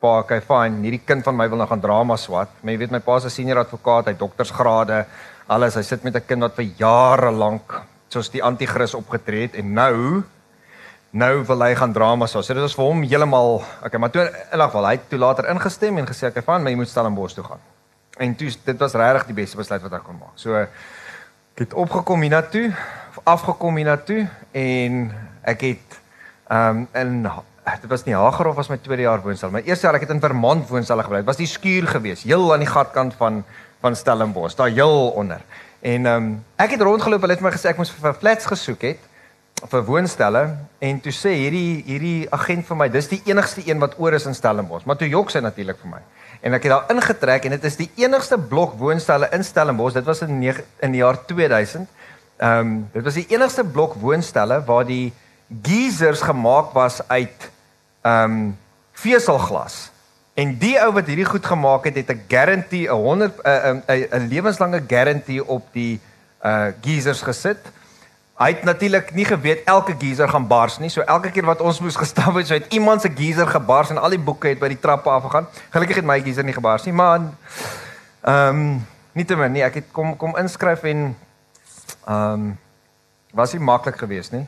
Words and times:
pa, 0.00 0.18
okay, 0.22 0.40
fine, 0.40 0.80
hierdie 0.84 1.02
kind 1.04 1.24
van 1.26 1.36
my 1.36 1.46
wil 1.52 1.60
nou 1.60 1.68
gaan 1.68 1.82
drama 1.82 2.16
swat. 2.16 2.52
Maar 2.62 2.72
jy 2.72 2.80
weet 2.84 2.94
my 2.94 3.00
pa 3.04 3.16
is 3.16 3.24
'n 3.24 3.30
senior 3.30 3.58
advokaat, 3.58 4.06
hy 4.06 4.14
doktorsgrade, 4.16 5.04
alles. 5.46 5.74
Hy 5.74 5.82
sit 5.82 6.04
met 6.04 6.16
'n 6.16 6.26
kind 6.26 6.42
wat 6.42 6.54
vir 6.56 6.68
jare 6.78 7.30
lank 7.30 7.82
soos 8.08 8.30
die 8.30 8.42
anti-kris 8.42 8.94
opgetree 8.94 9.42
het 9.42 9.54
en 9.54 9.74
nou 9.74 10.22
nou 11.12 11.44
wil 11.44 11.62
hy 11.62 11.74
gaan 11.74 11.92
drama 11.92 12.26
swat. 12.26 12.44
So 12.44 12.54
dit 12.54 12.62
was 12.62 12.74
vir 12.74 12.84
hom 12.84 13.02
heeltemal, 13.02 13.62
okay, 13.84 13.98
maar 13.98 14.10
toe 14.10 14.22
in 14.22 14.60
elk 14.60 14.70
geval 14.70 14.86
hy 14.86 14.92
het 14.92 15.08
toe 15.10 15.18
later 15.18 15.48
ingestem 15.50 15.98
en 15.98 16.06
gesê 16.06 16.28
okay, 16.28 16.42
fine, 16.42 16.62
maar 16.62 16.70
jy 16.70 16.76
moet 16.76 16.88
Stellenbosch 16.88 17.34
toe 17.34 17.44
gaan. 17.44 17.60
En 18.18 18.34
toe 18.34 18.50
dit 18.64 18.78
was 18.78 18.94
regtig 18.94 19.26
die 19.26 19.34
beste 19.34 19.56
besluit 19.56 19.82
wat 19.82 19.92
ek 19.92 20.04
kon 20.04 20.18
maak. 20.18 20.36
So 20.36 20.54
ek 20.54 21.66
het 21.66 21.74
opgekom 21.74 22.22
hiernatoe, 22.22 22.70
afgekom 23.24 23.76
hiernatoe 23.76 24.28
en 24.52 25.10
ek 25.42 25.60
het 25.60 25.98
ehm 26.50 26.78
um, 26.82 26.88
in 26.94 27.30
dit 27.64 27.90
was 27.90 28.04
nie 28.04 28.14
Hagerhof 28.16 28.56
was 28.56 28.68
my 28.68 28.78
tweede 28.80 29.02
jaar 29.02 29.22
woonstel. 29.22 29.50
My 29.50 29.62
eerste 29.64 29.86
jaar 29.86 29.98
ek 29.98 30.06
het 30.06 30.14
in 30.14 30.22
Vermont 30.22 30.68
woonstel 30.68 31.02
gebly. 31.04 31.22
Dit 31.22 31.30
was 31.30 31.40
die 31.40 31.50
skuur 31.50 31.88
gewees, 31.88 32.24
heel 32.24 32.52
aan 32.52 32.64
die 32.64 32.70
gatkant 32.70 33.14
van 33.18 33.44
van 33.80 33.94
Stellenbosch, 33.96 34.58
daar 34.58 34.68
heel 34.68 35.08
onder. 35.16 35.40
En 35.80 36.06
ehm 36.06 36.16
um, 36.16 36.32
ek 36.60 36.74
het 36.76 36.82
rondgeloop, 36.84 37.22
hulle 37.24 37.32
het 37.32 37.44
my 37.44 37.52
gesê 37.54 37.70
ek 37.70 37.78
moes 37.80 37.92
vir 37.92 38.12
flats 38.14 38.46
gesoek 38.46 38.82
het 38.84 39.06
vir 39.68 39.82
woonstelle 39.84 40.42
en 40.80 41.00
toe 41.04 41.12
sê 41.12 41.32
hierdie 41.36 41.82
hierdie 41.84 42.28
agent 42.32 42.64
vir 42.68 42.78
my 42.80 42.88
dis 42.92 43.08
die 43.10 43.20
enigste 43.28 43.64
een 43.66 43.80
wat 43.80 43.98
oor 44.00 44.16
is 44.16 44.26
in 44.28 44.36
Stellenbosch. 44.36 44.86
Maar 44.88 44.96
toe 45.00 45.08
jok 45.08 45.32
sy 45.32 45.42
natuurlik 45.44 45.80
vir 45.82 45.94
my. 45.96 46.02
En 46.40 46.56
ek 46.56 46.64
het 46.64 46.72
daar 46.72 46.92
ingetrek 46.94 47.44
en 47.44 47.56
dit 47.56 47.64
is 47.68 47.76
die 47.76 47.90
enigste 48.00 48.38
blok 48.38 48.78
woonstelle 48.80 49.28
in 49.36 49.44
Stellenbosch. 49.44 49.96
Dit 49.96 50.08
was 50.08 50.22
in 50.24 50.38
9, 50.40 50.64
in 50.80 50.96
die 50.96 51.02
jaar 51.02 51.20
2000. 51.26 51.88
Ehm 52.40 52.60
um, 52.60 52.76
dit 52.92 53.04
was 53.04 53.18
die 53.20 53.26
enigste 53.32 53.64
blok 53.64 53.98
woonstelle 54.00 54.62
waar 54.64 54.86
die 54.88 55.12
geysers 55.62 56.20
gemaak 56.20 56.72
was 56.72 57.00
uit 57.08 57.50
ehm 58.00 58.30
um, 58.30 58.58
veselglas. 58.92 59.90
En 60.34 60.54
die 60.58 60.76
ou 60.80 60.92
wat 60.92 61.08
hierdie 61.08 61.28
goed 61.28 61.46
gemaak 61.46 61.84
het, 61.84 61.96
het 61.96 62.10
'n 62.10 62.24
guarantee, 62.28 62.88
'n 62.88 62.92
100 62.92 63.42
'n 63.42 63.82
'n 63.86 64.06
'n 64.10 64.28
lewenslange 64.28 64.82
guarantee 64.86 65.46
op 65.46 65.66
die 65.72 66.00
uh 66.44 66.66
geysers 66.80 67.22
gesit. 67.22 67.58
Hy 68.40 68.48
het 68.48 68.62
natuurlik 68.62 69.12
nie 69.14 69.24
geweet 69.24 69.64
elke 69.64 69.94
geyser 69.98 70.28
gaan 70.28 70.46
bars 70.46 70.78
nie. 70.78 70.88
So 70.88 71.00
elke 71.00 71.30
keer 71.30 71.44
wat 71.44 71.60
ons 71.60 71.80
moes 71.80 71.96
gestap 72.04 72.34
het, 72.34 72.46
so 72.46 72.54
het 72.54 72.72
iemand 72.72 73.00
se 73.00 73.10
geyser 73.14 73.46
gebars 73.46 73.90
en 73.90 73.98
al 73.98 74.08
die 74.08 74.18
boeke 74.18 74.48
het 74.48 74.58
by 74.58 74.68
die 74.68 74.80
trappe 74.80 75.10
afgegaan. 75.10 75.46
Gelukkig 75.70 75.96
het 75.96 76.04
my 76.04 76.20
geyser 76.20 76.44
nie 76.44 76.56
gebars 76.56 76.84
nie, 76.84 76.92
maar 76.94 77.20
ehm 78.20 78.48
um, 78.48 78.86
nie 79.12 79.24
te 79.24 79.36
min 79.36 79.52
nie. 79.52 79.62
Ek 79.62 79.74
het 79.74 79.84
kom 79.92 80.16
kom 80.16 80.36
inskryf 80.36 80.82
en 80.82 81.16
ehm 82.06 82.32
um, 82.32 82.58
was 83.32 83.52
nie 83.52 83.62
maklik 83.62 83.98
geweest 83.98 84.32
nie. 84.32 84.46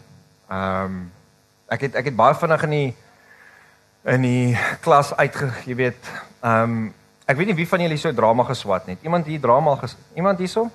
Ehm 0.53 0.85
um, 0.85 0.97
ek 1.73 1.87
het 1.87 1.95
ek 1.97 2.11
het 2.11 2.17
baie 2.17 2.35
vinnig 2.37 2.65
in 2.67 2.75
die 2.77 2.91
in 4.13 4.25
die 4.27 4.59
klas 4.85 5.13
uitge, 5.17 5.49
jy 5.65 5.77
weet, 5.79 6.11
ehm 6.43 6.75
um, 6.75 6.83
ek 7.31 7.39
weet 7.39 7.53
nie 7.53 7.57
wie 7.63 7.69
van 7.71 7.81
julle 7.81 7.97
so 7.97 8.13
drama 8.13 8.45
geswat 8.45 8.91
het. 8.91 8.99
Iemand 9.07 9.27
hier 9.31 9.41
drama 9.41 9.77
ges 9.81 9.97
Iemand 10.19 10.39
hierso? 10.39 10.67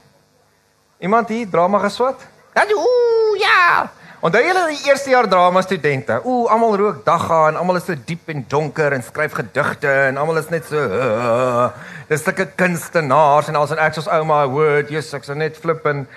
Iemand 0.97 1.29
hier 1.29 1.49
drama 1.49 1.79
geswat? 1.83 2.25
Ja, 2.55 2.63
ooh, 2.73 3.37
ja. 3.37 3.91
Onthou 4.19 4.41
julle 4.41 4.63
die 4.71 4.89
eerste 4.89 5.11
jaar 5.13 5.27
drama 5.29 5.61
studente? 5.61 6.21
Ooh, 6.23 6.49
almal 6.49 6.77
rook 6.77 7.05
dagga 7.05 7.43
en 7.51 7.59
almal 7.61 7.77
is 7.77 7.85
so 7.85 7.93
diep 8.05 8.31
en 8.33 8.45
donker 8.49 8.95
en 8.97 9.03
skryf 9.03 9.37
gedigte 9.37 9.91
en 10.07 10.17
almal 10.17 10.41
is 10.41 10.49
net 10.49 10.65
so 10.65 10.81
uh, 10.81 11.67
dis 12.09 12.23
sulke 12.25 12.47
kunstenaars 12.57 13.51
en 13.51 13.61
alsa 13.61 13.77
en 13.77 13.83
ek 13.85 13.99
soos 13.99 14.09
ouma 14.09 14.41
word, 14.49 14.89
yes, 14.89 15.13
ek's 15.13 15.29
net 15.37 15.61
flippin. 15.61 16.07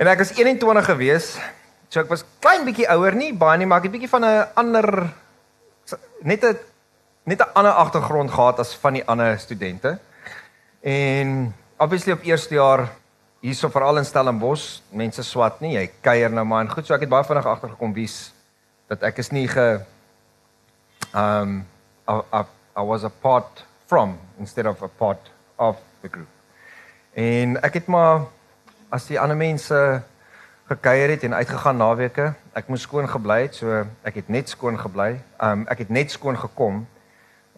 En 0.00 0.10
ek 0.10 0.24
was 0.24 0.34
21 0.34 0.90
gewees. 0.90 1.36
So 1.90 1.98
ek 1.98 2.10
was 2.12 2.22
klein 2.38 2.62
bietjie 2.62 2.86
ouer 2.86 3.16
nie, 3.18 3.32
baie 3.34 3.58
nie, 3.58 3.66
maar 3.66 3.80
ek 3.82 3.88
het 3.88 3.96
bietjie 3.96 4.12
van 4.12 4.22
'n 4.22 4.46
ander 4.54 5.10
net 6.22 6.44
'n 6.44 6.58
net 7.26 7.40
'n 7.42 7.50
ander 7.54 7.72
agtergrond 7.72 8.30
gehad 8.30 8.60
as 8.60 8.74
van 8.74 8.94
die 8.94 9.04
ander 9.04 9.38
studente. 9.38 9.98
En 10.82 11.54
obviously 11.78 12.12
op 12.12 12.22
eerste 12.22 12.54
jaar 12.54 12.88
hierso 13.40 13.68
veral 13.68 13.98
in 13.98 14.04
Stellenbosch, 14.04 14.80
mense 14.90 15.22
swat 15.22 15.60
nie, 15.60 15.74
jy 15.74 15.90
kuier 16.00 16.30
nou 16.30 16.44
maar 16.44 16.60
en 16.60 16.70
goed, 16.70 16.86
so 16.86 16.94
ek 16.94 17.00
het 17.00 17.08
baie 17.08 17.24
vinnig 17.24 17.46
agtergekom 17.46 17.92
wie's 17.92 18.32
dat 18.88 19.02
ek 19.02 19.18
is 19.18 19.30
nie 19.30 19.48
ge 19.48 19.80
um 21.14 21.66
I, 22.08 22.22
I, 22.32 22.44
I 22.76 22.82
was 22.82 23.04
a 23.04 23.10
part 23.10 23.64
from 23.86 24.18
instead 24.38 24.66
of 24.66 24.82
a 24.82 24.88
part 24.88 25.30
of 25.56 25.76
the 26.02 26.08
group. 26.08 26.28
En 27.14 27.56
ek 27.62 27.74
het 27.74 27.86
maar 27.86 28.28
as 28.90 29.06
die 29.06 29.20
ander 29.20 29.36
mense 29.36 30.02
gekuier 30.70 31.10
het 31.10 31.24
en 31.26 31.34
uitgegaan 31.34 31.76
naweke. 31.76 32.30
Ek 32.54 32.68
moes 32.70 32.84
skoon 32.86 33.08
gebly 33.10 33.40
het, 33.48 33.56
so 33.58 33.82
ek 34.06 34.20
het 34.20 34.28
net 34.30 34.50
skoon 34.52 34.78
gebly. 34.78 35.16
Um 35.42 35.64
ek 35.70 35.82
het 35.84 35.90
net 35.90 36.12
skoon 36.14 36.38
gekom. 36.38 36.84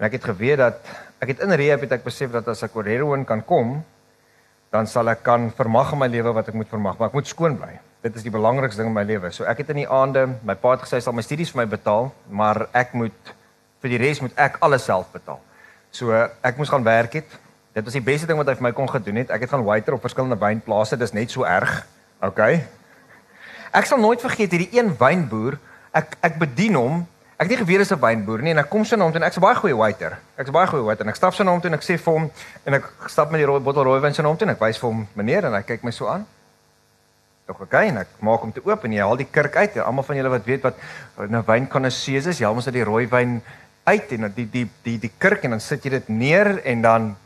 En 0.00 0.06
ek 0.08 0.16
het 0.16 0.24
geweet 0.30 0.62
dat 0.62 0.80
ek 1.20 1.34
het 1.34 1.42
in 1.44 1.52
rehab 1.60 1.84
het 1.84 1.92
ek 1.98 2.06
besef 2.06 2.32
dat 2.32 2.48
as 2.48 2.64
ek 2.64 2.76
oor 2.76 2.88
heroin 2.88 3.26
kan 3.28 3.44
kom, 3.44 3.82
dan 4.72 4.88
sal 4.88 5.12
ek 5.12 5.20
kan 5.26 5.50
vermag 5.52 5.92
in 5.92 6.00
my 6.00 6.08
lewe 6.08 6.32
wat 6.32 6.48
ek 6.48 6.56
moet 6.56 6.70
vermag, 6.72 6.96
maar 6.96 7.12
ek 7.12 7.18
moet 7.20 7.28
skoon 7.28 7.58
bly. 7.60 7.76
Dit 8.02 8.16
is 8.16 8.24
die 8.24 8.32
belangrikste 8.32 8.80
ding 8.80 8.88
in 8.88 8.96
my 8.96 9.04
lewe. 9.04 9.28
So 9.30 9.44
ek 9.44 9.60
het 9.60 9.76
in 9.76 9.82
die 9.84 9.88
aande, 10.00 10.24
my 10.42 10.56
pa 10.56 10.72
het 10.74 10.86
gesê 10.86 10.96
hy 10.96 11.04
sal 11.04 11.14
my 11.14 11.22
studies 11.22 11.52
vir 11.52 11.62
my 11.62 11.68
betaal, 11.76 12.08
maar 12.32 12.64
ek 12.72 12.96
moet 12.96 13.32
vir 13.84 13.92
die 13.92 14.00
res 14.00 14.24
moet 14.24 14.32
ek 14.40 14.56
alles 14.64 14.88
self 14.88 15.12
betaal. 15.12 15.38
So 15.92 16.16
ek 16.16 16.56
moes 16.56 16.72
gaan 16.72 16.88
werk 16.88 17.20
het. 17.20 17.40
Dit 17.76 17.84
was 17.84 17.94
die 17.94 18.04
beste 18.04 18.26
ding 18.26 18.40
wat 18.40 18.48
hy 18.48 18.56
vir 18.56 18.70
my 18.70 18.72
kon 18.76 18.88
gedoen 18.88 19.20
het. 19.20 19.30
Ek 19.30 19.44
het 19.44 19.52
gaan 19.52 19.68
waiter 19.68 20.00
op 20.00 20.04
verskillende 20.04 20.40
wynplase. 20.40 20.96
Dis 20.96 21.12
net 21.12 21.30
so 21.30 21.44
erg. 21.44 21.82
Okay. 22.24 22.64
Ek 23.72 23.88
sal 23.88 24.00
nooit 24.02 24.20
vergeet 24.20 24.52
hierdie 24.52 24.74
een 24.76 24.90
wynboer. 25.00 25.56
Ek 25.96 26.12
ek 26.20 26.36
bedien 26.40 26.76
hom. 26.76 26.98
Ek 27.40 27.48
het 27.48 27.54
nie 27.54 27.60
geweet 27.62 27.80
hy 27.80 27.86
is 27.88 27.92
'n 27.92 28.00
wynboer 28.00 28.42
nie 28.42 28.52
en 28.52 28.58
ek 28.58 28.68
kom 28.70 28.84
sy 28.84 28.96
na 28.96 29.04
hom 29.04 29.12
toe 29.12 29.20
en 29.20 29.26
ek's 29.26 29.38
'n 29.38 29.40
baie 29.40 29.56
goeie 29.56 29.76
waiter. 29.76 30.18
Ek's 30.36 30.48
'n 30.48 30.52
baie 30.52 30.66
goeie 30.66 30.84
waiter 30.84 31.06
en 31.06 31.08
ek 31.08 31.16
stap 31.16 31.34
sy 31.34 31.42
na 31.42 31.50
hom 31.50 31.60
toe 31.60 31.70
en 31.70 31.74
ek 31.74 31.82
sê 31.82 31.98
vir 31.98 32.12
hom 32.12 32.30
en 32.66 32.74
ek 32.74 32.84
stap 33.06 33.30
met 33.30 33.40
die 33.40 33.46
rooi 33.46 33.60
bottel 33.60 33.84
rooiwyn 33.84 34.14
sy 34.14 34.22
na 34.22 34.28
hom 34.28 34.36
toe 34.36 34.46
en 34.46 34.54
ek 34.54 34.60
wys 34.60 34.78
vir 34.78 34.90
hom 34.90 35.08
meneer 35.16 35.44
en 35.44 35.54
hy 35.54 35.62
kyk 35.62 35.84
my 35.84 35.90
so 35.90 36.06
aan. 36.06 36.26
Tog 37.46 37.60
okay 37.60 37.88
en 37.88 37.98
ek 37.98 38.08
maak 38.20 38.40
hom 38.40 38.52
toe 38.52 38.62
oop 38.66 38.84
en 38.84 38.92
jy 38.92 39.00
haal 39.00 39.16
die 39.16 39.30
kurk 39.32 39.56
uit. 39.56 39.76
Almal 39.78 40.04
van 40.04 40.16
julle 40.16 40.30
wat 40.30 40.44
weet 40.44 40.62
wat 40.62 40.74
nou 41.28 41.42
wyn 41.46 41.66
konnoisseurs 41.66 42.26
is, 42.26 42.38
jy 42.38 42.44
haal 42.44 42.54
mos 42.54 42.66
uit 42.66 42.74
die 42.74 42.84
rooiwyn 42.84 43.42
uit 43.84 44.12
en 44.12 44.32
die 44.34 44.46
die 44.46 44.68
die 44.84 44.98
die 44.98 45.12
kurk 45.18 45.44
en 45.44 45.50
dan 45.50 45.60
sit 45.60 45.82
jy 45.82 45.90
dit 45.90 46.08
neer 46.08 46.60
en 46.64 46.82
dan 46.82 47.16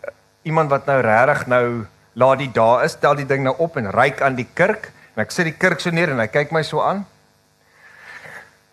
iemand 0.45 0.71
wat 0.71 0.87
nou 0.87 1.01
regtig 1.01 1.47
nou 1.47 1.87
laat 2.15 2.39
die 2.39 2.53
daar 2.53 2.84
is, 2.84 2.95
tel 2.95 3.15
die 3.15 3.27
ding 3.27 3.43
nou 3.43 3.55
op 3.59 3.77
en 3.77 3.91
ryk 3.91 4.23
aan 4.23 4.37
die 4.37 4.49
kurk 4.55 4.93
En 5.16 5.22
ek 5.25 5.31
sit 5.32 5.47
die 5.49 5.56
kurk 5.56 5.81
so 5.81 5.88
neer 5.97 6.10
en 6.12 6.19
hy 6.21 6.27
kyk 6.28 6.50
my 6.53 6.60
so 6.60 6.82
aan. 6.84 6.99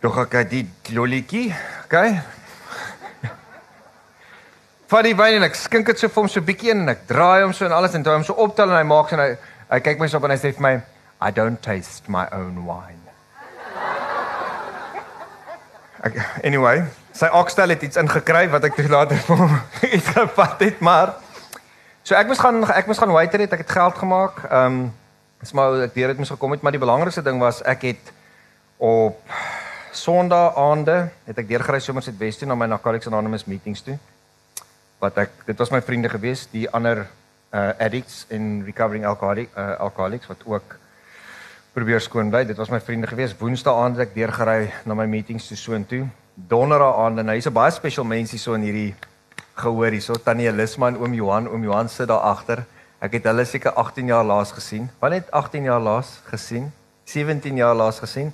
Dog 0.03 0.17
ek 0.25 0.41
die 0.51 0.65
lolletjie, 0.91 1.53
okay? 1.85 2.17
Vat 4.91 5.05
die 5.07 5.13
wyn 5.15 5.37
en 5.37 5.45
ek 5.47 5.55
skink 5.55 5.87
dit 5.87 6.01
so 6.01 6.11
vir 6.11 6.19
hom 6.19 6.27
so 6.27 6.43
bietjie 6.43 6.73
en 6.73 6.91
ek 6.91 7.05
draai 7.07 7.45
hom 7.45 7.53
so 7.55 7.63
en 7.63 7.71
alles 7.71 7.95
en 7.95 8.03
toe 8.03 8.11
hom 8.11 8.25
so 8.27 8.35
optel 8.43 8.67
en 8.67 8.75
hy 8.75 8.83
maak 8.89 9.13
en 9.15 9.23
hy 9.23 9.29
hy 9.69 9.79
kyk 9.85 10.03
my 10.03 10.09
so 10.11 10.19
op 10.19 10.27
en 10.27 10.35
hy 10.35 10.37
sê 10.41 10.51
vir 10.57 10.65
my 10.65 10.73
I 11.23 11.31
don't 11.31 11.63
taste 11.63 12.11
my 12.11 12.25
own 12.35 12.67
wine. 12.67 12.99
Ek, 16.03 16.19
anyway, 16.43 16.83
sy 17.15 17.29
okstel 17.39 17.71
het 17.71 17.85
iets 17.87 18.01
ingekry 18.01 18.49
wat 18.51 18.67
ek 18.67 18.75
toe 18.75 18.89
later 18.91 19.21
vir 19.29 19.45
hom 19.45 19.55
iets 19.95 20.11
gevat 20.11 20.67
het, 20.67 20.83
maar 20.83 21.15
so 22.03 22.19
ek 22.19 22.27
moes 22.27 22.43
gaan 22.43 22.59
ek 22.67 22.91
moes 22.91 22.99
gaan 22.99 23.15
waiter 23.15 23.45
het, 23.45 23.55
ek 23.55 23.63
het 23.63 23.73
geld 23.79 24.03
gemaak. 24.03 24.43
Ehm 24.49 24.81
um, 24.81 24.83
Dis 25.43 25.51
maar 25.51 25.73
ek 25.83 25.91
deur 25.91 26.13
dit 26.13 26.19
moes 26.21 26.31
gekom 26.31 26.53
het, 26.55 26.61
maar 26.63 26.71
die 26.71 26.79
belangrikste 26.79 27.21
ding 27.25 27.41
was 27.41 27.57
ek 27.67 27.81
het 27.89 28.11
op 28.79 29.19
Sondag 29.93 30.55
aande 30.55 30.95
het 31.27 31.41
ek 31.41 31.49
deurgery 31.49 31.81
somers 31.83 32.07
uit 32.07 32.15
Wes 32.21 32.39
toe 32.39 32.47
na 32.47 32.55
my 32.55 32.69
Narcotics 32.71 33.09
Anonymous 33.09 33.43
meetings 33.51 33.83
toe. 33.83 33.97
Wat 35.03 35.19
ek 35.19 35.35
dit 35.49 35.59
was 35.59 35.73
my 35.73 35.81
vriende 35.83 36.07
gewees, 36.13 36.45
die 36.53 36.63
ander 36.71 37.03
uh 37.51 37.73
addicts 37.75 38.23
in 38.31 38.63
recovering 38.63 39.03
alcoholic 39.05 39.51
uh 39.59 39.75
alcoholics 39.83 40.31
wat 40.31 40.47
ook 40.47 40.77
probeer 41.75 41.99
skoon 42.01 42.31
bly. 42.31 42.45
Dit 42.47 42.57
was 42.57 42.71
my 42.71 42.79
vriende 42.79 43.11
gewees. 43.11 43.35
Woensdae 43.35 43.75
aand 43.83 43.99
het 43.99 44.07
ek 44.07 44.15
deurgery 44.15 44.71
na 44.87 44.95
my 44.95 45.09
meetings 45.11 45.49
toe 45.51 45.59
soontoe. 45.59 46.05
Donderdag 46.33 47.01
aand 47.03 47.19
en 47.19 47.33
hy's 47.35 47.51
'n 47.51 47.53
baie 47.53 47.75
special 47.75 48.07
mensie 48.07 48.39
so 48.39 48.55
in 48.55 48.63
hierdie 48.63 48.95
gehoor 49.59 49.91
hierso. 49.91 50.15
Tannie 50.15 50.47
Elisma 50.47 50.87
en 50.87 50.97
oom 51.03 51.13
Johan, 51.13 51.51
oom 51.51 51.67
Johan 51.67 51.89
sit 51.89 52.07
daar 52.07 52.31
agter. 52.31 52.63
Ek 53.03 53.17
het 53.17 53.26
hulle 53.28 53.44
seker 53.44 53.76
18 53.76 54.08
jaar 54.08 54.23
laas 54.23 54.53
gesien. 54.55 54.88
Wanneer 55.02 55.26
het 55.26 55.32
18 55.35 55.66
jaar 55.67 55.82
laas 55.84 56.22
gesien? 56.29 56.70
17 57.03 57.58
jaar 57.59 57.76
laas 57.76 58.00
gesien. 58.00 58.32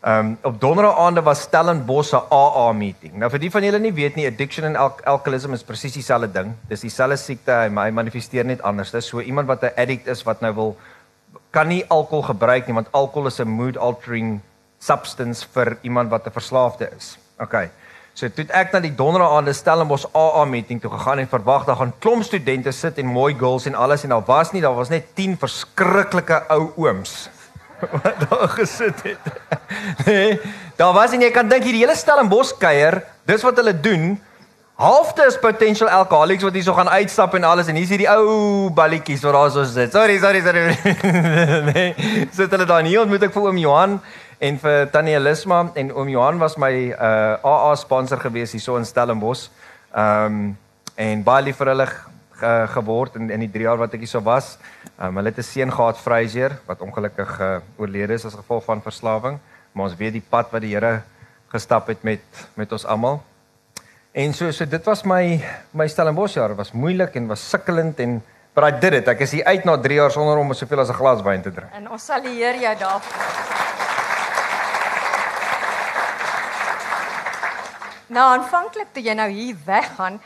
Ehm 0.00 0.26
um, 0.26 0.38
op 0.42 0.60
donderdag 0.60 0.98
aande 0.98 1.22
was 1.22 1.40
Stellenbosch 1.40 2.08
se 2.08 2.20
AA 2.30 2.72
meeting. 2.72 3.16
Nou 3.20 3.30
vir 3.30 3.42
die 3.42 3.50
van 3.50 3.64
julle 3.64 3.78
nie 3.78 3.92
weet 3.92 4.16
nie, 4.16 4.26
addiction 4.26 4.64
en 4.64 4.76
al 4.76 4.92
alcoholism 5.04 5.52
is 5.52 5.64
presies 5.66 5.96
dieselfde 5.98 6.30
ding. 6.32 6.54
Dis 6.68 6.84
dieselfde 6.86 7.16
siekte, 7.16 7.52
hy 7.52 7.90
manifesteer 7.90 8.44
net 8.44 8.62
anders. 8.62 8.92
Dis 8.94 9.08
so 9.08 9.20
iemand 9.20 9.48
wat 9.48 9.64
'n 9.64 9.74
addict 9.76 10.06
is 10.06 10.22
wat 10.22 10.40
nou 10.40 10.54
wil 10.54 10.76
kan 11.50 11.68
nie 11.68 11.84
alkohol 11.88 12.22
gebruik 12.22 12.66
nie 12.66 12.74
want 12.74 12.92
alkohol 12.92 13.26
is 13.26 13.40
'n 13.40 13.48
mood 13.48 13.76
altering 13.76 14.40
substance 14.78 15.46
vir 15.52 15.76
iemand 15.82 16.10
wat 16.10 16.26
'n 16.26 16.32
verslaafde 16.32 16.88
is. 16.96 17.18
OK. 17.38 17.68
So 18.16 18.30
toe 18.32 18.46
ek 18.56 18.70
na 18.72 18.78
die 18.80 18.94
donderdag 18.96 19.34
aande 19.36 19.52
Stellenbosch 19.52 20.06
AA 20.16 20.46
meeting 20.48 20.78
toe 20.80 20.88
gegaan 20.88 21.20
en 21.20 21.26
verwag 21.28 21.66
daar 21.66 21.76
gaan 21.82 21.90
klomp 22.00 22.24
studente 22.24 22.72
sit 22.72 22.96
en 23.02 23.10
mooi 23.12 23.34
girls 23.36 23.66
en 23.68 23.76
alles 23.76 24.06
en 24.06 24.14
daar 24.14 24.24
was 24.24 24.54
nie, 24.54 24.62
daar 24.64 24.72
was 24.78 24.88
net 24.88 25.10
10 25.20 25.34
verskriklike 25.42 26.38
ou 26.54 26.70
ooms 26.80 27.28
wat 27.92 28.24
daar 28.24 28.48
gesit 28.56 29.04
het. 29.04 29.28
Nee, 30.08 30.40
daar 30.80 30.96
was 30.96 31.12
en 31.12 31.20
jy 31.20 31.28
kan 31.34 31.52
dink 31.52 31.68
hierdie 31.68 31.84
hele 31.84 31.98
Stellenbosch 31.98 32.56
kuier, 32.56 33.02
dis 33.28 33.44
wat 33.44 33.60
hulle 33.60 33.76
doen. 33.76 34.14
Halfte 34.80 35.26
is 35.28 35.36
potential 35.40 35.92
alcoholics 35.92 36.44
wat 36.44 36.56
hier 36.56 36.64
so 36.64 36.72
gaan 36.76 36.88
uitstap 36.88 37.36
en 37.36 37.44
alles 37.44 37.68
en 37.68 37.76
hier 37.76 37.84
is 37.84 37.92
hierdie 37.92 38.08
ou 38.08 38.70
balletjies 38.76 39.28
wat 39.28 39.36
daar 39.36 39.52
so 39.52 39.68
sit. 39.68 39.92
Sorry, 39.92 40.16
sorry, 40.24 40.40
sorry. 40.40 40.72
nee. 41.68 41.90
Sit 42.32 42.48
hulle 42.48 42.64
daar 42.64 42.84
nie 42.84 42.96
ontmoet 42.96 43.28
ek 43.28 43.36
vir 43.36 43.50
oom 43.50 43.60
Johan 43.60 44.00
en 44.38 44.58
vir 44.60 44.90
Tannie 44.92 45.14
Elisma 45.16 45.62
en 45.74 45.92
oom 45.94 46.08
Johan 46.12 46.38
was 46.38 46.56
my 46.60 46.72
uh 46.92 47.38
AA 47.40 47.74
sponsor 47.80 48.20
gewees 48.20 48.52
hier 48.52 48.60
so 48.60 48.76
in 48.76 48.84
Stellenbosch. 48.84 49.48
Ehm 49.94 50.26
um, 50.26 50.56
en 50.96 51.22
baie 51.24 51.44
lief 51.44 51.58
vir 51.60 51.68
hulle 51.74 51.86
ge, 51.86 52.52
geword 52.72 53.16
in 53.20 53.30
in 53.30 53.42
die 53.44 53.50
3 53.52 53.66
jaar 53.68 53.80
wat 53.80 53.94
ek 53.94 54.04
hier 54.04 54.12
so 54.12 54.20
was. 54.24 54.56
Ehm 54.98 55.08
um, 55.08 55.16
hulle 55.16 55.32
het 55.32 55.38
'n 55.38 55.42
seun 55.42 55.72
gehad 55.72 55.98
Fraser 55.98 56.58
wat 56.66 56.80
ongelukkig 56.80 57.40
uh, 57.40 57.56
oorlede 57.78 58.14
is 58.14 58.24
as 58.24 58.34
gevolg 58.34 58.64
van 58.64 58.82
verslawing. 58.82 59.38
Maar 59.72 59.84
ons 59.84 59.96
weet 59.96 60.12
die 60.12 60.24
pad 60.28 60.52
wat 60.52 60.60
die 60.60 60.74
Here 60.74 61.02
gestap 61.48 61.86
het 61.88 62.02
met 62.02 62.20
met 62.54 62.72
ons 62.72 62.86
almal. 62.86 63.22
En 64.12 64.32
so 64.32 64.50
so 64.50 64.64
dit 64.64 64.84
was 64.84 65.04
my 65.04 65.40
my 65.72 65.88
Stellenbosch 65.88 66.34
jaar 66.34 66.54
was 66.54 66.72
moeilik 66.72 67.14
en 67.14 67.26
was 67.26 67.50
sukkelend 67.50 68.00
en 68.00 68.22
but 68.54 68.64
I 68.64 68.78
did 68.80 68.92
it. 68.92 69.08
Ek 69.08 69.20
is 69.20 69.32
hier 69.32 69.44
uit 69.44 69.64
na 69.64 69.76
3 69.76 69.94
jaar 69.94 70.10
sonder 70.10 70.38
om 70.38 70.52
soveel 70.54 70.80
as 70.80 70.88
'n 70.88 70.94
glas 70.94 71.22
wyn 71.22 71.42
te 71.42 71.52
drink. 71.52 71.72
En 71.72 71.90
ons 71.90 72.04
sal 72.04 72.22
leer 72.22 72.60
jou 72.60 72.76
daarvoor. 72.78 73.85
Nou 78.06 78.22
aanvanklik 78.36 78.92
toe 78.94 79.02
jy 79.02 79.14
nou 79.18 79.26
hier 79.32 79.56
weggaan, 79.66 80.20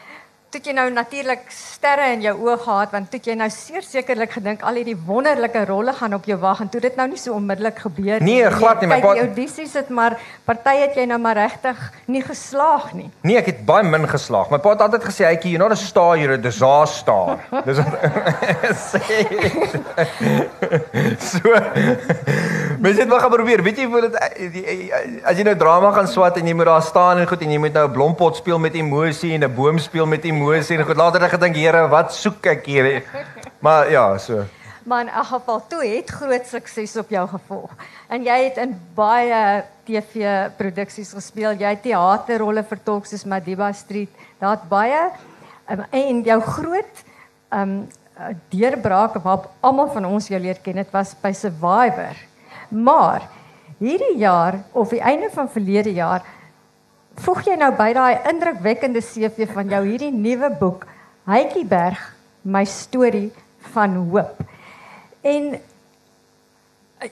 toe 0.50 0.61
jy 0.67 0.73
nou 0.75 0.88
natuurlik 0.91 1.44
sterre 1.55 2.09
in 2.12 2.25
jou 2.25 2.32
oë 2.43 2.56
gehad 2.65 2.91
want 2.93 3.06
toe 3.12 3.21
jy 3.23 3.37
nou 3.38 3.47
seker 3.55 3.85
sekerlik 3.87 4.32
gedink 4.35 4.65
al 4.67 4.81
hierdie 4.81 4.97
wonderlike 5.06 5.62
rolle 5.69 5.94
gaan 5.94 6.17
op 6.17 6.27
jou 6.27 6.37
wag 6.43 6.61
en 6.65 6.69
toe 6.73 6.81
dit 6.82 6.97
nou 6.99 7.06
nie 7.12 7.21
so 7.23 7.37
onmiddellik 7.38 7.79
gebeur 7.85 8.19
nie. 8.21 8.41
Nee, 8.41 8.50
glad 8.56 8.82
nie, 8.82 8.88
my 8.91 8.99
pa. 9.00 9.15
Die 9.15 9.23
audisies 9.29 9.77
het 9.79 9.93
maar 9.94 10.19
party 10.49 10.75
het 10.82 10.99
jy 10.99 11.06
nou 11.09 11.21
maar 11.23 11.38
regtig 11.38 11.79
nie 12.11 12.21
geslaag 12.27 12.91
nie. 12.99 13.06
Nee, 13.23 13.38
ek 13.38 13.53
het 13.53 13.62
baie 13.69 13.87
min 13.87 14.05
geslaag. 14.11 14.50
My 14.50 14.59
pa 14.59 14.75
het 14.75 14.83
altyd 14.88 15.06
gesê, 15.06 15.31
"Hytjie, 15.31 15.55
you're 15.55 15.62
not 15.62 15.73
a 15.73 15.81
star, 15.81 16.19
you're 16.19 16.35
a 16.35 16.43
disaster." 16.43 17.38
Dis 17.65 17.79
sê. 18.91 19.23
so. 21.31 21.55
Mens 22.79 22.99
het 22.99 23.09
maar 23.09 23.29
probeer. 23.29 23.63
Weet 23.63 23.81
jy 23.81 23.87
hoe 23.91 24.01
dit 24.05 24.17
as 25.25 25.39
jy 25.39 25.45
nou 25.47 25.57
drama 25.59 25.91
gaan 25.97 26.09
swat 26.09 26.37
en 26.39 26.47
jy 26.47 26.55
moet 26.55 26.69
daar 26.69 26.85
staan 26.85 27.19
en 27.19 27.27
goed 27.29 27.43
en 27.43 27.51
jy 27.51 27.59
moet 27.59 27.75
nou 27.75 27.87
'n 27.89 27.93
blompot 27.93 28.37
speel 28.37 28.59
met 28.59 28.75
emosie 28.75 29.33
en 29.35 29.45
'n 29.45 29.55
boom 29.55 29.79
speel 29.79 30.07
met 30.07 30.25
emosie 30.25 30.79
en 30.79 30.85
goed. 30.85 30.97
Later 30.97 31.21
het 31.21 31.33
ek 31.33 31.41
gedink, 31.41 31.57
Here, 31.57 31.89
wat 31.89 32.15
soek 32.15 32.47
ek 32.47 32.67
hier? 32.67 33.03
Maar 33.61 33.91
ja, 33.91 34.19
so. 34.19 34.45
Maar 34.85 35.01
in 35.01 35.09
elk 35.09 35.27
geval 35.27 35.63
toe 35.69 35.85
het 35.85 36.11
groot 36.11 36.47
sukses 36.47 36.97
op 36.97 37.11
jou 37.11 37.29
gevolg. 37.29 37.71
En 38.09 38.23
jy 38.23 38.45
het 38.45 38.57
in 38.57 38.81
baie 38.95 39.65
TV 39.85 40.49
produksies 40.57 41.13
gespeel. 41.13 41.53
Jy 41.53 41.69
het 41.69 41.83
teaterrolle 41.83 42.65
vertolk 42.65 43.07
soos 43.07 43.25
Madiba 43.25 43.73
Street. 43.73 44.09
Daar't 44.39 44.69
baie 44.69 45.11
um, 45.71 45.85
en 45.91 46.23
jou 46.23 46.41
groot 46.41 47.05
um 47.53 47.89
deurbraak 48.49 49.15
waarop 49.23 49.51
almal 49.61 49.89
van 49.95 50.05
ons 50.05 50.27
jou 50.29 50.41
leer 50.41 50.59
ken, 50.63 50.81
dit 50.81 50.91
was 50.93 51.15
by 51.23 51.33
Survivor. 51.33 52.17
Maar 52.71 53.29
hierdie 53.79 54.17
jaar 54.21 54.63
of 54.73 54.93
die 54.95 55.01
einde 55.01 55.31
van 55.33 55.51
verlede 55.51 55.93
jaar 55.97 56.25
voeg 57.21 57.43
jy 57.49 57.57
nou 57.61 57.71
by 57.77 57.91
daai 57.97 58.23
indrukwekkende 58.31 59.03
CV 59.05 59.49
van 59.53 59.69
jou 59.69 59.83
hierdie 59.85 60.13
nuwe 60.15 60.51
boek 60.61 60.87
Hytjieberg 61.29 62.01
my 62.43 62.65
storie 62.65 63.29
van 63.75 63.97
hoop. 64.11 64.39
En 65.21 65.51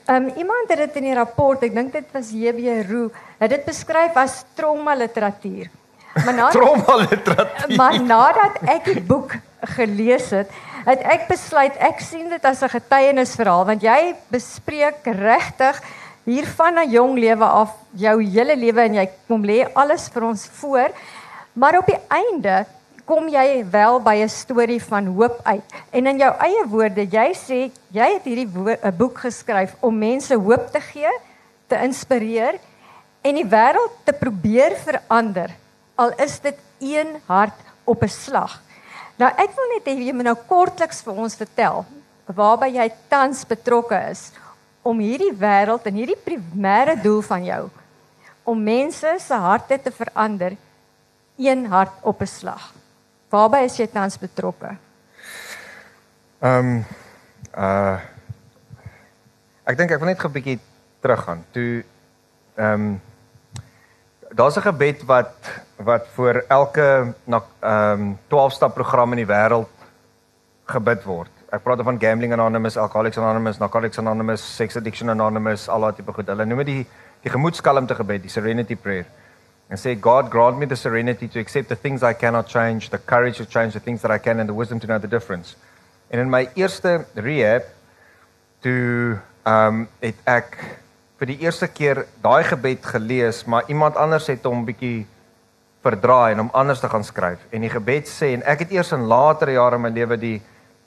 um, 0.09 0.31
iemand 0.35 0.69
het 0.69 0.77
dit 0.77 0.95
in 1.01 1.09
die 1.11 1.17
rapport, 1.17 1.61
ek 1.65 1.75
dink 1.75 1.93
dit 1.93 2.15
was 2.15 2.31
JB 2.33 2.87
Roo, 2.89 3.11
het 3.41 3.53
dit 3.53 3.67
beskryf 3.67 4.17
as 4.17 4.41
trauma 4.57 4.95
literatuur. 4.97 5.69
Maar 6.15 6.33
nadat 6.33 6.55
trauma 6.57 6.97
literatuur. 7.03 7.75
Maar 7.77 8.01
nadat 8.01 8.59
ek 8.77 8.89
die 8.95 9.05
boek 9.05 9.37
gelees 9.77 10.31
het, 10.33 10.51
het 10.89 11.03
ek 11.03 11.27
besluit 11.27 11.75
ek 11.77 11.99
sien 11.99 12.29
dit 12.29 12.45
as 12.45 12.63
'n 12.63 12.69
getuienisverhaal 12.69 13.65
want 13.65 13.81
jy 13.81 14.15
bespreek 14.29 15.05
regtig 15.05 15.81
hier 16.25 16.45
van 16.45 16.79
'n 16.79 16.89
jong 16.89 17.17
lewe 17.17 17.45
af 17.45 17.75
jou 17.91 18.23
hele 18.23 18.55
lewe 18.55 18.81
en 18.81 18.93
jy 18.93 19.09
kom 19.27 19.43
lê 19.43 19.67
alles 19.73 20.09
vir 20.09 20.23
ons 20.23 20.47
voor. 20.61 20.89
Maar 21.53 21.77
op 21.77 21.85
die 21.85 21.99
einde 22.07 22.65
kom 23.05 23.27
jy 23.27 23.65
wel 23.71 23.99
by 23.99 24.15
'n 24.21 24.29
storie 24.29 24.83
van 24.83 25.05
hoop 25.05 25.39
uit. 25.43 25.63
En 25.89 26.07
in 26.07 26.17
jou 26.17 26.33
eie 26.39 26.63
woorde, 26.67 27.01
jy 27.01 27.33
sê 27.33 27.71
jy 27.91 28.13
het 28.13 28.23
hierdie 28.23 28.47
'n 28.83 28.97
boek 28.97 29.17
geskryf 29.17 29.75
om 29.79 29.97
mense 29.97 30.35
hoop 30.35 30.71
te 30.71 30.81
gee, 30.81 31.09
te 31.67 31.75
inspireer 31.75 32.59
en 33.21 33.35
die 33.35 33.45
wêreld 33.45 33.91
te 34.03 34.13
probeer 34.13 34.75
verander. 34.75 35.49
Al 35.95 36.11
is 36.17 36.39
dit 36.39 36.55
een 36.79 37.07
hart 37.25 37.57
op 37.83 38.03
'n 38.03 38.07
slag. 38.07 38.61
Nou 39.19 39.27
ek 39.35 39.51
wil 39.51 39.71
net 39.73 39.87
hê 39.89 39.97
jy 39.99 40.13
moet 40.15 40.29
nou 40.29 40.37
kortliks 40.47 41.01
vir 41.03 41.17
ons 41.25 41.35
vertel 41.35 41.83
waarby 42.29 42.69
jy 42.77 42.85
tans 43.11 43.41
betrokke 43.49 43.97
is 44.07 44.29
om 44.85 45.01
hierdie 45.03 45.33
wêreld 45.35 45.87
en 45.89 45.97
hierdie 45.97 46.19
primêre 46.23 46.95
doel 47.03 47.19
van 47.25 47.43
jou 47.43 47.63
om 48.47 48.61
mense 48.63 49.11
se 49.19 49.39
harte 49.43 49.77
te 49.83 49.91
verander 49.91 50.55
een 51.39 51.65
hart 51.67 51.93
op 52.01 52.21
'n 52.21 52.27
slag. 52.27 52.73
Waarby 53.29 53.65
is 53.65 53.77
jy 53.77 53.87
tans 53.87 54.17
betrokke? 54.17 54.77
Ehm 56.41 56.65
um, 56.65 56.85
uh 57.57 57.99
ek 59.65 59.77
dink 59.77 59.91
ek 59.91 59.99
wil 59.99 60.09
net 60.09 60.23
'n 60.23 60.31
bietjie 60.31 60.59
teruggaan. 61.01 61.43
Toe 61.51 61.83
ehm 62.55 62.73
um, 62.73 63.01
daar's 64.31 64.55
'n 64.57 64.61
gebed 64.61 65.03
wat 65.03 65.35
wat 65.85 66.07
vir 66.15 66.43
elke 66.47 67.13
na 67.25 67.41
ehm 67.61 68.01
um, 68.01 68.17
12 68.27 68.53
stap 68.53 68.73
program 68.75 69.13
in 69.15 69.23
die 69.23 69.29
wêreld 69.29 69.69
gebid 70.65 71.05
word 71.07 71.39
ek 71.49 71.63
praat 71.65 71.81
van 71.81 71.97
gambling 71.97 72.33
anonymous, 72.33 72.77
alcoholics 72.77 73.17
anonymous, 73.17 73.59
narcotics 73.59 73.97
anonymous, 73.97 74.41
sex 74.41 74.77
addiction 74.77 75.09
anonymous, 75.09 75.67
al 75.69 75.85
daai 75.85 75.95
tipe 75.97 76.13
goed. 76.13 76.27
Hulle 76.29 76.45
noem 76.45 76.61
dit 76.63 76.73
die 76.73 76.83
die 77.19 77.31
gemoedskalmte 77.33 77.97
gebed, 77.97 78.21
die 78.23 78.31
serenity 78.31 78.77
prayer. 78.79 79.07
And 79.69 79.79
say 79.79 79.95
God 79.95 80.29
grant 80.31 80.57
me 80.57 80.65
the 80.65 80.77
serenity 80.79 81.27
to 81.27 81.39
accept 81.39 81.67
the 81.69 81.75
things 81.75 82.01
I 82.01 82.13
cannot 82.13 82.47
change, 82.47 82.89
the 82.89 82.97
courage 82.97 83.37
to 83.37 83.45
change 83.45 83.73
the 83.73 83.81
things 83.83 84.01
that 84.01 84.11
I 84.11 84.17
can 84.17 84.39
and 84.39 84.47
the 84.47 84.53
wisdom 84.53 84.79
to 84.79 84.87
know 84.87 84.99
the 84.99 85.09
difference. 85.09 85.55
En 86.09 86.19
in 86.19 86.29
my 86.29 86.47
eerste 86.55 87.05
rehab 87.15 87.65
toe 88.61 89.19
ehm 89.43 89.81
um, 89.81 89.87
het 89.99 90.21
ek 90.29 90.55
vir 91.19 91.33
die 91.33 91.39
eerste 91.43 91.67
keer 91.67 92.05
daai 92.23 92.43
gebed 92.47 92.85
gelees, 92.85 93.43
maar 93.45 93.67
iemand 93.67 93.97
anders 93.97 94.29
het 94.31 94.45
hom 94.47 94.63
bietjie 94.67 95.07
verdraai 95.85 96.33
en 96.33 96.43
hom 96.43 96.51
anders 96.53 96.81
te 96.83 96.89
gaan 96.91 97.03
skryf. 97.03 97.39
En 97.55 97.63
die 97.63 97.71
gebed 97.71 98.09
sê 98.09 98.33
en 98.35 98.43
ek 98.43 98.65
het 98.65 98.73
eers 98.75 98.91
in 98.95 99.07
latere 99.07 99.55
jare 99.55 99.79
in 99.79 99.85
my 99.87 99.93
lewe 99.93 100.17
die 100.19 100.39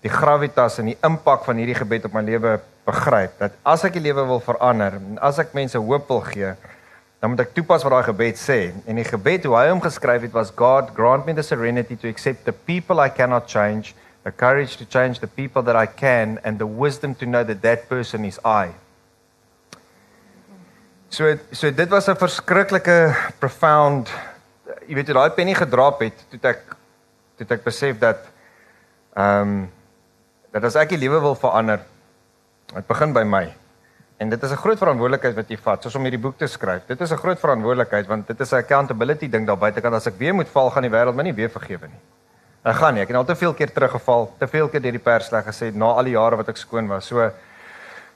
die 0.02 0.11
gravitas 0.11 0.81
en 0.83 0.88
die 0.90 0.99
impak 1.07 1.45
van 1.47 1.61
hierdie 1.62 1.78
gebed 1.78 2.09
op 2.09 2.14
my 2.16 2.25
lewe 2.26 2.57
begryp. 2.88 3.37
Dat 3.38 3.55
as 3.62 3.85
ek 3.87 3.95
die 3.95 4.02
lewe 4.09 4.25
wil 4.26 4.43
verander 4.43 4.99
en 4.99 5.19
as 5.23 5.38
ek 5.38 5.55
mense 5.55 5.78
hoop 5.78 6.09
wil 6.11 6.25
gee 6.26 6.55
dan 7.23 7.31
moet 7.31 7.45
ek 7.45 7.52
toepas 7.55 7.85
wat 7.87 7.93
daai 7.95 8.07
gebed 8.09 8.38
sê. 8.40 8.73
En 8.90 8.99
die 8.99 9.07
gebed 9.07 9.45
hoe 9.47 9.55
hy 9.55 9.69
hom 9.71 9.81
geskryf 9.85 10.25
het 10.26 10.33
was 10.35 10.50
God 10.59 10.90
grant 10.97 11.26
me 11.26 11.37
the 11.38 11.45
serenity 11.47 11.95
to 11.95 12.11
accept 12.11 12.45
the 12.45 12.52
people 12.66 12.99
I 12.99 13.12
cannot 13.14 13.47
change 13.47 13.95
the 14.25 14.33
courage 14.33 14.76
to 14.76 14.85
change 14.85 15.21
the 15.21 15.26
people 15.26 15.62
that 15.62 15.76
I 15.76 15.87
can 15.87 16.38
and 16.43 16.59
the 16.59 16.66
wisdom 16.66 17.14
to 17.16 17.26
know 17.26 17.45
that 17.45 17.62
that 17.62 17.88
person 17.88 18.25
is 18.25 18.38
I. 18.45 18.75
So 21.11 21.38
so 21.52 21.71
dit 21.71 21.90
was 21.90 22.09
'n 22.09 22.16
verskriklike 22.16 23.14
profound 23.38 24.11
jy 24.89 24.95
weet 24.95 25.09
jy 25.09 25.15
daai 25.15 25.31
penny 25.31 25.55
gedrop 25.55 26.01
het 26.01 26.25
toe 26.31 26.41
ek 26.51 26.77
toe 27.37 27.47
ek 27.51 27.65
besef 27.65 27.99
dat 27.99 28.29
ehm 29.17 29.41
um, 29.41 29.71
dat 30.53 30.65
as 30.69 30.77
ek 30.77 30.91
die 30.93 31.01
lewe 31.01 31.17
wil 31.25 31.35
verander, 31.35 31.81
dit 32.75 32.87
begin 32.87 33.15
by 33.17 33.23
my. 33.25 33.47
En 34.21 34.29
dit 34.29 34.43
is 34.43 34.53
'n 34.53 34.61
groot 34.61 34.79
verantwoordelikheid 34.79 35.35
wat 35.35 35.49
jy 35.49 35.57
vat, 35.57 35.83
soos 35.83 35.95
om 35.97 36.03
hierdie 36.03 36.21
boek 36.21 36.37
te 36.39 36.47
skryf. 36.47 36.87
Dit 36.87 37.01
is 37.01 37.11
'n 37.11 37.17
groot 37.17 37.39
verantwoordelikheid 37.39 38.07
want 38.07 38.27
dit 38.27 38.41
is 38.41 38.53
'n 38.53 38.57
accountability 38.57 39.29
ding 39.29 39.47
daar 39.47 39.57
buitekant 39.57 39.95
as 39.95 40.07
ek 40.07 40.19
weer 40.19 40.35
moet 40.35 40.49
val, 40.49 40.71
gaan 40.71 40.83
die 40.83 40.91
wêreld 40.91 41.15
my 41.15 41.23
nie 41.23 41.35
weer 41.35 41.51
vergewe 41.51 41.89
nie. 41.89 42.01
Ek 42.65 42.77
gaan 42.77 42.95
nie, 42.95 43.03
ek 43.03 43.09
het 43.09 43.17
al 43.17 43.25
te 43.25 43.35
veel 43.35 43.55
keer 43.55 43.73
teruggeval, 43.73 44.35
te 44.39 44.47
veel 44.47 44.69
keer 44.69 44.83
deur 44.83 44.93
die 44.93 45.01
persleg 45.01 45.45
gesê 45.45 45.75
na 45.75 45.87
al 45.87 46.05
die 46.05 46.12
jare 46.12 46.37
wat 46.37 46.49
ek 46.49 46.57
skoon 46.57 46.89
was. 46.89 47.07
So 47.07 47.31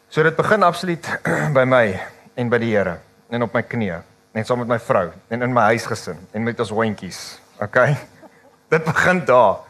so 0.08 0.22
dit 0.22 0.36
begin 0.36 0.62
absoluut 0.62 1.18
by 1.56 1.64
my 1.64 2.00
en 2.36 2.48
by 2.48 2.58
die 2.58 2.76
Here 2.76 2.98
en 3.30 3.42
op 3.42 3.54
my 3.54 3.62
knieë 3.62 4.02
en 4.36 4.44
saam 4.44 4.60
met 4.60 4.74
my 4.74 4.78
vrou 4.78 5.08
en 5.32 5.42
in 5.42 5.54
my 5.56 5.70
huisgesin 5.72 6.18
en 6.32 6.44
met 6.44 6.60
ons 6.60 6.74
hondjies. 6.76 7.20
Okay? 7.56 7.96
Dit 8.72 8.84
begin 8.84 9.24
daar. 9.24 9.64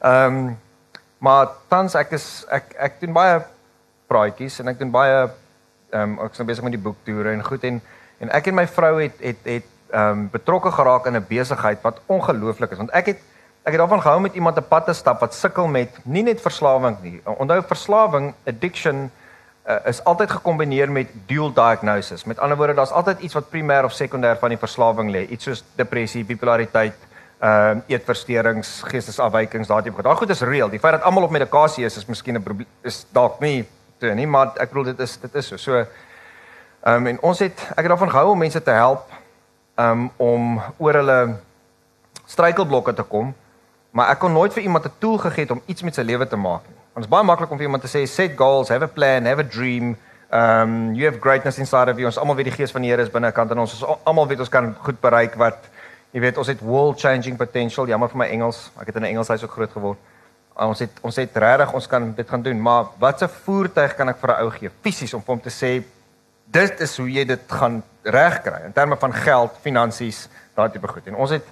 Ehm 0.00 0.36
um, 0.36 0.56
Maar 1.18 1.48
tans 1.72 1.96
ek 1.96 2.12
is 2.16 2.44
ek 2.52 2.74
ek 2.76 2.98
doen 3.00 3.14
baie 3.16 3.38
praatjies 4.10 4.60
en 4.60 4.68
ek 4.72 4.80
doen 4.82 4.92
baie 4.92 5.14
ehm 5.24 6.02
um, 6.02 6.18
ek 6.26 6.36
is 6.36 6.42
nou 6.42 6.48
besig 6.50 6.66
met 6.66 6.76
die 6.76 6.82
boektoere 6.82 7.32
en 7.32 7.44
goed 7.46 7.64
en 7.64 7.80
en 8.20 8.32
ek 8.36 8.50
en 8.50 8.58
my 8.58 8.66
vrou 8.68 8.92
het 9.00 9.16
het 9.24 9.48
het 9.48 9.70
ehm 9.94 10.10
um, 10.12 10.26
betrokke 10.32 10.72
geraak 10.76 11.08
in 11.08 11.16
'n 11.16 11.24
besigheid 11.28 11.80
wat 11.82 12.02
ongelooflik 12.06 12.70
is 12.76 12.82
want 12.82 12.92
ek 12.92 13.06
het 13.14 13.20
ek 13.64 13.72
het 13.72 13.80
daarvan 13.80 14.04
gehou 14.04 14.20
met 14.20 14.34
iemand 14.34 14.60
'n 14.60 14.68
pad 14.68 14.86
te 14.86 14.94
stap 14.94 15.20
wat 15.24 15.34
sukkel 15.34 15.66
met 15.66 15.90
nie 16.04 16.22
net 16.22 16.40
verslawing 16.40 17.00
nie. 17.02 17.20
Onthou 17.24 17.62
verslawing, 17.62 18.34
addiction 18.46 19.10
uh, 19.66 19.76
is 19.84 20.04
altyd 20.04 20.30
gekombineer 20.30 20.90
met 20.92 21.10
dual 21.26 21.52
diagnosis. 21.52 22.24
Met 22.24 22.38
ander 22.38 22.56
woorde, 22.56 22.74
daar's 22.74 22.90
altyd 22.90 23.20
iets 23.20 23.34
wat 23.34 23.50
primêr 23.50 23.84
of 23.84 23.92
sekondêr 23.92 24.38
van 24.38 24.54
die 24.54 24.58
verslawing 24.58 25.10
lê, 25.10 25.26
iets 25.26 25.44
soos 25.44 25.64
depressie, 25.74 26.24
bipolariteit, 26.24 26.96
ehm 27.36 27.82
uh, 27.82 27.92
eetversteurings, 27.92 28.80
geestesafwykings, 28.88 29.68
daardie 29.68 29.92
goed. 29.92 30.04
Daai 30.04 30.16
goed 30.16 30.30
is 30.32 30.40
reëel. 30.40 30.70
Die 30.72 30.80
feit 30.80 30.96
dat 30.96 31.02
almal 31.04 31.26
op 31.26 31.34
medikasie 31.34 31.84
is 31.84 31.96
is 31.96 32.06
miskien 32.08 32.38
'n 32.38 32.66
is 32.82 33.04
dalk 33.12 33.40
nie 33.40 33.66
toe 33.98 34.14
nie, 34.14 34.26
maar 34.26 34.54
ek 34.56 34.70
bedoel 34.72 34.84
dit 34.84 35.00
is 35.00 35.16
dit 35.20 35.34
is 35.34 35.46
so. 35.46 35.56
So 35.56 35.76
ehm 35.76 36.94
um, 36.96 37.06
en 37.06 37.20
ons 37.20 37.38
het 37.38 37.60
ek 37.76 37.84
het 37.84 37.88
daarvan 37.88 38.10
gehou 38.10 38.30
om 38.30 38.38
mense 38.38 38.62
te 38.62 38.70
help 38.70 39.10
um, 39.76 40.10
om 40.16 40.60
oor 40.78 40.94
hulle 40.94 41.36
struikelblokke 42.24 42.94
te 42.94 43.02
kom, 43.02 43.34
maar 43.90 44.10
ek 44.10 44.18
kon 44.18 44.32
nooit 44.32 44.52
vir 44.52 44.62
iemand 44.62 44.86
'n 44.86 44.92
tool 44.98 45.18
gegee 45.18 45.44
het 45.44 45.50
om 45.50 45.62
iets 45.66 45.82
met 45.82 45.94
sy 45.94 46.02
lewe 46.02 46.26
te 46.26 46.36
maak 46.36 46.62
nie. 46.68 46.75
Want 46.96 47.04
dit 47.04 47.12
is 47.12 47.18
baie 47.18 47.28
maklik 47.28 47.50
om 47.52 47.58
vir 47.60 47.66
iemand 47.66 47.82
te 47.84 47.90
sê 47.92 48.06
set 48.08 48.38
goals, 48.38 48.70
have 48.72 48.80
a 48.80 48.88
plan, 48.88 49.26
have 49.28 49.42
a 49.42 49.44
dream. 49.44 49.90
Um 50.32 50.94
you 50.96 51.04
have 51.04 51.18
greatness 51.20 51.58
inside 51.60 51.90
of 51.92 51.98
you. 52.00 52.06
Ons 52.08 52.16
almal 52.16 52.38
weet 52.38 52.48
die 52.48 52.54
gees 52.54 52.70
van 52.72 52.86
die 52.86 52.88
Here 52.88 53.04
is 53.04 53.10
binnekant 53.12 53.50
in 53.52 53.58
ons. 53.60 53.74
Ons 53.76 53.98
almal 54.08 54.24
weet 54.30 54.40
ons 54.40 54.48
kan 54.48 54.70
goed 54.80 54.96
bereik 55.02 55.34
wat 55.36 55.66
jy 56.16 56.22
weet, 56.24 56.38
ons 56.40 56.48
het 56.48 56.62
world 56.64 56.96
changing 56.96 57.36
potential. 57.36 57.84
Jammer 57.84 58.08
vir 58.08 58.22
my 58.22 58.28
Engels. 58.32 58.70
Ek 58.80 58.88
het 58.88 58.96
in 58.96 59.04
'n 59.04 59.10
Engelshuis 59.10 59.44
ook 59.44 59.52
groot 59.58 59.72
geword. 59.76 59.98
Uh, 60.56 60.68
ons 60.70 60.78
het 60.80 61.02
ons 61.02 61.16
het 61.16 61.36
regtig 61.36 61.74
ons 61.74 61.86
kan 61.86 62.14
dit 62.14 62.28
gaan 62.28 62.42
doen, 62.42 62.62
maar 62.62 62.86
wat 62.98 63.22
'n 63.22 63.28
voertuig 63.44 63.94
kan 63.94 64.08
ek 64.08 64.16
vir 64.16 64.30
'n 64.30 64.40
ou 64.40 64.50
gee 64.50 64.70
fisies 64.80 65.14
om 65.14 65.20
vir 65.20 65.34
hom 65.34 65.42
te 65.42 65.52
sê 65.52 65.84
dit 66.46 66.80
is 66.80 66.96
hoe 66.96 67.10
jy 67.12 67.26
dit 67.26 67.42
gaan 67.46 67.82
regkry 68.04 68.64
in 68.64 68.72
terme 68.72 68.96
van 68.96 69.12
geld, 69.12 69.52
finansies, 69.60 70.28
daardie 70.54 70.80
tipe 70.80 70.88
goed. 70.88 71.06
En 71.06 71.16
ons 71.16 71.30
het 71.30 71.44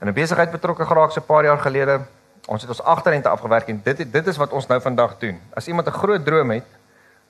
in 0.00 0.08
'n 0.08 0.14
besigheid 0.14 0.50
betrokke 0.50 0.86
geraak 0.86 1.12
so 1.12 1.20
'n 1.20 1.26
paar 1.26 1.44
jaar 1.44 1.58
gelede. 1.58 2.00
Ons 2.50 2.64
het 2.66 2.70
ons 2.72 2.82
agterrente 2.82 3.30
afgewerk 3.30 3.68
en 3.70 3.78
dit 3.84 4.00
dit 4.12 4.28
is 4.32 4.38
wat 4.40 4.54
ons 4.56 4.66
nou 4.66 4.80
vandag 4.82 5.14
doen. 5.22 5.38
As 5.54 5.68
iemand 5.70 5.86
'n 5.86 6.00
groot 6.02 6.24
droom 6.24 6.50
het, 6.50 6.66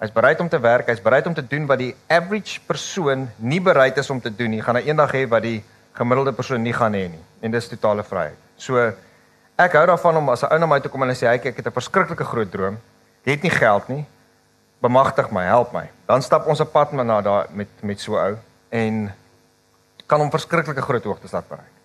hy's 0.01 0.13
bereid 0.13 0.41
om 0.41 0.49
te 0.49 0.61
werk, 0.61 0.87
hy's 0.87 1.03
bereid 1.03 1.27
om 1.27 1.35
te 1.35 1.47
doen 1.47 1.67
wat 1.67 1.79
die 1.79 1.95
average 2.09 2.61
persoon 2.67 3.29
nie 3.37 3.61
bereid 3.61 3.97
is 3.97 4.11
om 4.11 4.21
te 4.21 4.35
doen 4.37 4.51
nie, 4.51 4.63
gaan 4.63 4.77
hy 4.77 4.83
eendag 4.89 5.13
hê 5.13 5.29
wat 5.29 5.43
die 5.43 5.63
gemiddelde 5.93 6.33
persoon 6.33 6.63
nie 6.63 6.73
gaan 6.73 6.93
hê 6.93 7.09
nie. 7.11 7.25
En 7.41 7.51
dis 7.51 7.69
totale 7.69 8.03
vryheid. 8.03 8.37
So 8.57 8.93
ek 9.59 9.73
hou 9.73 9.87
daarvan 9.87 10.17
om 10.17 10.29
as 10.29 10.43
'n 10.43 10.53
ou 10.53 10.59
na 10.59 10.67
my 10.67 10.81
toe 10.81 10.91
kom 10.91 11.03
en 11.03 11.09
hy 11.09 11.15
sê 11.15 11.27
hy 11.29 11.35
ek 11.35 11.57
het 11.57 11.67
'n 11.67 11.73
verskriklike 11.73 12.25
groot 12.25 12.51
droom. 12.51 12.79
Jy 13.25 13.33
het 13.33 13.43
nie 13.43 13.51
geld 13.51 13.89
nie. 13.89 14.07
Bemagtig 14.81 15.31
my, 15.31 15.45
help 15.45 15.73
my. 15.73 15.91
Dan 16.07 16.23
stap 16.23 16.47
ons 16.47 16.61
op 16.61 16.73
pad 16.73 16.93
na 16.93 17.21
daar 17.21 17.47
met 17.51 17.69
met 17.83 18.01
so 18.01 18.17
ou 18.17 18.39
en 18.71 19.13
kan 20.07 20.21
hom 20.21 20.31
verskriklike 20.31 20.83
groot 20.83 21.05
hoogtes 21.05 21.33
laat 21.33 21.49
bereik. 21.49 21.80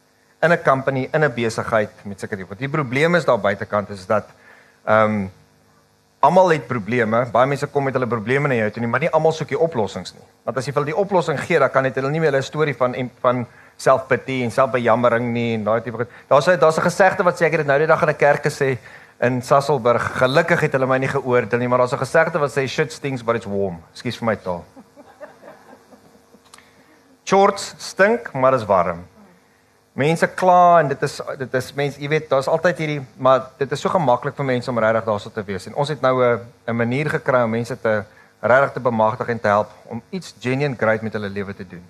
In 0.46 0.52
'n 0.52 0.62
company, 0.64 1.08
in 1.12 1.24
'n 1.24 1.34
besigheid 1.34 1.90
met 2.04 2.20
sulke 2.20 2.38
tipe. 2.38 2.56
Die 2.56 2.70
probleem 2.70 3.16
is 3.16 3.26
daar 3.26 3.40
buitekant 3.40 3.90
is 3.90 4.06
dat 4.06 4.26
ehm 4.86 5.12
um, 5.12 5.32
almal 6.26 6.52
het 6.54 6.68
probleme. 6.68 7.26
Baie 7.32 7.48
mense 7.50 7.68
kom 7.68 7.84
met 7.84 7.94
hulle 7.94 8.08
probleme 8.10 8.50
na 8.50 8.58
jou 8.60 8.72
toe, 8.72 8.82
nie, 8.84 8.90
maar 8.90 9.04
nie 9.04 9.12
almal 9.14 9.34
soek 9.36 9.52
die 9.54 9.60
oplossings 9.60 10.14
nie. 10.14 10.26
Want 10.46 10.58
as 10.58 10.68
jy 10.68 10.74
vir 10.74 10.82
hulle 10.82 10.94
die 10.94 11.02
oplossing 11.04 11.40
gee, 11.42 11.60
dan 11.62 11.72
kan 11.74 11.88
dit 11.88 11.96
hulle 11.96 12.12
nie 12.12 12.20
meer 12.20 12.36
'n 12.36 12.44
storie 12.44 12.76
van 12.76 12.96
van 13.22 13.46
selfpity 13.78 14.44
en 14.44 14.52
selfbejammering 14.52 15.32
nie 15.34 15.56
en 15.56 15.64
daai 15.64 15.82
tipe 15.82 15.98
goed. 15.98 16.12
Daar's 16.28 16.46
daar's 16.46 16.78
'n 16.78 16.90
gesegde 16.90 17.24
wat 17.24 17.36
sê 17.36 17.46
ek 17.46 17.52
het 17.52 17.62
dit 17.66 17.68
nou 17.68 17.80
die 17.80 17.88
dag 17.88 18.02
in 18.02 18.10
'n 18.10 18.16
kerk 18.16 18.44
gesê 18.44 18.78
in 19.22 19.42
Sasselburg. 19.42 20.18
Gelukkig 20.18 20.62
het 20.62 20.72
hulle 20.72 20.86
my 20.86 20.98
nie 20.98 21.08
geoordeel 21.08 21.60
nie, 21.60 21.68
maar 21.68 21.80
daar's 21.80 21.94
'n 21.94 22.06
gesegde 22.06 22.40
wat 22.40 22.52
sê 22.52 22.68
shit 22.68 22.92
stings 22.92 23.24
but 23.24 23.36
it's 23.36 23.46
warm. 23.46 23.82
Ekskuus 23.94 24.18
vir 24.18 24.26
my 24.26 24.36
taal. 24.36 24.64
Shorts 27.24 27.74
stink, 27.78 28.34
maar 28.34 28.54
is 28.54 28.66
warm. 28.66 29.06
Mense 29.96 30.28
kla 30.36 30.80
en 30.82 30.90
dit 30.92 31.04
is 31.08 31.22
dit 31.40 31.54
is 31.56 31.70
mense, 31.74 32.00
jy 32.02 32.08
weet, 32.12 32.26
daar's 32.30 32.50
altyd 32.52 32.78
hierdie, 32.84 33.02
maar 33.18 33.46
dit 33.58 33.72
is 33.72 33.80
so 33.80 33.90
gemaklik 33.90 34.36
vir 34.36 34.46
mense 34.46 34.70
om 34.70 34.80
regtig 34.84 35.06
daarso 35.08 35.30
te 35.32 35.44
wees. 35.48 35.68
En 35.70 35.76
ons 35.80 35.90
het 35.90 36.02
nou 36.02 36.16
'n 36.24 36.40
'n 36.68 36.76
manier 36.76 37.10
gekry 37.10 37.44
om 37.44 37.50
mense 37.50 37.78
te 37.82 38.04
regtig 38.42 38.72
te 38.74 38.80
bemagtig 38.80 39.28
en 39.30 39.40
te 39.40 39.48
help 39.48 39.70
om 39.88 40.02
iets 40.10 40.34
genuine 40.42 40.76
great 40.76 41.02
met 41.02 41.14
hulle 41.14 41.30
lewe 41.30 41.54
te 41.56 41.68
doen. 41.68 41.84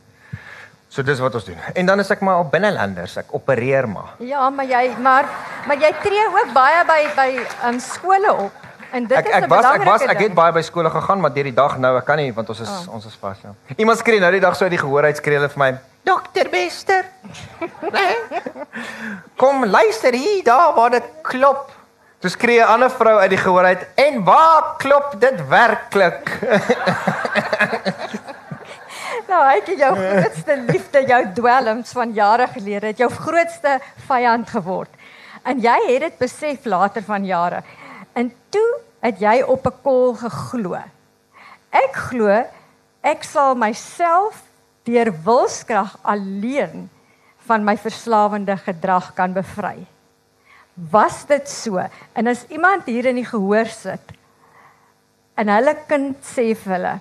So 0.87 1.01
dis 1.03 1.19
wat 1.19 1.33
ons 1.33 1.45
doen. 1.45 1.57
En 1.73 1.85
dan 1.85 1.99
is 1.99 2.09
ek 2.11 2.19
maar 2.21 2.35
al 2.35 2.47
binnelanders, 2.49 3.17
ek 3.17 3.25
opereer 3.31 3.89
maar. 3.89 4.13
Ja, 4.19 4.49
maar 4.49 4.65
jy 4.65 4.93
maar 5.01 5.25
maar 5.67 5.77
jy 5.77 5.91
tree 6.03 6.27
ook 6.27 6.53
baie 6.53 6.85
by 6.85 7.09
by 7.15 7.39
um 7.67 7.79
skole 7.79 8.33
op. 8.33 8.51
En 8.91 9.07
dit 9.07 9.17
ek, 9.17 9.25
is 9.27 9.33
ek 9.33 9.43
'n 9.43 9.47
was 9.49 9.57
ek 9.57 9.63
belangrike 9.63 9.89
was 9.91 10.01
ek 10.01 10.07
ding. 10.07 10.19
het 10.19 10.33
baie 10.33 10.51
by 10.53 10.61
skole 10.61 10.89
gegaan, 10.89 11.19
maar 11.19 11.33
deur 11.33 11.43
die 11.43 11.53
dag 11.53 11.77
nou 11.77 11.97
ek 11.97 12.05
kan 12.05 12.17
nie 12.17 12.31
want 12.33 12.49
ons 12.49 12.59
is 12.59 12.69
Oh. 12.69 12.93
ons 12.93 13.05
is 13.05 13.15
vas 13.19 13.37
ja. 13.43 13.49
Iemand 13.75 13.97
skree 13.97 14.19
nou 14.19 14.31
die 14.31 14.39
dag 14.39 14.55
so 14.55 14.63
uit 14.63 14.71
die 14.71 14.79
gehoorheid 14.79 15.17
skree 15.17 15.35
hulle 15.37 15.49
vir 15.49 15.59
my, 15.59 15.77
"Dokter 16.03 16.49
Bester." 16.49 17.05
Nee. 17.91 18.17
Kom 19.41 19.65
luister 19.65 20.13
hier, 20.13 20.43
daar 20.43 20.73
waar 20.73 20.89
dit 20.89 21.03
klop. 21.21 21.71
Toe 22.19 22.29
skree 22.29 22.59
'n 22.59 22.67
ander 22.67 22.91
vrou 22.91 23.19
uit 23.19 23.29
die 23.29 23.37
gehoorheid, 23.37 23.87
"En 23.95 24.23
waar 24.23 24.75
klop 24.77 25.15
dit 25.19 25.47
werklik?" 25.47 26.23
Nou, 29.27 29.41
het 29.49 29.67
jou 29.77 29.95
grootste 29.95 30.63
liefde, 30.67 31.05
jou 31.07 31.25
dwelms 31.33 31.91
van 31.91 32.11
jare 32.13 32.47
gelede, 32.47 32.87
het 32.87 32.97
jou 32.97 33.11
grootste 33.11 33.79
vyand 34.07 34.49
geword. 34.49 34.89
En 35.43 35.59
jy 35.59 35.77
het 35.87 35.99
dit 35.99 36.17
besef 36.17 36.65
later 36.65 37.03
van 37.03 37.25
jare. 37.25 37.63
En 38.13 38.33
toe 38.49 38.79
het 38.99 39.19
jy 39.19 39.41
op 39.41 39.65
'n 39.65 39.81
kol 39.81 40.13
geglo. 40.13 40.77
Ek 41.69 41.95
glo 41.95 42.45
ek 43.05 43.23
sal 43.23 43.53
myself 43.55 44.41
deur 44.83 45.11
wilskrag 45.25 45.93
alleen 46.01 46.87
van 47.45 47.63
my 47.63 47.77
verslawende 47.77 48.57
gedrag 48.57 49.13
kan 49.13 49.33
bevry. 49.33 49.85
Was 50.91 51.25
dit 51.25 51.49
so? 51.49 51.79
En 52.13 52.27
as 52.27 52.45
iemand 52.51 52.85
hier 52.85 53.05
in 53.05 53.15
die 53.15 53.27
gehoor 53.27 53.69
sit 53.71 54.13
en 55.35 55.51
hulle 55.51 55.75
kind 55.87 56.17
sê 56.23 56.53
vir 56.55 56.75
hulle 56.75 56.93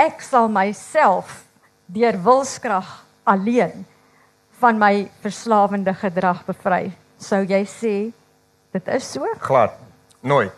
ek 0.00 0.22
sal 0.24 0.48
myself 0.52 1.42
deur 1.90 2.16
wilskrag 2.24 2.88
alleen 3.28 3.84
van 4.60 4.78
my 4.78 5.10
verslawende 5.24 5.94
gedrag 5.96 6.44
bevry. 6.46 6.90
Sou 7.20 7.42
jy 7.44 7.62
sê 7.68 7.94
dit 8.72 8.88
is 8.96 9.12
so? 9.12 9.26
Glad. 9.40 9.76
Nooit. 10.20 10.56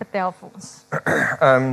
Vertel 0.00 0.32
vir 0.40 0.50
ons. 0.52 0.70
Ehm 0.98 1.54
um, 1.54 1.70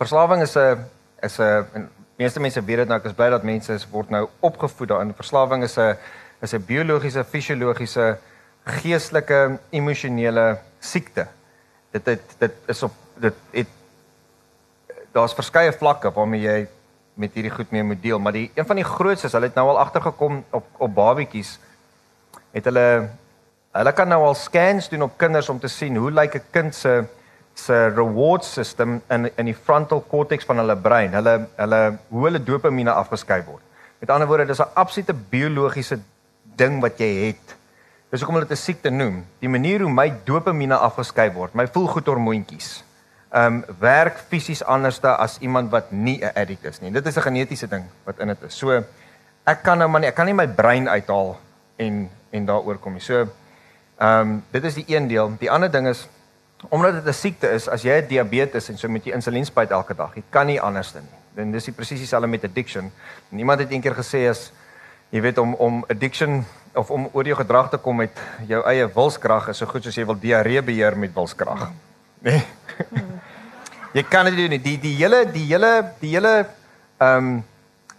verslawing 0.00 0.42
is 0.42 0.56
'n 0.56 0.84
is 1.22 1.38
'n 1.40 1.88
meeste 2.22 2.40
mense 2.40 2.62
weet 2.64 2.82
dit 2.82 2.90
nou 2.90 2.98
ek 3.00 3.10
is 3.10 3.16
bly 3.18 3.28
dat 3.34 3.46
mense 3.46 3.78
word 3.92 4.10
nou 4.14 4.26
opgevoed 4.40 4.94
daarin. 4.94 5.14
Verslawing 5.18 5.64
is 5.68 5.76
'n 5.78 5.96
is 6.42 6.54
'n 6.54 6.64
biologiese, 6.66 7.24
fisiologiese, 7.24 8.18
geestelike, 8.64 9.58
emosionele 9.70 10.58
siekte. 10.80 11.26
Dit 11.92 12.06
het 12.06 12.36
dit 12.38 12.52
is 12.68 12.82
op 12.82 12.92
dit 13.18 13.34
het 13.52 13.68
daar's 15.12 15.34
verskeie 15.34 15.72
vlakke 15.72 16.10
waarmee 16.10 16.40
jy 16.40 16.68
met 17.14 17.34
hierdie 17.34 17.52
goed 17.52 17.70
mee 17.70 17.82
moet 17.82 18.02
deel, 18.02 18.18
maar 18.18 18.32
die 18.32 18.50
een 18.54 18.66
van 18.66 18.76
die 18.76 18.84
grootstes, 18.84 19.32
hulle 19.32 19.50
het 19.50 19.54
nou 19.54 19.68
al 19.68 19.78
agtergekom 19.78 20.44
op 20.50 20.66
op 20.78 20.94
babatjies 20.94 21.58
het 22.52 22.64
hulle 22.68 23.08
hulle 23.72 23.92
kan 23.96 24.08
nou 24.08 24.20
al 24.24 24.34
scans 24.36 24.88
doen 24.88 25.02
op 25.02 25.16
kinders 25.16 25.48
om 25.48 25.60
te 25.60 25.68
sien 25.68 25.96
hoe 25.96 26.10
lyk 26.10 26.34
'n 26.34 26.44
kind 26.50 26.74
se 26.74 27.04
se 27.54 27.88
reward 27.94 28.44
system 28.44 29.00
in 29.10 29.30
in 29.36 29.44
die 29.46 29.54
frontal 29.54 30.04
cortex 30.08 30.44
van 30.44 30.56
hulle 30.62 30.76
brein. 30.76 31.12
Hulle 31.12 31.48
hulle 31.56 31.80
hoe 32.08 32.24
hulle 32.24 32.42
dopamine 32.42 32.92
afgeskei 32.92 33.42
word. 33.44 33.62
Met 34.00 34.10
ander 34.10 34.26
woorde, 34.26 34.46
dis 34.46 34.60
'n 34.60 34.74
absolute 34.74 35.14
biologiese 35.14 36.00
ding 36.56 36.80
wat 36.80 36.98
jy 36.98 37.26
het. 37.26 37.56
Dis 38.10 38.20
hoekom 38.20 38.34
hulle 38.34 38.48
dit 38.48 38.58
'n 38.58 38.60
siekte 38.60 38.90
noem. 38.90 39.24
Die 39.40 39.48
manier 39.48 39.80
hoe 39.80 39.90
my 39.90 40.12
dopamine 40.24 40.76
afgeskei 40.76 41.32
word, 41.32 41.54
my 41.54 41.66
voelgoedhormoontjies, 41.66 42.84
ehm 43.32 43.46
um, 43.46 43.64
werk 43.78 44.18
fisies 44.28 44.64
anderste 44.64 45.08
as 45.16 45.38
iemand 45.40 45.70
wat 45.70 45.92
nie 45.92 46.20
'n 46.20 46.32
addict 46.34 46.64
is 46.64 46.80
nie. 46.80 46.90
Dit 46.90 47.06
is 47.06 47.16
'n 47.16 47.22
genetiese 47.22 47.68
ding 47.68 47.84
wat 48.04 48.18
in 48.18 48.28
dit 48.28 48.42
is. 48.42 48.58
So 48.58 48.84
ek 49.44 49.62
kan 49.62 49.78
nou 49.78 49.88
maar 49.88 50.00
nie, 50.00 50.08
ek 50.08 50.14
kan 50.14 50.26
nie 50.26 50.34
my 50.34 50.48
brein 50.48 50.88
uithaal 50.88 51.38
en 51.76 52.10
en 52.30 52.46
daaroor 52.46 52.78
kom 52.78 52.92
nie. 52.92 53.00
So 53.00 53.20
ehm 53.20 54.20
um, 54.20 54.44
dit 54.50 54.64
is 54.64 54.74
die 54.74 54.84
een 54.88 55.08
deel. 55.08 55.32
Die 55.38 55.50
ander 55.50 55.70
ding 55.70 55.88
is 55.88 56.08
omdat 56.68 56.94
dit 56.94 57.06
'n 57.06 57.12
siekte 57.12 57.50
is, 57.50 57.68
as 57.68 57.82
jy 57.82 58.00
'n 58.00 58.06
diabetes 58.08 58.68
en 58.68 58.78
so 58.78 58.88
met 58.88 59.04
jy 59.04 59.12
insulien 59.12 59.44
spuit 59.44 59.70
elke 59.70 59.94
dag, 59.94 60.14
jy 60.14 60.22
kan 60.30 60.46
nie 60.46 60.60
anders 60.60 60.92
dan 60.92 61.02
nie. 61.02 61.42
En 61.42 61.52
dis 61.52 61.64
die 61.64 61.72
presies 61.72 61.98
dieselfde 61.98 62.28
met 62.28 62.44
addiction. 62.44 62.92
Niemand 63.28 63.60
het 63.60 63.70
eendag 63.70 63.96
gesê 63.96 64.28
as 64.28 64.52
jy 65.10 65.20
weet 65.20 65.38
om 65.38 65.54
om 65.54 65.84
addiction 65.88 66.44
of 66.74 66.90
om 66.90 67.08
oor 67.12 67.24
jou 67.24 67.36
gedrag 67.36 67.70
te 67.70 67.76
kom 67.76 67.96
met 67.96 68.20
jou 68.48 68.62
eie 68.68 68.86
wilskrag 68.94 69.48
is 69.48 69.60
so 69.60 69.66
goed 69.66 69.84
soos 69.84 69.96
jy 69.96 70.04
wil 70.08 70.18
diarree 70.18 70.62
beheer 70.62 70.96
met 70.96 71.14
wilskrag. 71.14 71.70
Nee. 72.24 72.42
jy 73.96 74.02
kan 74.08 74.24
dit 74.24 74.36
doen 74.36 74.50
nie. 74.50 74.60
Die 74.62 74.78
die 74.80 74.94
hele 74.96 75.24
die 75.32 75.46
hele 75.46 75.72
die 76.00 76.14
hele 76.16 76.34
ehm 76.98 77.16
um, 77.16 77.44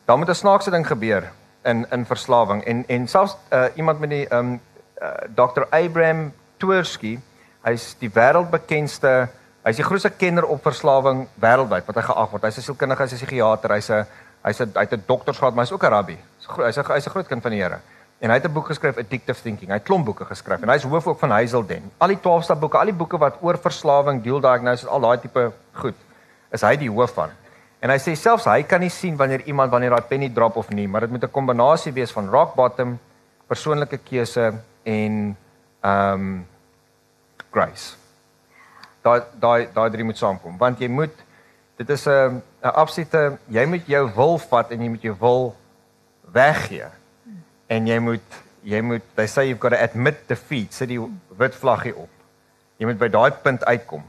daar 0.05 0.17
moet 0.17 0.29
'n 0.29 0.35
snaakse 0.35 0.71
ding 0.71 0.87
gebeur 0.87 1.31
in 1.63 1.85
in 1.91 2.05
verslawing 2.05 2.63
en 2.63 2.83
en 2.87 3.07
selfs 3.07 3.35
uh, 3.51 3.65
iemand 3.75 3.99
met 3.99 4.09
die 4.09 4.27
ehm 4.27 4.39
um, 4.39 4.61
uh, 5.01 5.07
Dr. 5.35 5.63
Abraham 5.69 6.33
Tversky, 6.57 7.19
hy's 7.63 7.95
die 7.99 8.09
wêreldbekendste 8.09 9.29
Hy's 9.63 9.79
die 9.79 9.85
grootste 9.87 10.09
kenner 10.11 10.43
op 10.51 10.59
verslawing 10.65 11.21
wêreldwyd 11.39 11.85
wat 11.87 11.95
hy 11.95 12.01
geag 12.03 12.31
word. 12.33 12.45
Hy's 12.49 12.57
'n 12.59 12.65
sielkundige, 12.65 13.03
hy's 13.03 13.13
'n 13.13 13.19
psigiater, 13.21 13.71
hy's 13.71 13.89
'n 13.89 14.05
hy's 14.43 14.59
'n 14.59 14.71
hy't 14.75 14.93
'n 14.93 15.03
doktorsgraad, 15.07 15.55
maar 15.55 15.63
hy's 15.63 15.71
ook 15.71 15.83
'n 15.83 15.89
rabbi. 15.89 16.17
Hy's 16.57 16.77
'n 16.77 16.83
hy's 16.83 17.07
'n 17.07 17.11
groot 17.11 17.27
kind 17.27 17.41
van 17.41 17.51
die 17.51 17.61
Here. 17.61 17.79
En 18.19 18.29
hy 18.29 18.35
het 18.35 18.45
'n 18.45 18.51
boek 18.51 18.67
geskryf 18.67 18.97
Addictive 18.97 19.41
Thinking. 19.41 19.69
Hy 19.69 19.75
het 19.75 19.83
klomp 19.83 20.05
boeke 20.05 20.25
geskryf 20.25 20.61
en 20.61 20.69
hy's 20.69 20.83
hoof 20.83 21.07
ook 21.07 21.19
van 21.19 21.31
Hazelden. 21.31 21.91
Al 21.97 22.07
die 22.07 22.19
12 22.19 22.43
stap 22.43 22.59
boeke, 22.59 22.77
al 22.77 22.85
die 22.85 22.93
boeke 22.93 23.17
wat 23.17 23.37
oor 23.41 23.57
verslawing, 23.57 24.21
deel 24.21 24.41
diagnosis, 24.41 24.87
al 24.87 24.99
daai 24.99 25.19
tipe 25.19 25.51
goed, 25.71 25.95
is 26.51 26.61
hy 26.61 26.75
die 26.75 26.89
hoof 26.89 27.13
van. 27.13 27.29
En 27.79 27.89
hy 27.89 27.97
sê 27.97 28.15
selfs 28.15 28.45
hy 28.45 28.63
kan 28.63 28.79
nie 28.79 28.89
sien 28.89 29.15
wanneer 29.15 29.41
iemand 29.45 29.71
wanneer 29.71 29.89
daai 29.89 30.07
penny 30.07 30.29
drop 30.29 30.55
of 30.57 30.69
nie, 30.69 30.87
maar 30.87 31.01
dit 31.01 31.09
moet 31.09 31.23
'n 31.23 31.31
kombinasie 31.31 31.93
wees 31.93 32.11
van 32.11 32.29
rock 32.29 32.55
bottom, 32.55 32.99
persoonlike 33.47 33.97
keuse 33.97 34.53
en 34.83 35.37
ehm 35.81 36.13
um, 36.13 36.45
grace. 37.53 37.93
Daai 39.03 39.21
daai 39.39 39.67
daai 39.73 39.89
drie 39.93 40.07
moet 40.07 40.17
saamkom 40.17 40.57
want 40.57 40.81
jy 40.81 40.89
moet 40.89 41.23
dit 41.77 41.89
is 41.89 42.07
'n 42.07 42.41
'n 42.63 42.73
absolute 42.83 43.37
jy 43.47 43.65
moet 43.65 43.87
jou 43.87 44.05
wil 44.15 44.37
vat 44.37 44.71
en 44.71 44.81
jy 44.81 44.89
moet 44.89 45.01
jou 45.01 45.15
wil 45.19 45.55
weggee. 46.33 46.87
En 47.67 47.87
jy 47.87 47.99
moet 47.99 48.41
jy 48.63 48.81
moet 48.81 49.03
they 49.15 49.27
say 49.27 49.47
you've 49.47 49.59
got 49.59 49.71
to 49.71 49.77
admit 49.77 50.27
defeat, 50.27 50.73
sit 50.73 50.89
die 50.89 50.99
wit 51.37 51.55
vlaggie 51.55 51.95
op. 51.95 52.09
Jy 52.77 52.85
moet 52.85 52.99
by 52.99 53.09
daai 53.11 53.31
punt 53.31 53.65
uitkom. 53.65 54.03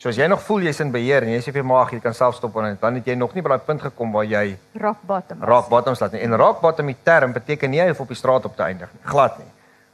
So 0.00 0.08
as 0.08 0.16
jy 0.16 0.26
nog 0.32 0.40
voel 0.40 0.64
jy's 0.64 0.80
in 0.80 0.90
beheer 0.92 1.26
en 1.26 1.28
jy 1.34 1.40
sê 1.44 1.52
vir 1.52 1.64
maag 1.64 1.90
jy 1.92 2.00
kan 2.00 2.14
self 2.16 2.34
stop 2.38 2.56
en 2.56 2.76
dan 2.80 2.94
het 2.94 3.06
jy 3.06 3.14
nog 3.14 3.34
nie 3.34 3.42
by 3.44 3.50
daai 3.52 3.66
punt 3.66 3.82
gekom 3.84 4.12
waar 4.12 4.24
jy 4.24 4.56
rock 4.80 5.02
bottom. 5.06 5.42
Rock 5.44 5.68
bottom 5.68 5.94
slaat 5.94 6.12
nie. 6.12 6.22
En 6.24 6.36
rock 6.40 6.60
bottom 6.60 6.86
die 6.86 6.96
term 7.04 7.34
beteken 7.36 7.70
nie 7.70 7.82
jy 7.82 7.88
hoef 7.88 8.00
op 8.00 8.08
die 8.08 8.16
straat 8.16 8.44
op 8.48 8.56
te 8.56 8.62
eindig 8.64 8.88
nie. 8.94 9.02
Glad 9.04 9.38
nie. 9.38 9.50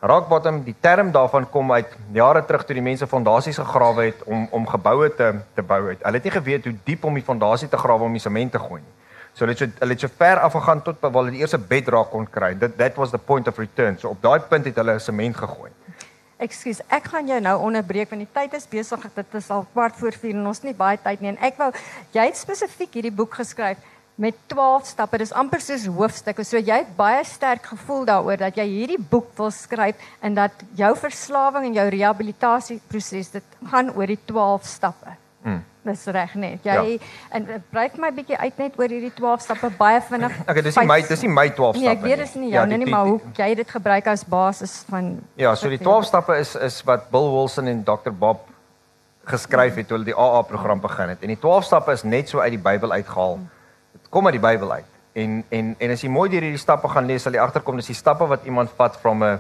Rock 0.06 0.28
bottom, 0.28 0.60
die 0.62 0.75
term 0.80 1.08
daarvan 1.10 1.48
kom 1.50 1.72
uit 1.72 1.94
jare 2.14 2.44
terug 2.46 2.62
toe 2.66 2.75
die 2.78 2.82
mense 2.84 3.08
fondasies 3.10 3.56
gegrawe 3.58 4.04
het 4.04 4.20
om 4.30 4.44
om 4.54 4.66
geboue 4.70 5.08
te 5.18 5.32
te 5.56 5.64
bou 5.66 5.80
het. 5.88 6.04
Hulle 6.04 6.20
het 6.20 6.28
nie 6.28 6.34
geweet 6.34 6.68
hoe 6.68 6.75
diep 6.86 7.06
om 7.08 7.16
die 7.18 7.25
fondasie 7.26 7.68
te 7.68 7.80
grawe 7.80 8.06
om 8.06 8.14
die 8.14 8.22
sement 8.22 8.52
te 8.54 8.60
gooi 8.62 8.78
nie. 8.84 8.92
So 9.34 9.42
hulle 9.42 9.56
het 9.56 9.64
so 9.64 9.80
hulle 9.80 9.96
het 9.96 10.04
so 10.04 10.12
ver 10.20 10.42
afgegaan 10.46 10.82
tot 10.86 11.02
waar 11.02 11.16
hulle 11.16 11.34
die 11.34 11.42
eerste 11.42 11.58
bedrock 11.58 12.12
kon 12.12 12.28
kry. 12.30 12.52
That 12.60 12.76
that 12.78 13.00
was 13.02 13.10
the 13.10 13.18
point 13.18 13.50
of 13.50 13.58
return. 13.58 13.98
So 13.98 14.14
op 14.14 14.22
daai 14.22 14.46
punt 14.52 14.70
het 14.70 14.78
hulle 14.78 14.98
sement 15.02 15.42
gegooi. 15.42 15.72
Ekskuus, 16.46 16.84
ek 16.92 17.10
gaan 17.10 17.26
jou 17.26 17.40
nou 17.40 17.56
onderbreek 17.66 18.12
want 18.12 18.22
die 18.22 18.30
tyd 18.38 18.54
is 18.54 18.70
besig. 18.70 19.10
Dit 19.14 19.34
is 19.40 19.50
al 19.50 19.66
kwart 19.72 19.98
voor 19.98 20.14
4 20.22 20.38
en 20.38 20.46
ons 20.46 20.62
het 20.62 20.70
nie 20.70 20.78
baie 20.84 21.02
tyd 21.02 21.25
nie 21.25 21.34
en 21.34 21.42
ek 21.50 21.58
wou 21.58 21.72
jy 22.14 22.30
het 22.30 22.38
spesifiek 22.38 22.94
hierdie 23.00 23.14
boek 23.22 23.40
geskryf 23.42 23.82
met 24.16 24.37
12 24.49 24.87
stappe. 24.87 25.20
Dis 25.20 25.32
amper 25.37 25.61
soos 25.61 25.85
hoofstukke. 25.92 26.44
So 26.44 26.61
jy 26.61 26.80
het 26.82 26.96
baie 26.96 27.23
sterk 27.28 27.68
gevoel 27.73 28.06
daaroor 28.08 28.40
dat 28.40 28.56
jy 28.56 28.64
hierdie 28.70 29.00
boek 29.00 29.28
wil 29.37 29.52
skryf 29.52 30.00
en 30.25 30.37
dat 30.37 30.64
jou 30.78 30.92
verslawing 30.96 31.68
en 31.68 31.76
jou 31.76 31.87
rehabilitasieproses 31.99 33.32
dit 33.37 33.56
gaan 33.70 33.92
oor 33.92 34.12
die 34.12 34.20
12 34.25 34.68
stappe. 34.68 35.16
Hmm. 35.46 35.62
Dis 35.87 36.02
reg 36.11 36.32
net. 36.35 36.64
Jy 36.66 36.73
ja. 36.96 37.11
en 37.38 37.44
breek 37.70 38.00
my 38.02 38.08
bietjie 38.11 38.38
uit 38.40 38.56
net 38.58 38.80
oor 38.80 38.90
hierdie 38.90 39.12
12 39.14 39.44
stappe 39.44 39.70
baie 39.78 40.00
vinnig. 40.08 40.35
Okay, 40.49 40.64
dis 40.64 40.80
nie 40.80 40.87
my 40.90 40.99
dis 41.06 41.23
nie 41.23 41.30
my 41.30 41.46
12 41.52 41.76
stappe 41.76 41.78
nie. 41.78 41.87
Nee, 41.87 41.94
ek 41.94 42.04
weet 42.08 42.23
dis 42.25 42.35
nie 42.40 42.50
jou 42.50 42.58
ja, 42.58 42.64
nie, 42.73 42.80
nie, 42.82 42.90
maar 42.90 43.06
hoe 43.12 43.20
jy 43.37 43.52
dit 43.61 43.70
gebruik 43.76 44.11
as 44.11 44.25
basis 44.26 44.80
van 44.90 45.12
Ja, 45.38 45.54
so 45.54 45.70
die 45.70 45.78
12 45.78 46.08
stappe 46.08 46.40
is 46.40 46.56
is 46.56 46.80
wat 46.88 47.11
Bill 47.12 47.28
Wilson 47.37 47.70
en 47.70 47.85
Dr 47.87 48.16
Bob 48.16 48.49
geskryf 49.26 49.78
het 49.78 49.88
toe 49.90 49.99
hulle 49.99 50.08
die 50.08 50.16
AA 50.16 50.42
program 50.46 50.80
begin 50.80 51.12
het. 51.14 51.23
En 51.23 51.30
die 51.35 51.38
12 51.38 51.68
stappe 51.68 51.94
is 51.94 52.02
net 52.02 52.32
so 52.32 52.40
uit 52.42 52.54
die 52.56 52.62
Bybel 52.62 52.96
uitgehaal. 52.96 53.38
Dit 53.96 54.10
kom 54.12 54.26
uit 54.28 54.36
die 54.36 54.42
Bybel 54.42 54.72
uit. 54.72 54.88
En 55.16 55.44
en 55.48 55.74
en 55.78 55.90
as 55.94 56.02
jy 56.04 56.10
mooi 56.12 56.28
deur 56.28 56.44
hierdie 56.44 56.60
stappe 56.60 56.88
gaan 56.92 57.06
lees, 57.08 57.24
sal 57.24 57.36
jy 57.36 57.40
agterkom 57.40 57.78
dis 57.80 57.88
die 57.92 57.96
stappe 57.96 58.26
wat 58.28 58.44
iemand 58.44 58.72
vat 58.76 58.96
from 59.00 59.22
a 59.24 59.38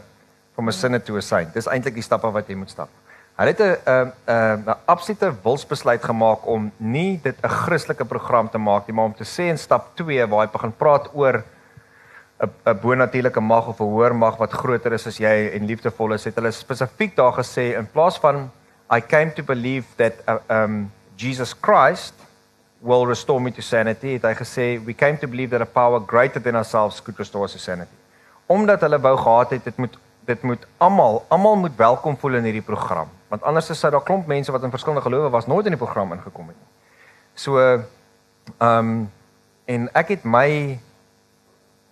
from 0.56 0.68
a 0.68 0.72
sinner 0.72 1.02
to 1.04 1.18
a 1.20 1.24
saint. 1.24 1.52
Dis 1.54 1.68
eintlik 1.68 1.98
die 1.98 2.04
stappe 2.04 2.30
wat 2.32 2.48
jy 2.48 2.56
moet 2.56 2.72
stap. 2.72 2.88
Hulle 3.36 3.52
het 3.52 3.60
'n 3.60 3.76
'n 3.92 4.12
'n 4.32 4.64
'n 4.64 4.76
absolute 4.86 5.32
wilsbesluit 5.44 6.04
gemaak 6.04 6.46
om 6.46 6.72
nie 6.78 7.20
dit 7.22 7.36
'n 7.42 7.48
Christelike 7.48 8.04
program 8.04 8.48
te 8.48 8.58
maak 8.58 8.86
nie, 8.86 8.94
maar 8.94 9.04
om 9.04 9.14
te 9.14 9.24
sê 9.24 9.50
in 9.50 9.58
stap 9.58 9.96
2 9.96 10.26
waar 10.26 10.46
hy 10.46 10.52
begin 10.52 10.72
praat 10.72 11.10
oor 11.12 11.44
'n 12.40 12.50
'n 12.64 12.80
bonatuurlike 12.80 13.40
mag 13.40 13.66
of 13.66 13.80
'n 13.80 13.84
hoër 13.84 14.14
mag 14.14 14.36
wat 14.38 14.52
groter 14.52 14.92
is 14.92 15.06
as 15.06 15.18
jy 15.18 15.50
en 15.52 15.66
liefdevol 15.66 16.12
is, 16.12 16.24
het 16.24 16.34
hulle 16.34 16.50
spesifiek 16.50 17.16
daar 17.16 17.32
gesê 17.32 17.76
in 17.76 17.86
plaas 17.92 18.18
van 18.18 18.50
I 18.90 19.00
came 19.00 19.32
to 19.32 19.42
believe 19.42 19.86
that 19.96 20.12
uh, 20.28 20.38
um 20.48 20.92
Jesus 21.16 21.54
Christ 21.60 22.14
will 22.86 23.06
restore 23.06 23.40
me 23.42 23.50
to 23.50 23.62
sanity, 23.62 24.14
het 24.14 24.24
hy 24.28 24.34
gesê 24.38 24.66
we 24.86 24.94
came 24.94 25.18
to 25.18 25.26
believe 25.26 25.50
that 25.50 25.64
a 25.64 25.66
power 25.66 25.98
greater 26.00 26.42
than 26.42 26.54
ourselves 26.54 27.02
could 27.02 27.18
restore 27.18 27.44
us 27.44 27.56
to 27.56 27.58
sanity. 27.58 27.98
Omdat 28.46 28.86
hulle 28.86 29.00
wou 29.02 29.16
gehad 29.18 29.56
het 29.56 29.64
dit 29.66 29.82
moet 29.82 29.98
dit 30.26 30.42
moet 30.42 30.62
almal 30.82 31.20
almal 31.28 31.56
moet 31.56 31.76
welkom 31.78 32.16
voel 32.18 32.40
in 32.40 32.48
hierdie 32.48 32.64
program 32.66 33.10
want 33.30 33.42
anders 33.46 33.70
sou 33.78 33.90
daar 33.90 34.02
klomp 34.06 34.26
mense 34.26 34.52
wat 34.54 34.62
in 34.66 34.72
verskillende 34.74 35.02
gelowe 35.04 35.30
was 35.30 35.46
nooit 35.46 35.66
in 35.66 35.74
die 35.74 35.82
program 35.82 36.14
ingekom 36.14 36.50
het 36.50 36.56
nie. 36.56 36.70
So 37.34 37.58
ehm 37.58 37.84
um, 38.70 38.96
en 39.66 39.88
ek 39.98 40.14
het 40.14 40.24
my 40.24 40.78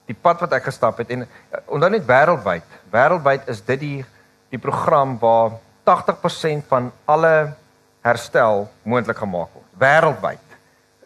die 0.06 0.14
pad 0.14 0.44
wat 0.44 0.52
ek 0.54 0.68
gestap 0.68 1.00
het 1.02 1.10
en 1.10 1.26
onthou 1.66 1.90
net 1.90 2.06
wêreldwyd. 2.06 2.78
Wêreldwyd 2.92 3.48
is 3.50 3.62
dit 3.66 3.80
die 3.80 4.00
die 4.54 4.62
program 4.62 5.16
waar 5.18 5.56
80% 5.90 6.68
van 6.70 6.92
alle 7.10 7.34
herstel 8.04 8.68
moontlik 8.82 9.18
gemaak 9.18 9.50
word. 9.56 9.66
Wêreldwyd. 9.80 10.43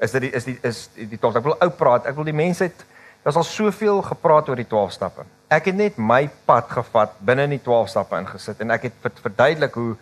Is 0.01 0.15
dit 0.15 0.29
die 0.29 0.33
is 0.33 0.45
die 0.45 0.59
is 0.63 0.89
die, 0.95 1.09
die 1.15 1.19
tot 1.19 1.37
ek 1.37 1.45
wil 1.45 1.57
ou 1.59 1.71
praat. 1.75 2.07
Ek 2.07 2.17
wil 2.19 2.29
die 2.29 2.37
mense 2.37 2.69
het 2.69 2.85
daar's 3.25 3.37
al 3.37 3.47
soveel 3.47 4.03
gepraat 4.07 4.49
oor 4.49 4.57
die 4.57 4.69
12 4.69 4.93
stappe. 4.95 5.25
Ek 5.51 5.71
het 5.71 5.77
net 5.77 5.99
my 5.99 6.29
pad 6.47 6.71
gevat 6.71 7.17
binne 7.25 7.49
in 7.49 7.57
die 7.57 7.65
12 7.65 7.91
stappe 7.95 8.21
ingesit 8.21 8.61
en 8.63 8.71
ek 8.71 8.89
het 8.89 9.19
verduidelik 9.25 9.75
hoe 9.75 9.97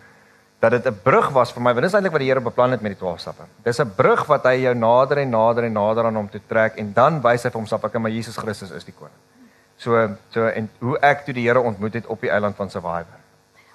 dat 0.59 0.71
dit 0.71 0.85
'n 0.87 0.99
brug 1.03 1.29
was 1.29 1.51
vir 1.51 1.61
my. 1.61 1.73
Want 1.73 1.85
dis 1.85 1.93
eintlik 1.93 2.11
wat 2.11 2.21
die 2.21 2.29
Here 2.29 2.41
beplan 2.41 2.71
het 2.71 2.81
met 2.81 2.91
die 2.91 2.99
12 2.99 3.19
stappe. 3.19 3.43
Dis 3.63 3.79
'n 3.79 3.91
brug 3.95 4.25
wat 4.25 4.43
hy 4.43 4.55
jou 4.61 4.75
nader 4.75 5.17
en 5.17 5.29
nader 5.29 5.63
en 5.63 5.73
nader 5.73 6.05
aan 6.05 6.15
hom 6.15 6.29
toe 6.29 6.41
trek 6.47 6.77
en 6.77 6.93
dan 6.93 7.21
wys 7.21 7.43
hy 7.43 7.49
vir 7.49 7.59
homself 7.59 7.83
ek 7.83 7.99
maar 7.99 8.11
Jesus 8.11 8.37
Christus 8.37 8.71
is 8.71 8.83
die 8.83 8.93
koning. 8.93 9.17
So 9.77 10.09
so 10.29 10.47
en 10.47 10.69
hoe 10.79 10.97
ek 10.99 11.25
toe 11.25 11.33
die 11.33 11.47
Here 11.47 11.61
ontmoet 11.61 11.93
het 11.93 12.05
op 12.05 12.21
die 12.21 12.29
eiland 12.29 12.55
van 12.55 12.69
Survivor. 12.69 13.17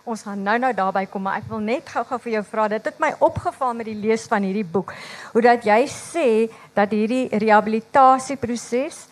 Ons 0.02 0.24
gaan 0.26 0.40
nou-nou 0.42 0.72
daarby 0.74 1.04
kom, 1.06 1.22
maar 1.22 1.38
ek 1.38 1.46
wil 1.46 1.60
net 1.62 1.86
gou-gou 1.86 2.18
vir 2.24 2.32
jou 2.32 2.42
vra. 2.48 2.64
Dit 2.72 2.88
het 2.90 2.98
my 2.98 3.12
opgeval 3.22 3.76
met 3.78 3.86
die 3.86 3.94
lees 3.94 4.24
van 4.26 4.42
hierdie 4.42 4.66
boek. 4.66 4.90
Hoe 5.30 5.42
dat 5.44 5.62
jy 5.62 5.84
sê 5.86 6.28
dat 6.74 6.90
hierdie 6.90 7.28
rehabilitasieproses 7.30 9.04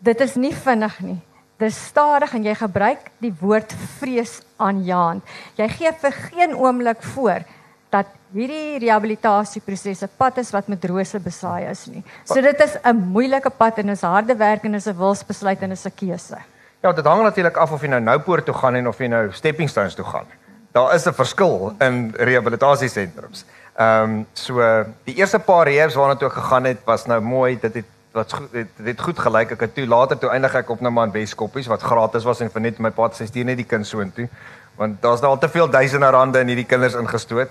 dit 0.00 0.24
is 0.24 0.36
nie 0.40 0.54
vinnig 0.56 0.96
nie. 1.04 1.18
Dis 1.60 1.76
stadig 1.90 2.32
en 2.34 2.46
jy 2.48 2.54
gebruik 2.58 3.10
die 3.20 3.34
woord 3.42 3.74
vrees 3.98 4.40
aanjaend. 4.56 5.22
Jy 5.60 5.68
gee 5.76 5.92
vir 6.00 6.16
geen 6.30 6.56
oomblik 6.56 7.04
voor 7.12 7.44
dat 7.92 8.08
hierdie 8.32 8.80
rehabilitasieproses 8.86 10.02
'n 10.02 10.16
pad 10.16 10.38
is 10.38 10.50
wat 10.50 10.68
met 10.68 10.84
rose 10.84 11.20
besaai 11.20 11.68
is 11.70 11.86
nie. 11.86 12.02
So 12.24 12.40
dit 12.40 12.60
is 12.60 12.78
'n 12.82 12.96
moeilike 12.96 13.50
pad 13.50 13.78
en 13.78 13.90
is 13.90 14.00
harde 14.00 14.34
werk 14.34 14.64
en 14.64 14.74
is 14.74 14.88
'n 14.88 14.96
wilsbesluit 14.96 15.60
en 15.60 15.70
is 15.72 15.84
'n 15.84 15.92
keuse. 15.94 16.38
Ja, 16.82 16.92
dit 16.92 17.04
hang 17.04 17.22
natuurlik 17.22 17.56
af 17.56 17.72
of 17.72 17.80
jy 17.80 17.88
nou 17.88 18.00
Noupoort 18.00 18.44
toe 18.44 18.54
gaan 18.54 18.74
en 18.74 18.88
of 18.88 18.98
jy 18.98 19.06
nou 19.06 19.28
Stepping 19.32 19.68
Stones 19.70 19.94
toe 19.94 20.04
gaan. 20.04 20.26
Daar 20.74 20.94
is 20.94 21.06
'n 21.06 21.14
verskil 21.14 21.74
in 21.78 22.14
rehabilitasiesentrums. 22.16 23.44
Ehm 23.76 24.02
um, 24.02 24.26
so 24.32 24.54
die 25.04 25.14
eerste 25.14 25.38
paar 25.38 25.66
rehabs 25.66 25.94
waarna 25.94 26.16
toe 26.16 26.28
ek 26.28 26.34
gegaan 26.34 26.64
het 26.64 26.78
was 26.84 27.06
nou 27.06 27.20
mooi. 27.20 27.58
Dit 27.60 27.74
het 27.74 27.84
wat 28.12 28.34
dit 28.52 28.68
het 28.84 29.00
goed 29.00 29.18
gelyk 29.18 29.54
ek 29.54 29.60
het 29.60 29.74
toe 29.74 29.86
later 29.86 30.18
toe 30.18 30.30
eindig 30.30 30.54
ek 30.54 30.70
op 30.70 30.80
nou 30.80 30.92
maar 30.92 31.08
in 31.08 31.12
Weskoppies 31.12 31.66
wat 31.70 31.82
gratis 31.82 32.24
was 32.28 32.40
en 32.40 32.50
vir 32.52 32.60
net 32.60 32.78
my 32.78 32.90
pa 32.90 33.08
se 33.12 33.26
stuur 33.26 33.44
net 33.44 33.56
die 33.56 33.68
kind 33.68 33.86
soontoe 33.86 34.28
want 34.76 35.00
daar's 35.02 35.20
nou 35.20 35.32
al 35.32 35.38
te 35.38 35.48
veel 35.48 35.70
duisende 35.70 36.10
rande 36.10 36.40
in 36.40 36.52
hierdie 36.52 36.68
kinders 36.68 36.94
ingestoot 36.94 37.50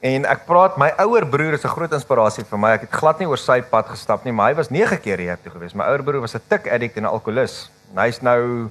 en 0.00 0.24
ek 0.24 0.46
praat 0.48 0.78
my 0.80 0.90
ouer 1.04 1.26
broer 1.28 1.58
is 1.58 1.64
'n 1.64 1.74
groot 1.76 1.92
inspirasie 1.92 2.44
vir 2.44 2.58
my 2.58 2.72
ek 2.72 2.88
het 2.88 2.90
glad 2.90 3.18
nie 3.18 3.28
oor 3.28 3.38
sy 3.38 3.60
pad 3.60 3.88
gestap 3.88 4.24
nie 4.24 4.32
maar 4.32 4.48
hy 4.48 4.56
was 4.56 4.70
9 4.70 5.00
keer 5.00 5.18
hier 5.18 5.38
toe 5.42 5.52
gewees 5.52 5.74
my 5.74 5.84
ouer 5.84 6.02
broer 6.02 6.20
was 6.20 6.34
'n 6.34 6.40
tik 6.48 6.72
addict 6.72 6.96
en 6.96 7.04
'n 7.04 7.12
alkolikus 7.12 7.70
hy's 7.98 8.22
nou 8.22 8.68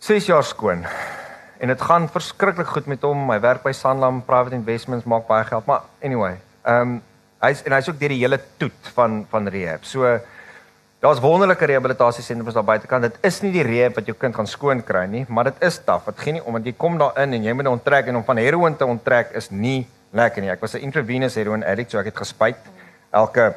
6 0.00 0.26
jaar 0.26 0.44
skoon 0.44 0.86
en 1.60 1.68
dit 1.68 1.82
gaan 1.82 2.08
verskriklik 2.08 2.66
goed 2.66 2.86
met 2.86 3.02
hom 3.02 3.30
hy 3.30 3.40
werk 3.40 3.62
by 3.62 3.72
Sanlam 3.72 4.22
Private 4.24 4.56
Investments 4.56 5.04
maak 5.04 5.28
baie 5.28 5.44
geld 5.44 5.66
maar 5.66 5.86
anyway 6.02 6.36
ehm 6.64 6.96
um, 6.96 7.00
Hy's 7.40 7.62
en 7.64 7.72
hy's 7.72 7.86
ook 7.88 7.96
deur 7.96 8.12
die 8.12 8.20
hele 8.20 8.36
toet 8.60 8.88
van 8.92 9.22
van 9.30 9.48
rehab. 9.48 9.86
So 9.88 10.04
daar's 11.00 11.22
wonderlike 11.24 11.64
rehabilitasiesentrums 11.64 12.52
daar 12.52 12.66
buitekant. 12.68 13.06
Dit 13.06 13.16
is 13.24 13.38
nie 13.40 13.52
die 13.54 13.64
rehab 13.64 13.96
wat 13.96 14.10
jou 14.10 14.14
kind 14.20 14.36
gaan 14.36 14.50
skoon 14.50 14.82
kry 14.84 15.06
nie, 15.08 15.22
maar 15.28 15.48
dit 15.48 15.64
is 15.64 15.78
taaf. 15.86 16.04
Dit 16.10 16.20
gee 16.20 16.36
nie 16.36 16.44
omdat 16.44 16.68
jy 16.68 16.74
kom 16.76 16.98
daarin 17.00 17.38
en 17.38 17.46
jy 17.48 17.54
moet 17.56 17.70
onttrek 17.72 18.12
en 18.12 18.20
om 18.20 18.26
van 18.28 18.42
heroin 18.42 18.76
te 18.76 18.84
onttrek 18.84 19.32
is 19.40 19.48
nie 19.48 19.86
lekker 20.12 20.44
nie. 20.44 20.52
Ek 20.52 20.60
was 20.60 20.74
'n 20.76 20.84
intravenous 20.84 21.34
heroin 21.34 21.64
addict, 21.64 21.90
so 21.90 21.98
ek 21.98 22.12
het 22.12 22.16
gespuit 22.16 22.60
elke 23.10 23.54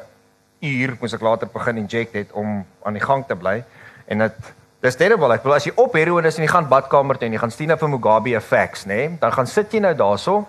uur 0.62 0.96
moes 1.00 1.12
ek 1.12 1.20
later 1.20 1.48
begin 1.52 1.76
inject 1.76 2.14
het 2.14 2.32
om 2.32 2.64
aan 2.82 2.94
die 2.94 3.04
gang 3.04 3.26
te 3.26 3.36
bly 3.36 3.62
en 4.08 4.26
dit 4.26 4.52
dis 4.84 4.96
terrible. 5.00 5.32
Ek 5.32 5.42
bedoel 5.44 5.56
as 5.56 5.66
jy 5.68 5.72
op 5.80 5.94
heroin 5.96 6.26
is 6.28 6.36
en 6.38 6.44
jy 6.44 6.52
gaan 6.52 6.68
badkamer 6.68 7.16
toe 7.18 7.28
en 7.28 7.36
jy 7.36 7.40
gaan 7.40 7.54
sien 7.54 7.72
vir 7.80 7.88
Mugabe 7.88 8.34
effects, 8.36 8.84
nê, 8.86 9.14
dan 9.20 9.32
gaan 9.32 9.48
sit 9.48 9.72
jy 9.72 9.80
nou 9.80 9.94
daarso. 9.96 10.42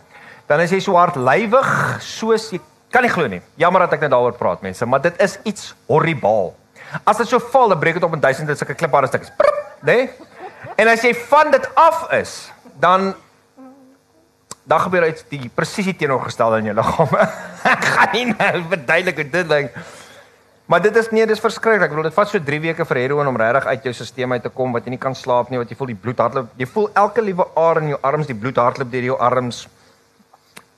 Dan 0.49 0.61
is 0.61 0.73
jy 0.75 0.81
so 0.83 0.97
hardlywig 0.99 1.69
soos 2.03 2.51
jy 2.53 2.61
Kan 2.95 3.03
nie 3.03 3.11
glo 3.11 3.27
nie. 3.27 3.41
Jammer 3.59 3.83
dat 3.83 3.97
ek 3.97 4.05
net 4.05 4.13
daaroor 4.13 4.37
praat 4.39 4.61
mense, 4.63 4.85
maar 4.87 5.01
dit 5.03 5.17
is 5.19 5.33
iets 5.43 5.73
horribaal. 5.89 6.53
As 7.03 7.19
dit 7.19 7.27
so 7.27 7.41
val, 7.51 7.73
dan 7.73 7.81
breek 7.81 7.97
dit 7.97 8.05
op 8.07 8.13
in 8.15 8.21
duisende 8.23 8.55
sulke 8.55 8.77
kliphare 8.79 9.09
stukkies. 9.09 9.33
Né? 9.83 9.97
En 10.79 10.87
as 10.87 11.03
jy 11.03 11.11
van 11.27 11.51
dit 11.51 11.67
af 11.75 12.05
is, 12.15 12.37
dan 12.79 13.11
dan 14.65 14.81
gebeur 14.81 15.03
iets 15.05 15.27
die 15.29 15.45
presies 15.53 15.91
teenoorgestelde 15.93 16.63
in 16.63 16.71
jou 16.71 16.77
liggaam. 16.77 17.11
ek 17.75 17.83
gaan 17.97 18.15
nie 18.15 18.23
nou 18.31 18.63
verduidelik 18.71 19.19
hoe 19.19 19.27
dit 19.35 19.51
lyk. 19.51 19.75
Maar 20.65 20.81
dit 20.81 20.95
is 20.95 21.11
nee, 21.11 21.25
dis 21.29 21.39
verskriklik. 21.39 21.83
Ek 21.85 21.93
bedoel 21.93 22.09
dit 22.09 22.13
vat 22.13 22.29
so 22.29 22.39
3 22.39 22.59
weke 22.59 22.85
vir 22.85 22.97
heroin 22.97 23.27
om 23.27 23.37
regtig 23.37 23.65
uit 23.65 23.83
jou 23.83 23.93
stelsel 23.93 24.31
uit 24.31 24.43
te 24.43 24.49
kom 24.49 24.73
wat 24.73 24.85
jy 24.85 24.95
nie 24.95 25.01
kan 25.01 25.15
slaap 25.15 25.49
nie, 25.49 25.61
wat 25.61 25.69
jy 25.69 25.77
voel 25.77 25.93
die 25.93 26.01
bloed 26.01 26.17
hardloop. 26.17 26.51
Jy 26.57 26.65
voel 26.65 26.89
elke 26.93 27.21
liewe 27.21 27.45
aar 27.55 27.81
in 27.81 27.93
jou 27.93 27.99
arms, 28.01 28.27
die 28.27 28.35
bloed 28.35 28.57
hardloop 28.57 28.91
deur 28.91 29.11
jou 29.11 29.17
arms 29.19 29.67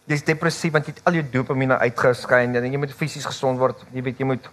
jy's 0.08 0.24
depressief 0.24 0.72
want 0.76 0.88
jy 0.88 0.96
het 0.96 1.10
al 1.10 1.20
jou 1.20 1.26
dopamine 1.34 1.78
uitgeskei 1.84 2.46
en 2.48 2.56
jy 2.56 2.80
moet 2.80 2.96
fisies 2.96 3.28
gesond 3.28 3.60
word. 3.60 3.84
Jy 3.94 4.06
weet 4.06 4.24
jy 4.24 4.32
moet 4.36 4.50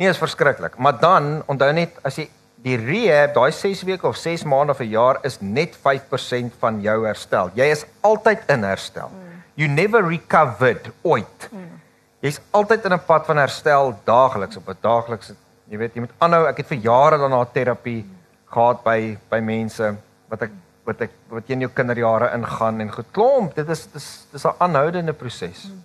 Nee, 0.00 0.08
is 0.08 0.16
verskriklik. 0.16 0.78
Maar 0.80 0.94
dan 0.96 1.26
onthou 1.44 1.66
net 1.76 1.98
as 2.08 2.16
jy 2.16 2.24
die 2.64 2.78
rehab, 2.80 3.34
daai 3.34 3.52
6 3.52 3.82
weke 3.84 4.06
of 4.08 4.16
6 4.16 4.46
maande 4.48 4.72
of 4.72 4.80
'n 4.80 4.88
jaar 4.88 5.18
is 5.28 5.36
net 5.40 5.76
5% 5.76 6.54
van 6.58 6.80
jou 6.80 7.04
herstel. 7.04 7.50
Jy 7.54 7.66
is 7.68 7.84
altyd 8.00 8.40
in 8.48 8.64
herstel. 8.64 9.10
Mm. 9.12 9.42
You 9.56 9.68
never 9.68 10.00
recovered 10.02 10.88
ooit. 11.02 11.48
Mm. 11.52 11.79
Jy's 12.20 12.40
altyd 12.50 12.84
in 12.84 12.92
'n 12.92 13.04
pad 13.06 13.26
van 13.26 13.36
herstel 13.36 13.94
daagliks 14.04 14.56
op 14.56 14.68
'n 14.68 14.76
daaglikse 14.80 15.34
jy 15.70 15.78
weet 15.78 15.94
jy 15.94 16.00
moet 16.00 16.16
aanhou. 16.18 16.48
Ek 16.50 16.62
het 16.62 16.72
vir 16.72 16.78
jare 16.78 17.18
daarna 17.18 17.44
terapie 17.54 18.04
gehad 18.50 18.82
by 18.84 19.16
by 19.30 19.40
mense 19.40 19.92
wat 20.30 20.42
ek 20.42 20.56
wat 20.84 21.02
ek 21.06 21.12
wat 21.30 21.46
jy 21.46 21.54
in 21.54 21.66
jou 21.66 21.70
kinderjare 21.70 22.32
ingaan 22.34 22.80
en 22.80 22.90
geklomp. 22.90 23.54
Dit 23.54 23.68
is 23.68 23.86
dis 23.94 24.26
dis 24.32 24.44
'n 24.44 24.58
aanhoudende 24.58 25.12
proses. 25.12 25.64
Mm. 25.64 25.84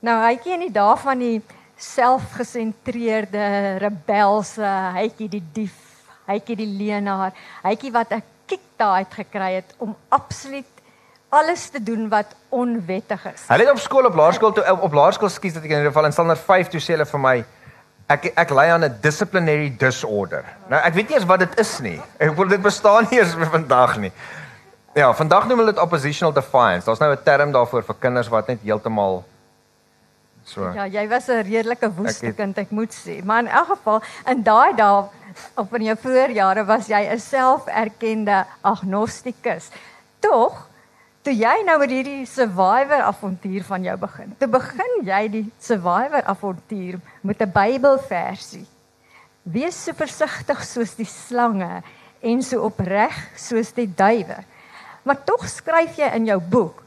Nou, 0.00 0.18
hytjie 0.26 0.54
in 0.54 0.60
die 0.60 0.72
dae 0.72 0.96
van 0.96 1.18
die 1.18 1.42
selfgesentreerde 1.76 3.78
rebelse, 3.78 4.92
hytjie 4.94 5.28
die 5.28 5.44
dief 5.52 5.80
hytjie 6.26 6.56
die 6.56 6.74
leenaar, 6.78 7.32
hytjie 7.62 7.92
wat 7.92 8.12
'n 8.12 8.22
kick 8.46 8.60
daai 8.76 9.04
gekry 9.04 9.54
het 9.54 9.74
om 9.78 9.96
absoluut 10.08 10.73
alles 11.34 11.68
te 11.74 11.82
doen 11.82 12.08
wat 12.12 12.34
onwettig 12.54 13.26
is. 13.32 13.44
Hulle 13.48 13.66
het 13.66 13.72
op 13.74 13.82
skool 13.82 14.06
op 14.06 14.14
laerskool 14.14 14.52
toe 14.52 14.64
op 14.80 14.92
laerskool 14.92 15.32
skiet 15.32 15.54
dat 15.58 15.64
ek 15.66 15.70
in 15.70 15.82
ieder 15.82 15.92
geval 15.92 16.08
in 16.10 16.16
standaard 16.16 16.42
5 16.46 16.72
toe 16.72 16.80
sê 16.80 16.94
hulle 16.94 17.08
vir 17.10 17.22
my 17.26 17.36
ek 18.14 18.30
ek 18.36 18.50
ly 18.54 18.66
aan 18.70 18.84
'n 18.84 18.96
disciplinary 19.02 19.70
disorder. 19.78 20.44
Nou 20.68 20.80
ek 20.80 20.94
weet 20.94 21.08
nie 21.08 21.16
eens 21.18 21.28
wat 21.28 21.44
dit 21.44 21.58
is 21.58 21.78
nie. 21.80 22.00
Ek 22.18 22.34
voel 22.36 22.48
dit 22.48 22.62
bestaan 22.62 23.06
nie 23.10 23.20
eens 23.20 23.34
vandag 23.56 23.96
nie. 23.98 24.12
Ja, 24.94 25.12
vandag 25.12 25.48
noem 25.48 25.58
hulle 25.58 25.72
dit 25.72 25.82
oppositional 25.82 26.32
defiance. 26.32 26.86
Daar's 26.86 27.00
nou 27.00 27.10
'n 27.12 27.22
term 27.24 27.52
daarvoor 27.52 27.82
vir 27.82 27.96
kinders 28.00 28.28
wat 28.28 28.48
net 28.48 28.60
heeltemal 28.62 29.24
so 30.44 30.70
Ja, 30.74 30.86
jy 30.86 31.08
was 31.08 31.28
'n 31.28 31.42
redelike 31.42 31.90
woeste 31.96 32.32
kind, 32.32 32.58
ek 32.58 32.70
moet 32.70 32.92
sê. 32.92 33.24
Maar 33.24 33.38
in 33.38 33.48
elk 33.48 33.66
geval, 33.66 34.02
in 34.26 34.42
daai 34.42 34.76
dae 34.76 35.08
of 35.56 35.72
in 35.72 35.84
jou 35.84 35.96
voorjare 35.96 36.64
was 36.64 36.86
jy 36.86 37.00
'n 37.10 37.18
selferkende 37.18 38.44
agnostikus. 38.62 39.70
Tog, 40.20 40.68
toe 41.24 41.32
jy 41.32 41.54
nou 41.64 41.78
met 41.80 41.92
hierdie 41.92 42.26
survivor 42.28 43.00
avontuur 43.08 43.64
van 43.64 43.86
jou 43.86 43.94
begin. 44.02 44.34
Toe 44.38 44.48
begin 44.52 44.96
jy 45.06 45.20
die 45.32 45.44
survivor 45.62 46.24
avontuur 46.28 47.00
met 47.22 47.40
'n 47.40 47.52
Bybelversie. 47.52 48.66
Wees 49.42 49.84
so 49.84 49.92
versigtig 49.92 50.64
soos 50.64 50.94
die 50.94 51.08
slange 51.08 51.82
en 52.20 52.42
so 52.42 52.60
opreg 52.64 53.16
soos 53.36 53.72
die 53.72 53.88
duwe. 53.88 54.44
Maar 55.02 55.24
tog 55.24 55.48
skryf 55.48 55.96
jy 55.96 56.08
in 56.14 56.26
jou 56.26 56.40
boek 56.40 56.82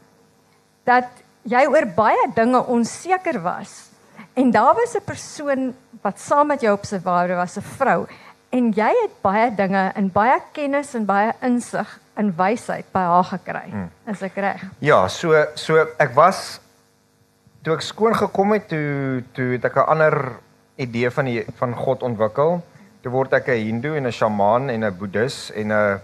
dat 0.86 1.10
jy 1.44 1.66
oor 1.66 1.86
baie 1.86 2.32
dinge 2.36 2.66
onseker 2.66 3.42
was. 3.42 3.90
En 4.34 4.52
daar 4.52 4.76
was 4.76 4.96
'n 4.96 5.06
persoon 5.06 5.76
wat 6.02 6.20
saam 6.20 6.48
met 6.48 6.62
jou 6.62 6.74
op 6.74 6.86
survivor 6.86 7.36
was, 7.36 7.58
'n 7.58 7.62
vrou 7.62 8.08
En 8.50 8.70
jy 8.72 8.88
het 8.88 9.16
baie 9.22 9.50
dinge 9.56 9.92
in 10.00 10.08
baie 10.14 10.38
kennis 10.56 10.94
en 10.96 11.06
baie 11.08 11.34
insig 11.44 11.90
en 12.18 12.34
wysheid 12.38 12.88
by 12.94 13.04
haar 13.12 13.28
gekry. 13.30 13.68
Hmm. 13.70 13.90
Is 14.10 14.24
ek 14.26 14.40
reg? 14.42 14.64
Ja, 14.84 15.08
so 15.08 15.38
so 15.56 15.78
ek 16.02 16.16
was 16.18 16.60
toe 17.64 17.76
ek 17.76 17.86
skoon 17.86 18.16
gekom 18.18 18.56
het 18.56 18.68
toe 18.72 19.24
toe 19.38 19.54
het 19.56 19.66
ek 19.66 19.78
'n 19.78 19.90
ander 19.94 20.16
idee 20.76 21.10
van 21.10 21.26
die 21.26 21.46
van 21.60 21.74
God 21.76 22.04
ontwikkel. 22.04 22.62
Toe 23.02 23.12
word 23.12 23.34
ek 23.34 23.48
'n 23.48 23.64
Hindu 23.66 23.96
en 23.96 24.08
'n 24.08 24.12
shamaan 24.12 24.70
en 24.70 24.84
'n 24.84 24.98
boeddhis 24.98 25.52
en 25.52 25.72
'n 25.72 26.00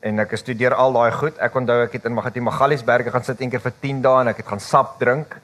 en 0.00 0.20
ek 0.20 0.36
studeer 0.36 0.74
al 0.74 0.92
daai 0.92 1.12
goed. 1.12 1.38
Ek 1.38 1.54
onthou 1.54 1.82
ek 1.84 1.92
het 1.92 2.04
in 2.04 2.14
Magati 2.14 2.40
Magaliesberge 2.40 3.10
gaan 3.10 3.24
sit 3.24 3.40
eendag 3.40 3.62
vir 3.62 3.72
10 3.80 4.02
dae 4.02 4.20
en 4.20 4.28
ek 4.28 4.36
het 4.36 4.46
gaan 4.46 4.60
sap 4.60 4.98
drink. 4.98 5.36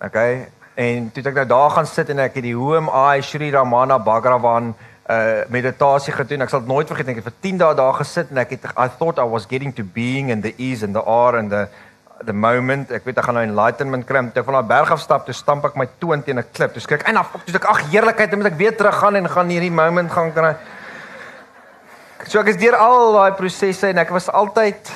Okay. 0.00 0.48
En 0.74 1.10
toe 1.12 1.22
ek 1.26 1.34
nou 1.34 1.46
daar 1.46 1.70
gaan 1.70 1.86
sit 1.86 2.08
en 2.08 2.18
ek 2.18 2.34
het 2.34 2.44
die 2.44 2.54
Hoe 2.54 2.76
am 2.76 2.88
I 2.88 3.20
Sri 3.20 3.50
Ramana 3.50 3.98
Bhagavan 3.98 4.74
uh 5.08 5.44
meditasie 5.48 6.12
gedoen. 6.12 6.44
Ek 6.44 6.52
sal 6.52 6.60
dit 6.60 6.68
nooit 6.68 6.88
vergeet 6.88 7.08
nie. 7.08 7.16
Ek 7.16 7.22
het 7.22 7.30
vir 7.30 7.40
10 7.46 7.60
dae 7.62 7.76
daar 7.78 7.94
gesit 7.96 8.32
en 8.32 8.40
ek 8.42 8.50
het 8.56 8.66
I 8.76 8.88
thought 9.00 9.20
I 9.20 9.24
was 9.24 9.46
getting 9.48 9.72
to 9.78 9.84
being 9.84 10.28
in 10.34 10.42
the 10.44 10.52
ease 10.60 10.84
and 10.84 10.92
the 10.96 11.04
are 11.04 11.38
and 11.38 11.50
the 11.50 11.68
the 12.26 12.34
moment. 12.34 12.92
Ek 12.92 13.06
weet 13.06 13.20
ek 13.22 13.24
gaan 13.28 13.38
nou 13.38 13.44
enlightenment 13.46 14.04
kry. 14.04 14.20
Toe 14.34 14.44
van 14.44 14.58
daai 14.58 14.68
berg 14.68 14.92
af 14.92 15.00
stap, 15.00 15.24
toe 15.24 15.36
stamp 15.36 15.64
ek 15.64 15.78
my 15.80 15.88
toon 16.02 16.22
teen 16.22 16.38
'n 16.38 16.44
klip. 16.52 16.76
Toe 16.76 16.82
skrik 16.84 17.06
ek 17.06 17.08
en 17.08 17.22
af. 17.22 17.32
Toe 17.46 17.56
ek 17.56 17.64
ag 17.64 17.80
heerlikheid, 17.88 18.30
dan 18.30 18.42
moet 18.42 18.52
ek 18.52 18.60
weer 18.60 18.76
terug 18.76 18.98
gaan 19.00 19.16
en 19.16 19.28
gaan 19.28 19.48
hierdie 19.48 19.72
moment 19.72 20.12
gaan 20.12 20.32
kry. 20.32 20.56
So 22.26 22.40
ek 22.40 22.52
is 22.52 22.60
deur 22.60 22.76
al 22.76 23.12
daai 23.12 23.32
prosesse 23.32 23.88
en 23.88 23.98
ek 23.98 24.10
was 24.10 24.28
altyd 24.28 24.92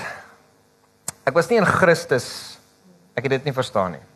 ek 1.25 1.35
was 1.35 1.48
nie 1.48 1.57
in 1.57 1.64
Christus. 1.64 2.59
Ek 3.16 3.25
het 3.25 3.31
dit 3.31 3.44
nie 3.44 3.57
verstaan 3.57 3.92
nie 3.92 4.12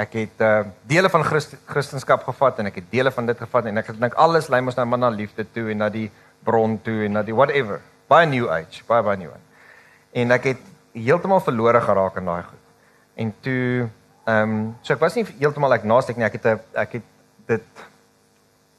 ek 0.00 0.16
het 0.16 0.42
uh 0.46 0.64
dele 0.88 1.10
van 1.12 1.24
Christ, 1.24 1.54
Christendom 1.68 2.24
gevat 2.24 2.58
en 2.58 2.70
ek 2.70 2.80
het 2.80 2.90
dele 2.90 3.12
van 3.12 3.26
dit 3.26 3.38
gevat 3.38 3.68
en 3.70 3.78
ek 3.82 3.92
dink 3.92 4.14
alles 4.14 4.48
lei 4.48 4.60
mos 4.64 4.78
nou 4.78 4.86
maar 4.86 4.98
na 4.98 5.10
liefde 5.12 5.44
toe 5.44 5.70
en 5.70 5.84
na 5.84 5.88
die 5.92 6.08
bron 6.44 6.78
toe 6.82 7.04
en 7.04 7.18
na 7.18 7.22
die 7.22 7.36
whatever. 7.36 7.80
By 8.08 8.24
a 8.24 8.26
new 8.26 8.48
age 8.48 8.82
by 8.88 9.02
by 9.04 9.16
new 9.20 9.30
one 9.30 9.46
en 10.12 10.34
ek 10.34 10.50
het 10.50 10.62
heeltemal 10.96 11.42
verlore 11.44 11.80
geraak 11.80 12.16
in 12.18 12.30
daai 12.30 12.42
goed. 12.42 12.64
En 13.14 13.34
toe 13.44 13.88
ehm 14.26 14.54
um, 14.54 14.56
so 14.82 14.94
ek 14.94 15.02
was 15.02 15.16
nie 15.16 15.26
heeltemal 15.38 15.74
ek 15.74 15.86
naaste 15.88 16.12
ek 16.12 16.18
nie 16.18 16.26
ek 16.26 16.38
het 16.38 16.46
'n 16.46 16.60
ek 16.74 16.92
het 16.98 17.06
dit 17.46 17.84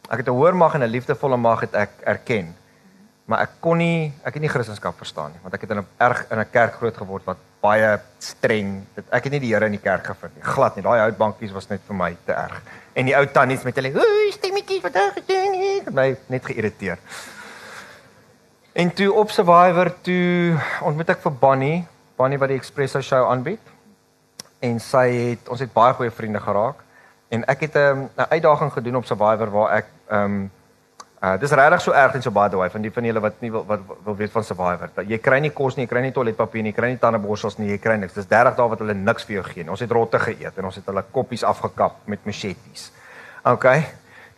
ek 0.10 0.17
het 0.17 0.27
'n 0.27 0.38
hoër 0.39 0.55
mag 0.55 0.75
en 0.75 0.84
'n 0.84 0.91
liefdevolle 0.91 1.38
mag 1.38 1.62
het 1.62 1.73
ek 1.73 1.91
erken. 2.03 2.55
Maar 3.25 3.41
ek 3.41 3.51
kon 3.60 3.77
nie 3.77 4.13
ek 4.23 4.34
het 4.34 4.41
nie 4.41 4.49
Christendom 4.49 4.93
verstaan 4.93 5.31
nie 5.31 5.41
want 5.41 5.53
ek 5.53 5.62
het 5.62 5.71
in 5.71 5.79
'n 5.79 5.88
erg 5.97 6.25
in 6.31 6.39
'n 6.39 6.51
kerk 6.51 6.73
groot 6.73 6.97
geword 6.97 7.23
wat 7.25 7.38
baie 7.62 8.00
streng. 8.21 8.82
Dit 8.95 9.12
ek 9.13 9.28
het 9.28 9.36
nie 9.36 9.41
die 9.43 9.52
Here 9.54 9.67
in 9.69 9.76
die 9.78 9.82
kerk 9.82 10.08
gevind 10.12 10.36
nie. 10.36 10.43
Glad 10.45 10.78
nie. 10.78 10.86
Daai 10.86 11.00
houtbankies 11.06 11.54
was 11.56 11.69
net 11.69 11.84
vir 11.88 11.97
my 11.97 12.12
te 12.26 12.34
erg. 12.34 12.62
En 12.97 13.08
die 13.08 13.15
ou 13.17 13.26
tannies 13.34 13.63
met 13.63 13.76
hulle, 13.76 13.93
"Oei, 13.95 14.32
stemmetjies 14.32 14.82
wat 14.84 14.93
daar 14.93 15.12
gedoen 15.15 15.54
het." 15.60 15.93
My 15.93 16.17
net 16.28 16.45
geïrriteer. 16.45 16.97
En 18.74 18.93
toe 18.93 19.13
op 19.13 19.32
Survivor 19.32 19.91
toe 20.02 20.58
ontmoet 20.82 21.10
ek 21.10 21.21
vir 21.21 21.32
Bonnie, 21.32 21.88
Bonnie 22.15 22.39
wat 22.39 22.50
die 22.50 22.60
Espresso 22.60 23.02
show 23.02 23.30
aanbied. 23.30 23.60
En 24.60 24.80
sy 24.80 25.08
het 25.12 25.50
ons 25.50 25.60
het 25.60 25.74
baie 25.74 25.93
goeie 25.93 26.12
vriende 26.12 26.39
geraak. 26.39 26.76
En 27.30 27.45
ek 27.45 27.60
het 27.60 27.76
'n 27.76 27.78
um, 27.78 28.10
uitdaging 28.15 28.71
gedoen 28.71 28.95
op 28.95 29.06
Survivor 29.06 29.52
waar 29.52 29.71
ek 29.78 29.86
ehm 30.10 30.24
um, 30.24 30.52
Uh 31.21 31.36
dis 31.38 31.51
regtig 31.53 31.81
so 31.84 31.93
erg 31.93 32.15
en 32.17 32.23
so 32.25 32.34
baie 32.34 32.49
daai 32.49 32.71
van 32.73 32.81
die 32.81 32.89
van 32.89 33.05
julle 33.05 33.21
wat 33.21 33.43
nie 33.45 33.51
wil 33.53 33.62
wat 33.69 33.81
wil 34.05 34.15
weet 34.17 34.31
van 34.34 34.43
Survivor. 34.43 34.89
Jy 35.05 35.19
kry 35.21 35.38
nie 35.39 35.51
kos 35.53 35.75
nie, 35.77 35.84
jy 35.86 35.89
kry 35.91 36.01
nie 36.01 36.13
toiletpapier 36.15 36.63
nie, 36.65 36.71
jy 36.71 36.77
kry 36.79 36.88
nie 36.89 36.97
tandeborsels 37.03 37.60
nie, 37.60 37.67
jy 37.69 37.77
kry 37.77 37.93
niks. 38.01 38.15
Dis 38.17 38.25
30 38.31 38.55
dae 38.57 38.71
wat 38.71 38.79
hulle 38.81 38.95
niks 38.97 39.27
vir 39.29 39.36
jou 39.36 39.43
gee 39.51 39.62
nie. 39.62 39.69
Ons 39.69 39.84
het 39.86 39.91
rotte 39.93 40.17
geëet 40.17 40.57
en 40.57 40.69
ons 40.71 40.79
het 40.79 40.89
hulle 40.89 41.03
koppies 41.13 41.43
afgekap 41.45 41.99
met 42.10 42.25
machetes. 42.25 42.88
OK. 43.53 43.67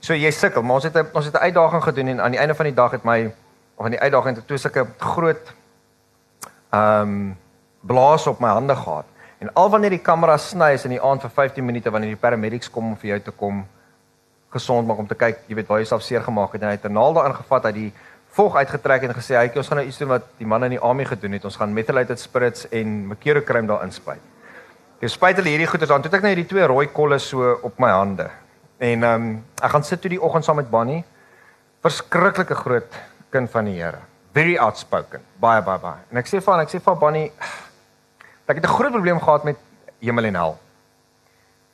So 0.04 0.17
jy 0.17 0.32
sukkel, 0.36 0.65
maar 0.67 0.82
ons 0.82 0.89
het 0.89 1.00
ons 1.06 1.30
het 1.32 1.38
'n 1.39 1.46
uitdaging 1.48 1.84
gedoen 1.84 2.08
en 2.08 2.22
aan 2.22 2.36
die 2.36 2.39
einde 2.39 2.56
van 2.56 2.65
die 2.65 2.76
dag 2.76 2.91
het 2.91 3.04
my 3.04 3.32
of 3.76 3.86
aan 3.86 3.96
die 3.96 4.04
uitdaging 4.04 4.36
het 4.36 4.48
toe 4.48 4.58
sulke 4.58 4.86
groot 5.00 5.54
ehm 6.69 7.02
um, 7.02 7.38
blaas 7.80 8.28
op 8.28 8.39
my 8.39 8.50
hande 8.50 8.76
gehad. 8.76 9.06
En 9.39 9.54
al 9.54 9.69
wanneer 9.69 9.89
die 9.89 10.04
kamera 10.04 10.38
sny 10.38 10.74
is 10.74 10.84
in 10.84 10.89
die 10.89 11.02
aand 11.02 11.22
vir 11.22 11.30
15 11.30 11.65
minute 11.65 11.91
wanneer 11.91 12.10
die 12.10 12.19
paramedics 12.19 12.69
kom 12.69 12.86
om 12.91 12.98
vir 12.98 13.10
jou 13.10 13.19
te 13.19 13.32
kom 13.32 13.65
gesond 14.54 14.88
maak 14.88 15.02
om 15.02 15.08
te 15.08 15.18
kyk, 15.18 15.44
jy 15.48 15.56
weet 15.58 15.70
waar 15.70 15.82
jy 15.82 15.86
self 15.89 16.04
seer 16.06 16.24
gemaak 16.24 16.54
het 16.54 16.62
en 16.62 16.70
hy 16.72 16.78
het 16.78 16.86
'n 16.86 16.94
naald 16.94 17.16
daarin 17.16 17.36
gevat 17.36 17.66
uit 17.66 17.76
die 17.76 17.92
vog 18.34 18.56
uitgetrek 18.56 19.04
en 19.04 19.13
gesê 19.13 19.36
hy 19.38 19.50
ons 19.58 19.68
gaan 19.68 19.78
nou 19.78 19.88
iets 19.88 19.98
doen 19.98 20.08
wat 20.08 20.24
die 20.38 20.48
manne 20.48 20.66
in 20.66 20.78
die 20.78 20.80
army 20.80 21.06
gedoen 21.06 21.32
het. 21.38 21.46
Ons 21.46 21.56
gaan 21.56 21.74
methylated 21.74 22.20
spirits 22.20 22.68
en 22.70 23.08
mercurochrome 23.08 23.68
daarin 23.68 23.92
spuit. 23.92 24.22
Ek 25.02 25.10
spuit 25.10 25.36
hulle 25.36 25.50
hierdie 25.50 25.68
goeders 25.68 25.92
aan. 25.92 26.02
Toe 26.02 26.10
het 26.10 26.18
ek 26.20 26.24
nou 26.24 26.32
hierdie 26.32 26.50
twee 26.50 26.66
rooi 26.66 26.88
kolle 26.88 27.20
so 27.20 27.60
op 27.68 27.80
my 27.80 27.89
hande. 27.92 28.30
En 28.80 29.04
ehm 29.04 29.26
um, 29.26 29.46
ek 29.62 29.72
gaan 29.76 29.84
sit 29.84 30.02
toe 30.02 30.10
die 30.10 30.22
oggend 30.22 30.46
saam 30.46 30.56
met 30.56 30.70
Bonnie. 30.70 31.04
Verskriklike 31.84 32.56
groot 32.56 32.98
kind 33.30 33.52
van 33.52 33.66
die 33.66 33.76
Here. 33.76 34.00
Very 34.34 34.58
outspoken. 34.58 35.22
Baie 35.39 35.62
baie 35.62 35.80
baie. 35.80 36.02
En 36.12 36.18
ek 36.18 36.28
sê 36.32 36.42
vir 36.42 36.63
ek 36.63 36.72
sê 36.72 36.80
vir 36.80 36.96
Bonnie 36.96 37.32
ek 38.48 38.56
het 38.56 38.66
'n 38.66 38.76
groot 38.78 38.92
probleem 38.92 39.20
gehad 39.20 39.44
met 39.44 39.58
hemel 40.00 40.26
en 40.26 40.36
hel. 40.36 40.58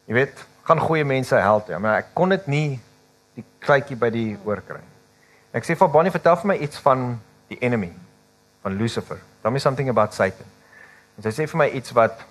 Jy 0.07 0.13
weet, 0.13 0.45
gaan 0.69 0.81
goeie 0.85 1.05
mense 1.05 1.35
help 1.35 1.71
ja, 1.71 1.79
maar 1.81 2.03
ek 2.03 2.13
kon 2.13 2.29
dit 2.29 2.47
nie 2.47 2.67
die 3.37 3.45
krytjie 3.63 3.97
by 3.97 4.11
die 4.13 4.37
oor 4.45 4.61
kry. 4.65 4.81
Ek 5.55 5.65
sê 5.65 5.75
vir 5.77 5.89
Bonnie 5.89 6.13
vertel 6.13 6.37
vir 6.43 6.51
my 6.51 6.57
iets 6.61 6.81
van 6.85 7.15
die 7.49 7.57
enemy 7.65 7.89
van 8.61 8.75
Lucifer. 8.77 9.17
Tell 9.41 9.51
me 9.55 9.59
something 9.59 9.89
about 9.89 10.13
Satan. 10.13 10.45
En 11.17 11.25
sy 11.25 11.33
sê 11.33 11.47
vir 11.49 11.59
my 11.63 11.67
iets 11.73 11.95
wat 11.97 12.21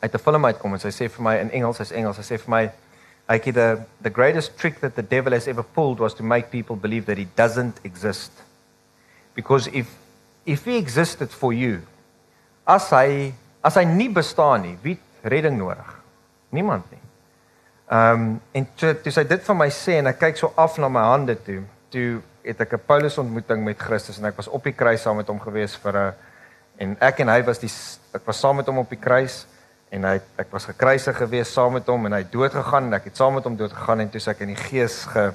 uit 0.00 0.14
'n 0.14 0.18
film 0.18 0.44
uitkom 0.44 0.72
en 0.74 0.80
sy 0.80 0.92
sê 0.92 1.08
vir 1.08 1.22
my 1.22 1.36
in 1.38 1.50
Engels, 1.50 1.76
sy's 1.76 1.92
Engels, 1.92 2.16
sy 2.16 2.34
sê 2.34 2.38
vir 2.38 2.50
my 2.50 2.70
like 3.28 3.52
the 3.52 3.80
the 4.02 4.10
greatest 4.10 4.58
trick 4.58 4.80
that 4.80 4.94
the 4.94 5.02
devil 5.02 5.32
has 5.32 5.48
ever 5.48 5.62
pulled 5.62 5.98
was 5.98 6.14
to 6.14 6.22
make 6.22 6.50
people 6.50 6.76
believe 6.76 7.06
that 7.06 7.18
he 7.18 7.28
doesn't 7.36 7.80
exist. 7.84 8.32
Because 9.34 9.68
if 9.72 9.86
if 10.44 10.64
he 10.64 10.76
existed 10.76 11.30
for 11.30 11.52
you, 11.52 11.80
as 12.66 12.90
hy 12.90 13.32
as 13.62 13.74
hy 13.76 13.84
nie 13.84 14.08
bestaan 14.08 14.62
nie, 14.62 14.78
wie 14.82 14.98
redding 15.22 15.58
nodig? 15.58 16.00
Niemand 16.50 16.90
nie. 16.90 16.99
Ehm 17.90 18.20
um, 18.20 18.40
en 18.52 18.66
toe 18.78 18.94
toe 19.02 19.12
sy 19.12 19.24
dit 19.26 19.42
vir 19.42 19.56
my 19.58 19.66
sê 19.74 19.96
en 19.98 20.06
ek 20.06 20.20
kyk 20.20 20.36
so 20.38 20.52
af 20.54 20.76
na 20.78 20.88
my 20.88 21.02
hande 21.10 21.34
toe, 21.42 21.62
toe 21.90 22.20
het 22.46 22.60
ek 22.60 22.74
'n 22.74 22.86
Paulus 22.86 23.18
ontmoeting 23.18 23.64
met 23.64 23.78
Christus 23.78 24.18
en 24.18 24.26
ek 24.30 24.36
was 24.36 24.48
op 24.48 24.64
die 24.64 24.72
kruis 24.72 25.02
saam 25.02 25.16
met 25.16 25.26
hom 25.26 25.40
gewees 25.40 25.74
vir 25.74 25.96
'n 25.98 26.14
en 26.78 26.96
ek 27.00 27.20
en 27.20 27.28
hy 27.28 27.42
was 27.42 27.58
die 27.58 27.70
ek 28.14 28.22
was 28.26 28.40
saam 28.40 28.56
met 28.56 28.66
hom 28.66 28.78
op 28.78 28.88
die 28.90 29.00
kruis 29.00 29.46
en 29.90 30.04
hy 30.04 30.20
ek 30.38 30.52
was 30.52 30.64
gekruisig 30.70 31.16
gewees 31.16 31.52
saam 31.52 31.72
met 31.72 31.86
hom 31.86 32.06
en 32.06 32.12
hy 32.12 32.22
dood 32.30 32.52
gegaan 32.52 32.84
en 32.84 32.94
ek 32.94 33.04
het 33.04 33.16
saam 33.16 33.34
met 33.34 33.44
hom 33.44 33.56
dood 33.56 33.72
gegaan 33.72 34.00
en 34.00 34.10
toe 34.10 34.22
ek 34.30 34.40
in 34.40 34.54
die 34.54 34.62
gees 34.70 35.04
ge 35.04 35.32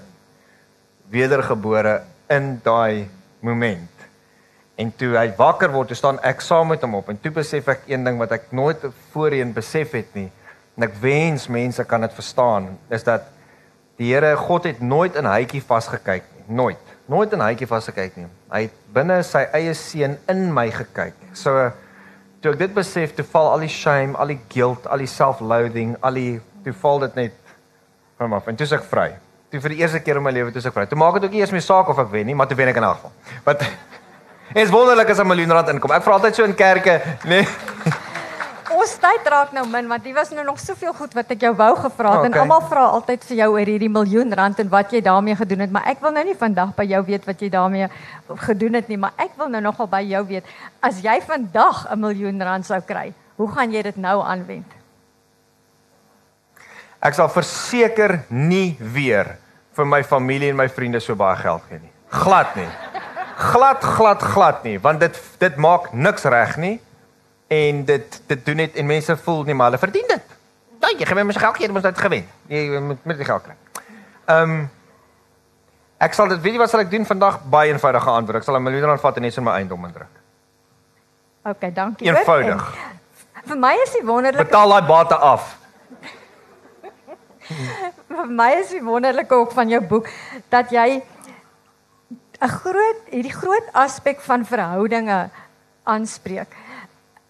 wedergebore 1.11 2.01
in 2.29 2.61
daai 2.63 3.09
moment. 3.41 3.91
En 4.75 4.91
toe 4.95 5.17
hy 5.17 5.27
wakker 5.37 5.71
word, 5.71 5.87
toe 5.87 5.97
staan 5.97 6.19
ek 6.23 6.41
saam 6.41 6.67
met 6.67 6.81
hom 6.81 6.95
op 6.95 7.09
en 7.09 7.19
toe 7.19 7.31
besef 7.31 7.67
ek 7.67 7.85
een 7.87 8.03
ding 8.03 8.17
wat 8.17 8.31
ek 8.31 8.51
nooit 8.51 8.79
voorheen 9.11 9.53
besef 9.53 9.91
het 9.91 10.15
nie. 10.15 10.31
En 10.75 10.87
ek 10.87 10.97
wens 10.99 11.47
mense 11.47 11.83
kan 11.87 12.03
dit 12.03 12.13
verstaan, 12.13 12.73
is 12.91 13.05
dat 13.07 13.29
die 13.99 14.11
Here 14.11 14.33
God 14.35 14.67
het 14.67 14.81
nooit 14.83 15.15
in 15.15 15.27
hytjie 15.29 15.63
vasgekyk 15.63 16.25
nie, 16.35 16.55
nooit. 16.57 16.93
Nooit 17.07 17.31
in 17.33 17.43
hytjie 17.43 17.67
vasgekyk 17.69 18.17
nie. 18.19 18.27
Hy 18.51 18.65
het 18.65 18.79
binne 18.95 19.21
sy 19.23 19.45
eie 19.55 19.73
seun 19.77 20.17
in 20.31 20.49
my 20.53 20.67
gekyk. 20.73 21.15
So 21.37 21.69
toe 22.43 22.51
ek 22.51 22.59
dit 22.59 22.75
besef, 22.75 23.15
toe 23.15 23.25
val 23.31 23.53
al 23.53 23.63
die 23.63 23.71
shame, 23.71 24.17
al 24.19 24.33
die 24.33 24.39
guilt, 24.51 24.87
al 24.91 25.01
die 25.01 25.09
self-loathing, 25.09 25.95
al 26.05 26.19
die 26.19 26.33
toe 26.65 26.73
val 26.81 27.03
dit 27.05 27.19
net 27.21 27.39
van 28.19 28.31
my 28.31 28.41
af 28.41 28.49
en 28.51 28.59
toe 28.59 28.67
is 28.67 28.75
ek 28.75 28.83
vry. 28.89 29.09
Toe 29.53 29.61
vir 29.63 29.75
die 29.75 29.83
eerste 29.83 30.01
keer 30.03 30.19
in 30.19 30.25
my 30.25 30.33
lewe 30.35 30.51
toe 30.51 30.59
is 30.59 30.67
ek 30.67 30.75
vry. 30.75 30.87
Toe 30.91 30.99
maak 30.99 31.19
dit 31.19 31.29
ook 31.29 31.35
nie 31.37 31.43
eers 31.45 31.53
meer 31.55 31.63
saak 31.63 31.89
of 31.93 32.01
ek 32.03 32.11
wen 32.11 32.27
nie, 32.27 32.35
maar 32.35 32.49
toe 32.51 32.57
wen 32.59 32.73
ek 32.73 32.81
in 32.81 32.87
elk 32.87 32.99
geval. 32.99 33.15
Wat 33.47 33.63
is 34.65 34.73
wonderlik 34.73 35.13
as 35.13 35.23
'n 35.23 35.29
miljoen 35.29 35.55
rand 35.55 35.71
inkom. 35.71 35.95
Ek 35.95 36.03
vra 36.03 36.19
altyd 36.19 36.35
so 36.35 36.43
in 36.43 36.55
kerke, 36.57 36.99
nee. 37.25 37.47
Ons 38.85 38.99
tyd 39.01 39.25
raak 39.33 39.53
nou 39.55 39.63
min 39.65 39.87
want 39.89 40.03
hier 40.05 40.13
was 40.13 40.29
nou 40.29 40.43
nog 40.45 40.59
soveel 40.61 40.91
goed 40.93 41.15
wat 41.17 41.31
ek 41.33 41.41
jou 41.41 41.49
wou 41.57 41.71
gevra 41.79 42.09
het 42.11 42.19
Okay. 42.19 42.29
en 42.29 42.35
almal 42.43 42.61
vra 42.69 42.83
altyd 42.93 43.23
vir 43.25 43.37
jou 43.39 43.47
oor 43.55 43.71
hierdie 43.71 43.89
miljoen 43.89 44.33
rand 44.37 44.59
en 44.61 44.69
wat 44.69 44.91
jy 44.93 45.01
daarmee 45.01 45.33
gedoen 45.39 45.63
het, 45.65 45.71
maar 45.73 45.87
ek 45.89 46.03
wil 46.05 46.13
nou 46.13 46.23
nie 46.27 46.35
vandag 46.37 46.75
by 46.77 46.85
jou 46.91 46.99
weet 47.07 47.25
wat 47.25 47.41
jy 47.41 47.49
daarmee 47.49 47.87
gedoen 48.45 48.77
het 48.77 48.91
nie, 48.91 48.99
maar 49.01 49.17
ek 49.17 49.33
wil 49.41 49.49
nou 49.49 49.61
nogal 49.65 49.89
by 49.89 50.03
jou 50.05 50.21
weet 50.29 50.45
as 50.85 51.01
jy 51.01 51.17
vandag 51.25 51.87
'n 51.89 51.99
miljoen 51.99 52.41
rand 52.41 52.65
sou 52.65 52.79
kry, 52.81 53.13
hoe 53.41 53.49
gaan 53.55 53.73
jy 53.73 53.81
dit 53.81 53.97
nou 53.97 54.21
aanwend? 54.21 54.69
Ek 57.01 57.13
sal 57.13 57.29
verseker 57.29 58.19
nie 58.29 58.77
weer 58.79 59.37
vir 59.73 59.85
my 59.85 60.03
familie 60.03 60.49
en 60.49 60.55
my 60.61 60.69
vriende 60.69 60.99
so 60.99 61.15
baie 61.15 61.35
geld 61.35 61.61
gee 61.69 61.79
nie. 61.79 61.91
Glad 62.09 62.55
nie. 62.55 62.69
Glad 63.37 63.81
glad 63.81 64.21
glad 64.21 64.63
nie, 64.63 64.77
want 64.79 64.99
dit 64.99 65.21
dit 65.39 65.57
maak 65.57 65.91
niks 65.93 66.23
reg 66.23 66.57
nie. 66.57 66.79
En 67.47 67.85
dit 67.85 68.21
dit 68.27 68.45
doen 68.45 68.55
net 68.55 68.75
en 68.75 68.85
mense 68.85 69.17
voel 69.17 69.43
nie 69.43 69.53
maar 69.53 69.69
hulle 69.71 69.77
verdien 69.77 70.07
dit. 70.07 70.21
Ja, 70.81 70.89
jy 70.97 71.05
gaan 71.05 71.25
mens 71.25 71.37
geld 71.37 71.55
gee, 71.55 71.65
jy 71.67 71.71
moet 71.73 71.83
dit 71.83 71.97
gewen. 71.97 72.27
Jy 72.47 72.79
moet 72.79 73.05
met 73.05 73.17
die 73.17 73.25
geld 73.25 73.43
kry. 73.43 73.55
Ehm 74.25 74.49
um, 74.51 74.69
Ek 75.97 76.13
sal 76.13 76.27
dit 76.27 76.41
weet 76.43 76.53
jy 76.53 76.59
wat 76.59 76.69
sal 76.69 76.81
ek 76.83 76.89
doen 76.91 77.05
vandag 77.07 77.37
baie 77.49 77.71
eenvoudige 77.71 78.09
antwoord. 78.09 78.37
Ek 78.37 78.43
sal 78.43 78.55
'n 78.57 78.63
miljoen 78.63 78.83
rand 78.83 79.01
vat 79.01 79.15
en 79.15 79.21
net 79.21 79.37
in 79.37 79.43
my 79.43 79.51
eiendom 79.51 79.85
indruk. 79.85 80.11
Okay, 81.45 81.71
dankie. 81.73 82.07
Eenvoudig. 82.07 82.75
En 83.33 83.47
Vir 83.47 83.57
my 83.57 83.73
is 83.83 83.91
die 83.91 84.03
wonderlike 84.05 84.43
Betaal 84.43 84.69
daai 84.69 84.87
bate 84.87 85.15
af. 85.15 85.57
vir 88.09 88.27
my 88.27 88.51
is 88.59 88.69
die 88.69 88.81
wonderlike 88.83 89.35
ook 89.35 89.51
van 89.51 89.69
jou 89.69 89.81
boek 89.81 90.07
dat 90.49 90.71
jy 90.71 91.01
'n 92.41 92.47
groot 92.49 92.99
hierdie 93.11 93.33
groot 93.33 93.67
aspek 93.73 94.19
van 94.21 94.45
verhoudinge 94.45 95.29
aanspreek. 95.83 96.55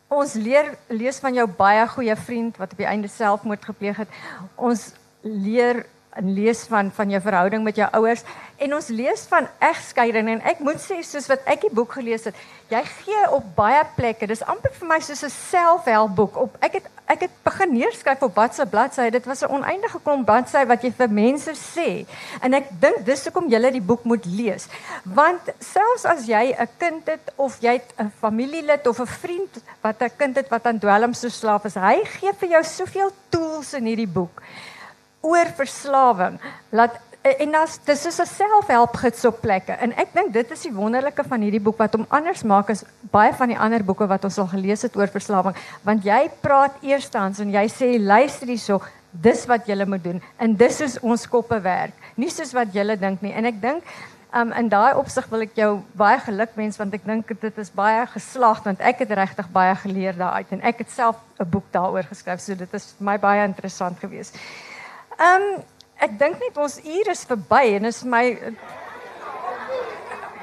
Ons 0.07 0.35
leer 0.37 0.75
lees 0.87 1.17
van 1.19 1.33
jou 1.33 1.47
baie 1.57 1.87
goeie 1.89 2.15
vriend 2.15 2.57
wat 2.61 2.71
op 2.71 2.77
die 2.77 2.89
einde 2.89 3.09
selfmoord 3.09 3.65
gepleeg 3.65 4.03
het. 4.03 4.09
Ons 4.55 4.91
leer 5.21 5.85
en 6.15 6.33
lees 6.33 6.63
van 6.71 6.91
van 6.95 7.09
jou 7.09 7.21
verhouding 7.21 7.63
met 7.63 7.75
jou 7.75 7.87
ouers 7.99 8.23
en 8.57 8.75
ons 8.77 8.87
lees 8.87 9.25
van 9.27 9.47
egskeiding 9.59 10.29
en 10.31 10.41
ek 10.47 10.61
moet 10.63 10.79
sê 10.79 11.01
soos 11.03 11.27
wat 11.27 11.43
ek 11.51 11.65
die 11.67 11.73
boek 11.75 11.97
gelees 11.97 12.23
het, 12.29 12.35
jy 12.71 12.81
gee 13.03 13.23
op 13.35 13.47
baie 13.57 13.81
plekke. 13.97 14.29
Dis 14.29 14.43
amper 14.47 14.71
vir 14.77 14.87
my 14.87 14.99
soos 15.03 15.23
'n 15.23 15.29
selfhelpboek. 15.29 16.37
Op 16.37 16.57
ek 16.61 16.79
het 16.79 16.87
ek 17.05 17.19
het 17.27 17.33
begin 17.43 17.73
neerskryf 17.73 18.21
op 18.23 18.35
watse 18.35 18.65
bladsy. 18.65 19.09
Dit 19.09 19.25
was 19.25 19.43
'n 19.43 19.51
oneindige 19.51 19.99
klomp 20.03 20.25
bladsy 20.25 20.65
wat 20.65 20.81
jy 20.81 20.91
vir 20.91 21.09
mense 21.09 21.51
sê. 21.51 22.05
En 22.41 22.53
ek 22.53 22.65
dink 22.79 23.05
dis 23.05 23.23
hoekom 23.23 23.49
jy 23.49 23.71
die 23.71 23.81
boek 23.81 24.03
moet 24.03 24.25
lees. 24.25 24.67
Want 25.03 25.41
selfs 25.59 26.05
as 26.05 26.25
jy 26.25 26.55
'n 26.57 26.69
kind 26.77 27.07
het 27.07 27.33
of 27.35 27.57
jy 27.61 27.81
'n 27.99 28.11
familielid 28.19 28.87
of 28.87 28.99
'n 28.99 29.05
vriend 29.05 29.61
wat 29.81 30.01
'n 30.01 30.11
kind 30.17 30.35
het 30.35 30.49
wat 30.49 30.65
aan 30.65 30.79
dwelms 30.79 31.19
verslaaf 31.19 31.65
is, 31.65 31.75
hy 31.75 32.03
gee 32.05 32.33
vir 32.33 32.49
jou 32.49 32.63
soveel 32.63 33.11
tools 33.29 33.73
in 33.73 33.85
hierdie 33.85 34.07
boek 34.07 34.41
oor 35.25 35.49
verslawing. 35.57 36.39
Laat 36.69 37.01
en 37.25 37.55
as 37.57 37.79
dis 37.85 38.01
soos 38.05 38.19
'n 38.21 38.29
selfhelpgids 38.29 39.25
op 39.25 39.41
plekke. 39.41 39.73
En 39.81 39.93
ek 39.97 40.13
dink 40.13 40.33
dit 40.33 40.51
is 40.51 40.61
die 40.61 40.73
wonderlike 40.73 41.23
van 41.23 41.41
hierdie 41.41 41.61
boek 41.61 41.77
wat 41.77 41.93
hom 41.93 42.05
anders 42.09 42.43
maak 42.43 42.69
as 42.69 42.83
baie 43.11 43.33
van 43.33 43.47
die 43.47 43.57
ander 43.57 43.83
boeke 43.83 44.07
wat 44.07 44.23
ons 44.23 44.37
al 44.37 44.47
gelees 44.47 44.81
het 44.81 44.95
oor 44.95 45.07
verslawing, 45.07 45.55
want 45.83 46.03
jy 46.03 46.29
praat 46.41 46.73
eerstens 46.81 47.39
en 47.39 47.49
jy 47.49 47.65
sê 47.67 47.99
luister 47.99 48.47
hierso, 48.47 48.81
dis 49.11 49.45
wat 49.45 49.65
jy 49.67 49.85
moet 49.85 50.03
doen 50.03 50.21
en 50.37 50.55
dis 50.55 50.81
is 50.81 50.99
ons 50.99 51.27
koppe 51.27 51.59
werk. 51.61 51.93
Nie 52.15 52.29
soos 52.29 52.53
wat 52.53 52.73
jy 52.73 52.95
dink 52.95 53.21
nie. 53.21 53.33
En 53.33 53.45
ek 53.45 53.61
dink 53.61 53.83
Um, 54.35 54.51
in 54.51 54.67
daai 54.67 54.97
opsig 54.99 55.29
wil 55.31 55.45
ek 55.45 55.53
jou 55.55 55.69
baie 55.95 56.17
geluk 56.19 56.57
wens 56.59 56.75
want 56.75 56.93
ek 56.97 57.05
dink 57.07 57.29
dit 57.39 57.59
is 57.61 57.69
baie 57.71 58.01
geslaagd 58.11 58.65
want 58.67 58.81
ek 58.83 59.05
het 59.05 59.13
regtig 59.15 59.47
baie 59.53 59.71
geleer 59.79 60.17
daaruit 60.17 60.51
en 60.51 60.61
ek 60.61 60.81
het 60.83 60.91
self 60.91 61.15
'n 61.39 61.47
boek 61.47 61.71
daaroor 61.71 62.03
geskryf 62.03 62.41
so 62.43 62.53
dit 62.53 62.73
is 62.73 62.91
vir 62.97 63.05
my 63.05 63.17
baie 63.17 63.45
interessant 63.47 63.95
geweest. 63.99 64.35
Ehm 65.17 65.41
um, 65.41 65.63
ek 66.03 66.17
dink 66.19 66.39
net 66.43 66.57
ons 66.59 66.79
uur 66.83 67.09
is 67.11 67.23
verby 67.23 67.61
en 67.77 67.87
is 67.87 68.01
my 68.03 68.25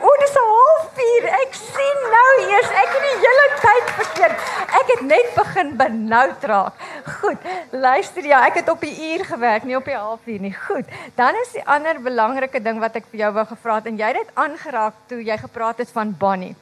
O, 0.02 0.08
dis 0.18 0.34
'n 0.34 0.46
halfuur. 0.52 1.26
Ek 1.40 1.52
sien 1.54 1.98
nou 2.14 2.30
eers 2.50 2.70
ek 2.82 2.88
het 2.94 3.04
die 3.06 3.18
hele 3.24 3.44
tyd 3.64 3.90
verkeerd. 3.98 4.38
Ek 4.80 4.88
het 4.92 5.02
net 5.06 5.28
begin 5.34 5.76
benoud 5.76 6.44
raak. 6.50 6.80
Goed. 7.20 7.38
Luister 7.70 8.24
ja, 8.26 8.40
ek 8.46 8.54
het 8.54 8.68
op 8.68 8.80
die 8.80 9.12
uur 9.12 9.24
gewerk, 9.24 9.62
nie 9.62 9.76
op 9.76 9.84
die 9.84 9.94
halfuur 9.96 10.40
nie. 10.40 10.54
Goed. 10.66 10.90
Dan 11.14 11.38
is 11.42 11.52
die 11.52 11.66
ander 11.66 12.00
belangrike 12.02 12.62
ding 12.62 12.80
wat 12.80 12.96
ek 12.98 13.06
vir 13.12 13.20
jou 13.26 13.32
wou 13.32 13.46
gevra 13.46 13.74
het 13.78 13.86
en 13.86 14.00
jy 14.00 14.08
het 14.10 14.18
dit 14.24 14.34
aangeraak 14.34 14.94
toe 15.06 15.20
jy 15.22 15.36
gepraat 15.38 15.78
het 15.78 15.90
van 15.92 16.16
Bonnie. 16.18 16.56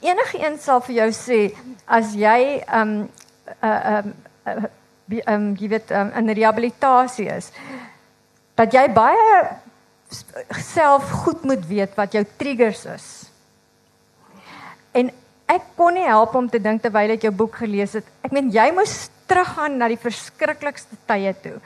Enige 0.00 0.38
een 0.44 0.58
sal 0.58 0.80
vir 0.80 0.94
jou 0.94 1.10
sê 1.16 1.40
as 1.86 2.14
jy 2.14 2.62
ehm 2.68 2.94
um, 2.94 3.10
uh 3.62 3.80
ehm 3.96 4.14
uh, 4.46 4.70
ehm 5.20 5.34
um, 5.34 5.56
jy 5.58 5.68
weet 5.68 5.90
um, 5.90 6.12
in 6.16 6.32
rehabilitasie 6.32 7.28
is 7.28 7.50
dat 8.54 8.72
jy 8.72 8.86
baie 8.92 9.28
self 10.60 11.10
goed 11.24 11.44
moet 11.44 11.66
weet 11.66 11.94
wat 11.96 12.12
jou 12.12 12.24
triggers 12.36 12.84
is. 12.84 13.06
En 14.92 15.10
ek 15.52 15.72
kon 15.76 15.94
nie 15.96 16.06
help 16.06 16.34
om 16.36 16.48
te 16.48 16.60
dink 16.60 16.82
terwyl 16.82 17.14
ek 17.14 17.26
jou 17.26 17.32
boek 17.34 17.56
gelees 17.62 17.96
het. 17.96 18.08
Ek 18.24 18.32
meen 18.32 18.50
jy 18.52 18.68
moes 18.76 19.08
teruggaan 19.28 19.78
na 19.80 19.88
die 19.88 20.00
verskriklikste 20.00 20.98
tye 21.08 21.32
toe. 21.44 21.58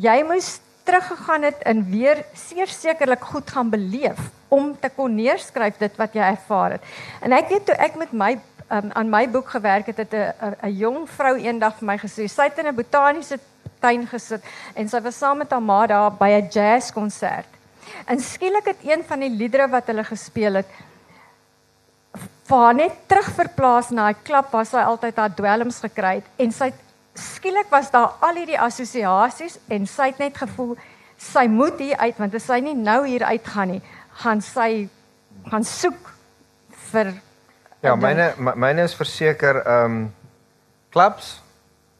Jy 0.00 0.18
moes 0.28 0.58
teruggegaan 0.86 1.46
het 1.46 1.62
en 1.68 1.82
weer 1.90 2.22
sekerlik 2.34 3.24
goed 3.32 3.50
gaan 3.50 3.70
beleef 3.70 4.20
om 4.50 4.72
te 4.80 4.90
kon 4.90 5.14
neerskryf 5.14 5.78
dit 5.78 5.98
wat 5.98 6.14
jy 6.14 6.30
ervaar 6.32 6.76
het. 6.76 6.86
En 7.22 7.34
ek 7.36 7.50
weet 7.52 7.66
toe 7.68 7.76
ek 7.78 7.98
met 8.00 8.12
my 8.12 8.32
um, 8.70 8.90
aan 8.92 9.10
my 9.10 9.28
boek 9.30 9.48
gewerk 9.48 9.86
het, 9.86 9.96
het 9.96 10.14
'n 10.62 10.76
jong 10.76 11.08
vrou 11.08 11.36
eendag 11.36 11.78
vir 11.78 11.86
my 11.86 11.98
gesê, 11.98 12.28
sy 12.28 12.42
het 12.42 12.58
in 12.58 12.66
'n 12.66 12.74
botaniese 12.74 13.38
tuin 13.80 14.06
gesit 14.06 14.42
en 14.74 14.88
sy 14.88 15.00
was 15.00 15.18
saam 15.18 15.38
met 15.38 15.50
haar 15.50 15.62
ma 15.62 15.86
daar 15.86 16.12
by 16.12 16.28
'n 16.28 16.48
jazzkonsert. 16.50 17.48
En 18.06 18.20
skielik 18.20 18.64
het 18.64 18.78
een 18.84 19.04
van 19.04 19.20
die 19.20 19.30
liedere 19.30 19.68
wat 19.68 19.86
hulle 19.86 20.04
gespeel 20.04 20.54
het 20.54 20.68
vir 22.50 22.74
net 22.74 22.94
terugverplaas 23.06 23.90
na 23.90 24.10
'n 24.10 24.22
klap 24.22 24.52
waar 24.52 24.66
sy 24.66 24.82
altyd 24.82 25.16
haar 25.16 25.34
dwelms 25.34 25.80
gekry 25.80 26.14
het 26.14 26.26
en 26.36 26.52
sy 26.52 26.72
skielik 27.14 27.70
was 27.70 27.90
daar 27.90 28.14
al 28.20 28.34
hierdie 28.34 28.60
assosiasies 28.60 29.58
en 29.68 29.86
sy 29.86 30.06
het 30.06 30.18
net 30.18 30.36
gevoel 30.36 30.76
sy 31.16 31.46
moet 31.46 31.78
hier 31.78 31.96
uit 31.96 32.18
want 32.18 32.34
as 32.34 32.46
sy 32.46 32.60
nie 32.60 32.74
nou 32.74 33.06
hier 33.06 33.24
uitgaan 33.24 33.68
nie, 33.68 33.82
gaan 34.22 34.40
sy 34.40 34.88
gaan 35.50 35.64
soek 35.64 36.14
vir 36.90 37.12
Ja, 37.80 37.94
myne 37.96 38.34
my- 38.36 38.54
myne 38.56 38.82
is 38.82 38.94
verseker 38.94 39.62
ehm 39.66 39.84
um, 39.84 40.14
clubs, 40.90 41.42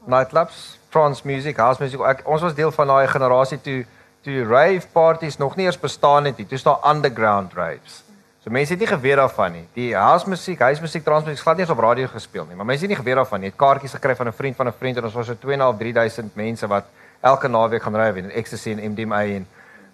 nightclubs, 0.07 0.79
trance 0.89 1.23
music, 1.25 1.57
house 1.57 1.81
music. 1.83 2.01
Ek, 2.01 2.21
ons 2.25 2.43
was 2.43 2.55
deel 2.55 2.71
van 2.71 2.87
daai 2.87 3.07
generasie 3.09 3.61
toe 3.61 3.85
toe 4.23 4.45
rave 4.45 4.87
parties 4.93 5.37
nog 5.39 5.57
nie 5.57 5.65
eers 5.65 5.79
bestaan 5.81 6.25
het 6.25 6.37
nie. 6.37 6.47
Toe 6.47 6.59
staan 6.59 6.79
underground 6.85 7.55
raves. 7.55 8.03
So 8.45 8.51
mense 8.51 8.73
het 8.73 8.81
nie 8.81 8.89
geweet 8.89 9.17
daarvan 9.17 9.53
nie. 9.53 9.65
Die 9.75 9.95
house 9.97 10.29
musiek, 10.29 10.59
huis 10.61 10.81
musiek, 10.81 11.05
trance 11.05 11.27
musiek 11.29 11.43
glad 11.43 11.57
nie 11.57 11.65
eens 11.65 11.73
op 11.73 11.79
radio 11.79 12.07
gespeel 12.07 12.45
nie, 12.49 12.57
maar 12.57 12.67
mense 12.67 12.85
het 12.85 12.89
nie 12.93 12.97
geweet 12.99 13.15
daarvan 13.17 13.41
nie. 13.41 13.49
Het 13.51 13.59
kaartjies 13.59 13.93
gekry 13.97 14.17
van 14.17 14.29
'n 14.29 14.33
vriend 14.33 14.57
van 14.57 14.67
'n 14.69 14.73
vriend 14.79 14.97
en 14.97 15.05
ons 15.05 15.15
was 15.15 15.27
so 15.27 15.35
2.5 15.35 15.79
3000 15.79 16.35
mense 16.37 16.67
wat 16.67 16.85
elke 17.21 17.49
naweek 17.49 17.83
gaan 17.83 17.97
rave 17.97 18.19
en 18.19 18.31
ecstasy 18.31 18.71
en 18.71 18.91
MDMA 18.93 19.25
en 19.25 19.47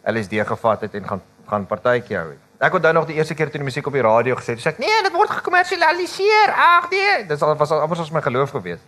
LSD 0.05 0.33
gevat 0.47 0.81
het 0.81 0.95
en 0.95 1.07
gaan 1.09 1.23
gaan 1.49 1.67
partytjie 1.67 2.17
hou 2.17 2.29
het. 2.29 2.46
Ek 2.59 2.75
onthou 2.75 2.93
nog 2.97 3.07
die 3.09 3.19
eerste 3.19 3.35
keer 3.37 3.51
toe 3.53 3.61
die 3.61 3.69
musiek 3.69 3.87
op 3.87 3.93
die 3.93 4.05
radio 4.05 4.37
gesê 4.39 4.55
het, 4.55 4.63
sê 4.65 4.71
ek 4.73 4.79
nee, 4.81 5.01
dit 5.05 5.13
word 5.13 5.33
gekommersialiseer. 5.41 6.53
Ag 6.57 6.87
nee, 6.93 7.17
al 7.29 7.57
was 7.61 7.73
al 7.75 7.83
amper 7.85 8.01
soos 8.01 8.13
my 8.15 8.23
geloof 8.25 8.55
gewees. 8.57 8.81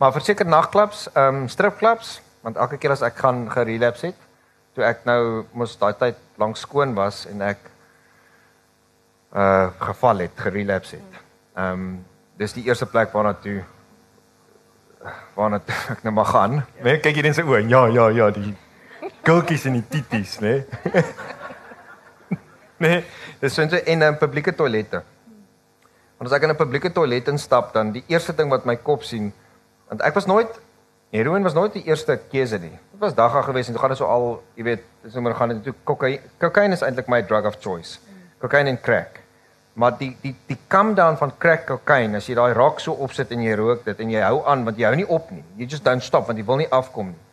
Maar 0.00 0.14
verseker 0.16 0.46
nagklubs, 0.46 1.06
ehm 1.12 1.44
um, 1.44 1.48
stripklubs, 1.48 2.16
want 2.42 2.58
elke 2.58 2.80
keer 2.82 2.96
as 2.96 3.04
ek 3.06 3.20
gaan 3.22 3.44
gerelapse 3.52 4.10
het, 4.10 4.24
toe 4.74 4.82
ek 4.84 5.04
nou 5.06 5.44
mos 5.54 5.76
daai 5.78 5.94
tyd 6.00 6.18
lank 6.42 6.58
skoon 6.58 6.96
was 6.98 7.24
en 7.30 7.46
ek 7.46 7.62
uh 9.34 9.70
geval 9.78 10.26
het, 10.26 10.34
gerelapse 10.46 10.98
het. 10.98 11.22
Ehm 11.54 11.86
um, 11.86 11.86
dis 12.42 12.56
die 12.58 12.66
eerste 12.66 12.90
plek 12.90 13.14
waarna 13.14 13.36
toe 13.38 13.62
waarna 15.38 15.62
toe 15.62 15.78
ek 15.94 16.02
nou 16.02 16.14
maar 16.18 16.30
gaan. 16.32 16.60
Nee, 16.82 16.98
kyk 16.98 17.22
hier 17.22 17.30
in 17.30 17.38
sy 17.38 17.46
oë. 17.46 17.62
Ja, 17.70 17.86
ja, 17.86 18.10
ja, 18.10 18.30
die 18.34 18.56
kulkies 19.22 19.70
en 19.70 19.78
die 19.78 19.86
tities, 19.88 20.40
né? 20.42 20.58
Nee? 20.90 21.04
nee, 22.78 23.04
dis 23.40 23.54
so 23.54 23.62
in 23.62 24.02
'n 24.02 24.18
publieke 24.18 24.54
toilette. 24.54 25.02
Want 26.18 26.30
as 26.30 26.36
ek 26.38 26.42
in 26.42 26.50
'n 26.50 26.56
publieke 26.56 26.92
toilet 26.92 27.28
instap, 27.28 27.72
dan 27.72 27.92
die 27.92 28.04
eerste 28.06 28.34
ding 28.34 28.50
wat 28.50 28.64
my 28.64 28.76
kop 28.76 29.02
sien, 29.02 29.32
want 29.88 30.02
ek 30.02 30.14
was 30.14 30.26
nooit 30.26 30.60
heroin 31.10 31.42
was 31.42 31.54
nooit 31.54 31.72
die 31.72 31.84
eerste 31.84 32.18
keuse 32.30 32.58
nie. 32.58 32.72
Dit 32.92 33.00
was 33.00 33.14
dagga 33.14 33.42
geweest 33.42 33.68
en 33.68 33.74
toe 33.74 33.80
gaan 33.82 33.92
dit 33.94 33.98
so 33.98 34.06
al, 34.06 34.42
jy 34.54 34.64
weet, 34.64 34.82
dis 35.02 35.12
sommer 35.12 35.34
gaan 35.34 35.48
dit 35.48 35.62
toe 35.62 35.74
kokain. 35.84 36.18
Kokain 36.38 36.72
is 36.72 36.82
eintlik 36.82 37.08
my 37.08 37.22
drug 37.22 37.46
of 37.46 37.58
choice. 37.60 37.98
Kokain 38.42 38.66
en 38.66 38.80
crack. 38.80 39.20
Maar 39.74 39.98
die 39.98 40.16
die 40.22 40.34
die 40.46 40.58
come 40.68 40.94
down 40.94 41.16
van 41.16 41.32
crack 41.38 41.66
kokain, 41.66 42.14
as 42.14 42.26
jy 42.26 42.34
daai 42.34 42.52
rock 42.54 42.80
so 42.80 42.92
opsit 42.92 43.30
en 43.30 43.42
jy 43.42 43.54
rook 43.58 43.84
dit 43.84 44.00
en 44.00 44.10
jy 44.10 44.22
hou 44.22 44.42
aan 44.46 44.64
want 44.64 44.78
jy 44.78 44.86
hou 44.86 44.96
nie 44.96 45.08
op 45.08 45.30
nie. 45.30 45.44
You 45.56 45.66
just 45.66 45.84
don't 45.84 46.02
stop 46.02 46.26
want 46.26 46.38
jy 46.38 46.46
wil 46.46 46.62
nie 46.62 46.70
afkom 46.70 47.12
nie. 47.12 47.23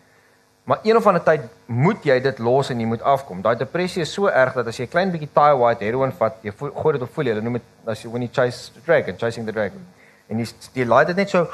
Maar 0.71 0.79
een 0.83 0.95
of 0.95 1.07
ander 1.07 1.23
tyd 1.23 1.41
moet 1.65 2.05
jy 2.07 2.15
dit 2.23 2.37
los 2.39 2.69
en 2.71 2.79
jy 2.79 2.85
moet 2.87 3.01
afkom. 3.03 3.41
Daai 3.43 3.57
depressie 3.59 4.05
is 4.05 4.11
so 4.15 4.29
erg 4.31 4.53
dat 4.55 4.69
as 4.71 4.77
jy 4.79 4.85
'n 4.85 4.91
klein 4.93 5.09
bietjie 5.11 5.27
Thai 5.33 5.51
white 5.59 5.83
heroin 5.83 6.13
vat, 6.15 6.37
jy 6.41 6.51
gooi 6.55 6.93
dit 6.95 7.01
op 7.01 7.11
voel 7.13 7.25
jy, 7.25 7.33
hulle 7.33 7.43
noem 7.43 7.57
dit 7.59 7.89
as 7.91 8.03
jy 8.03 8.11
when 8.11 8.21
you 8.21 8.31
chase 8.31 8.71
the 8.71 8.79
dragon, 8.85 9.17
chasing 9.17 9.45
the 9.45 9.51
dragon. 9.51 9.83
En 10.29 10.39
jy 10.39 10.47
jy 10.73 10.85
laat 10.85 11.07
dit 11.07 11.15
net 11.17 11.29
so 11.29 11.49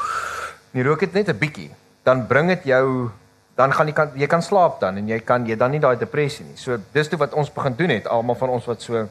jy 0.72 0.84
rook 0.86 1.00
dit 1.00 1.14
net 1.14 1.30
'n 1.30 1.38
bietjie, 1.38 1.72
dan 2.04 2.28
bring 2.28 2.48
dit 2.48 2.64
jou 2.64 3.10
dan 3.56 3.74
gaan 3.74 3.88
jy 3.88 3.94
kan 3.94 4.12
jy 4.16 4.28
kan 4.28 4.42
slaap 4.42 4.80
dan 4.80 4.98
en 4.98 5.08
jy 5.08 5.20
kan 5.20 5.46
jy 5.48 5.56
dan 5.56 5.72
nie 5.72 5.80
daai 5.80 5.98
depressie 5.98 6.46
nie. 6.46 6.56
So 6.56 6.78
dis 6.94 7.08
toe 7.08 7.18
wat 7.18 7.34
ons 7.34 7.50
begin 7.50 7.76
doen 7.76 7.90
het, 7.90 8.08
almal 8.08 8.36
van 8.36 8.50
ons 8.50 8.66
wat 8.66 8.82
so 8.82 9.10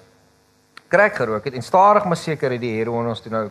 crack 0.88 1.16
gerook 1.16 1.44
het 1.44 1.54
en 1.54 1.62
stadig 1.62 2.04
maar 2.04 2.16
seker 2.16 2.50
het 2.50 2.60
die 2.60 2.78
heroin 2.78 3.08
ons 3.08 3.20
toe 3.20 3.32
nou 3.32 3.50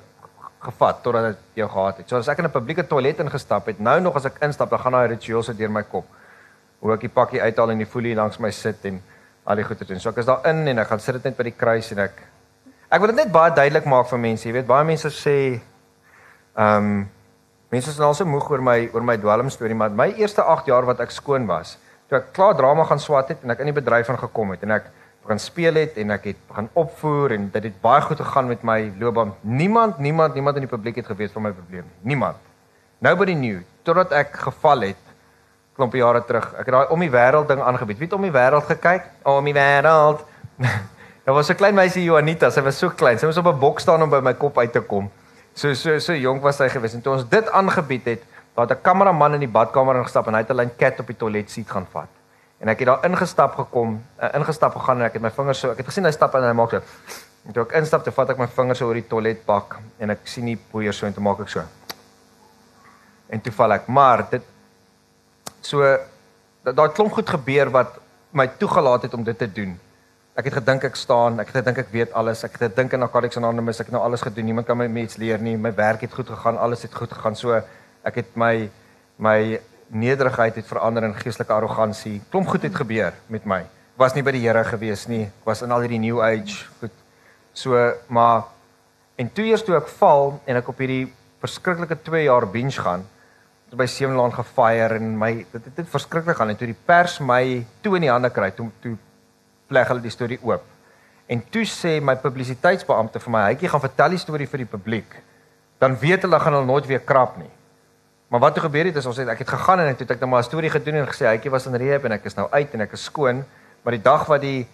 gevat 0.60 1.04
totdat 1.04 1.24
dit 1.24 1.38
jou 1.54 1.70
gehad 1.70 1.98
het. 1.98 2.10
So 2.10 2.16
as 2.16 2.28
ek 2.28 2.38
in 2.38 2.46
'n 2.46 2.52
publieke 2.52 2.88
toilet 2.88 3.20
ingestap 3.20 3.66
het, 3.66 3.80
nou 3.80 4.00
nog 4.00 4.16
as 4.16 4.26
ek 4.26 4.38
instap, 4.42 4.70
dan 4.70 4.80
gaan 4.80 4.92
daai 4.92 5.08
ritueel 5.08 5.44
se 5.44 5.54
deur 5.54 5.70
my 5.70 5.84
kop 5.84 6.06
hoe 6.86 6.94
ek 6.94 7.08
die 7.08 7.14
pakkie 7.14 7.42
uithaal 7.42 7.74
en 7.74 7.82
die 7.82 7.90
folie 7.90 8.14
langs 8.18 8.38
my 8.42 8.52
sit 8.54 8.86
en 8.86 9.02
al 9.46 9.58
die 9.58 9.66
goeie 9.66 9.88
doen. 9.90 10.02
So 10.02 10.12
ek 10.12 10.22
is 10.22 10.30
daar 10.30 10.46
in 10.52 10.62
en 10.70 10.82
ek 10.84 10.92
gaan 10.92 11.02
sit 11.02 11.18
dit 11.18 11.26
net 11.30 11.38
by 11.38 11.48
die 11.50 11.58
kruis 11.58 11.90
en 11.96 12.04
ek 12.06 12.22
ek 12.94 13.02
wil 13.02 13.10
dit 13.12 13.24
net 13.24 13.32
baie 13.34 13.54
duidelik 13.58 13.88
maak 13.90 14.10
vir 14.12 14.22
mense. 14.22 14.46
Jy 14.46 14.54
weet 14.60 14.70
baie 14.70 14.86
mense 14.88 15.10
sê 15.14 15.38
ehm 16.56 16.78
um, 16.78 17.06
mense 17.74 17.90
is 17.92 17.98
nou 18.00 18.12
al 18.12 18.16
so 18.16 18.28
moeg 18.30 18.46
oor 18.54 18.62
my 18.64 18.78
oor 18.94 19.04
my 19.04 19.18
dwelm 19.20 19.50
storie, 19.52 19.76
maar 19.76 19.92
my 19.92 20.12
eerste 20.22 20.46
8 20.46 20.70
jaar 20.70 20.86
wat 20.88 21.02
ek 21.04 21.12
skoon 21.12 21.48
was, 21.50 21.74
toe 22.08 22.20
ek 22.22 22.30
klaar 22.38 22.54
drama 22.56 22.86
gaan 22.88 23.02
swat 23.02 23.34
het 23.34 23.42
en 23.44 23.52
ek 23.52 23.66
in 23.66 23.74
die 23.74 23.76
bedryf 23.76 24.08
van 24.08 24.20
gekom 24.22 24.54
het 24.54 24.64
en 24.64 24.78
ek 24.78 24.88
begin 25.26 25.42
speel 25.42 25.80
het 25.82 25.98
en 25.98 26.14
ek 26.14 26.30
het 26.30 26.42
begin 26.48 26.70
opvoer 26.78 27.34
en 27.36 27.50
dit 27.52 27.68
het 27.68 27.80
baie 27.82 28.02
goed 28.06 28.22
gegaan 28.22 28.48
met 28.48 28.64
my 28.64 28.78
loopbaan. 29.02 29.34
Niemand, 29.42 29.98
niemand, 29.98 30.38
niemand 30.38 30.62
in 30.62 30.68
die 30.68 30.72
publiek 30.72 31.02
het 31.02 31.10
geweet 31.10 31.34
van 31.34 31.48
my 31.48 31.52
probleem 31.52 31.88
nie. 31.90 32.14
Niemand. 32.14 32.38
Nobody 33.02 33.34
knew 33.34 33.64
totdat 33.84 34.14
ek 34.14 34.38
geval 34.46 34.86
het 34.92 35.05
klompie 35.76 36.02
jare 36.02 36.24
terug. 36.26 36.48
Ek 36.54 36.66
het 36.66 36.74
daai 36.76 36.92
om 36.94 37.00
die 37.00 37.12
wêreld 37.12 37.48
ding 37.48 37.62
aangebied. 37.62 38.00
Wie 38.00 38.08
het 38.08 38.16
om 38.16 38.26
die 38.26 38.34
wêreld 38.34 38.66
gekyk? 38.70 39.10
Om 39.28 39.46
die 39.46 39.56
wêreld. 39.56 40.24
Daar 41.26 41.34
was 41.34 41.50
'n 41.50 41.56
klein 41.56 41.76
meisie 41.76 42.04
Juanita, 42.04 42.50
sy 42.50 42.62
was 42.62 42.78
so 42.78 42.90
klein. 42.90 43.20
Sy 43.20 43.26
moes 43.26 43.38
op 43.38 43.48
'n 43.48 43.60
bok 43.60 43.80
staan 43.80 44.02
om 44.02 44.10
by 44.10 44.20
my 44.22 44.34
kop 44.34 44.58
uit 44.58 44.72
te 44.72 44.82
kom. 44.82 45.12
So 45.54 45.74
so 45.74 46.00
so 46.00 46.14
jonk 46.14 46.42
was 46.42 46.58
sy 46.58 46.70
gewees 46.70 46.94
en 46.94 47.02
toe 47.02 47.14
ons 47.14 47.30
dit 47.30 47.50
aangebied 47.52 48.06
het, 48.06 48.24
daar 48.56 48.68
het 48.68 48.78
'n 48.78 48.82
kameraman 48.82 49.34
in 49.34 49.40
die 49.40 49.52
badkamer 49.52 49.96
ingestap 49.96 50.28
en 50.28 50.34
hy 50.34 50.40
het 50.40 50.50
'n 50.50 50.56
lyn 50.56 50.72
cat 50.78 51.00
op 51.00 51.08
die 51.08 51.18
toilet 51.18 51.50
seat 51.50 51.70
gaan 51.70 51.88
vat. 51.92 52.10
En 52.60 52.70
ek 52.70 52.80
het 52.80 52.88
daar 52.88 53.06
ingestap 53.06 53.56
gekom, 53.56 54.04
uh, 54.22 54.30
ingestap 54.34 54.76
gegaan 54.76 54.98
en 55.00 55.06
ek 55.06 55.14
het 55.14 55.22
my 55.22 55.32
vingers 55.32 55.60
so, 55.60 55.72
ek 55.72 55.78
het 55.78 55.86
gesien 55.86 56.06
hy 56.06 56.12
stap 56.12 56.36
en 56.36 56.44
hy 56.44 56.54
maak 56.54 56.70
so. 56.70 56.82
En 57.46 57.54
toe 57.54 57.64
ek 57.64 57.72
instap, 57.72 58.04
toe 58.04 58.14
vat 58.14 58.30
ek 58.30 58.38
my 58.38 58.48
vingers 58.48 58.78
so 58.78 58.88
oor 58.88 58.94
die 58.94 59.08
toiletbak 59.08 59.78
en 60.00 60.10
ek 60.10 60.20
sien 60.24 60.46
nie 60.46 60.58
poeier 60.58 60.94
so 60.94 61.06
en 61.06 61.14
toe 61.14 61.24
maak 61.24 61.40
ek 61.40 61.50
so. 61.50 61.62
En 63.30 63.42
toe 63.42 63.52
val 63.52 63.72
ek, 63.72 63.88
maar 63.88 64.26
dit 64.30 64.44
So 65.66 65.82
daai 66.66 66.90
klomp 66.94 67.16
goed 67.18 67.30
gebeur 67.30 67.72
wat 67.74 67.98
my 68.36 68.46
toegelaat 68.60 69.08
het 69.08 69.14
om 69.18 69.24
dit 69.26 69.38
te 69.38 69.48
doen. 69.50 69.74
Ek 70.36 70.50
het 70.50 70.58
gedink 70.60 70.84
ek 70.90 70.98
staan, 71.00 71.40
ek 71.40 71.50
het 71.50 71.62
gedink 71.62 71.80
ek 71.86 71.94
weet 71.94 72.16
alles, 72.20 72.44
ek 72.44 72.58
het 72.58 72.66
gedink 72.68 72.94
in 72.94 73.02
Narcotics 73.02 73.40
Anonymous 73.40 73.80
ek 73.80 73.88
het 73.90 73.96
nou 73.96 74.04
alles 74.04 74.26
gedoen, 74.26 74.50
niemand 74.50 74.68
kan 74.68 74.78
my 74.78 74.90
iets 75.02 75.16
leer 75.22 75.40
nie. 75.42 75.56
My 75.58 75.72
werk 75.74 76.04
het 76.04 76.14
goed 76.14 76.28
gegaan, 76.30 76.60
alles 76.60 76.84
het 76.84 76.94
goed 76.94 77.14
gegaan. 77.14 77.38
So 77.40 77.56
ek 78.06 78.20
het 78.22 78.36
my 78.36 78.70
my 79.18 79.62
nederigheid 79.96 80.58
het 80.60 80.68
verander 80.68 81.06
in 81.08 81.16
geestelike 81.16 81.54
arrogansie. 81.54 82.20
Klomp 82.30 82.50
goed 82.52 82.66
het 82.68 82.76
gebeur 82.76 83.16
met 83.32 83.46
my. 83.48 83.62
Was 83.96 84.14
nie 84.14 84.26
by 84.28 84.34
die 84.36 84.44
Here 84.44 84.64
gewees 84.68 85.06
nie. 85.08 85.30
Was 85.46 85.64
in 85.64 85.72
al 85.72 85.86
hierdie 85.86 86.02
new 86.04 86.20
age 86.22 86.66
goed. 86.82 86.94
So 87.54 87.80
maar 88.08 88.52
en 89.16 89.32
toe 89.32 89.46
eers 89.48 89.64
toe 89.64 89.78
ek 89.80 89.88
val 90.02 90.36
en 90.46 90.60
ek 90.60 90.70
op 90.70 90.82
hierdie 90.84 91.08
verskriklike 91.40 92.02
2 92.04 92.26
jaar 92.26 92.50
binge 92.52 92.76
gaan, 92.76 93.06
by 93.74 93.88
Sewenlaan 93.90 94.34
gefire 94.34 95.00
en 95.00 95.18
my 95.18 95.32
dit 95.52 95.64
het 95.64 95.76
dit 95.76 95.90
verskriklik 95.90 96.38
gaan 96.38 96.50
en 96.50 96.58
toe 96.58 96.68
die 96.70 96.78
pers 96.86 97.20
my 97.20 97.66
toe 97.82 97.96
in 97.98 98.06
die 98.06 98.12
hande 98.12 98.30
kry 98.30 98.52
toe 98.52 98.70
toe 98.84 98.94
pleg 99.68 99.90
hulle 99.90 100.04
die 100.04 100.14
storie 100.14 100.38
oop. 100.46 100.64
En 101.26 101.42
toe 101.50 101.66
sê 101.66 101.98
my 102.02 102.14
publisiteitsbeampte 102.22 103.20
vir 103.20 103.32
my, 103.32 103.42
"Hytjie 103.50 103.70
gaan 103.70 103.82
vertel 103.82 104.10
die 104.10 104.18
storie 104.18 104.48
vir 104.48 104.58
die 104.58 104.72
publiek." 104.78 105.22
Dan 105.80 105.98
weet 105.98 106.22
hulle 106.22 106.40
gaan 106.40 106.54
hulle 106.54 106.66
nooit 106.66 106.86
weer 106.86 107.00
krap 107.00 107.38
nie. 107.38 107.50
Maar 108.28 108.40
wat 108.40 108.56
het 108.56 108.64
gebeur 108.64 108.86
het 108.86 108.96
is 108.96 109.06
ons 109.06 109.18
het 109.18 109.28
ek 109.28 109.40
het 109.40 109.50
gegaan 109.50 109.80
en 109.80 109.88
ek 109.88 110.00
het 110.00 110.12
ek 110.12 110.20
net 110.20 110.30
maar 110.30 110.40
'n 110.40 110.44
storie 110.44 110.70
gedoen 110.70 110.96
en 110.96 111.08
gesê 111.08 111.26
hytjie 111.26 111.52
was 111.52 111.66
in 111.66 111.76
rehab 111.76 112.06
en 112.06 112.12
ek 112.12 112.26
is 112.26 112.36
nou 112.36 112.48
uit 112.52 112.74
en 112.74 112.82
ek 112.82 112.94
is 112.94 113.04
skoon, 113.04 113.44
maar 113.84 113.92
die 113.92 114.02
dag 114.02 114.26
wat 114.26 114.42
die 114.42 114.68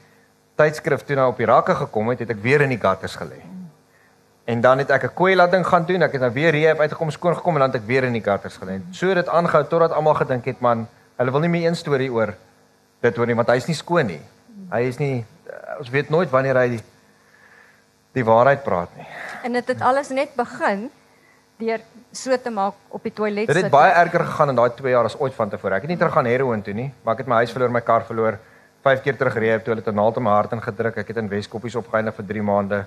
tydskrif 0.55 1.03
toe 1.03 1.15
nou 1.15 1.29
op 1.29 1.37
die 1.37 1.45
rakke 1.45 1.75
gekom 1.75 2.09
het, 2.09 2.19
het 2.19 2.29
ek 2.29 2.41
weer 2.41 2.61
in 2.61 2.69
die 2.69 2.79
gutters 2.79 3.15
gelê. 3.15 3.50
En 4.45 4.61
dan 4.61 4.77
het 4.77 4.89
ek 4.89 5.03
'n 5.03 5.13
koei 5.13 5.35
ladding 5.35 5.65
gaan 5.67 5.85
doen. 5.85 6.01
Ek 6.01 6.11
het 6.11 6.21
nou 6.21 6.33
weer 6.33 6.53
hier 6.53 6.79
uitgekom 6.79 7.11
skoon 7.11 7.35
gekom 7.35 7.53
en 7.53 7.59
dan 7.59 7.71
het 7.71 7.81
ek 7.81 7.87
weer 7.87 8.03
in 8.03 8.13
die 8.13 8.23
gutters 8.23 8.57
gelê. 8.57 8.81
So 8.91 9.07
het 9.07 9.15
dit 9.15 9.27
aangehou 9.27 9.67
totdat 9.67 9.91
almal 9.91 10.13
gedink 10.13 10.45
het 10.45 10.59
man, 10.59 10.87
hulle 11.15 11.31
wil 11.31 11.39
nie 11.39 11.49
meer 11.49 11.67
een 11.67 11.75
storie 11.75 12.11
oor 12.11 12.33
dit 13.01 13.15
hoor 13.15 13.27
nie 13.27 13.35
want 13.35 13.47
hy's 13.47 13.67
nie 13.67 13.75
skoon 13.75 14.05
nie. 14.05 14.21
Hy 14.71 14.81
is 14.87 14.97
nie 14.97 15.25
uh, 15.49 15.79
ons 15.79 15.89
weet 15.89 16.09
nooit 16.09 16.29
wanneer 16.29 16.55
hy 16.55 16.67
die, 16.69 16.81
die 18.13 18.25
waarheid 18.25 18.63
praat 18.63 18.89
nie. 18.97 19.07
En 19.43 19.51
dit 19.57 19.67
het, 19.67 19.77
het 19.77 19.81
alles 19.87 20.09
net 20.09 20.35
begin 20.37 20.89
deur 21.61 21.81
so 22.11 22.37
te 22.37 22.49
maak 22.49 22.73
op 22.89 23.03
die 23.03 23.13
toilet 23.13 23.45
sit. 23.45 23.55
Dit 23.55 23.63
het 23.63 23.73
baie 23.73 23.91
erger 23.93 24.25
gegaan 24.25 24.49
in 24.49 24.55
daai 24.55 24.71
2 24.77 24.93
jaar 24.93 25.09
as 25.09 25.17
ooit 25.19 25.35
van 25.37 25.49
tevore. 25.49 25.77
Ek 25.77 25.85
het 25.85 25.93
nie 25.93 25.97
terug 25.97 26.13
gaan 26.13 26.29
heroin 26.29 26.63
toe 26.65 26.73
nie, 26.73 26.89
maar 27.03 27.13
ek 27.17 27.25
het 27.25 27.29
my 27.29 27.43
huis 27.43 27.53
verloor, 27.53 27.73
my 27.73 27.83
kar 27.85 28.05
verloor. 28.07 28.39
5 28.81 29.03
keer 29.05 29.17
terug 29.17 29.35
rehab 29.37 29.63
toe 29.65 29.75
hulle 29.75 29.85
'n 29.85 29.95
naald 29.95 30.17
in 30.17 30.23
my 30.23 30.33
hart 30.33 30.53
ingedruk. 30.57 30.97
Ek 30.97 31.07
het 31.07 31.17
in 31.17 31.29
Weskoppies 31.29 31.75
opgeëindig 31.75 32.15
vir 32.15 32.25
3 32.25 32.41
maande. 32.41 32.85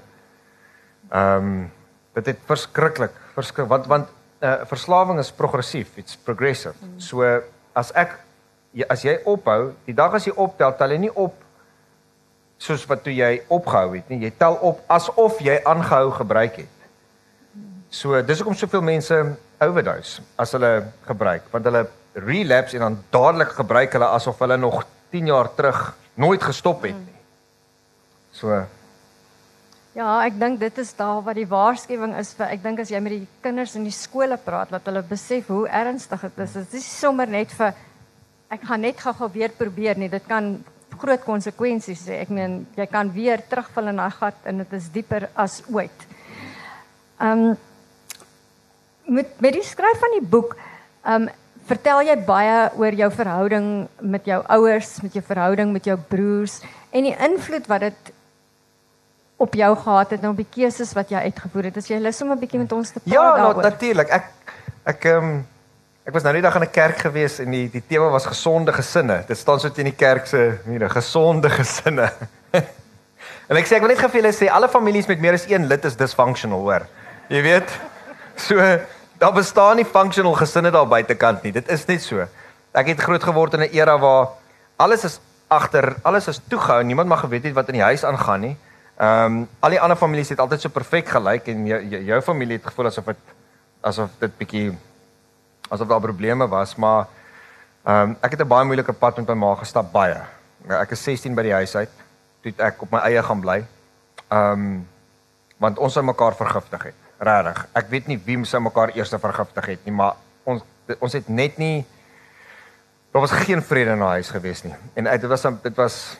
Ehm 1.10 1.48
um, 1.48 1.70
dit 2.14 2.26
het 2.30 2.38
verskriklik 2.46 3.14
verskrik 3.34 3.66
want 3.68 3.86
want 3.90 4.10
uh, 4.44 4.60
verslawing 4.70 5.18
is 5.18 5.32
progressief, 5.32 5.96
it's 5.98 6.16
progressive. 6.16 6.74
Mm. 6.80 7.00
So 7.00 7.24
as 7.74 7.90
ek 7.94 8.20
as 8.90 9.04
jy 9.06 9.18
ophou, 9.24 9.72
die 9.86 9.94
dag 9.94 10.14
as 10.14 10.26
jy 10.26 10.34
optel, 10.36 10.74
tel 10.78 10.94
jy 10.94 11.00
nie 11.06 11.14
op 11.14 11.34
soos 12.58 12.84
wat 12.90 13.02
toe 13.04 13.12
jy 13.14 13.42
opgehou 13.52 13.94
het 13.96 14.08
nie. 14.10 14.22
Jy 14.24 14.32
tel 14.38 14.56
op 14.62 14.80
asof 14.90 15.40
jy 15.44 15.58
aangehou 15.66 16.14
gebruik 16.20 16.62
het. 16.62 16.70
So 17.94 18.18
dis 18.26 18.40
hoekom 18.42 18.56
soveel 18.58 18.82
mense 18.82 19.18
overdose 19.62 20.22
as 20.40 20.54
hulle 20.56 20.72
gebruik, 21.06 21.46
want 21.52 21.66
hulle 21.68 21.84
relapse 22.14 22.78
en 22.78 22.88
dan 22.88 22.96
dadelik 23.14 23.54
gebruik 23.58 23.94
hulle 23.94 24.08
asof 24.16 24.40
hulle 24.42 24.56
nog 24.58 24.82
10 25.14 25.30
jaar 25.30 25.50
terug 25.54 25.80
nooit 26.18 26.42
gestop 26.42 26.82
het 26.86 26.96
nie. 26.98 27.20
So 28.34 28.64
Ja, 29.94 30.24
ek 30.26 30.40
dink 30.40 30.58
dit 30.58 30.78
is 30.82 30.88
daar 30.98 31.20
wat 31.22 31.36
die 31.38 31.46
waarskuwing 31.46 32.16
is 32.18 32.32
vir 32.34 32.48
ek 32.50 32.62
dink 32.64 32.80
as 32.82 32.88
jy 32.90 32.98
met 32.98 33.12
die 33.14 33.26
kinders 33.44 33.76
in 33.78 33.84
die 33.86 33.94
skole 33.94 34.34
praat 34.42 34.72
dat 34.74 34.88
hulle 34.90 35.04
besef 35.06 35.46
hoe 35.52 35.68
ernstig 35.70 36.24
dit 36.24 36.40
is. 36.42 36.56
Dit 36.56 36.72
is 36.80 36.88
sommer 36.98 37.30
net 37.30 37.52
vir 37.54 37.76
ek 38.50 38.64
gaan 38.66 38.82
net 38.82 38.98
gou-gou 38.98 39.28
weer 39.36 39.54
probeer 39.54 40.00
nie. 40.02 40.08
Dit 40.10 40.26
kan 40.26 40.56
groot 40.98 41.22
konsekwensies 41.22 42.02
hê. 42.10 42.24
Ek 42.24 42.32
meen 42.34 42.64
jy 42.74 42.88
kan 42.90 43.12
weer 43.14 43.44
terugval 43.46 43.92
in 43.92 44.02
daai 44.02 44.16
gat 44.16 44.50
en 44.50 44.64
dit 44.64 44.74
is 44.80 44.90
dieper 44.96 45.28
as 45.38 45.60
ooit. 45.70 46.04
Ehm 47.22 47.46
um, 47.52 47.54
met 49.14 49.30
met 49.38 49.54
die 49.54 49.62
skryf 49.62 50.02
van 50.02 50.18
die 50.18 50.26
boek, 50.34 50.58
ehm 51.04 51.28
um, 51.28 51.30
vertel 51.70 52.02
jy 52.10 52.18
baie 52.26 52.58
oor 52.82 52.98
jou 52.98 53.12
verhouding 53.14 53.70
met 54.02 54.26
jou 54.26 54.42
ouers, 54.58 54.90
met 55.06 55.14
jou 55.14 55.22
verhouding 55.30 55.70
met 55.72 55.86
jou 55.86 55.96
broers 56.10 56.58
en 56.90 57.06
die 57.06 57.14
invloed 57.14 57.70
wat 57.70 57.86
dit 57.86 58.14
op 59.44 59.54
jou 59.54 59.72
gehad 59.76 60.14
het 60.14 60.22
nou 60.24 60.32
op 60.32 60.40
die 60.40 60.50
keuses 60.56 60.92
wat 60.96 61.10
jy 61.12 61.24
uitgevoer 61.28 61.68
het. 61.68 61.80
As 61.80 61.90
jy 61.90 61.98
lus 62.02 62.22
om 62.24 62.32
'n 62.32 62.40
bietjie 62.40 62.60
met 62.60 62.72
ons 62.72 62.90
te 62.90 63.00
praat 63.00 63.14
ja, 63.14 63.22
nou, 63.22 63.36
daaroor. 63.36 63.62
Ja, 63.62 63.68
natuurlik. 63.68 64.08
Ek 64.08 64.24
ek 64.84 65.04
ehm 65.04 65.24
um, 65.24 65.46
ek 66.04 66.12
was 66.12 66.22
nou 66.22 66.34
die 66.36 66.42
dag 66.44 66.56
in 66.56 66.62
'n 66.62 66.70
kerk 66.70 66.98
gewees 66.98 67.38
en 67.40 67.50
die 67.50 67.68
die 67.70 67.82
tema 67.86 68.08
was 68.10 68.26
gesonde 68.26 68.72
gesinne. 68.72 69.24
Dit 69.26 69.38
staan 69.38 69.60
so 69.60 69.70
teen 69.70 69.90
die 69.90 69.96
kerk 69.96 70.26
se 70.26 70.58
mure, 70.64 70.88
gesonde 70.88 71.50
gesinne. 71.50 72.12
en 73.48 73.56
ek 73.56 73.66
sê 73.66 73.76
ek 73.76 73.84
wil 73.84 73.92
net 73.92 73.98
gou 73.98 74.10
vir 74.10 74.20
julle 74.20 74.32
sê 74.32 74.50
alle 74.50 74.68
families 74.68 75.06
met 75.06 75.20
meer 75.20 75.34
as 75.34 75.48
een 75.48 75.66
lid 75.66 75.84
is 75.84 75.96
dysfunctional, 75.96 76.60
hoor. 76.60 76.86
Jy 77.28 77.42
weet? 77.42 77.68
So 78.36 78.56
daar 79.18 79.32
bestaan 79.32 79.76
nie 79.76 79.84
functional 79.84 80.34
gesinne 80.34 80.70
daar 80.70 80.88
buitekant 80.88 81.42
nie. 81.42 81.52
Dit 81.52 81.68
is 81.68 81.86
net 81.86 82.02
so. 82.02 82.26
Ek 82.74 82.86
het 82.86 83.00
groot 83.00 83.22
geword 83.22 83.54
in 83.54 83.60
'n 83.60 83.72
era 83.72 83.98
waar 83.98 84.28
alles 84.76 85.04
is 85.04 85.20
agter, 85.48 85.96
alles 86.02 86.28
is 86.28 86.40
toegehou. 86.48 86.82
Niemand 86.82 87.08
mag 87.08 87.20
geweet 87.20 87.44
het 87.44 87.54
wat 87.54 87.68
in 87.68 87.74
die 87.74 87.88
huis 87.88 88.04
aangaan 88.04 88.40
nie. 88.40 88.56
Ehm 88.96 89.40
um, 89.40 89.48
al 89.60 89.74
die 89.74 89.80
ander 89.80 89.98
families 89.98 90.28
het 90.30 90.38
altyd 90.38 90.60
so 90.60 90.70
perfek 90.70 91.08
gelyk 91.10 91.48
en 91.50 91.66
jou, 91.66 91.80
jou 91.90 92.02
jou 92.04 92.20
familie 92.22 92.60
het 92.60 92.66
gevoel 92.66 92.86
asof 92.86 93.04
dit 93.10 93.32
asof 93.80 94.10
dit 94.20 94.36
bietjie 94.38 94.68
asof 95.68 95.88
daar 95.88 96.00
probleme 96.00 96.46
was, 96.48 96.76
maar 96.76 97.08
ehm 97.84 98.10
um, 98.10 98.16
ek 98.20 98.30
het 98.30 98.40
'n 98.40 98.48
baie 98.48 98.64
moeilike 98.64 98.92
pad 98.92 99.16
met 99.16 99.28
my 99.28 99.34
ma 99.34 99.54
gestap 99.54 99.92
baie. 99.92 100.20
Ek 100.68 100.90
is 100.90 101.02
16 101.02 101.34
by 101.34 101.42
die 101.42 101.52
huis 101.52 101.76
uit 101.76 101.90
toe 102.42 102.52
het 102.52 102.60
ek 102.60 102.82
op 102.82 102.90
my 102.92 103.00
eie 103.08 103.22
gaan 103.22 103.40
bly. 103.40 103.64
Ehm 104.28 104.52
um, 104.52 104.88
want 105.58 105.78
ons 105.78 105.92
sou 105.92 106.04
mekaar 106.04 106.34
vergiftig 106.34 106.82
het. 106.82 106.94
Regtig. 107.18 107.66
Ek 107.72 107.88
weet 107.88 108.06
nie 108.06 108.20
wie 108.24 108.44
sou 108.44 108.60
mekaar 108.62 108.90
eers 108.94 109.10
vergiftig 109.10 109.66
het 109.66 109.84
nie, 109.84 109.94
maar 109.94 110.14
ons 110.44 110.62
ons 111.00 111.12
het 111.12 111.28
net 111.28 111.58
nie 111.58 111.86
daar 113.14 113.22
was 113.22 113.30
geen 113.30 113.62
vrede 113.62 113.90
in 113.90 113.98
die 114.02 114.14
huis 114.18 114.30
gewees 114.30 114.62
nie. 114.64 114.74
En 114.94 115.04
dit 115.04 115.30
was 115.30 115.42
dit 115.62 115.76
was 115.76 116.18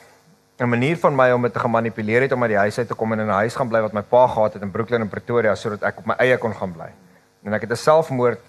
'n 0.58 0.68
manier 0.68 0.96
van 0.96 1.14
my 1.14 1.30
om 1.32 1.42
dit 1.42 1.52
te 1.52 1.58
gemanipuleer 1.58 2.20
het 2.20 2.32
om 2.32 2.42
uit 2.42 2.50
die 2.50 2.58
huis 2.58 2.78
uit 2.78 2.88
te 2.88 2.94
kom 2.94 3.12
en 3.12 3.18
in 3.18 3.26
'n 3.26 3.40
huis 3.42 3.54
gaan 3.54 3.68
bly 3.68 3.80
wat 3.80 3.92
my 3.92 4.02
pa 4.02 4.26
gehad 4.26 4.52
het 4.52 4.62
in 4.62 4.70
Brooklyn 4.70 5.00
en 5.00 5.08
Pretoria 5.08 5.54
sodat 5.54 5.82
ek 5.82 5.98
op 5.98 6.06
my 6.06 6.14
eie 6.14 6.38
kon 6.38 6.54
gaan 6.54 6.72
bly. 6.72 6.90
En 7.42 7.52
ek 7.52 7.60
het 7.60 7.70
'n 7.70 7.76
selfmoord 7.76 8.40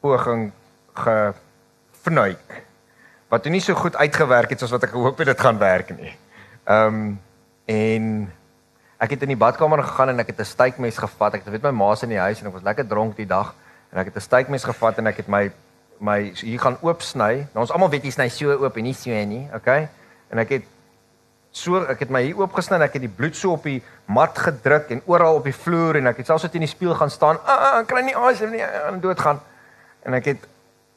poging 0.00 0.52
gevnuik 0.94 2.64
wat 3.28 3.42
toe 3.42 3.52
nie 3.52 3.60
so 3.60 3.74
goed 3.74 3.96
uitgewerk 3.96 4.50
het 4.50 4.60
soos 4.60 4.70
wat 4.70 4.82
ek 4.82 4.90
gehoop 4.90 5.18
het 5.18 5.26
dit 5.26 5.40
gaan 5.40 5.58
werk 5.58 5.96
nie. 5.96 6.16
Ehm 6.64 6.86
um, 6.86 7.20
en 7.64 8.32
ek 8.98 9.10
het 9.10 9.22
in 9.22 9.32
die 9.32 9.40
badkamer 9.40 9.82
gegaan 9.82 10.08
en 10.08 10.18
ek 10.18 10.26
het 10.26 10.40
'n 10.40 10.44
steekmes 10.44 10.98
gevat. 10.98 11.34
Ek 11.34 11.44
het 11.44 11.50
weet 11.50 11.62
my 11.62 11.70
ma's 11.70 12.02
in 12.02 12.08
die 12.08 12.18
huis 12.18 12.40
en 12.40 12.46
ek 12.46 12.52
was 12.52 12.62
lekker 12.62 12.86
dronk 12.86 13.16
die 13.16 13.26
dag 13.26 13.54
en 13.92 13.98
ek 13.98 14.06
het 14.06 14.16
'n 14.16 14.20
steekmes 14.20 14.64
gevat 14.64 14.98
en 14.98 15.06
ek 15.06 15.16
het 15.16 15.28
my 15.28 15.50
my 16.00 16.32
hier 16.34 16.60
gaan 16.60 16.76
oop 16.80 17.02
sny. 17.02 17.46
Nou 17.52 17.60
ons 17.64 17.70
almal 17.70 17.90
weet 17.90 18.04
jy 18.04 18.10
sny 18.10 18.28
so 18.28 18.52
oop 18.52 18.76
en 18.76 18.82
nie 18.82 18.94
so 18.94 19.10
nie, 19.10 19.48
okay? 19.54 19.88
En 20.28 20.38
ek 20.38 20.48
het 20.48 20.64
so 21.54 21.78
ek 21.86 22.00
het 22.02 22.10
my 22.10 22.24
hier 22.24 22.40
oopgesny 22.40 22.76
en 22.80 22.84
ek 22.88 22.96
het 22.98 23.04
die 23.04 23.12
bloed 23.20 23.36
so 23.38 23.54
op 23.54 23.66
die 23.68 23.78
mat 24.10 24.38
gedruk 24.42 24.90
en 24.90 25.02
oral 25.10 25.38
op 25.38 25.46
die 25.46 25.54
vloer 25.54 26.00
en 26.00 26.10
ek 26.10 26.22
het 26.22 26.30
selfs 26.30 26.46
so 26.46 26.50
teen 26.50 26.64
die 26.66 26.70
spieël 26.70 26.96
gaan 26.98 27.12
staan. 27.14 27.38
Ah, 27.46 27.78
ek 27.80 27.88
kry 27.92 28.02
nie 28.02 28.16
asem 28.18 28.50
nie, 28.50 28.62
aan 28.64 28.98
dood 29.02 29.20
gaan. 29.22 29.38
En 30.02 30.18
ek 30.18 30.32
het 30.32 30.48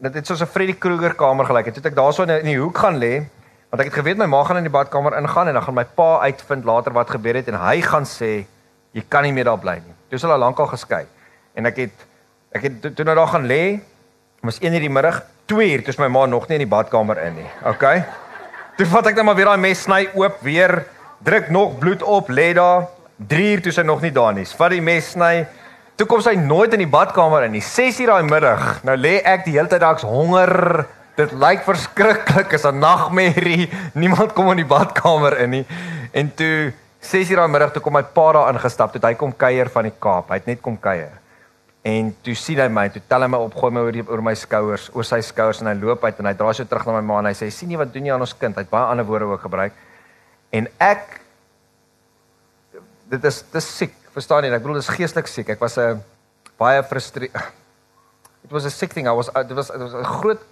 dit 0.01 0.14
het 0.14 0.28
soos 0.28 0.41
'n 0.41 0.49
Freddy 0.49 0.74
Krueger 0.74 1.14
kamer 1.14 1.45
gelyk. 1.45 1.74
Toe 1.74 1.89
ek 1.89 1.95
daarso 1.95 2.24
in 2.24 2.45
die 2.45 2.58
hoek 2.58 2.78
gaan 2.78 2.97
lê, 2.97 3.26
want 3.70 3.82
ek 3.82 3.89
het 3.89 3.93
geweet 3.93 4.18
my 4.18 4.26
ma 4.26 4.43
gaan 4.43 4.58
in 4.58 4.64
die 4.64 4.74
badkamer 4.74 5.18
ingaan 5.18 5.47
en 5.47 5.53
dan 5.53 5.64
gaan 5.64 5.74
my 5.74 5.86
pa 5.86 6.20
uitvind 6.20 6.66
later 6.66 6.93
wat 6.93 7.10
gebeur 7.10 7.36
het 7.36 7.47
en 7.47 7.55
hy 7.55 7.82
gaan 7.82 8.05
sê 8.05 8.45
jy 8.93 9.03
kan 9.10 9.24
nie 9.24 9.34
meer 9.34 9.45
daar 9.45 9.60
bly 9.60 9.76
nie. 9.76 9.95
Dis 10.10 10.24
al 10.24 10.38
lank 10.38 10.60
al 10.60 10.68
geskei. 10.68 11.05
En 11.53 11.66
ek 11.66 11.78
het 11.78 12.05
ek 12.51 12.62
het 12.62 12.95
toe 12.95 13.05
nou 13.05 13.16
daar 13.16 13.28
gaan 13.28 13.45
lê, 13.45 13.80
was 14.41 14.60
1:00 14.60 14.80
die 14.80 14.89
middag, 14.89 15.22
2:00 15.45 15.84
toe 15.84 15.89
is 15.89 15.99
my 15.99 16.08
ma 16.08 16.26
nog 16.26 16.47
nie 16.47 16.55
in 16.55 16.66
die 16.68 16.76
badkamer 16.76 17.18
in 17.18 17.36
nie. 17.36 17.49
Okay? 17.64 18.05
Toe 18.78 18.86
vat 18.86 19.07
ek 19.09 19.15
net 19.17 19.25
maar 19.25 19.38
weer 19.38 19.47
daai 19.49 19.57
mes 19.57 19.80
sny 19.88 20.03
oop, 20.13 20.36
weer 20.45 20.84
druk 21.25 21.47
nog 21.49 21.80
bloed 21.82 22.03
op, 22.05 22.28
lê 22.30 22.51
daar 22.53 22.86
3 23.17 23.47
uur 23.55 23.61
toe 23.65 23.71
sy 23.73 23.82
nog 23.82 24.03
nie 24.05 24.11
daar 24.13 24.36
nie. 24.38 24.45
Vat 24.45 24.69
die 24.69 24.84
mes 24.86 25.07
sny. 25.15 25.47
Toe 25.97 26.05
kom 26.05 26.21
sy 26.21 26.36
nooit 26.38 26.75
in 26.78 26.84
die 26.84 26.91
badkamer 26.93 27.47
in 27.47 27.55
nie. 27.57 27.63
6 27.65 28.03
uur 28.03 28.11
daai 28.11 28.30
middag. 28.30 28.84
Nou 28.86 28.93
lê 28.93 29.15
ek 29.25 29.47
die 29.47 29.55
hele 29.55 29.71
tyd 29.71 29.82
daaks 29.82 30.05
honger. 30.05 30.86
Dit 31.17 31.34
lyk 31.34 31.65
verskriklik, 31.65 32.53
is 32.53 32.67
'n 32.69 32.78
nagmerrie. 32.78 33.65
Niemand 34.01 34.38
kom 34.38 34.51
in 34.53 34.61
die 34.61 34.69
badkamer 34.69 35.39
in 35.41 35.49
nie. 35.49 35.65
En 36.13 36.30
toe 36.30 36.71
6 37.01 37.32
uur 37.34 37.41
daai 37.41 37.49
middag 37.49 37.73
toe 37.73 37.82
kom 37.82 37.97
my 37.97 38.03
pa 38.03 38.32
daar 38.32 38.53
ingestap. 38.53 38.93
Toe 38.93 39.01
hy 39.01 39.15
kom 39.17 39.34
kuier 39.34 39.73
van 39.73 39.89
die 39.89 39.97
Kaap. 39.97 40.30
Hy 40.30 40.38
het 40.38 40.45
net 40.45 40.61
kom 40.61 40.78
kuier. 40.78 41.17
En 41.88 42.09
toe 42.25 42.33
sien 42.35 42.59
hy 42.59 42.67
my, 42.73 42.88
toe 42.91 43.01
tel 43.07 43.23
hy 43.23 43.29
my 43.31 43.39
op, 43.45 43.53
gooi 43.55 43.69
my 43.71 43.83
oor 43.85 43.95
die, 43.95 44.03
oor 44.09 44.23
my 44.25 44.33
skouers, 44.35 44.89
oor 44.95 45.05
sy 45.07 45.21
skouers 45.23 45.61
en 45.63 45.69
hy 45.69 45.75
loop 45.79 46.03
uit 46.03 46.17
en 46.19 46.27
hy 46.27 46.33
draai 46.35 46.55
so 46.57 46.67
terug 46.67 46.88
na 46.89 46.97
my 46.97 47.03
ma 47.05 47.19
en 47.21 47.29
hy 47.29 47.35
sê 47.38 47.47
sien 47.53 47.71
jy 47.71 47.79
wat 47.79 47.93
doen 47.93 48.09
jy 48.09 48.15
aan 48.15 48.25
ons 48.25 48.33
kind? 48.35 48.57
Hy 48.57 48.65
het 48.65 48.71
baie 48.73 48.89
ander 48.91 49.07
woorde 49.07 49.29
ook 49.29 49.45
gebruik. 49.45 49.77
En 50.57 50.67
ek 50.83 51.21
dit 53.13 53.27
is 53.29 53.39
dis 53.53 53.69
siek, 53.79 53.95
verstaan 54.15 54.47
jy? 54.47 54.51
Ek 54.57 54.65
bedoel 54.65 54.81
dis 54.81 54.91
geestelik 54.97 55.31
siek. 55.31 55.53
Ek 55.55 55.63
was 55.63 55.77
'n 55.79 56.01
baie 56.59 56.83
frustreerd. 56.83 57.35
It 58.47 58.51
was 58.51 58.65
a 58.65 58.71
sick 58.71 58.93
thing. 58.93 59.07
I 59.07 59.11
was 59.11 59.29
it 59.29 59.55
was 59.55 59.69
it 59.69 59.79
was 59.79 59.93
'n 59.93 60.03
groot 60.03 60.43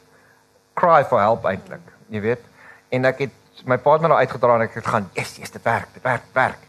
cry 0.76 1.04
for 1.04 1.20
help 1.20 1.44
eintlik, 1.44 1.84
jy 2.12 2.22
weet. 2.22 2.44
En 2.92 3.06
ek 3.06 3.28
het 3.28 3.66
my 3.66 3.78
pa 3.78 3.94
het 3.94 4.02
my 4.02 4.08
daar 4.12 4.24
uitgedra 4.24 4.56
en 4.56 4.62
ek 4.62 4.74
het 4.76 4.88
gaan, 4.88 5.10
"Yes, 5.16 5.38
yes, 5.38 5.52
dit 5.52 5.64
werk, 5.64 5.88
dit 5.94 6.04
werk, 6.04 6.24
werk." 6.34 6.60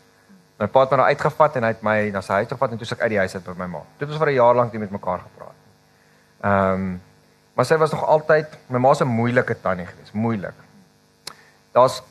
My 0.56 0.66
pa 0.72 0.86
het 0.86 0.92
my 0.96 1.08
uitgevat 1.12 1.56
en 1.58 1.66
hy 1.66 1.72
het 1.74 1.82
my 1.84 1.96
na 2.14 2.22
sy 2.24 2.40
huis 2.40 2.48
gevat 2.48 2.72
en 2.72 2.78
toe 2.80 2.88
suk 2.88 3.02
uit 3.02 3.12
die 3.12 3.18
huis 3.20 3.34
uit 3.34 3.44
by 3.44 3.54
my 3.58 3.66
ma. 3.74 3.82
Dit 4.00 4.08
was 4.08 4.18
vir 4.18 4.30
'n 4.30 4.38
jaar 4.38 4.54
lank 4.54 4.72
nie 4.72 4.80
met 4.80 4.90
mekaar 4.90 5.20
gepraat 5.20 5.56
nie. 5.60 5.72
Ehm 6.50 6.72
um, 6.72 7.00
maar 7.56 7.64
sy 7.64 7.76
was 7.76 7.92
nog 7.92 8.04
altyd 8.04 8.56
my 8.68 8.78
ma 8.78 8.94
se 8.94 9.04
moeilike 9.04 9.60
tannie 9.60 9.86
gewees, 9.86 10.12
moeilik. 10.12 10.54
Daar's 11.72 12.02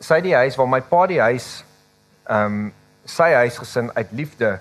sy 0.00 0.20
die 0.20 0.34
huis 0.34 0.56
waar 0.56 0.68
my 0.68 0.80
pa 0.80 1.06
die 1.06 1.20
huis 1.20 1.64
ehm 2.24 2.46
um, 2.46 2.72
sy 3.04 3.32
huisgesin 3.32 3.90
uit 3.94 4.12
liefde 4.12 4.60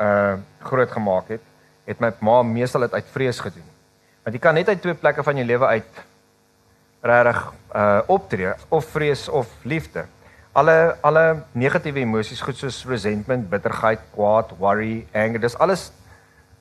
uh 0.00 0.36
groot 0.60 0.90
gemaak 0.90 1.28
het, 1.28 1.42
het 1.84 2.00
my 2.00 2.12
ma 2.20 2.42
meestal 2.42 2.80
dit 2.80 2.94
uit 2.94 3.06
vrees 3.12 3.40
gedoen. 3.40 3.68
Want 4.24 4.34
jy 4.34 4.40
kan 4.40 4.54
net 4.54 4.68
uit 4.68 4.80
twee 4.80 4.94
plekke 4.94 5.22
van 5.22 5.36
jou 5.36 5.46
lewe 5.46 5.66
uit 5.66 6.04
regtig 7.00 7.52
uh 7.74 8.00
optree, 8.06 8.52
of 8.68 8.84
vrees 8.84 9.28
of 9.28 9.46
liefde 9.62 10.06
alle 10.56 10.96
alle 11.04 11.24
negatiewe 11.52 12.00
emosies 12.00 12.40
goed 12.40 12.56
soos 12.56 12.84
resentment, 12.88 13.48
bitterheid, 13.50 14.00
kwaad, 14.14 14.56
worry, 14.58 15.06
anger, 15.12 15.40
dis 15.40 15.58
alles 15.60 15.90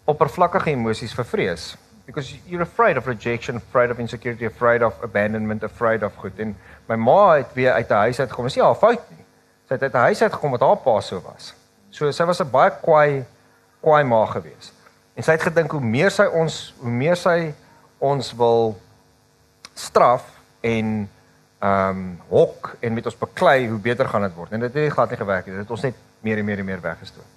oppervlakkige 0.05 0.73
emosies 0.75 1.15
vir 1.15 1.25
vrees 1.25 1.73
because 2.05 2.33
you're 2.47 2.61
afraid 2.61 2.97
of 2.97 3.07
rejection, 3.07 3.55
afraid 3.55 3.89
of 3.89 3.99
insecurity, 3.99 4.45
afraid 4.45 4.83
of 4.83 4.93
abandonment, 5.03 5.63
afraid 5.63 6.03
of 6.03 6.15
goed. 6.15 6.39
En 6.39 6.55
my 6.87 6.95
ma 6.95 7.35
het 7.35 7.53
weer 7.53 7.73
uit 7.73 7.89
'n 7.89 7.93
huis 7.93 8.19
uit 8.19 8.29
gekom. 8.29 8.49
Sy 8.49 8.59
het 8.59 8.65
haar 8.65 8.75
fout 8.75 9.09
nie. 9.09 9.25
Sy 9.67 9.73
het 9.73 9.83
uit 9.83 9.93
'n 9.93 9.97
huis 9.97 10.21
uit 10.21 10.33
gekom 10.33 10.51
wat 10.51 10.61
haar 10.61 10.77
pa 10.77 11.01
so 11.01 11.21
was. 11.21 11.53
So 11.89 12.11
sy 12.11 12.23
was 12.25 12.41
'n 12.41 12.51
baie 12.51 12.71
kwaai 12.81 13.25
kwaai 13.81 14.03
ma 14.03 14.25
gewees. 14.25 14.71
En 15.13 15.23
sy 15.23 15.31
het 15.31 15.41
gedink 15.41 15.71
hoe 15.71 15.81
meer 15.81 16.11
sy 16.11 16.25
ons 16.25 16.73
hoe 16.79 16.91
meer 16.91 17.15
sy 17.15 17.53
ons 17.97 18.33
wil 18.35 18.81
straf 19.73 20.23
en 20.61 21.09
ehm 21.65 21.89
um, 21.89 22.21
hok 22.29 22.75
en 22.79 22.93
met 22.93 23.05
ons 23.05 23.17
beklei, 23.17 23.67
hoe 23.69 23.79
beter 23.79 24.07
gaan 24.09 24.25
dit 24.27 24.33
word. 24.35 24.51
En 24.51 24.59
dit 24.59 24.73
het 24.73 24.81
nie 24.83 24.93
glad 24.93 25.09
nie 25.09 25.17
gewerk 25.17 25.45
nie. 25.45 25.55
Dit 25.55 25.63
het 25.63 25.71
ons 25.71 25.85
net 25.87 25.95
meer 26.25 26.41
en 26.41 26.45
meer 26.45 26.61
en 26.61 26.65
meer 26.65 26.81
weggestoot. 26.81 27.31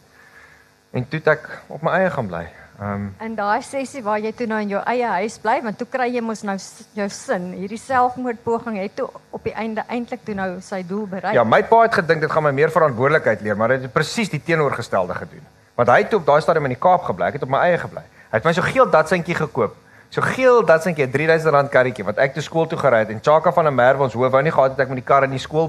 En 0.91 1.09
toe 1.09 1.21
ek 1.33 1.47
op 1.67 1.85
my 1.85 1.95
eie 2.01 2.11
gaan 2.11 2.29
bly. 2.29 2.47
Ehm 2.79 2.93
um, 2.95 3.07
in 3.25 3.35
daai 3.39 3.63
sessie 3.67 4.03
waar 4.03 4.21
jy 4.23 4.33
toe 4.33 4.47
nou 4.51 4.61
in 4.63 4.75
jou 4.75 4.83
eie 4.93 5.07
huis 5.21 5.39
bly, 5.43 5.57
want 5.65 5.79
toe 5.79 5.87
kry 5.91 6.11
jy 6.15 6.21
mos 6.23 6.45
nou 6.47 6.57
jou 6.99 7.09
sin. 7.15 7.49
Hierdie 7.59 7.81
selfmoordpoging 7.83 8.79
het 8.83 8.95
toe 9.01 9.09
op 9.31 9.49
die 9.49 9.55
einde 9.55 9.85
eintlik 9.89 10.23
toe 10.27 10.37
nou 10.39 10.51
sy 10.63 10.83
doel 10.87 11.07
bereik. 11.07 11.35
Ja, 11.35 11.45
my 11.45 11.63
pa 11.71 11.83
het 11.87 11.99
gedink 12.03 12.27
dit 12.27 12.31
gaan 12.31 12.47
my 12.47 12.55
meer 12.55 12.75
verantwoordelikheid 12.75 13.43
leer, 13.47 13.57
maar 13.57 13.77
dit 13.77 13.89
het 13.89 13.93
presies 13.93 14.31
die 14.31 14.43
teenoorgestelde 14.45 15.15
gedoen. 15.15 15.47
Want 15.75 15.91
hy 15.95 16.03
het 16.05 16.15
op 16.15 16.27
daai 16.27 16.41
stadium 16.43 16.69
in 16.69 16.77
die 16.77 16.83
Kaap 16.83 17.07
gebly, 17.09 17.33
ek 17.33 17.41
het 17.41 17.47
op 17.47 17.55
my 17.55 17.65
eie 17.71 17.79
gebly. 17.79 18.05
Hy 18.29 18.41
het 18.41 18.47
my 18.47 18.53
so 18.53 18.67
geel 18.67 18.91
datsinkie 18.93 19.37
gekoop 19.39 19.77
So 20.09 20.25
geel 20.25 20.63
dat 20.65 20.83
sink 20.83 20.97
jy 20.97 21.05
3000 21.13 21.53
rand 21.53 21.69
karretjie 21.69 22.05
wat 22.07 22.21
ek 22.25 22.33
toe 22.33 22.43
skool 22.45 22.65
toe 22.69 22.79
gery 22.81 23.03
het 23.03 23.11
en 23.13 23.19
Chaka 23.21 23.53
van 23.53 23.67
der 23.69 23.75
Merwe 23.77 24.07
ons 24.07 24.15
hoof 24.17 24.31
wou 24.33 24.41
nie 24.43 24.53
gehad 24.55 24.73
het 24.73 24.87
ek 24.87 24.89
met 24.89 25.03
die 25.03 25.05
kar 25.05 25.27
in 25.27 25.35
die 25.35 25.41
skool 25.43 25.67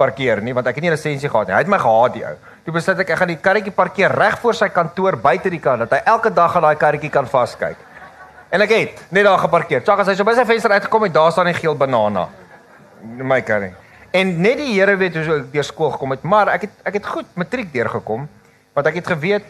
parkeer 0.00 0.40
nie 0.40 0.54
want 0.56 0.70
ek 0.70 0.78
het 0.78 0.86
nie 0.86 0.92
lisensie 0.94 1.28
gehad 1.28 1.50
nie. 1.50 1.56
Hy 1.58 1.60
het 1.60 1.72
my 1.72 1.80
gehaat 1.82 2.14
die 2.14 2.22
ou. 2.24 2.32
Toe 2.64 2.72
besluit 2.72 3.02
ek 3.04 3.10
ek 3.12 3.18
gaan 3.20 3.32
die 3.34 3.40
karretjie 3.44 3.72
parkeer 3.76 4.14
reg 4.16 4.38
voor 4.40 4.56
sy 4.56 4.70
kantoor 4.72 5.18
buite 5.20 5.50
die 5.52 5.60
kant 5.60 5.84
dat 5.84 5.92
hy 5.92 6.00
elke 6.14 6.32
dag 6.32 6.56
aan 6.56 6.64
daai 6.64 6.80
karretjie 6.80 7.10
kan 7.12 7.28
vaskyk. 7.28 7.76
En 8.52 8.64
ek 8.64 8.72
het 8.72 9.02
net 9.12 9.28
daar 9.28 9.42
geparkeer. 9.42 9.84
Chaka 9.84 10.06
sê 10.08 10.14
so 10.16 10.24
by 10.24 10.38
sy 10.38 10.46
venster 10.48 10.72
uitgekom 10.72 11.04
en 11.04 11.12
daar 11.12 11.32
staan 11.32 11.48
'n 11.48 11.60
geel 11.60 11.76
banana. 11.76 12.28
My 13.02 13.42
karretjie. 13.42 13.76
En 14.12 14.40
net 14.40 14.56
die 14.56 14.72
Here 14.72 14.96
weet 14.96 15.16
hoe 15.16 15.36
ek 15.36 15.52
deur 15.52 15.64
skool 15.64 15.90
gekom 15.90 16.10
het, 16.10 16.22
maar 16.22 16.48
ek 16.48 16.62
het 16.62 16.70
ek 16.84 16.94
het 16.94 17.06
goed 17.06 17.26
matriek 17.34 17.72
deurgekom 17.72 18.28
want 18.72 18.86
ek 18.86 18.94
het 18.94 19.06
geweet 19.06 19.44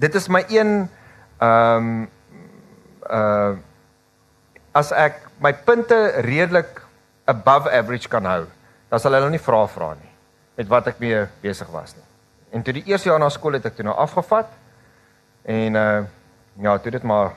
dit 0.00 0.14
is 0.14 0.28
my 0.28 0.44
een 0.48 0.88
ehm 1.40 1.76
um, 1.76 2.08
uh 3.10 3.58
as 4.70 4.92
ek 4.94 5.16
my 5.42 5.50
punte 5.66 5.96
redelik 6.22 6.78
above 7.26 7.66
average 7.66 8.06
kan 8.08 8.22
hou, 8.24 8.44
dan 8.90 9.00
sal 9.02 9.16
hulle 9.18 9.32
nie 9.32 9.42
vra 9.42 9.64
vra 9.66 9.94
nie 9.98 10.10
met 10.60 10.68
wat 10.70 10.90
ek 10.92 11.00
mee 11.02 11.24
besig 11.42 11.66
was 11.72 11.96
nie. 11.96 12.04
En 12.52 12.62
toe 12.62 12.74
die 12.76 12.84
eerste 12.86 13.08
jaar 13.08 13.18
na 13.18 13.30
skool 13.32 13.56
het 13.56 13.66
ek 13.66 13.78
toe 13.78 13.86
nou 13.86 13.96
afgevat 13.98 14.50
en 15.48 15.78
uh 15.78 16.06
ja, 16.60 16.78
toe 16.78 16.92
dit 16.92 17.02
maar 17.02 17.32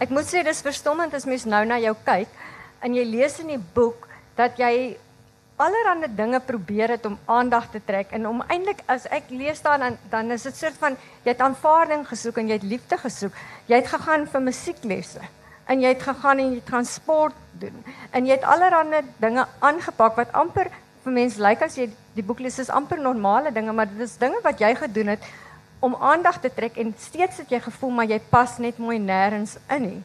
Ek 0.00 0.10
moet 0.12 0.28
sê 0.28 0.42
dis 0.44 0.60
verstommend 0.60 1.14
as 1.16 1.24
mens 1.24 1.46
nou 1.48 1.62
na 1.64 1.78
jou 1.80 1.94
kyk 2.04 2.32
en 2.84 2.94
jy 2.94 3.04
lees 3.08 3.38
in 3.40 3.54
die 3.54 3.62
boek 3.74 4.08
dat 4.36 4.58
jy 4.60 4.96
allerlei 5.56 6.08
dinge 6.14 6.40
probeer 6.40 6.88
het 6.96 7.06
om 7.06 7.18
aandag 7.24 7.70
te 7.70 7.80
trek 7.84 8.10
en 8.10 8.28
om 8.28 8.42
eintlik 8.48 8.82
as 8.92 9.06
ek 9.08 9.30
lees 9.30 9.62
dan 9.62 9.96
dan, 10.10 10.30
is 10.30 10.42
dit 10.42 10.56
soort 10.56 10.76
van 10.78 10.96
jy 11.24 11.32
het 11.32 11.40
aanvaarding 11.40 12.04
gesoek 12.08 12.38
en 12.38 12.48
jy 12.48 12.58
het 12.58 12.66
liefde 12.66 12.98
gesoek. 12.98 13.32
Jy 13.66 13.80
het 13.80 13.88
gegaan 13.88 14.26
vir 14.26 14.40
musieklesse 14.40 15.22
en 15.66 15.80
jy 15.80 15.94
het 15.94 16.02
gegaan 16.02 16.38
en 16.38 16.52
jy 16.54 16.62
transport 16.64 17.34
doen 17.60 17.84
en 18.10 18.26
jy 18.26 18.36
het 18.36 18.44
allerlei 18.44 19.02
dinge 19.22 19.46
aangepak 19.58 20.16
wat 20.16 20.32
amper 20.32 20.70
vir 21.04 21.12
mense 21.12 21.42
lyk 21.42 21.62
as 21.62 21.78
jy 21.78 21.88
die 22.16 22.24
boek 22.26 22.40
lees 22.44 22.58
is 22.62 22.70
amper 22.70 23.00
normale 23.02 23.52
dinge 23.54 23.72
maar 23.72 23.90
dit 23.90 24.04
is 24.06 24.18
dinge 24.20 24.40
wat 24.44 24.60
jy 24.62 24.74
gedoen 24.78 25.14
het 25.14 25.26
om 25.78 25.96
aandag 26.00 26.40
te 26.40 26.50
trek 26.54 26.76
en 26.76 26.94
steeds 26.98 27.36
het 27.42 27.50
jy 27.52 27.60
gevoel 27.60 27.90
maar 27.90 28.08
jy 28.08 28.20
pas 28.30 28.58
net 28.58 28.78
mooi 28.78 28.98
nêrens 28.98 29.56
in 29.68 29.82
nie. 29.82 30.02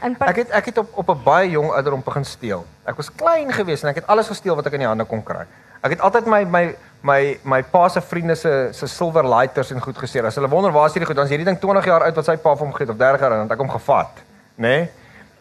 En 0.00 0.14
ek 0.26 0.44
het 0.44 0.50
ek 0.50 0.70
het 0.70 0.78
op 0.78 0.92
op 1.02 1.08
'n 1.10 1.22
baie 1.24 1.50
jong 1.50 1.70
ouderdom 1.70 2.02
begin 2.04 2.24
steel. 2.24 2.66
Ek 2.84 2.96
was 2.96 3.10
klein 3.14 3.52
geweest 3.52 3.82
en 3.82 3.88
ek 3.88 4.02
het 4.02 4.06
alles 4.06 4.26
gesteel 4.26 4.54
wat 4.54 4.66
ek 4.66 4.72
in 4.72 4.86
die 4.86 4.88
hande 4.88 5.04
kon 5.04 5.22
kry. 5.22 5.46
Ek 5.80 5.90
het 5.90 6.00
altyd 6.00 6.26
my 6.26 6.44
my 6.44 6.64
my 7.02 7.38
my 7.42 7.62
pa 7.62 7.88
se 7.88 8.00
vriende 8.00 8.34
se 8.34 8.68
se 8.72 8.86
silver 8.86 9.28
lighters 9.28 9.70
en 9.70 9.80
goed 9.80 9.98
gesê. 9.98 10.24
As 10.24 10.34
hulle 10.34 10.48
wonder 10.48 10.72
waar 10.72 10.86
is 10.86 10.92
hierdie 10.92 11.06
goed, 11.06 11.16
dan 11.16 11.24
is 11.24 11.30
hierdie 11.30 11.46
ding 11.46 11.60
20 11.60 11.84
jaar 11.84 12.02
oud 12.02 12.14
wat 12.14 12.24
sy 12.24 12.36
pa 12.36 12.54
vir 12.54 12.64
hom 12.66 12.72
gegee 12.72 12.86
het 12.86 12.94
of 12.94 12.98
30 12.98 13.20
jaar 13.20 13.32
en 13.32 13.38
dan 13.38 13.50
ek 13.50 13.58
hom 13.58 13.70
gevat, 13.70 14.24
nê? 14.56 14.68
Nee? 14.68 14.90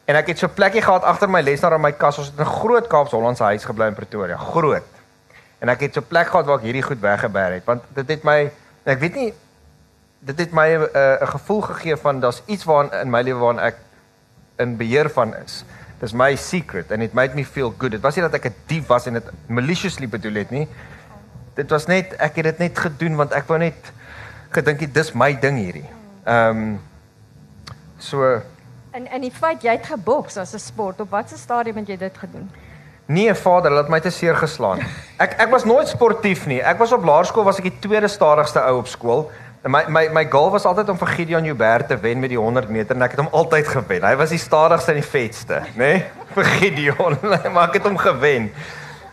En 0.07 0.15
ek 0.15 0.27
het 0.27 0.39
so 0.39 0.47
'n 0.47 0.53
plekkie 0.53 0.81
gehad 0.81 1.03
agter 1.03 1.29
my 1.29 1.41
lesenaar 1.41 1.75
in 1.75 1.81
my 1.81 1.91
kas. 1.91 2.17
Ons 2.17 2.27
het 2.27 2.39
in 2.39 2.45
'n 2.45 2.49
groot 2.59 2.87
Kaaps 2.87 3.11
Hollandse 3.11 3.43
huis 3.43 3.65
gebly 3.65 3.87
in 3.87 3.93
Pretoria. 3.93 4.37
Groot. 4.37 4.83
En 5.59 5.69
ek 5.69 5.79
het 5.79 5.93
so 5.93 5.99
'n 5.99 6.07
plek 6.07 6.27
gehad 6.27 6.45
waar 6.45 6.57
ek 6.57 6.63
hierdie 6.63 6.83
goed 6.83 6.99
weggeberg 6.99 7.53
het 7.53 7.65
want 7.65 7.83
dit 7.93 8.07
het 8.07 8.23
my 8.23 8.51
ek 8.85 8.99
weet 8.99 9.15
nie 9.15 9.33
dit 10.19 10.39
het 10.39 10.51
my 10.51 10.67
'n 10.75 10.89
uh, 10.95 11.27
gevoel 11.29 11.61
gegee 11.61 11.97
van 11.97 12.19
daar's 12.19 12.41
iets 12.45 12.63
waarin 12.63 12.91
in 12.91 13.09
my 13.09 13.21
lewe 13.21 13.39
waarin 13.39 13.59
ek 13.59 13.75
in 14.57 14.77
beheer 14.77 15.09
van 15.09 15.35
is. 15.35 15.63
Dis 15.99 16.13
my 16.13 16.35
secret 16.35 16.91
and 16.91 17.01
it 17.01 17.13
made 17.13 17.35
me 17.35 17.45
feel 17.45 17.73
good. 17.77 17.91
Dit 17.91 18.01
was 18.01 18.15
nie 18.15 18.23
dat 18.23 18.33
ek 18.33 18.45
'n 18.45 18.55
dief 18.65 18.87
was 18.87 19.05
en 19.05 19.13
dit 19.13 19.29
maliciously 19.47 20.09
bedoel 20.09 20.33
het 20.33 20.49
nie. 20.49 20.67
Dit 21.53 21.69
was 21.69 21.85
net 21.85 22.13
ek 22.17 22.35
het 22.35 22.43
dit 22.43 22.57
net 22.57 22.79
gedoen 22.79 23.15
want 23.15 23.31
ek 23.31 23.47
wou 23.47 23.57
net 23.59 23.91
gedink 24.49 24.93
dis 24.93 25.13
my 25.13 25.39
ding 25.39 25.57
hierdie. 25.57 25.89
Ehm 26.25 26.57
um, 26.57 26.79
so 27.97 28.41
En 28.91 29.07
en 29.07 29.21
die 29.21 29.31
feit 29.31 29.61
jy 29.61 29.71
het 29.71 29.85
geboks 29.85 30.37
as 30.37 30.53
'n 30.53 30.59
sport, 30.59 30.99
op 30.99 31.09
watter 31.09 31.37
stadium 31.37 31.75
het 31.75 31.87
jy 31.87 31.97
dit 31.97 32.17
gedoen? 32.17 32.49
Nee, 33.05 33.33
vader, 33.33 33.71
laat 33.71 33.89
my 33.89 33.99
te 33.99 34.09
seer 34.09 34.35
geslaan. 34.35 34.79
Ek 35.17 35.33
ek 35.39 35.49
was 35.49 35.63
nooit 35.65 35.87
sportief 35.87 36.45
nie. 36.45 36.61
Ek 36.61 36.77
was 36.77 36.91
op 36.91 37.03
laerskool 37.03 37.43
was 37.43 37.57
ek 37.57 37.63
die 37.63 37.79
tweede 37.79 38.07
stadigste 38.07 38.59
ou 38.59 38.77
op 38.77 38.87
skool. 38.87 39.31
En 39.67 39.73
my 39.73 39.83
my 39.87 40.09
my 40.13 40.23
goal 40.31 40.51
was 40.51 40.63
altyd 40.63 40.89
om 40.89 40.97
vir 40.97 41.09
Gideon 41.11 41.43
Joubert 41.43 41.89
te 41.91 41.97
wen 41.99 42.21
met 42.23 42.31
die 42.31 42.37
100 42.39 42.69
meter 42.71 42.95
en 42.95 43.03
ek 43.03 43.17
het 43.17 43.19
hom 43.19 43.33
altyd 43.35 43.67
gewen. 43.67 44.05
Hy 44.07 44.13
was 44.15 44.31
die 44.31 44.39
stadigste 44.39 44.93
en 44.93 45.01
die 45.01 45.09
vetste, 45.09 45.57
nê? 45.75 45.89
Nee? 45.97 45.97
Vir 46.37 46.47
Gideon, 46.53 47.17
maar 47.51 47.67
ek 47.67 47.81
het 47.81 47.89
hom 47.89 47.97
gewen. 47.99 48.47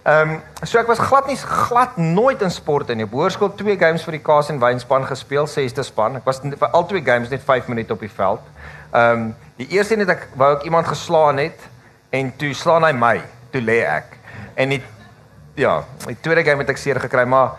Ehm 0.04 0.36
um, 0.36 0.38
so 0.62 0.78
ek 0.78 0.92
was 0.92 1.02
glad 1.02 1.26
nie 1.26 1.34
glad 1.42 1.98
nooit 1.98 2.46
in 2.46 2.54
sport 2.54 2.94
in. 2.94 3.02
Op 3.02 3.18
hoërskool 3.18 3.50
twee 3.58 3.74
games 3.80 4.06
vir 4.06 4.20
die 4.20 4.22
Kaas 4.22 4.52
en 4.54 4.62
Wynspan 4.62 5.08
gespeel, 5.10 5.50
sesde 5.50 5.82
span. 5.82 6.20
Ek 6.22 6.30
was 6.30 6.38
vir 6.44 6.70
al 6.70 6.86
twee 6.86 7.02
games 7.02 7.34
net 7.34 7.42
5 7.42 7.66
minute 7.74 7.98
op 7.98 8.06
die 8.06 8.14
veld. 8.22 8.46
Ehm 8.92 9.10
um, 9.10 9.28
die 9.58 9.72
eerste 9.74 9.98
net 9.98 10.14
ek 10.14 10.28
wou 10.38 10.54
ek 10.54 10.70
iemand 10.70 10.86
geslaan 10.86 11.42
het 11.42 11.70
en 12.14 12.30
toe 12.38 12.54
slaan 12.54 12.86
hy 12.86 12.94
my, 12.94 13.16
toe 13.50 13.62
lê 13.64 13.82
ek. 13.90 14.20
En 14.54 14.70
die 14.70 14.84
ja, 15.58 15.80
die 16.06 16.20
tweede 16.22 16.46
game 16.46 16.62
het 16.62 16.76
ek 16.76 16.78
seer 16.78 17.02
gekry, 17.02 17.26
maar 17.26 17.58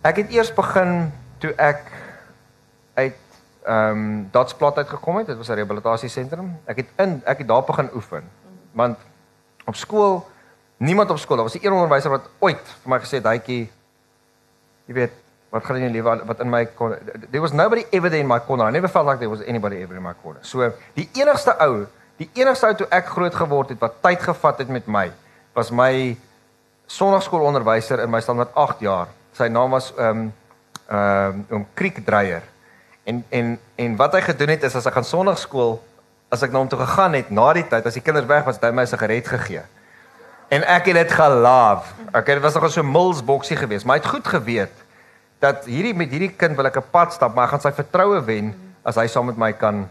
ek 0.00 0.24
het 0.24 0.32
eers 0.32 0.54
begin 0.56 1.10
toe 1.44 1.52
ek 1.60 2.00
ehm 3.64 3.90
um, 3.90 4.28
Dotsplat 4.30 4.76
uitgekom 4.76 5.16
het. 5.16 5.26
Dit 5.26 5.36
was 5.36 5.48
'n 5.48 5.52
rehabilitasiesentrum. 5.52 6.58
Ek 6.64 6.76
het 6.76 6.88
in 6.96 7.22
ek 7.24 7.38
het 7.38 7.48
daar 7.48 7.64
begin 7.64 7.90
oefen. 7.94 8.24
Want 8.72 8.98
op 9.64 9.74
skool 9.74 10.26
niemand 10.76 11.10
op 11.10 11.18
skool, 11.18 11.36
daar 11.36 11.44
was 11.44 11.54
'n 11.54 11.66
een 11.66 11.72
onderwyser 11.72 12.10
wat 12.10 12.28
ooit 12.38 12.66
vir 12.82 12.90
my 12.90 12.98
gesê 12.98 13.10
het, 13.10 13.26
"Hytjie, 13.26 13.70
jy 14.84 14.94
weet, 14.94 15.12
wat 15.50 15.64
gaan 15.64 15.76
in 15.76 15.82
jou 15.82 15.92
lewe 15.92 16.24
wat 16.24 16.40
in 16.40 16.50
my 16.50 16.68
there 17.30 17.40
was 17.40 17.52
nobody 17.52 17.84
ever 17.90 18.08
there 18.08 18.22
in 18.22 18.26
my 18.26 18.40
corner. 18.40 18.68
I 18.68 18.70
never 18.70 18.88
felt 18.88 19.06
like 19.06 19.18
there 19.18 19.30
was 19.30 19.44
anybody 19.44 19.82
ever 19.82 19.96
in 19.96 20.02
my 20.02 20.14
corner." 20.22 20.44
So, 20.44 20.72
die 20.94 21.08
enigste 21.12 21.56
ou, 21.60 21.86
die 22.16 22.30
enigste 22.32 22.66
ou 22.66 22.74
toe 22.74 22.86
ek 22.90 23.06
groot 23.06 23.34
geword 23.34 23.68
het 23.68 23.78
wat 23.78 24.02
tyd 24.02 24.22
gevat 24.22 24.58
het 24.58 24.68
met 24.68 24.86
my, 24.86 25.12
was 25.52 25.70
my 25.70 26.16
sonnaarskoolonderwyser 26.86 28.00
in 28.00 28.10
my 28.10 28.20
standaard 28.20 28.54
8 28.54 28.80
jaar. 28.80 29.06
Sy 29.32 29.48
naam 29.48 29.70
was 29.70 29.92
ehm 29.96 30.08
um, 30.08 30.32
ehm 30.88 31.28
um, 31.28 31.46
om 31.50 31.66
Kriekdreier. 31.74 32.42
En 33.04 33.24
en 33.28 33.58
en 33.76 33.96
wat 33.96 34.12
hy 34.12 34.20
gedoen 34.20 34.48
het 34.54 34.62
is 34.62 34.74
as 34.78 34.86
ek 34.86 34.94
gaan 34.94 35.06
sonnaarskool 35.06 35.80
as 36.32 36.42
ek 36.42 36.52
na 36.52 36.56
nou 36.56 36.64
hom 36.64 36.70
toe 36.72 36.80
gegaan 36.80 37.16
het 37.18 37.30
na 37.30 37.52
die 37.52 37.66
tyd 37.68 37.86
as 37.86 37.98
die 37.98 38.04
kinders 38.04 38.26
weg 38.26 38.46
was, 38.46 38.56
het 38.56 38.64
hy 38.64 38.70
my 38.72 38.82
'n 38.82 38.92
sigaret 38.92 39.26
gegee. 39.28 39.64
En 40.48 40.64
ek 40.64 40.86
het 40.86 40.94
dit 40.94 41.12
gelaaf. 41.12 41.92
Okay, 42.12 42.34
dit 42.34 42.42
was 42.42 42.54
nog 42.54 42.70
so 42.70 42.80
'n 42.80 42.92
Mills 42.92 43.24
boksie 43.24 43.56
geweest, 43.56 43.84
maar 43.84 43.96
hy 43.96 44.02
het 44.02 44.10
goed 44.10 44.26
geweet 44.26 44.72
dat 45.38 45.64
hierdie 45.64 45.94
met 45.94 46.10
hierdie 46.10 46.32
kind 46.36 46.56
wil 46.56 46.66
ek 46.66 46.76
'n 46.76 46.90
pad 46.90 47.12
stap, 47.12 47.34
maar 47.34 47.44
ek 47.44 47.50
gaan 47.50 47.60
sy 47.60 47.72
vertroue 47.72 48.24
wen 48.24 48.54
as 48.82 48.94
hy 48.94 49.06
saam 49.06 49.26
met 49.26 49.36
my 49.36 49.52
kan 49.52 49.88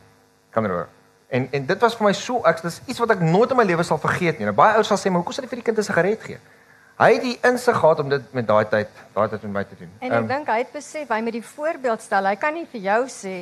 kan 0.52 0.68
roer. 0.68 0.88
En 1.30 1.48
en 1.52 1.66
dit 1.66 1.80
was 1.80 1.96
vir 1.96 2.06
my 2.06 2.14
so 2.14 2.42
ek 2.44 2.62
dis 2.62 2.82
iets 2.86 3.00
wat 3.00 3.12
ek 3.12 3.20
nooit 3.20 3.52
in 3.52 3.58
my 3.58 3.64
lewe 3.64 3.84
sal 3.84 3.98
vergeet 3.98 4.38
nie. 4.38 4.46
Nou 4.46 4.56
baie 4.56 4.74
ouers 4.74 4.88
sal 4.88 4.98
sê, 4.98 5.10
"Maar 5.10 5.22
hoekom 5.22 5.34
sal 5.34 5.44
jy 5.44 5.50
vir 5.50 5.62
die 5.62 5.64
kind 5.64 5.78
'n 5.78 5.84
sigaret 5.84 6.24
gee?" 6.24 6.40
Hy 7.02 7.14
het 7.16 7.24
die 7.26 7.38
insig 7.50 7.78
gehad 7.78 8.00
om 8.00 8.10
dit 8.10 8.34
met 8.38 8.46
daai 8.48 8.66
tyd, 8.70 8.90
daai 9.16 9.28
tyd 9.32 9.42
met 9.48 9.52
my 9.52 9.64
te 9.66 9.78
doen. 9.80 9.90
En 10.00 10.12
ek 10.12 10.20
um, 10.20 10.28
dink 10.30 10.52
hy 10.54 10.60
het 10.62 10.76
besef 10.76 11.10
hy 11.10 11.18
met 11.26 11.34
die 11.34 11.46
voorbeeld 11.46 12.04
stel. 12.06 12.28
Hy 12.30 12.36
kan 12.38 12.54
nie 12.54 12.68
vir 12.70 12.82
jou 12.86 13.02
sê 13.10 13.36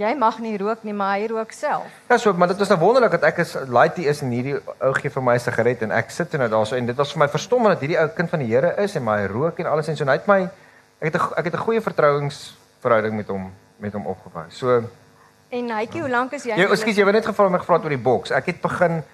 jy 0.00 0.10
mag 0.18 0.40
nie 0.42 0.56
rook 0.58 0.82
nie, 0.82 0.94
maar 0.96 1.18
hy 1.20 1.28
rook 1.30 1.52
self. 1.54 1.86
Ja, 2.08 2.16
so, 2.18 2.32
maar 2.34 2.50
dit 2.50 2.58
was 2.58 2.72
nou 2.72 2.78
wonderlik 2.80 3.12
dat 3.14 3.28
ek 3.28 3.42
is 3.44 3.52
laity 3.70 4.08
is 4.10 4.24
en 4.24 4.32
hierdie 4.34 4.56
ou 4.56 4.90
gee 4.96 5.12
vir 5.12 5.22
my 5.22 5.36
'n 5.36 5.44
sigaret 5.44 5.82
en 5.86 5.92
ek 5.92 6.10
sit 6.10 6.32
nou 6.32 6.48
daarso 6.48 6.76
en 6.76 6.86
dit 6.86 6.96
was 6.96 7.12
vir 7.12 7.20
my 7.20 7.28
verstommend 7.28 7.74
dat 7.74 7.80
hierdie 7.84 8.00
ou 8.00 8.08
kind 8.08 8.30
van 8.30 8.40
die 8.40 8.48
Here 8.48 8.74
is 8.82 8.96
en 8.96 9.04
my 9.04 9.26
rook 9.26 9.60
en 9.60 9.66
alles 9.66 9.88
en 9.88 9.96
so 9.96 10.04
net 10.04 10.26
my 10.26 10.48
ek 11.00 11.12
het 11.12 11.14
'n 11.14 11.32
ek 11.36 11.44
het 11.44 11.54
'n 11.54 11.66
goeie 11.66 11.80
vertrouensverhouding 11.80 13.14
met 13.14 13.28
hom 13.28 13.52
met 13.78 13.92
hom 13.92 14.06
opgebou. 14.06 14.44
So 14.48 14.82
En 15.50 15.70
Hytjie, 15.70 16.00
hoe 16.00 16.10
lank 16.10 16.32
is 16.32 16.44
jy? 16.44 16.56
Ja, 16.56 16.68
ekskuus, 16.68 16.96
jy 16.96 17.04
het 17.04 17.14
net 17.14 17.26
gevra 17.26 17.48
my 17.48 17.58
gevra 17.58 17.78
oor 17.78 17.88
die 17.88 17.98
boks. 17.98 18.30
Ek 18.30 18.46
het 18.46 18.60
begin 18.60 19.04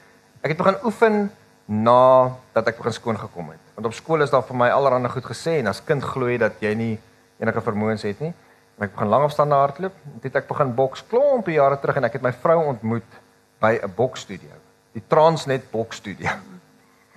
ek 0.43 0.49
het 0.49 0.57
begin 0.57 0.76
oefen 0.84 1.30
na 1.70 2.34
dat 2.52 2.66
ek 2.66 2.80
begin 2.80 2.92
skoon 2.92 3.18
gekom 3.18 3.52
het. 3.54 3.62
Want 3.76 3.86
op 3.86 3.94
skool 3.94 4.24
is 4.24 4.32
daar 4.34 4.42
vir 4.42 4.58
my 4.58 4.68
allerhande 4.74 5.08
goed 5.12 5.28
gesê 5.30 5.60
en 5.60 5.70
as 5.70 5.78
kind 5.86 6.02
glo 6.02 6.26
jy 6.26 6.38
dat 6.42 6.58
jy 6.58 6.74
nie 6.74 6.94
enige 7.38 7.62
vermoëns 7.62 8.02
het 8.08 8.18
nie. 8.24 8.32
En 8.76 8.88
ek 8.88 8.96
begin 8.96 9.12
langafstande 9.12 9.54
hardloop. 9.54 10.00
Dit 10.24 10.34
ek 10.34 10.48
begin 10.50 10.74
boks 10.74 11.04
klompie 11.06 11.60
jare 11.60 11.78
terug 11.78 12.00
en 12.00 12.08
ek 12.08 12.18
het 12.18 12.26
my 12.26 12.32
vrou 12.42 12.58
ontmoet 12.72 13.20
by 13.62 13.78
'n 13.78 13.92
boksstudio. 13.94 14.56
Die 14.96 15.02
Transnet 15.06 15.70
boksstudio. 15.70 16.32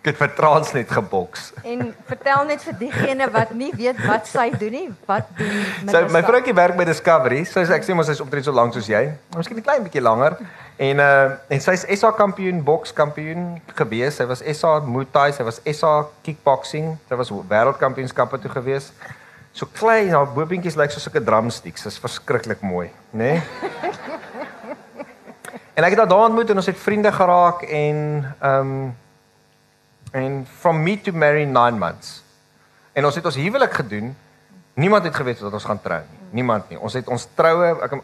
Ek 0.04 0.10
het 0.12 0.18
vir 0.20 0.34
Transnet 0.36 0.90
geboks. 0.92 1.54
En 1.64 1.96
vertel 2.06 2.46
net 2.46 2.62
vir 2.62 2.74
diegene 2.76 3.30
wat 3.32 3.54
nie 3.56 3.72
weet 3.72 4.02
wat 4.04 4.28
sy 4.28 4.50
doen 4.52 4.72
nie, 4.76 4.90
wat 5.08 5.30
doen 5.38 5.54
sy? 5.88 5.92
So, 5.96 6.10
my 6.12 6.20
vroukie 6.28 6.54
werk 6.54 6.76
by 6.76 6.84
Discovery. 6.84 7.46
Sy 7.48 7.64
sê 7.64 7.78
ek 7.78 7.88
sê 7.88 7.96
mos 7.96 8.12
sy's 8.12 8.20
omtrent 8.20 8.44
so 8.44 8.52
lank 8.52 8.76
soos 8.76 8.90
jy. 8.92 9.16
Miskien 9.38 9.58
'n 9.58 9.64
klein 9.64 9.84
bietjie 9.84 10.04
langer. 10.04 10.36
En 10.78 10.98
uh 10.98 11.32
en 11.48 11.62
sy's 11.62 11.86
SA 12.00 12.12
kampioen 12.12 12.64
bokskampioen 12.64 13.62
gewees. 13.76 14.16
Sy 14.16 14.26
was 14.26 14.42
SA 14.58 14.80
Muay 14.80 15.06
Thai, 15.12 15.32
sy 15.32 15.44
was 15.44 15.62
SA 15.64 16.08
kickboxing, 16.22 16.98
sy 17.10 17.16
was 17.16 17.30
wêreldkampioenskappe 17.30 18.40
toe 18.40 18.52
gewees 18.52 18.94
so 19.54 19.70
klein, 19.70 20.10
haar 20.10 20.28
bobientjies 20.34 20.78
lyk 20.78 20.92
soos 20.92 21.08
'n 21.08 21.24
drumsticks. 21.24 21.84
Dit 21.84 21.92
is 21.92 22.00
verskriklik 22.00 22.62
mooi, 22.62 22.90
né? 23.12 23.18
Nee? 23.24 23.42
en 25.78 25.84
ek 25.84 25.94
het 25.94 26.00
haar 26.00 26.08
daar 26.08 26.26
ontmoet 26.26 26.50
en 26.50 26.58
ons 26.58 26.66
het 26.66 26.78
vriende 26.78 27.12
geraak 27.12 27.62
en 27.62 27.98
um, 28.42 28.96
en 30.12 30.46
from 30.46 30.84
me 30.84 31.02
to 31.02 31.12
marry 31.12 31.46
9 31.46 31.78
months. 31.78 32.24
En 32.94 33.06
ons 33.06 33.16
het 33.16 33.26
ons 33.26 33.36
huwelik 33.36 33.74
gedoen. 33.74 34.16
Niemand 34.74 35.04
het 35.04 35.16
geweet 35.16 35.40
dat 35.40 35.54
ons 35.54 35.66
gaan 35.66 35.82
trou 35.82 36.02
nie. 36.02 36.20
Niemand 36.30 36.70
nie. 36.70 36.80
Ons 36.80 36.94
het 36.94 37.08
ons 37.08 37.28
troue 37.36 37.78
ek 37.82 37.92
ehm 37.92 38.02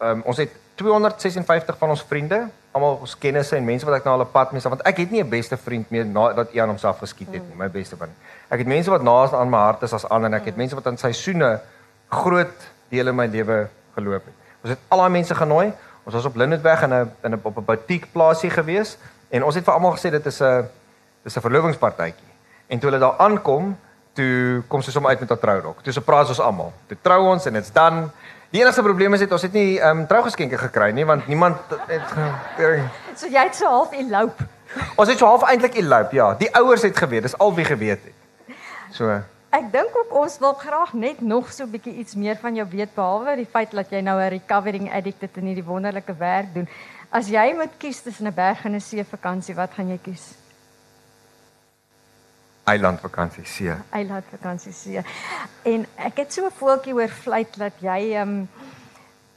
um, 0.00 0.22
ons 0.24 0.36
het 0.36 0.52
256 0.78 1.78
van 1.78 1.90
ons 1.90 2.02
vriende, 2.06 2.38
almal 2.72 3.00
ons 3.02 3.14
kennisse 3.18 3.56
en 3.56 3.64
mense 3.66 3.86
wat 3.86 3.98
ek 3.98 4.06
na 4.06 4.14
hulle 4.14 4.26
pad 4.30 4.52
mee, 4.54 4.62
want 4.62 4.84
ek 4.86 5.02
het 5.02 5.10
nie 5.10 5.22
'n 5.22 5.30
beste 5.30 5.56
vriend 5.56 5.90
meer 5.90 6.06
nadat 6.06 6.54
Ian 6.54 6.68
homself 6.68 6.98
geskiet 7.02 7.32
het 7.34 7.42
nie, 7.42 7.56
my 7.56 7.68
beste 7.68 7.96
vriend. 7.96 8.14
Ek 8.48 8.58
het 8.58 8.66
mense 8.66 8.90
wat 8.90 9.02
naaste 9.02 9.36
aan 9.36 9.50
my 9.50 9.58
hart 9.58 9.82
is 9.82 9.92
as 9.92 10.06
ander 10.08 10.30
en 10.30 10.38
ek 10.38 10.44
het 10.44 10.56
mense 10.56 10.74
wat 10.74 10.86
aan 10.86 10.96
seisoene 10.96 11.60
groot 12.08 12.68
dele 12.90 13.12
my 13.12 13.26
lewe 13.26 13.68
geloop 13.94 14.24
het. 14.24 14.34
Ons 14.62 14.70
het 14.70 14.78
al 14.88 14.98
daai 14.98 15.10
mense 15.10 15.34
genooi. 15.34 15.72
Ons 16.04 16.14
was 16.14 16.24
op 16.24 16.36
Lindbergh 16.36 16.82
in 16.82 16.94
'n 16.94 17.10
in 17.24 17.32
'n 17.34 17.40
op 17.42 17.58
'n 17.58 17.64
boutique 17.64 18.08
plaasie 18.12 18.50
gewees 18.50 18.96
en 19.30 19.44
ons 19.44 19.54
het 19.54 19.64
vir 19.64 19.74
almal 19.74 19.96
gesê 19.96 20.10
dit 20.10 20.26
is 20.26 20.40
'n 20.40 20.68
dis 21.24 21.36
'n 21.36 21.40
verlovingspartytjie. 21.40 22.32
En 22.68 22.78
toe 22.78 22.90
hulle 22.90 23.00
daar 23.00 23.18
aankom, 23.18 23.76
toe 24.12 24.62
kom 24.68 24.82
sy 24.82 24.90
sommer 24.90 25.10
uit 25.10 25.20
met 25.20 25.28
haar 25.28 25.38
trourok. 25.38 25.82
Toe 25.82 25.92
se 25.92 26.00
praat 26.00 26.28
ons 26.28 26.40
almal. 26.40 26.72
Toe 26.86 26.96
trou 27.02 27.26
ons 27.32 27.46
en 27.46 27.52
dit's 27.52 27.72
dan 27.72 28.10
Die 28.48 28.62
enigste 28.62 28.80
probleem 28.82 29.12
is 29.12 29.20
dit 29.20 29.32
ons 29.32 29.42
het 29.44 29.52
nie 29.52 29.76
ehm 29.76 29.98
um, 30.02 30.06
trougeskenke 30.08 30.56
gekry 30.56 30.86
nie 30.96 31.04
want 31.04 31.26
niemand 31.28 31.74
het 31.90 32.14
So 33.14 33.28
jy 33.28 33.42
het 33.44 33.56
so 33.56 33.68
half 33.68 33.92
elope. 33.92 34.46
Ons 34.96 35.10
het 35.10 35.18
so 35.18 35.26
half 35.28 35.44
eintlik 35.44 35.76
elope, 35.76 36.16
ja. 36.16 36.30
Die 36.38 36.48
ouers 36.56 36.82
het 36.82 36.96
geweet, 36.96 37.26
dis 37.26 37.36
al 37.38 37.52
wie 37.54 37.66
geweet 37.68 38.06
het. 38.08 38.56
So. 38.96 39.18
Ek 39.52 39.68
dink 39.72 39.92
ook 39.96 40.16
ons 40.16 40.38
wil 40.40 40.56
graag 40.56 40.94
net 40.96 41.20
nog 41.20 41.52
so 41.52 41.64
'n 41.64 41.70
bietjie 41.70 41.94
iets 42.00 42.14
meer 42.14 42.36
van 42.40 42.54
jou 42.54 42.66
weet 42.70 42.94
behalwe 42.94 43.36
die 43.36 43.48
feit 43.52 43.70
dat 43.70 43.90
jy 43.90 44.00
nou 44.00 44.16
'n 44.16 44.30
recovering 44.30 44.92
addict 44.92 45.20
het 45.20 45.36
en 45.36 45.44
hierdie 45.44 45.64
wonderlike 45.64 46.14
werk 46.16 46.54
doen. 46.54 46.68
As 47.10 47.28
jy 47.28 47.52
moet 47.54 47.76
kies 47.78 48.00
tussen 48.00 48.26
'n 48.26 48.34
berg 48.34 48.64
en 48.64 48.74
'n 48.74 48.80
see 48.80 49.04
vakansie, 49.04 49.54
wat 49.54 49.70
gaan 49.74 49.88
jy 49.88 49.98
kies? 50.02 50.37
Eiland 52.68 53.00
vakansie, 53.00 53.44
see. 53.46 53.74
Eiland 53.90 54.24
vakansie, 54.30 54.72
see. 54.72 55.02
En 55.62 55.86
ek 55.96 56.16
het 56.24 56.32
so 56.32 56.46
'n 56.46 56.54
voeltjie 56.58 56.94
oor 56.94 57.08
vlieg 57.08 57.50
dat 57.56 57.72
jy 57.80 58.00
ehm 58.14 58.28
um, 58.28 58.48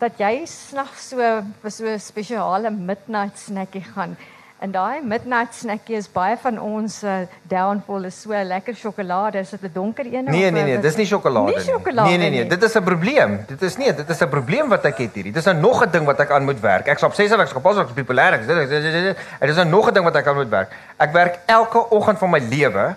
dat 0.01 0.17
jy 0.17 0.45
snags 0.45 1.09
so 1.09 1.17
vir 1.61 1.71
so 1.71 1.85
'n 1.85 1.99
spesiale 1.99 2.69
midnight 2.69 3.37
snackie 3.39 3.85
gaan. 3.93 4.17
En 4.61 4.71
daai 4.71 5.01
midnight 5.01 5.55
snackie 5.57 5.95
is 5.97 6.07
baie 6.13 6.35
van 6.37 6.59
ons 6.61 6.99
uh, 7.03 7.23
downfall 7.49 8.03
is 8.05 8.17
so 8.21 8.29
lekker 8.29 8.75
sjokolade, 8.77 9.39
is 9.39 9.49
dit 9.49 9.63
'n 9.63 9.71
donker 9.73 10.05
een 10.05 10.27
of 10.27 10.31
Nee 10.31 10.51
nee 10.51 10.63
nee, 10.63 10.79
dis 10.79 10.95
nie 10.95 11.05
sjokolade 11.05 11.55
nie. 11.55 11.63
Sjokolade 11.65 12.09
nee 12.09 12.17
nee 12.17 12.29
nee, 12.29 12.47
dit 12.47 12.63
is 12.63 12.75
'n 12.77 12.83
probleem. 12.83 13.39
Dit 13.47 13.61
is 13.61 13.77
nie, 13.77 13.93
dit 13.93 14.09
is 14.09 14.21
'n 14.21 14.29
probleem 14.29 14.69
wat 14.69 14.85
ek 14.85 14.97
het 14.97 15.13
hierdie. 15.13 15.33
Dis 15.33 15.45
nou 15.45 15.57
nog 15.57 15.81
'n 15.85 15.89
ding 15.91 16.05
wat 16.05 16.19
ek 16.19 16.31
aan 16.31 16.43
moet 16.43 16.59
werk. 16.59 16.87
Ek 16.87 16.99
sal 16.99 17.09
op 17.09 17.15
6 17.15 17.35
week 17.35 17.49
gepas 17.49 17.77
op 17.77 17.89
populêr. 17.95 18.37
Dit 18.37 19.49
is 19.49 19.55
nou 19.55 19.67
nog 19.67 19.89
'n 19.89 19.93
ding 19.93 20.05
wat 20.05 20.15
ek 20.15 20.27
aan 20.27 20.35
moet 20.35 20.49
werk. 20.49 20.69
Ek 20.97 21.11
werk 21.11 21.39
elke 21.45 21.89
oggend 21.89 22.17
van 22.17 22.29
my 22.29 22.39
lewe 22.39 22.95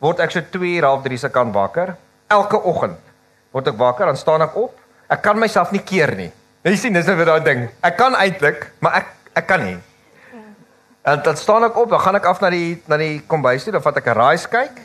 word 0.00 0.20
ek 0.24 0.32
so 0.34 0.40
2 0.40 0.76
uur 0.76 0.86
half 0.88 1.02
3 1.04 1.18
se 1.18 1.28
kan 1.28 1.52
wakker. 1.52 1.94
Elke 2.30 2.60
oggend 2.64 2.98
word 3.52 3.68
ek 3.68 3.78
wakker, 3.78 4.06
dan 4.06 4.16
staan 4.16 4.42
ek 4.42 4.56
op. 4.56 4.74
Ek 5.10 5.22
kan 5.22 5.38
myself 5.38 5.72
nie 5.74 5.82
keer 5.82 6.14
nie. 6.16 6.30
Jy 6.64 6.76
sien, 6.76 6.94
dis 6.94 7.06
nou 7.08 7.16
weer 7.18 7.32
daai 7.32 7.44
ding. 7.44 7.62
Ek 7.82 7.96
kan 7.98 8.14
eintlik, 8.14 8.68
maar 8.80 9.00
ek 9.00 9.16
ek 9.40 9.46
kan 9.46 9.64
nie. 9.64 9.78
En 11.02 11.22
dan 11.24 11.36
staan 11.36 11.64
ek 11.64 11.76
op, 11.80 11.88
dan 11.90 12.02
gaan 12.04 12.18
ek 12.18 12.28
af 12.28 12.40
na 12.42 12.50
die 12.52 12.76
na 12.90 12.98
die 13.00 13.20
kombuis 13.26 13.64
toe, 13.64 13.72
dan 13.72 13.82
vat 13.82 13.96
ek 13.96 14.06
'n 14.06 14.18
rice 14.18 14.48
cake 14.48 14.80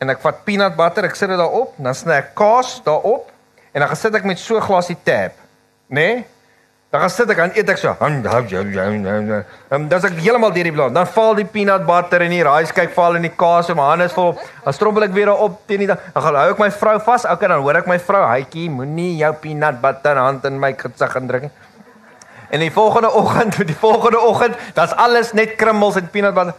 en 0.00 0.10
ek 0.10 0.20
vat 0.20 0.44
peanut 0.44 0.76
butter, 0.76 1.04
ek 1.04 1.16
sit 1.16 1.28
dit 1.28 1.38
daarop, 1.38 1.72
dan 1.78 1.94
sny 1.94 2.12
ek 2.20 2.34
kaas 2.34 2.82
daarop 2.84 3.30
en 3.72 3.80
dan 3.80 3.88
gesit 3.88 4.14
ek 4.14 4.24
met 4.24 4.38
so 4.38 4.56
'n 4.56 4.62
glasie 4.62 4.96
tap, 5.02 5.32
nê? 5.88 5.94
Nee? 5.94 6.24
Dan 6.96 7.02
gaan 7.04 7.12
sit 7.12 7.28
ek 7.28 7.40
aan 7.44 7.50
eet 7.52 7.68
ek 7.68 7.76
so. 7.76 7.90
Dan 9.68 9.82
dan 9.90 10.04
ek 10.08 10.14
heeltemal 10.16 10.52
deur 10.54 10.64
die 10.64 10.72
blad. 10.72 10.94
Dan 10.96 11.08
val 11.12 11.34
die 11.36 11.44
peanut 11.44 11.82
butter 11.84 12.22
en 12.24 12.32
die 12.32 12.40
cake 12.72 12.94
val 12.94 13.18
in 13.18 13.26
die 13.26 13.32
kaas 13.36 13.68
en 13.68 13.76
my 13.76 13.88
hande 13.90 14.06
is 14.08 14.14
vol. 14.16 14.32
Dan 14.64 14.72
strompel 14.72 15.04
ek 15.04 15.12
weer 15.12 15.28
op 15.28 15.58
teen 15.68 15.84
die 15.84 15.90
dan 15.90 15.98
gaan 16.14 16.38
hou 16.40 16.46
ek 16.54 16.62
my 16.62 16.70
vrou 16.72 16.96
vas. 17.04 17.26
Okay, 17.28 17.48
dan 17.52 17.60
hoor 17.60 17.76
ek 17.82 17.86
my 17.86 17.98
vrou, 17.98 18.22
"Hytjie, 18.24 18.70
moenie 18.70 19.18
jou 19.18 19.32
peanut 19.34 19.82
butter 19.82 20.16
hand 20.16 20.44
in 20.46 20.58
my 20.58 20.72
gesig 20.72 21.16
indruk 21.16 21.42
nie." 21.42 21.50
En 22.50 22.60
die 22.60 22.70
volgende 22.70 23.12
oggend, 23.12 23.56
die 23.72 23.76
volgende 23.76 24.18
oggend, 24.18 24.56
dan's 24.74 24.92
alles 24.92 25.32
net 25.32 25.56
krummels 25.56 25.96
en 25.96 26.08
peanut 26.08 26.34
butter. 26.34 26.54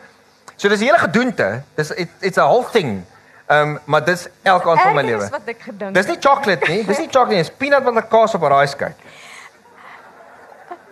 So 0.56 0.70
dis 0.70 0.82
'n 0.82 0.84
hele 0.84 1.00
gedoente. 1.00 1.64
Dis 1.76 1.92
it, 1.92 2.10
it's 2.22 2.38
a 2.38 2.46
whole 2.46 2.66
thing. 2.72 3.06
Ehm 3.48 3.70
um, 3.70 3.80
maar 3.86 4.06
dis 4.06 4.28
elke 4.44 4.70
aand 4.70 4.82
van 4.82 4.94
my 4.94 5.02
lewe. 5.02 5.20
Dis 5.20 5.30
wat 5.30 5.48
ek 5.48 5.62
gedink. 5.62 5.94
Dis 5.94 6.06
nie 6.06 6.18
chocolate 6.20 6.68
nie. 6.68 6.86
Dis 6.86 6.98
nie 7.00 7.10
chocolate 7.16 7.34
nie. 7.34 7.44
Dis 7.44 7.58
peanut 7.58 7.84
butter 7.84 8.04
kaas 8.04 8.36
op 8.36 8.44
'n 8.44 8.68
cake. 8.78 8.94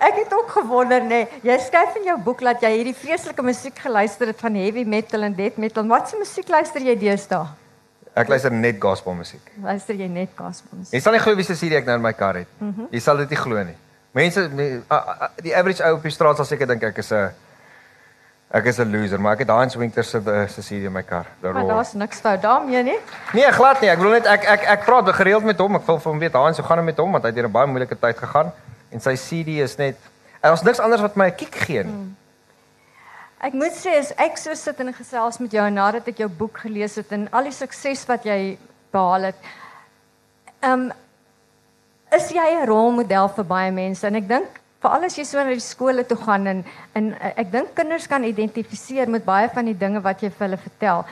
Ek 0.06 0.20
het 0.22 0.34
ook 0.34 0.50
gewonder 0.54 1.02
nê. 1.02 1.08
Nee, 1.08 1.28
jy 1.42 1.58
skryf 1.66 1.96
in 1.98 2.10
jou 2.12 2.16
boek 2.22 2.42
dat 2.46 2.62
jy 2.62 2.70
hierdie 2.76 2.96
vreeslike 2.98 3.46
musiek 3.46 3.78
geluister 3.82 4.30
het 4.30 4.42
van 4.42 4.58
heavy 4.60 4.84
metal 4.86 5.26
en 5.26 5.34
death 5.34 5.58
metal. 5.62 5.88
Wat 5.90 6.10
se 6.12 6.20
musiek 6.20 6.50
luister 6.52 6.84
jy 6.86 6.94
deesdae? 7.00 7.48
Ek 8.16 8.30
luister 8.30 8.54
net 8.54 8.78
gospel 8.82 9.16
musiek. 9.18 9.48
Luister 9.64 9.98
jy 9.98 10.10
net 10.12 10.36
gospel 10.38 10.78
musiek? 10.78 10.94
Jy 10.94 11.02
sal 11.04 11.18
nie 11.18 11.24
glo 11.24 11.40
wie 11.40 11.48
se 11.48 11.58
CD 11.58 11.80
ek 11.80 11.90
nou 11.90 11.98
in 11.98 12.06
my 12.06 12.14
kar 12.14 12.38
het. 12.44 12.52
Mm 12.60 12.74
-hmm. 12.76 12.92
Jy 12.92 13.02
sal 13.02 13.18
dit 13.24 13.34
nie 13.34 13.40
glo 13.40 13.64
nie. 13.64 13.78
Mense 14.12 14.46
die 15.44 15.56
average 15.56 15.84
ou 15.84 15.96
op 15.98 16.04
die 16.04 16.12
straat 16.12 16.38
sal 16.38 16.46
seker 16.46 16.68
dink 16.68 16.84
ek 16.84 16.98
is 16.98 17.12
'n 17.12 17.32
ek 18.54 18.66
is 18.66 18.80
'n 18.80 18.92
loser, 18.92 19.20
maar 19.20 19.34
ek 19.34 19.40
het 19.40 19.50
Hans 19.50 19.76
Winter 19.76 20.04
se 20.04 20.22
se 20.48 20.62
CD 20.62 20.86
in 20.86 20.92
my 20.92 21.04
kar. 21.04 21.26
Maar 21.42 21.68
daar's 21.68 21.94
niks 21.94 22.20
fout 22.20 22.42
daarmee 22.42 22.84
nie. 22.84 23.00
Nee, 23.34 23.52
glad 23.52 23.82
nie. 23.82 23.90
Ek 23.90 23.98
bedoel 23.98 24.14
net 24.14 24.26
ek 24.26 24.46
ek 24.46 24.64
ek 24.64 24.86
praat 24.86 25.10
gereeld 25.16 25.44
met 25.44 25.58
hom. 25.58 25.76
Ek 25.76 25.86
wil 25.86 26.00
vir 26.00 26.12
hom 26.12 26.20
weet 26.20 26.34
Hans, 26.34 26.58
hoe 26.58 26.66
gaan 26.66 26.78
dit 26.78 26.86
met 26.86 26.98
hom 26.98 27.12
want 27.12 27.24
hy 27.24 27.30
het 27.30 27.36
deur 27.36 27.48
'n 27.48 27.52
baie 27.52 27.68
moeilike 27.68 28.00
tyd 28.00 28.18
gegaan 28.18 28.54
en 28.96 29.04
sy 29.04 29.16
CD 29.20 29.60
is 29.64 29.76
net 29.80 30.00
daar's 30.40 30.64
niks 30.64 30.80
anders 30.80 31.04
wat 31.04 31.18
my 31.20 31.28
'n 31.28 31.36
kick 31.36 31.56
gee 31.68 31.84
nie. 31.84 31.92
Hmm. 31.92 32.16
Ek 33.44 33.54
moet 33.54 33.76
sê 33.76 33.98
as 34.00 34.14
ek 34.18 34.38
so 34.38 34.54
sit 34.56 34.80
en 34.80 34.94
gesels 34.94 35.40
met 35.40 35.52
jou 35.52 35.70
nadat 35.70 36.08
ek 36.08 36.18
jou 36.24 36.30
boek 36.30 36.64
gelees 36.64 36.96
het 36.96 37.12
en 37.12 37.28
al 37.32 37.44
die 37.44 37.52
sukses 37.52 38.06
wat 38.08 38.24
jy 38.26 38.58
behaal 38.92 39.32
het. 39.32 39.36
Ehm 40.64 40.72
um, 40.72 40.92
is 42.16 42.30
jy 42.32 42.48
'n 42.56 42.68
rolmodel 42.68 43.28
vir 43.28 43.46
baie 43.46 43.72
mense 43.72 44.08
en 44.08 44.16
ek 44.16 44.28
dink 44.28 44.62
veral 44.80 45.04
as 45.04 45.18
jy 45.18 45.26
so 45.26 45.38
na 45.38 45.50
die 45.50 45.60
skole 45.60 46.04
toe 46.04 46.18
gaan 46.18 46.48
en 46.48 46.66
en 46.94 47.14
ek 47.36 47.52
dink 47.52 47.76
kinders 47.76 48.08
kan 48.08 48.24
identifiseer 48.24 49.10
met 49.10 49.26
baie 49.26 49.50
van 49.50 49.66
die 49.66 49.78
dinge 49.78 50.02
wat 50.02 50.22
jy 50.22 50.30
vir 50.30 50.48
hulle 50.48 50.58
vertel. 50.58 51.06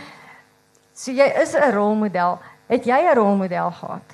So 0.94 1.12
jy 1.12 1.28
is 1.42 1.56
'n 1.56 1.72
rolmodel. 1.74 2.40
Het 2.70 2.86
jy 2.86 3.00
'n 3.02 3.16
rolmodel 3.16 3.72
gehad? 3.72 4.08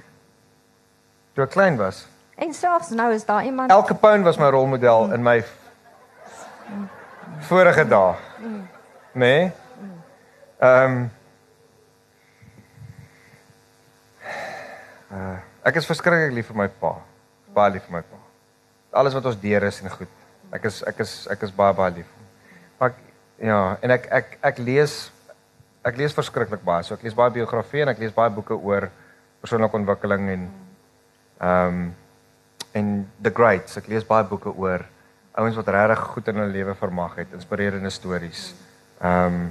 Toe 1.35 1.43
ek 1.43 1.51
klein 1.51 1.77
was. 1.77 2.07
En 2.39 2.53
selfs 2.53 2.89
nou 2.89 3.13
is 3.13 3.25
daar 3.25 3.43
iemand 3.45 3.71
Elke 3.71 3.95
Pound 3.95 4.23
was 4.23 4.37
my 4.37 4.49
rolmodel 4.49 5.05
mm. 5.05 5.13
in 5.13 5.23
my 5.23 5.43
vorige 7.39 7.87
dae. 7.87 8.15
Mm. 8.39 8.67
Nee. 9.11 9.51
Ehm 10.59 10.91
um, 10.91 11.11
uh, 15.11 15.37
Ek 15.67 15.75
is 15.75 15.85
verskriklik 15.85 16.31
lief 16.33 16.47
vir 16.49 16.57
my 16.61 16.69
pa. 16.81 16.95
Baie 17.53 17.75
lief 17.75 17.85
vir 17.89 17.97
my 17.97 18.03
pa. 18.07 18.19
Alles 19.01 19.13
wat 19.13 19.27
ons 19.27 19.39
deur 19.41 19.67
is 19.67 19.81
en 19.83 19.91
goed. 19.91 20.11
Ek 20.55 20.63
is 20.69 20.81
ek 20.87 21.03
is 21.03 21.13
ek 21.29 21.43
is 21.45 21.55
baie 21.55 21.75
baie 21.75 21.97
lief. 21.99 22.09
Maar 22.79 22.93
ek, 22.93 23.01
ja, 23.51 23.61
en 23.83 23.95
ek 23.99 24.07
ek 24.21 24.37
ek 24.53 24.61
lees 24.63 24.99
ek 25.83 25.99
lees 25.99 26.15
verskriklik 26.15 26.63
baie. 26.63 26.87
So 26.87 26.95
ek 26.95 27.03
lees 27.03 27.17
baie 27.17 27.35
biografieë 27.35 27.87
en 27.87 27.93
ek 27.93 27.99
lees 28.05 28.15
baie 28.15 28.31
boeke 28.31 28.55
oor 28.55 28.87
persoonlike 29.43 29.83
ontwikkeling 29.83 30.29
en 30.37 30.45
ehm 31.39 31.67
um, 31.67 31.89
en 32.71 33.07
the 33.21 33.31
greats. 33.33 33.77
Ek 33.77 33.87
lees 33.87 34.05
baie 34.05 34.23
boeke 34.23 34.53
oor 34.53 34.85
ouens 35.39 35.55
wat 35.55 35.67
regtig 35.67 36.03
goed 36.13 36.27
in 36.27 36.35
hulle 36.41 36.53
lewe 36.53 36.75
vermag 36.75 37.15
het, 37.15 37.33
inspirerende 37.33 37.89
stories. 37.89 38.53
Ehm 39.01 39.41
um, 39.41 39.49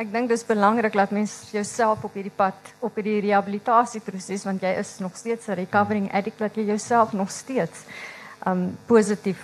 Ek 0.00 0.08
dink 0.10 0.30
dis 0.32 0.42
belangrik 0.42 0.94
dat 0.96 1.10
mens 1.12 1.32
jouself 1.52 2.00
op 2.06 2.14
hierdie 2.16 2.32
pad 2.34 2.70
op 2.80 2.96
hierdie 2.96 3.20
rehabilitasieproses 3.26 4.46
want 4.48 4.64
jy 4.64 4.72
is 4.80 4.96
nog 5.04 5.12
steeds 5.20 5.46
'n 5.46 5.58
recovering 5.60 6.08
addict 6.10 6.38
dat 6.38 6.56
jy 6.56 6.64
jouself 6.64 7.12
nog 7.12 7.30
steeds 7.30 7.84
um 8.46 8.78
positief 8.86 9.38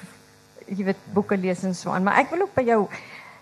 jy 0.67 0.85
weet 0.85 1.03
boeke 1.13 1.37
lees 1.37 1.63
en 1.65 1.75
so 1.75 1.91
aan 1.91 2.03
maar 2.03 2.19
ek 2.19 2.31
wil 2.31 2.43
ook 2.43 2.55
by 2.55 2.65
jou 2.65 2.89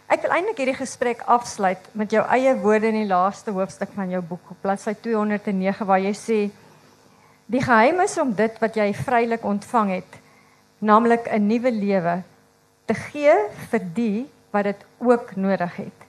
ek 0.08 0.22
wil 0.22 0.34
eintlik 0.34 0.58
hierdie 0.58 0.80
gesprek 0.82 1.22
afsluit 1.26 1.88
met 1.92 2.10
jou 2.10 2.24
eie 2.26 2.54
woorde 2.58 2.86
in 2.86 3.00
die 3.00 3.08
laaste 3.08 3.50
hoofstuk 3.50 3.94
van 3.94 4.10
jou 4.10 4.22
boek 4.22 4.50
op 4.50 4.60
bladsy 4.60 4.94
209 5.00 5.86
waar 5.86 6.00
jy 6.00 6.12
sê 6.12 6.50
die 7.46 7.62
geheim 7.62 8.00
is 8.00 8.18
om 8.18 8.34
dit 8.34 8.58
wat 8.60 8.76
jy 8.76 8.92
vrylik 8.94 9.44
ontvang 9.44 9.90
het 9.90 10.18
naamlik 10.78 11.28
'n 11.28 11.46
nuwe 11.46 11.70
lewe 11.70 12.22
te 12.86 12.94
gee 12.94 13.36
vir 13.70 13.80
die 13.94 14.26
wat 14.50 14.64
dit 14.64 14.84
ook 14.98 15.36
nodig 15.36 15.76
het 15.76 16.06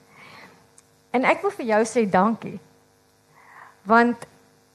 En 1.10 1.24
ek 1.24 1.42
wil 1.42 1.52
vir 1.56 1.68
jou 1.72 1.80
sê 1.88 2.04
dankie. 2.10 2.58
Want 3.88 4.26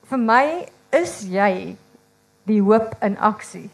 vir 0.09 0.19
my 0.19 0.45
is 0.93 1.21
jy 1.29 1.75
die 2.49 2.59
hoop 2.61 2.95
in 3.05 3.15
aksie 3.21 3.69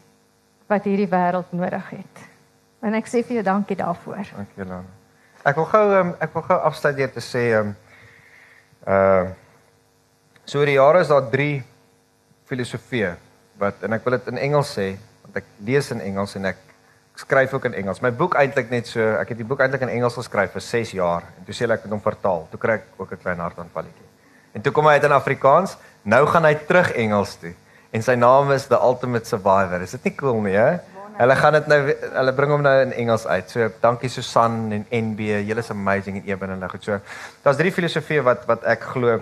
wat 0.70 0.86
hierdie 0.86 1.08
wêreld 1.10 1.50
nodig 1.56 1.88
het. 1.96 2.24
En 2.84 2.94
ek 2.96 3.08
sê 3.10 3.24
vir 3.26 3.40
jou 3.40 3.46
dankie 3.48 3.78
daarvoor. 3.80 4.22
Dankie 4.36 4.64
Lana. 4.64 4.84
Ek 5.48 5.56
wil 5.56 5.68
gou 5.72 5.84
um, 5.96 6.12
ek 6.20 6.34
wil 6.36 6.44
gou 6.50 6.58
afsluit 6.68 6.98
deur 7.00 7.12
te 7.16 7.24
sê 7.24 7.44
um 7.60 7.76
uh 8.86 9.30
so 10.50 10.64
die 10.66 10.74
jare 10.74 11.04
is 11.04 11.10
daar 11.12 11.28
3 11.30 11.60
filosofieë 12.50 13.14
wat 13.60 13.86
en 13.86 13.96
ek 13.96 14.04
wil 14.06 14.18
dit 14.18 14.28
in 14.32 14.42
Engels 14.48 14.74
sê 14.76 14.92
want 15.24 15.40
ek 15.40 15.48
lees 15.66 15.90
in 15.94 16.02
Engels 16.04 16.36
en 16.36 16.50
ek 16.50 16.66
skryf 17.20 17.52
ook 17.52 17.66
in 17.68 17.74
Engels. 17.76 18.00
My 18.00 18.12
boek 18.14 18.36
eintlik 18.40 18.70
net 18.72 18.88
so, 18.88 19.04
ek 19.20 19.34
het 19.34 19.40
die 19.40 19.46
boek 19.46 19.60
eintlik 19.60 19.82
in 19.84 19.92
Engels 19.92 20.16
geskryf 20.16 20.54
vir 20.56 20.64
6 20.64 20.94
jaar 20.96 21.26
en 21.36 21.46
toe 21.46 21.56
sê 21.56 21.68
ek 21.68 21.84
het 21.84 21.92
hom 21.92 22.02
vertaal. 22.02 22.46
Toe 22.52 22.60
kry 22.60 22.78
ek 22.80 22.86
ook 22.96 23.12
'n 23.12 23.22
klein 23.22 23.42
hartaanvalletjie. 23.44 24.08
En 24.54 24.62
toe 24.62 24.72
kom 24.72 24.86
hy 24.86 24.98
uit 24.98 25.04
in 25.04 25.12
Afrikaans. 25.12 25.76
Nou 26.02 26.26
gaan 26.26 26.44
hy 26.44 26.54
terug 26.54 26.92
Engels 26.92 27.36
toe. 27.36 27.52
En 27.92 28.02
sy 28.02 28.14
naam 28.14 28.50
is 28.52 28.66
The 28.66 28.78
Ultimate 28.78 29.26
Survivor. 29.26 29.82
Is 29.82 29.90
dit 29.90 30.04
nie 30.04 30.14
cool 30.16 30.40
nie, 30.40 30.56
hè? 30.56 30.78
Hulle 31.20 31.36
gaan 31.36 31.52
dit 31.52 31.66
nou 31.68 31.78
hulle 32.14 32.32
bring 32.32 32.50
hom 32.50 32.62
nou 32.62 32.74
in 32.82 32.92
Engels 32.92 33.26
uit. 33.26 33.50
So 33.50 33.68
dankie 33.82 34.08
Susan 34.08 34.72
en 34.72 34.86
NB. 34.88 35.20
Julle 35.44 35.60
is 35.60 35.70
amazing 35.70 36.16
en 36.16 36.24
Eben 36.24 36.48
en 36.48 36.56
hulle 36.56 36.68
goed. 36.68 36.84
So 36.84 37.00
daar's 37.44 37.58
drie 37.60 37.72
filosofieë 37.72 38.22
wat 38.24 38.46
wat 38.48 38.64
ek 38.64 38.86
glo 38.94 39.18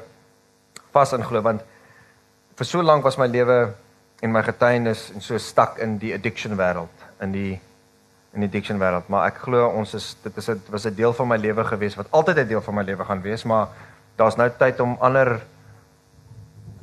vas 0.95 1.13
in 1.13 1.27
glo 1.27 1.43
want 1.43 1.65
vir 2.59 2.67
so 2.67 2.83
lank 2.83 3.05
was 3.05 3.19
my 3.19 3.27
lewe 3.31 3.75
en 4.23 4.33
my 4.35 4.43
getuienis 4.43 5.11
en 5.15 5.23
so 5.23 5.39
stak 5.39 5.79
in 5.79 5.99
die 5.99 6.13
addiction 6.15 6.57
wêreld 6.59 7.05
in 7.23 7.33
die 7.33 7.61
in 8.35 8.43
die 8.45 8.49
addiction 8.51 8.79
wêreld, 8.79 9.07
maar 9.09 9.31
ek 9.31 9.39
glo 9.47 9.69
ons 9.79 9.95
is 9.95 10.17
dit 10.23 10.37
is 10.37 10.49
'n 10.51 10.61
was 10.71 10.87
'n 10.87 10.95
deel 10.95 11.13
van 11.13 11.29
my 11.29 11.37
lewe 11.37 11.65
gewees 11.65 11.97
wat 11.97 12.07
altyd 12.11 12.39
'n 12.39 12.49
deel 12.49 12.61
van 12.61 12.75
my 12.75 12.83
lewe 12.83 13.05
gaan 13.05 13.23
wees, 13.23 13.45
maar 13.45 13.69
daar's 14.17 14.37
nou 14.37 14.51
tyd 14.59 14.81
om 14.81 14.97
ander 15.01 15.41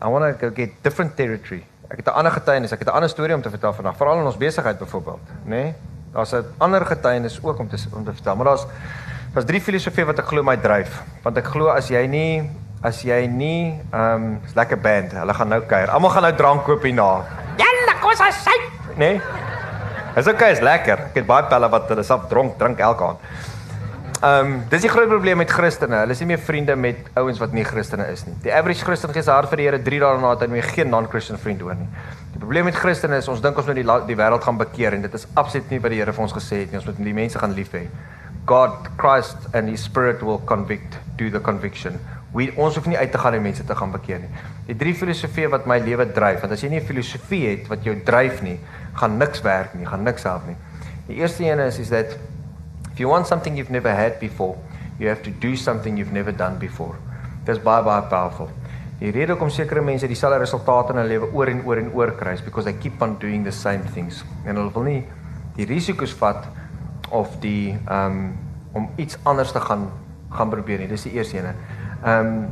I 0.01 0.09
want 0.09 0.39
to 0.39 0.51
get 0.51 0.71
different 0.84 1.15
territory. 1.15 1.63
Ek 1.89 1.97
het 1.97 2.07
'n 2.07 2.17
ander 2.17 2.32
getuienis, 2.32 2.71
ek 2.71 2.80
het 2.80 2.88
'n 2.88 2.95
ander 2.95 3.09
storie 3.09 3.36
om 3.36 3.41
te 3.41 3.49
vertel 3.49 3.73
vandag, 3.73 3.97
veral 3.97 4.19
in 4.19 4.26
ons 4.26 4.38
besigheid 4.38 4.80
byvoorbeeld, 4.80 5.28
nê? 5.43 5.49
Nee? 5.49 5.73
Daar's 6.13 6.34
'n 6.34 6.45
ander 6.57 6.86
getuienis 6.86 7.39
ook 7.43 7.59
om 7.59 7.67
te 7.69 7.78
om 7.93 8.03
te 8.03 8.13
vertel, 8.13 8.36
maar 8.36 8.45
daar's 8.45 8.65
daar's 9.34 9.45
drie 9.45 9.61
filosofieë 9.61 10.05
wat 10.05 10.19
ek 10.19 10.26
glo 10.26 10.43
my 10.43 10.57
dryf, 10.57 11.03
want 11.23 11.38
ek 11.38 11.45
glo 11.45 11.67
as 11.67 11.88
jy 11.88 12.07
nie 12.07 12.49
as 12.86 13.01
jy 13.05 13.25
nie 13.31 13.73
ehm 13.73 14.29
um, 14.29 14.38
lekker 14.57 14.77
band, 14.81 15.15
hulle 15.17 15.33
gaan 15.33 15.49
nou 15.49 15.61
kuier. 15.65 15.89
Almal 15.89 16.13
gaan 16.13 16.27
nou 16.27 16.36
drank 16.38 16.63
koop 16.67 16.86
hierna. 16.86 17.09
Jalla, 17.57 17.97
kos 18.03 18.21
as 18.21 18.43
sy. 18.45 18.55
Nee. 19.01 19.17
Dis 20.15 20.29
okay, 20.31 20.53
is 20.55 20.61
lekker. 20.63 21.09
Ek 21.09 21.17
het 21.19 21.27
baie 21.27 21.47
pelle 21.49 21.67
wat 21.71 21.89
hulle 21.91 22.05
self 22.07 22.29
dronk 22.31 22.59
drink 22.61 22.79
elke 22.79 23.09
aand. 23.09 23.23
Ehm, 24.25 24.51
um, 24.51 24.53
dis 24.71 24.86
die 24.86 24.89
groot 24.89 25.09
probleem 25.11 25.41
met 25.41 25.51
Christene. 25.51 25.97
Hulle 26.03 26.15
is 26.15 26.21
nie 26.23 26.29
meer 26.29 26.39
vriende 26.39 26.75
met 26.79 27.09
ouens 27.19 27.41
wat 27.41 27.51
nie 27.57 27.65
Christene 27.67 28.05
is 28.13 28.23
nie. 28.25 28.36
Die 28.45 28.53
average 28.53 28.86
Christen 28.86 29.11
gee 29.13 29.25
sy 29.25 29.33
hart 29.33 29.51
vir 29.51 29.59
die 29.59 29.67
Here 29.67 29.81
3 29.81 29.99
dae 29.99 30.13
daarna 30.13 30.31
het 30.36 30.45
hy 30.45 30.61
geen 30.69 30.89
non-Christian 30.93 31.41
vriend 31.41 31.65
hoor 31.65 31.75
nie. 31.75 31.89
Die 32.33 32.39
probleem 32.39 32.69
met 32.69 32.79
Christene 32.79 33.19
is 33.19 33.27
ons 33.27 33.43
dink 33.43 33.57
ons 33.57 33.67
moet 33.67 33.81
die 33.81 33.88
die 34.07 34.17
wêreld 34.21 34.43
gaan 34.45 34.57
bekeer 34.61 34.95
en 34.95 35.03
dit 35.03 35.13
is 35.13 35.27
absoluut 35.33 35.69
nie 35.73 35.81
wat 35.83 35.91
die 35.91 35.99
Here 35.99 36.13
vir 36.13 36.27
ons 36.29 36.38
gesê 36.38 36.63
het 36.63 36.71
nie. 36.71 36.79
Ons 36.79 36.88
moet 36.88 37.03
die 37.09 37.17
mense 37.17 37.41
gaan 37.41 37.57
lief 37.57 37.75
hê. 37.75 37.88
God, 38.45 38.88
Christ 39.01 39.49
and 39.53 39.69
his 39.69 39.83
spirit 39.83 40.21
will 40.23 40.39
convict, 40.45 40.99
do 41.17 41.29
the 41.29 41.41
conviction. 41.41 41.99
We 42.36 42.49
ons 42.59 42.75
hoef 42.75 42.88
nie 42.91 42.97
uit 42.97 43.11
te 43.11 43.19
gaan 43.21 43.38
en 43.38 43.41
mense 43.45 43.63
te 43.63 43.75
gaan 43.75 43.93
bekeer 43.93 44.19
nie. 44.19 44.29
Die 44.67 44.75
drie 44.75 44.93
filosofieë 44.97 45.49
wat 45.53 45.67
my 45.71 45.77
lewe 45.79 46.09
dryf, 46.11 46.41
want 46.43 46.51
as 46.51 46.63
jy 46.63 46.69
nie 46.69 46.79
'n 46.81 46.88
filosofie 46.88 47.47
het 47.47 47.67
wat 47.71 47.83
jou 47.83 47.95
dryf 48.03 48.41
nie, 48.41 48.59
gaan 48.93 49.17
niks 49.17 49.41
werk 49.41 49.73
nie, 49.73 49.86
gaan 49.86 50.03
niks 50.03 50.23
help 50.23 50.47
nie. 50.47 50.57
Die 51.07 51.15
eerste 51.15 51.43
een 51.43 51.59
is 51.59 51.79
is 51.79 51.89
that 51.89 52.17
if 52.91 52.99
you 52.99 53.09
want 53.09 53.27
something 53.27 53.55
you've 53.55 53.71
never 53.71 53.95
had 53.95 54.19
before, 54.19 54.55
you 54.99 55.09
have 55.09 55.21
to 55.21 55.31
do 55.39 55.55
something 55.55 55.97
you've 55.97 56.13
never 56.13 56.36
done 56.36 56.57
before. 56.57 56.95
Dis 57.45 57.59
baie 57.59 57.83
baie 57.83 58.01
powerful. 58.09 58.49
Die 58.99 59.11
rede 59.11 59.36
hoekom 59.36 59.49
sekere 59.49 59.81
mense 59.81 60.07
dieselfde 60.07 60.39
resultate 60.39 60.93
in 60.93 61.01
hulle 61.01 61.09
lewe 61.09 61.27
oor 61.33 61.51
en 61.51 61.61
oor 61.65 61.77
en 61.77 61.91
oor 61.93 62.11
kry 62.15 62.33
is 62.33 62.41
because 62.41 62.65
they 62.65 62.77
keep 62.79 63.01
on 63.01 63.17
doing 63.19 63.43
the 63.43 63.51
same 63.51 63.83
things. 63.93 64.23
En 64.45 64.55
hulle 64.55 64.71
wil 64.73 64.83
nie 64.83 65.03
die 65.55 65.65
risiko's 65.65 66.13
vat 66.19 66.47
of 67.11 67.39
die 67.43 67.75
ehm 67.75 68.11
um, 68.11 68.33
om 68.75 68.89
iets 68.99 69.15
anders 69.23 69.53
te 69.55 69.59
gaan 69.59 69.88
gaan 70.36 70.49
probeer 70.49 70.79
nie. 70.79 70.88
Dis 70.91 71.05
die 71.07 71.13
eerste 71.15 71.38
ene. 71.38 71.53
Um, 72.05 72.49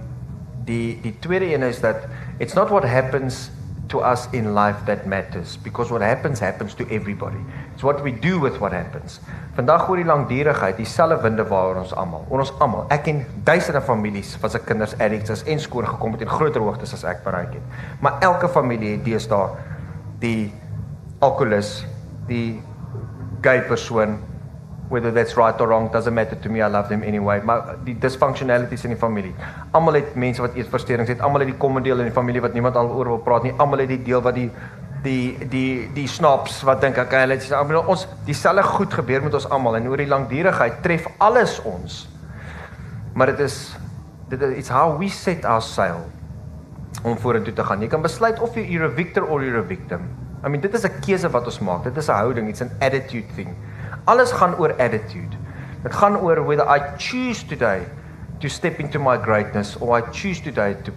die 0.65 0.99
die 1.03 1.13
tweede 1.19 1.51
ene 1.53 1.67
is 1.69 1.81
dat 1.83 2.07
it's 2.39 2.55
not 2.57 2.69
what 2.69 2.83
happens 2.83 3.51
to 3.93 3.99
us 4.01 4.27
in 4.31 4.53
life 4.55 4.85
that 4.85 5.05
matters 5.05 5.57
because 5.63 5.91
what 5.91 6.01
happens 6.01 6.39
happens 6.39 6.73
to 6.73 6.87
everybody. 6.89 7.37
It's 7.73 7.83
what 7.83 8.01
we 8.01 8.11
do 8.11 8.39
with 8.39 8.57
what 8.59 8.71
happens. 8.73 9.19
Vandag 9.53 9.85
oor 9.89 9.99
die 10.01 10.07
langdurigheid, 10.07 10.79
dieselfde 10.81 11.19
winde 11.21 11.45
waaroor 11.45 11.83
ons 11.83 11.93
almal, 11.93 12.25
oor 12.29 12.41
ons 12.41 12.53
almal. 12.63 12.87
Ek 12.93 13.03
ken 13.05 13.21
duisende 13.45 13.83
families 13.85 14.33
wat 14.41 14.55
se 14.55 14.63
kinders 14.65 14.95
addicts 14.97 15.35
is 15.35 15.45
en 15.45 15.61
skoor 15.61 15.85
gekom 15.91 16.17
het 16.17 16.25
in 16.25 16.31
groter 16.31 16.63
hoogtes 16.65 16.95
as 16.97 17.05
ek 17.05 17.21
bereik 17.27 17.53
het. 17.59 17.79
Maar 18.01 18.17
elke 18.25 18.49
familie 18.49 18.95
het 18.95 19.05
deesdae 19.05 19.51
die 20.23 20.49
alkoholus, 21.21 21.83
die 22.29 22.63
gay 23.43 23.61
persoon 23.67 24.17
whether 24.89 25.11
that's 25.11 25.35
right 25.37 25.59
or 25.59 25.67
wrong 25.67 25.89
doesn't 25.91 26.13
matter 26.13 26.35
to 26.35 26.49
me 26.49 26.61
I 26.61 26.67
love 26.67 26.89
them 26.89 27.03
anyway. 27.03 27.41
Maar 27.41 27.75
die 27.85 27.95
dysfunctionalities 27.99 28.83
in 28.83 28.93
die 28.93 28.99
familie. 28.99 29.33
Almal 29.71 29.99
het 30.01 30.15
mense 30.15 30.43
wat 30.43 30.55
eetversteurings 30.59 31.09
het 31.09 31.21
almal 31.23 31.45
het 31.45 31.53
die 31.53 31.57
kom 31.57 31.79
deel 31.83 32.03
in 32.03 32.09
die 32.11 32.15
familie 32.15 32.43
wat 32.43 32.53
niemand 32.53 32.75
al 32.79 32.91
oor 32.91 33.15
wil 33.15 33.21
praat 33.25 33.47
nie. 33.47 33.53
Almal 33.57 33.85
het 33.85 33.93
die 33.93 34.01
deel 34.03 34.21
wat 34.21 34.37
die 34.37 34.49
die 35.03 35.47
die 35.51 35.89
die 35.95 36.07
snaps 36.07 36.61
wat 36.63 36.81
dink 36.83 36.97
ek 37.01 37.11
hulle 37.17 37.35
sê 37.43 37.59
bedoel 37.67 37.91
ons 37.91 38.05
dieselfde 38.27 38.63
goed 38.63 38.93
gebeur 38.95 39.25
met 39.25 39.33
ons 39.35 39.49
almal 39.51 39.75
en 39.79 39.89
oor 39.91 39.99
die 39.99 40.07
langdurigheid 40.11 40.79
tref 40.85 41.07
alles 41.19 41.57
ons. 41.67 42.03
Maar 43.13 43.33
dit 43.33 43.43
is 43.47 43.57
dit 44.31 44.41
is 44.41 44.57
it's 44.63 44.71
how 44.71 44.95
we 44.99 45.09
set 45.09 45.45
our 45.45 45.61
sail 45.61 46.05
om 47.03 47.17
vorentoe 47.19 47.53
te 47.53 47.63
gaan. 47.67 47.81
Jy 47.83 47.91
kan 47.91 48.03
besluit 48.03 48.39
of 48.39 48.55
jy 48.55 48.79
a 48.79 48.87
victor 48.87 49.25
or 49.25 49.43
you're 49.43 49.59
a 49.59 49.67
victim. 49.67 50.07
I 50.43 50.49
mean 50.49 50.61
dit 50.61 50.73
is 50.73 50.85
'n 50.85 50.99
keuse 51.01 51.29
wat 51.29 51.45
ons 51.45 51.59
maak. 51.59 51.83
Dit 51.83 51.97
is 51.97 52.07
'n 52.07 52.15
houding. 52.15 52.47
It's 52.47 52.61
an 52.61 52.71
attitude 52.79 53.27
thing 53.35 53.55
Alles 54.03 54.31
gaan 54.31 54.57
oor 54.59 54.73
attitude. 54.77 55.35
Dit 55.83 55.95
gaan 55.95 56.17
oor 56.17 56.45
whether 56.45 56.65
I 56.67 56.79
choose 56.97 57.45
today 57.45 57.87
to 58.39 58.47
step 58.47 58.79
into 58.79 58.99
my 58.99 59.17
greatness 59.17 59.77
or 59.79 59.97
I 59.97 60.01
choose 60.11 60.41
today 60.41 60.75
to 60.83 60.91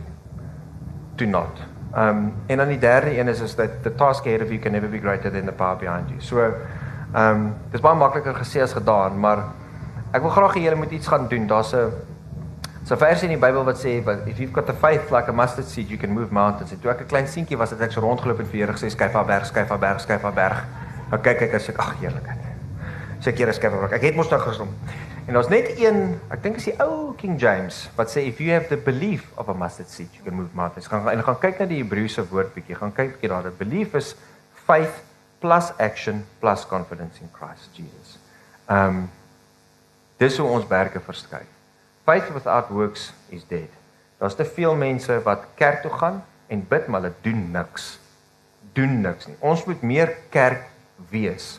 to 1.16 1.26
not. 1.26 1.62
Um 1.94 2.34
en 2.46 2.56
dan 2.56 2.68
die 2.68 2.78
derde 2.78 3.18
een 3.18 3.28
is 3.28 3.40
is 3.40 3.54
that 3.54 3.82
the 3.82 3.94
task 3.94 4.26
ahead 4.26 4.42
of 4.42 4.48
you 4.48 4.58
can 4.58 4.72
never 4.72 4.88
be 4.88 4.98
greater 4.98 5.30
than 5.30 5.44
the 5.44 5.52
power 5.52 5.76
behind 5.76 6.10
you. 6.10 6.20
So 6.20 6.52
um 7.14 7.54
dis 7.70 7.80
baie 7.80 7.94
makliker 7.94 8.34
gesê 8.34 8.60
as 8.62 8.72
gedaan, 8.72 9.20
maar 9.20 9.44
ek 10.12 10.22
wil 10.22 10.30
graag 10.30 10.54
hê 10.54 10.66
julle 10.66 10.76
moet 10.76 10.90
iets 10.90 11.06
gaan 11.06 11.28
doen. 11.28 11.46
Daar's 11.46 11.74
'n 11.74 11.92
so 12.84 12.96
vers 12.96 13.22
in 13.22 13.28
die 13.28 13.38
Bybel 13.38 13.64
wat 13.64 13.78
sê 13.78 14.02
but 14.04 14.26
if 14.26 14.38
you've 14.38 14.54
got 14.54 14.66
the 14.66 14.74
faith 14.74 15.10
like 15.10 15.30
a 15.30 15.32
mustard 15.32 15.66
seed 15.66 15.88
you 15.88 15.98
can 15.98 16.10
move 16.10 16.32
mountains. 16.32 16.72
En 16.72 16.80
toe 16.80 16.90
ek 16.90 17.00
'n 17.00 17.06
klein 17.06 17.28
seentjie 17.28 17.56
was, 17.56 17.70
het 17.70 17.80
ek 17.80 17.92
so 17.92 18.00
rondgeloop 18.00 18.38
en 18.38 18.46
vir 18.46 18.60
Here 18.60 18.72
gesê 18.72 18.90
skuif 18.90 19.14
af 19.14 19.26
berg, 19.26 19.46
skuif 19.46 19.70
af 19.70 19.80
berg, 19.80 20.00
skuif 20.00 20.24
af 20.24 20.34
berg. 20.34 20.64
Nou 21.10 21.20
kyk 21.20 21.40
ek 21.40 21.54
as 21.54 21.68
ek 21.68 21.78
ag 21.78 21.94
heerlikheid 22.00 22.45
sekere 23.24 23.52
skrywer. 23.56 23.92
Ek 23.96 24.04
het 24.08 24.16
mos 24.18 24.30
nou 24.32 24.40
gesom. 24.42 24.72
En 25.26 25.34
daar's 25.34 25.48
net 25.50 25.72
een, 25.80 26.20
ek 26.30 26.42
dink 26.44 26.60
is 26.60 26.68
die 26.68 26.76
ou 26.82 27.10
King 27.18 27.34
James 27.40 27.86
wat 27.96 28.12
sê 28.12 28.22
if 28.28 28.38
you 28.38 28.52
have 28.54 28.68
the 28.70 28.78
belief 28.78 29.26
of 29.40 29.48
a 29.50 29.54
mustard 29.58 29.90
seed 29.90 30.12
you 30.14 30.22
can 30.22 30.36
move 30.38 30.54
mountains. 30.54 30.86
Gaan 30.86 31.08
en 31.10 31.22
gaan 31.26 31.38
kyk 31.42 31.58
na 31.58 31.66
die 31.70 31.80
Hebreëse 31.82 32.22
woord 32.30 32.52
bietjie. 32.54 32.78
Gaan 32.78 32.94
kyk 32.94 33.16
bietjie 33.16 33.32
daar. 33.32 33.50
Belief 33.58 33.96
is 33.98 34.14
faith 34.66 35.02
plus 35.42 35.72
action 35.82 36.22
plus 36.40 36.62
confidence 36.70 37.18
in 37.20 37.32
Christ 37.34 37.74
Jesus. 37.74 38.18
Um 38.70 39.08
dis 40.22 40.38
hoe 40.38 40.46
ons 40.48 40.70
werke 40.70 41.02
verskei. 41.02 41.42
Faith 42.06 42.30
without 42.32 42.70
works 42.70 43.10
is 43.34 43.42
dead. 43.50 43.72
Daar's 44.22 44.38
te 44.38 44.46
veel 44.46 44.78
mense 44.78 45.18
wat 45.26 45.44
kerk 45.58 45.82
toe 45.82 45.92
gaan 45.92 46.22
en 46.46 46.62
bid 46.68 46.86
maar 46.86 47.02
hulle 47.02 47.14
doen 47.26 47.50
niks. 47.50 47.96
Doen 48.78 49.00
niks 49.02 49.26
nie. 49.26 49.36
Ons 49.42 49.66
moet 49.66 49.82
meer 49.82 50.14
kerk 50.30 50.70
wees 51.10 51.56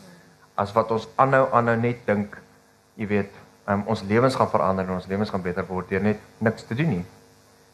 as 0.57 0.73
wat 0.73 0.91
ons 0.91 1.05
aanhou 1.21 1.45
aanhou 1.53 1.75
net 1.79 2.01
dink, 2.07 2.37
jy 2.97 3.07
weet, 3.11 3.35
um, 3.69 3.83
ons 3.93 4.01
lewens 4.09 4.35
gaan 4.35 4.49
verander 4.49 4.87
en 4.87 4.97
ons 4.97 5.07
lewens 5.07 5.29
gaan 5.29 5.43
beter 5.45 5.65
word 5.67 5.91
deur 5.91 6.03
net 6.03 6.21
niks 6.43 6.65
te 6.65 6.75
doen 6.75 6.89
nie. 6.97 7.05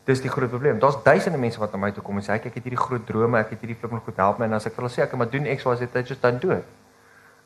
Dis 0.04 0.20
die 0.20 0.32
groot 0.32 0.52
probleem. 0.52 0.80
Daar's 0.84 0.98
duisende 1.04 1.40
mense 1.40 1.62
wat 1.62 1.72
na 1.72 1.80
my 1.80 1.94
toe 1.96 2.04
kom 2.04 2.18
en 2.20 2.26
sê 2.26 2.36
ek 2.36 2.50
het 2.50 2.66
hierdie 2.66 2.80
groot 2.80 3.06
drome, 3.08 3.40
ek 3.40 3.54
het 3.56 3.62
hierdie 3.64 3.78
flipping 3.80 4.02
goed 4.04 4.20
help 4.20 4.42
my 4.42 4.50
en 4.50 4.58
as 4.58 4.68
ek 4.68 4.76
vir 4.76 4.84
hulle 4.84 4.96
sê 4.96 5.06
ek 5.06 5.14
moet 5.20 5.32
doen 5.32 5.48
X 5.54 5.64
Y 5.64 5.76
Z, 5.80 6.02
just 6.10 6.22
don't 6.26 6.42
do 6.44 6.52
it. 6.52 6.68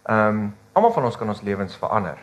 Ehm 0.08 0.40
um, 0.40 0.48
almal 0.74 0.94
van 0.96 1.06
ons 1.10 1.18
kan 1.20 1.30
ons 1.30 1.44
lewens 1.46 1.76
verander. 1.78 2.18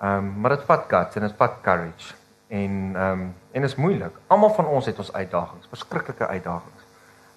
Ehm 0.00 0.16
um, 0.16 0.32
maar 0.42 0.56
dit 0.56 0.64
vat 0.66 0.88
guts 0.90 1.20
en 1.20 1.26
dit 1.28 1.36
vat 1.38 1.60
courage 1.62 2.14
en 2.48 2.80
ehm 2.96 3.20
um, 3.20 3.34
en 3.52 3.68
is 3.68 3.76
moeilik. 3.76 4.16
Almal 4.26 4.54
van 4.56 4.66
ons 4.66 4.86
het 4.86 4.98
ons 4.98 5.12
uitdagings, 5.12 5.70
verskriklike 5.70 6.26
uitdagings. 6.26 6.88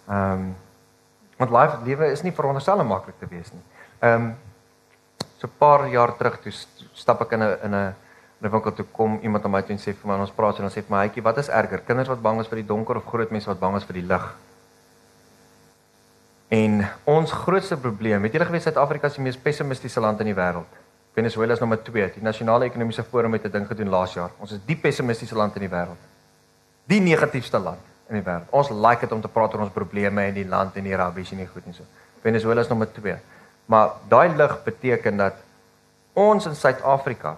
Ehm 0.07 0.31
um, 0.31 0.55
want 1.37 1.51
life 1.51 1.77
lewe 1.85 2.09
is 2.11 2.21
nie 2.23 2.33
veronderstel 2.33 2.79
om 2.79 2.87
maklik 2.87 3.19
te 3.19 3.29
wees 3.29 3.53
nie. 3.53 3.61
Ehm 3.99 4.25
um, 4.25 4.33
So 5.43 5.51
'n 5.51 5.57
paar 5.59 5.89
jaar 5.91 6.15
terug 6.15 6.39
toe 6.39 6.51
stap 6.93 7.21
ek 7.21 7.35
in 7.35 7.43
'n 7.43 7.57
in 7.67 7.75
'n 7.75 7.95
'n 8.43 8.51
winkel 8.51 8.71
toe 8.71 8.85
kom 8.91 9.19
iemand 9.21 9.43
aan 9.43 9.51
my 9.51 9.61
toe 9.61 9.75
en 9.75 9.79
sê 9.79 9.91
vir 9.91 10.07
my 10.07 10.15
ons 10.15 10.31
praat 10.31 10.59
en 10.59 10.63
ons 10.63 10.73
sê 10.73 10.81
vir 10.81 10.95
my 10.95 11.03
hytjie 11.07 11.23
wat 11.23 11.37
is 11.37 11.49
erger 11.49 11.83
kinders 11.83 12.07
wat 12.07 12.21
bang 12.21 12.39
is 12.39 12.47
vir 12.47 12.63
die 12.63 12.67
donker 12.67 12.95
of 12.95 13.05
groot 13.05 13.31
mense 13.31 13.47
wat 13.47 13.59
bang 13.59 13.75
is 13.75 13.83
vir 13.83 13.93
die 13.93 14.07
lig 14.07 14.25
En 16.53 16.83
ons 17.09 17.31
grootste 17.31 17.77
probleem, 17.77 18.23
het 18.23 18.35
julle 18.35 18.45
geweet 18.45 18.61
Suid-Afrika 18.67 19.09
is 19.09 19.15
die 19.17 19.23
mees 19.25 19.37
pessimistiese 19.41 20.01
land 20.03 20.19
in 20.21 20.27
die 20.29 20.35
wêreld. 20.37 20.75
Venezuela 21.17 21.55
is 21.57 21.61
nommer 21.63 21.79
2. 21.81 22.09
Die 22.17 22.25
nasionale 22.25 22.67
ekonomiese 22.67 23.03
forum 23.03 23.33
het 23.33 23.45
'n 23.45 23.51
ding 23.51 23.65
gedoen 23.67 23.89
laas 23.89 24.13
jaar. 24.13 24.29
Ons 24.39 24.51
is 24.51 24.59
die 24.65 24.75
pessimistiese 24.75 25.35
land 25.35 25.55
in 25.55 25.61
die 25.61 25.69
wêreld. 25.69 25.97
Die 26.85 26.99
negatiefste 26.99 27.59
land 27.59 27.81
in 28.09 28.15
die 28.15 28.23
wêreld. 28.23 28.49
Ons 28.51 28.69
like 28.69 29.01
dit 29.01 29.11
om 29.11 29.21
te 29.21 29.27
praat 29.27 29.53
oor 29.53 29.61
ons 29.61 29.73
probleme 29.73 30.27
in 30.27 30.33
die 30.33 30.47
land 30.47 30.75
en 30.75 30.83
die 30.83 30.95
rubbish 30.95 31.31
en 31.31 31.37
nie 31.37 31.47
goed 31.47 31.65
en 31.65 31.73
so. 31.73 31.83
Venezuela 32.21 32.61
is 32.61 32.67
nommer 32.67 32.91
2. 32.91 33.17
Maar 33.65 33.95
daai 34.09 34.35
lig 34.35 34.57
beteken 34.63 35.17
dat 35.17 35.39
ons 36.13 36.45
in 36.45 36.55
Suid-Afrika 36.55 37.37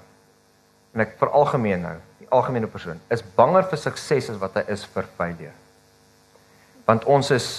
en 0.96 1.04
ek 1.04 1.16
vir 1.20 1.32
algemeen 1.36 1.84
nou, 1.84 1.96
die 2.24 2.30
algemene 2.34 2.68
persoon 2.72 3.00
is 3.14 3.24
banger 3.36 3.68
vir 3.70 3.80
sukses 3.80 4.30
as 4.32 4.42
wat 4.42 4.58
hy 4.60 4.66
is 4.74 4.86
vir 4.96 5.08
failure. 5.18 5.56
Want 6.88 7.06
ons 7.06 7.32
is 7.36 7.50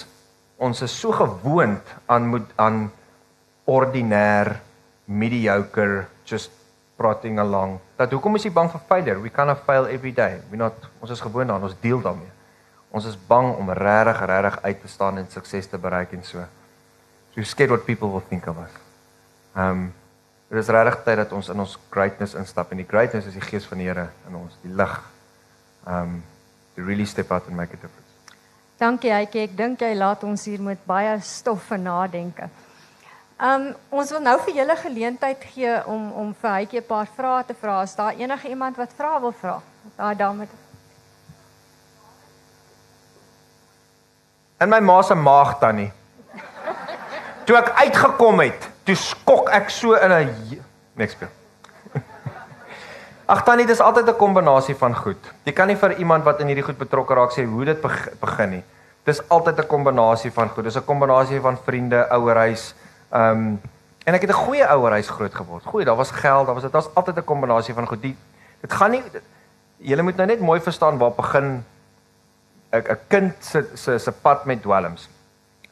ons 0.57 0.79
is 0.81 0.93
so 0.97 1.13
gewoond 1.13 1.91
aan 2.09 2.31
moet 2.33 2.53
aan 2.57 2.87
ordinêr 3.69 4.55
mediocre 5.05 6.07
just 6.25 6.51
prating 6.97 7.39
along. 7.39 7.77
Dat 8.01 8.11
hoekom 8.11 8.39
is 8.39 8.47
jy 8.49 8.53
bang 8.57 8.71
vir 8.73 8.83
failure? 8.89 9.21
We 9.21 9.31
can't 9.31 9.53
fail 9.67 9.85
every 9.87 10.15
day. 10.17 10.41
We 10.51 10.57
not 10.57 10.89
ons 11.05 11.13
is 11.13 11.21
gewoond 11.21 11.53
aan 11.53 11.63
ons 11.63 11.77
deel 11.83 12.01
daarmee. 12.01 12.33
Ons 12.91 13.05
is 13.11 13.19
bang 13.29 13.53
om 13.53 13.69
regtig 13.71 14.23
regtig 14.25 14.63
uit 14.63 14.81
te 14.81 14.89
staan 14.89 15.21
en 15.21 15.29
sukses 15.29 15.69
te 15.69 15.79
bereik 15.79 16.15
en 16.17 16.25
so. 16.25 16.41
So 17.37 17.43
scared 17.43 17.71
what 17.71 17.85
people 17.85 18.09
will 18.09 18.25
think 18.29 18.47
of 18.47 18.57
us. 18.57 18.73
Um 19.55 19.93
dit 20.49 20.59
is 20.59 20.69
regtig 20.71 21.03
tyd 21.05 21.19
dat 21.19 21.33
ons 21.35 21.49
in 21.53 21.61
ons 21.61 21.73
greatness 21.91 22.33
instap 22.39 22.71
en 22.73 22.79
die 22.81 22.87
greatness 22.89 23.27
is 23.29 23.35
die 23.35 23.45
gees 23.45 23.67
van 23.69 23.81
die 23.83 23.89
Here 23.89 24.07
in 24.29 24.37
ons, 24.39 24.55
die 24.63 24.73
lig. 24.73 24.95
Um 25.85 26.23
to 26.77 26.85
really 26.85 27.05
step 27.05 27.33
out 27.33 27.49
and 27.49 27.57
make 27.57 27.75
a 27.75 27.81
difference. 27.81 28.33
Dankie 28.81 29.13
Heike, 29.13 29.43
ek 29.49 29.57
dink 29.57 29.85
jy 29.85 29.91
laat 29.97 30.25
ons 30.25 30.45
hier 30.49 30.63
met 30.65 30.81
baie 30.89 31.13
stof 31.21 31.67
vir 31.69 31.83
nadenke. 31.83 32.49
Um 33.37 33.69
ons 33.91 34.15
wil 34.17 34.25
nou 34.25 34.39
vir 34.47 34.57
julle 34.63 34.79
geleentheid 34.87 35.45
gee 35.53 35.77
om 35.93 36.09
om 36.23 36.33
vir 36.41 36.51
Heike 36.55 36.81
'n 36.81 36.89
paar 36.89 37.13
vrae 37.19 37.45
te 37.45 37.59
vra. 37.61 37.83
Is 37.83 37.95
daar 38.01 38.17
enige 38.17 38.49
iemand 38.49 38.81
wat 38.81 38.97
vra 38.97 39.21
wil 39.21 39.33
vra? 39.33 39.61
Daai 39.97 40.17
dame. 40.17 40.49
En 44.57 44.69
my 44.69 44.81
ma 44.81 45.03
se 45.03 45.15
maag 45.15 45.59
tannie. 45.61 45.93
Toe 47.47 47.57
ek 47.57 47.69
uitgekom 47.79 48.41
het, 48.43 48.69
toe 48.85 48.97
skok 48.99 49.51
ek 49.55 49.71
so 49.71 49.95
in 49.95 50.13
'n 50.13 50.61
niks 50.99 51.13
speel. 51.13 51.31
Ag 53.33 53.43
tannie, 53.45 53.67
dis 53.67 53.81
altyd 53.81 54.09
'n 54.09 54.17
kombinasie 54.17 54.75
van 54.75 54.95
goed. 54.95 55.23
Jy 55.45 55.53
kan 55.53 55.67
nie 55.67 55.77
vir 55.77 55.97
iemand 55.99 56.25
wat 56.25 56.41
in 56.41 56.47
hierdie 56.47 56.65
goed 56.65 56.79
betrokke 56.79 57.15
raak 57.15 57.31
sê 57.31 57.45
hoe 57.45 57.65
dit 57.65 57.81
begin 58.21 58.51
nie. 58.51 58.65
Dis 59.05 59.21
altyd 59.29 59.59
'n 59.59 59.67
kombinasie 59.67 60.33
van 60.33 60.49
goed. 60.49 60.65
Dis 60.65 60.77
'n 60.77 60.85
kombinasie 60.85 61.41
van 61.41 61.57
vriende, 61.57 62.09
ouerhuis. 62.11 62.75
Ehm 63.13 63.31
um, 63.31 63.61
en 64.05 64.15
ek 64.15 64.21
het 64.21 64.31
'n 64.31 64.43
goeie 64.47 64.67
ouerhuis 64.67 65.09
groot 65.09 65.35
geword. 65.35 65.65
Goeie, 65.65 65.85
daar 65.85 65.97
was 65.97 66.11
geld, 66.11 66.47
daar 66.47 66.55
was 66.55 66.63
dit 66.63 66.73
was 66.73 66.95
altyd 66.95 67.17
'n 67.17 67.25
kombinasie 67.25 67.75
van 67.75 67.87
goed. 67.87 68.03
Die, 68.03 68.17
dit 68.61 68.73
gaan 68.73 68.91
nie 68.91 69.03
Julle 69.77 70.03
moet 70.03 70.17
nou 70.17 70.27
net 70.27 70.41
mooi 70.41 70.61
verstaan 70.61 70.99
waar 70.99 71.13
begin 71.13 71.65
'n 72.73 72.83
'n 72.91 72.99
kind 73.09 73.35
se 73.41 73.65
se 73.75 73.99
se 73.99 74.13
pad 74.13 74.45
met 74.45 74.63
dwelms. 74.63 75.09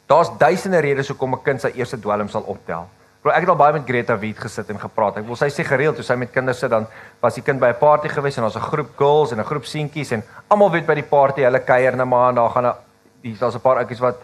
Daar's 0.07 0.31
duisende 0.39 0.79
redes 0.79 1.09
hoekom 1.09 1.35
'n 1.35 1.43
kind 1.43 1.61
sy 1.61 1.73
eerste 1.75 1.99
dwelm 2.01 2.29
sal 2.29 2.43
optel. 2.43 2.89
Bro, 3.23 3.33
ek 3.33 3.41
het 3.41 3.49
al 3.49 3.57
baie 3.57 3.73
met 3.73 3.87
Greta 3.89 4.19
Wiet 4.19 4.39
gesit 4.39 4.69
en 4.69 4.79
gepraat. 4.79 5.17
Ek 5.17 5.25
wil 5.25 5.37
sy 5.37 5.49
sê 5.49 5.65
gereeld 5.65 5.97
toe 5.97 6.05
sy 6.05 6.15
met 6.15 6.31
kinders 6.31 6.59
sit 6.59 6.71
dan 6.71 6.87
was 7.23 7.35
die 7.35 7.43
kind 7.43 7.61
by 7.61 7.69
'n 7.69 7.79
party 7.79 8.09
gewees 8.09 8.37
en 8.37 8.43
daar's 8.43 8.57
'n 8.57 8.61
groep 8.61 8.91
girls 8.99 9.33
en 9.33 9.41
'n 9.41 9.45
groep 9.45 9.65
seentjies 9.65 10.13
en 10.13 10.23
almal 10.49 10.71
weet 10.71 10.87
by 10.87 10.95
die 10.95 11.09
party 11.09 11.41
hulle 11.41 11.61
kuier 11.61 11.97
net 11.97 12.07
maar 12.07 12.29
en 12.29 12.35
daar 12.35 12.51
gaan 12.51 12.67
'n 12.67 13.39
daar's 13.41 13.55
'n 13.55 13.61
paar 13.61 13.79
ouppies 13.79 13.99
wat 14.01 14.17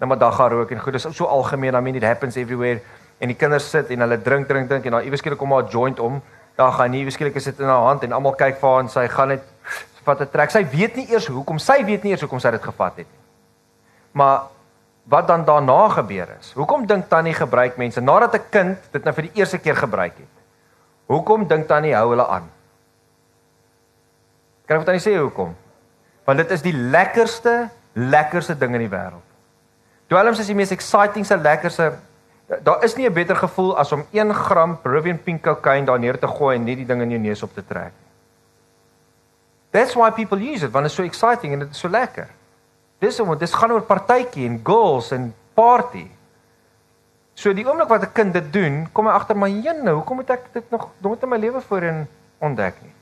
net 0.00 0.08
maar 0.08 0.18
dag 0.18 0.34
gaan 0.36 0.50
rook 0.50 0.70
en 0.70 0.80
goed. 0.80 0.92
Dis 0.92 1.06
so 1.12 1.24
algemeen. 1.24 1.74
I 1.74 1.80
mean 1.80 1.96
it 1.96 2.02
happens 2.02 2.36
everywhere. 2.36 2.80
En 3.18 3.28
die 3.28 3.36
kinders 3.36 3.70
sit 3.70 3.90
en 3.90 4.00
hulle 4.00 4.22
drink 4.22 4.48
drink 4.48 4.68
drink 4.68 4.84
en 4.84 4.90
dan 4.90 5.02
iewers 5.02 5.20
skielik 5.20 5.38
kom 5.38 5.48
maar 5.48 5.64
'n 5.64 5.68
joint 5.68 6.00
om. 6.00 6.22
Daar 6.54 6.72
gaan 6.72 6.90
nie 6.90 6.98
iewers 6.98 7.14
skielik 7.14 7.40
sit 7.40 7.58
in 7.58 7.66
haar 7.66 7.84
hand 7.84 8.02
en 8.02 8.12
almal 8.12 8.34
kyk 8.34 8.56
vir 8.56 8.68
haar 8.70 8.80
en 8.80 8.88
sy 8.88 9.08
gaan 9.08 9.28
net 9.28 9.42
vat 10.04 10.20
'n 10.20 10.28
trek. 10.30 10.50
Sy 10.50 10.64
weet 10.64 10.96
nie 10.96 11.10
eers 11.10 11.26
hoekom. 11.26 11.58
Sy 11.58 11.84
weet 11.84 12.02
nie 12.02 12.12
eers 12.12 12.20
hoekom 12.20 12.40
sy 12.40 12.50
dit 12.50 12.62
gevat 12.62 12.96
het 12.96 13.06
nie. 13.06 13.20
Maar 14.12 14.55
wat 15.06 15.26
dan 15.26 15.44
daarna 15.44 15.88
gebeur 15.88 16.28
is. 16.38 16.52
Hoekom 16.52 16.86
dink 16.86 17.08
Tannie 17.08 17.34
gebruik 17.34 17.76
mense 17.76 18.00
nadat 18.00 18.34
'n 18.34 18.44
kind 18.50 18.78
dit 18.90 19.04
nou 19.04 19.14
vir 19.14 19.22
die 19.22 19.40
eerste 19.40 19.58
keer 19.58 19.76
gebruik 19.76 20.16
het? 20.18 20.34
Hoekom 21.06 21.46
dink 21.46 21.66
Tannie 21.66 21.94
hou 21.94 22.10
hulle 22.10 22.26
aan? 22.26 22.50
Kan 24.66 24.76
ek 24.76 24.82
vir 24.82 24.84
tannie 24.84 25.06
sê 25.06 25.14
hoekom? 25.18 25.54
Want 26.24 26.38
dit 26.38 26.50
is 26.50 26.62
die 26.62 26.74
lekkerste, 26.74 27.68
lekkerste 27.92 28.58
ding 28.58 28.74
in 28.74 28.80
die 28.80 28.90
wêreld. 28.90 29.22
Dwelms 30.06 30.38
is 30.38 30.46
die 30.46 30.54
mees 30.54 30.70
excitingste, 30.70 31.36
lekkerste 31.36 31.92
Daar 32.62 32.84
is 32.84 32.94
nie 32.94 33.08
'n 33.08 33.12
beter 33.12 33.36
gevoel 33.36 33.78
as 33.78 33.92
om 33.92 34.06
1 34.10 34.34
gram 34.34 34.80
Peruvian 34.80 35.22
pink 35.22 35.42
cocaine 35.42 35.86
daar 35.86 35.98
neer 35.98 36.18
te 36.18 36.26
gooi 36.26 36.56
en 36.56 36.64
net 36.64 36.76
die 36.76 36.86
ding 36.86 37.02
in 37.02 37.10
jou 37.10 37.20
neus 37.20 37.42
op 37.42 37.54
te 37.54 37.64
trek. 37.66 37.92
That's 39.70 39.94
why 39.94 40.10
people 40.10 40.38
use 40.38 40.64
it, 40.64 40.70
want 40.70 40.86
it's 40.86 40.94
so 40.94 41.02
exciting 41.02 41.52
en 41.52 41.58
dit 41.58 41.70
is 41.70 41.78
so 41.78 41.88
lekker. 41.88 42.28
Dis 43.02 43.20
om 43.20 43.34
dis 43.36 43.52
gaan 43.52 43.74
oor 43.74 43.84
partytjie 43.84 44.46
en 44.48 44.60
girls 44.64 45.10
en 45.12 45.30
party. 45.54 46.06
So 47.36 47.52
die 47.52 47.66
oomblik 47.66 47.90
wat 47.92 48.02
'n 48.02 48.12
kind 48.12 48.32
dit 48.32 48.52
doen, 48.52 48.88
kom 48.92 49.06
hy 49.06 49.12
agter 49.12 49.36
my 49.36 49.50
heen 49.50 49.84
nou, 49.84 49.96
hoekom 49.96 50.16
moet 50.16 50.30
ek 50.30 50.52
dit 50.52 50.70
nog 50.70 50.88
nooit 50.98 51.22
in 51.22 51.28
my 51.28 51.36
lewe 51.36 51.60
voorheen 51.60 52.08
ontdek 52.38 52.80
nie? 52.82 52.92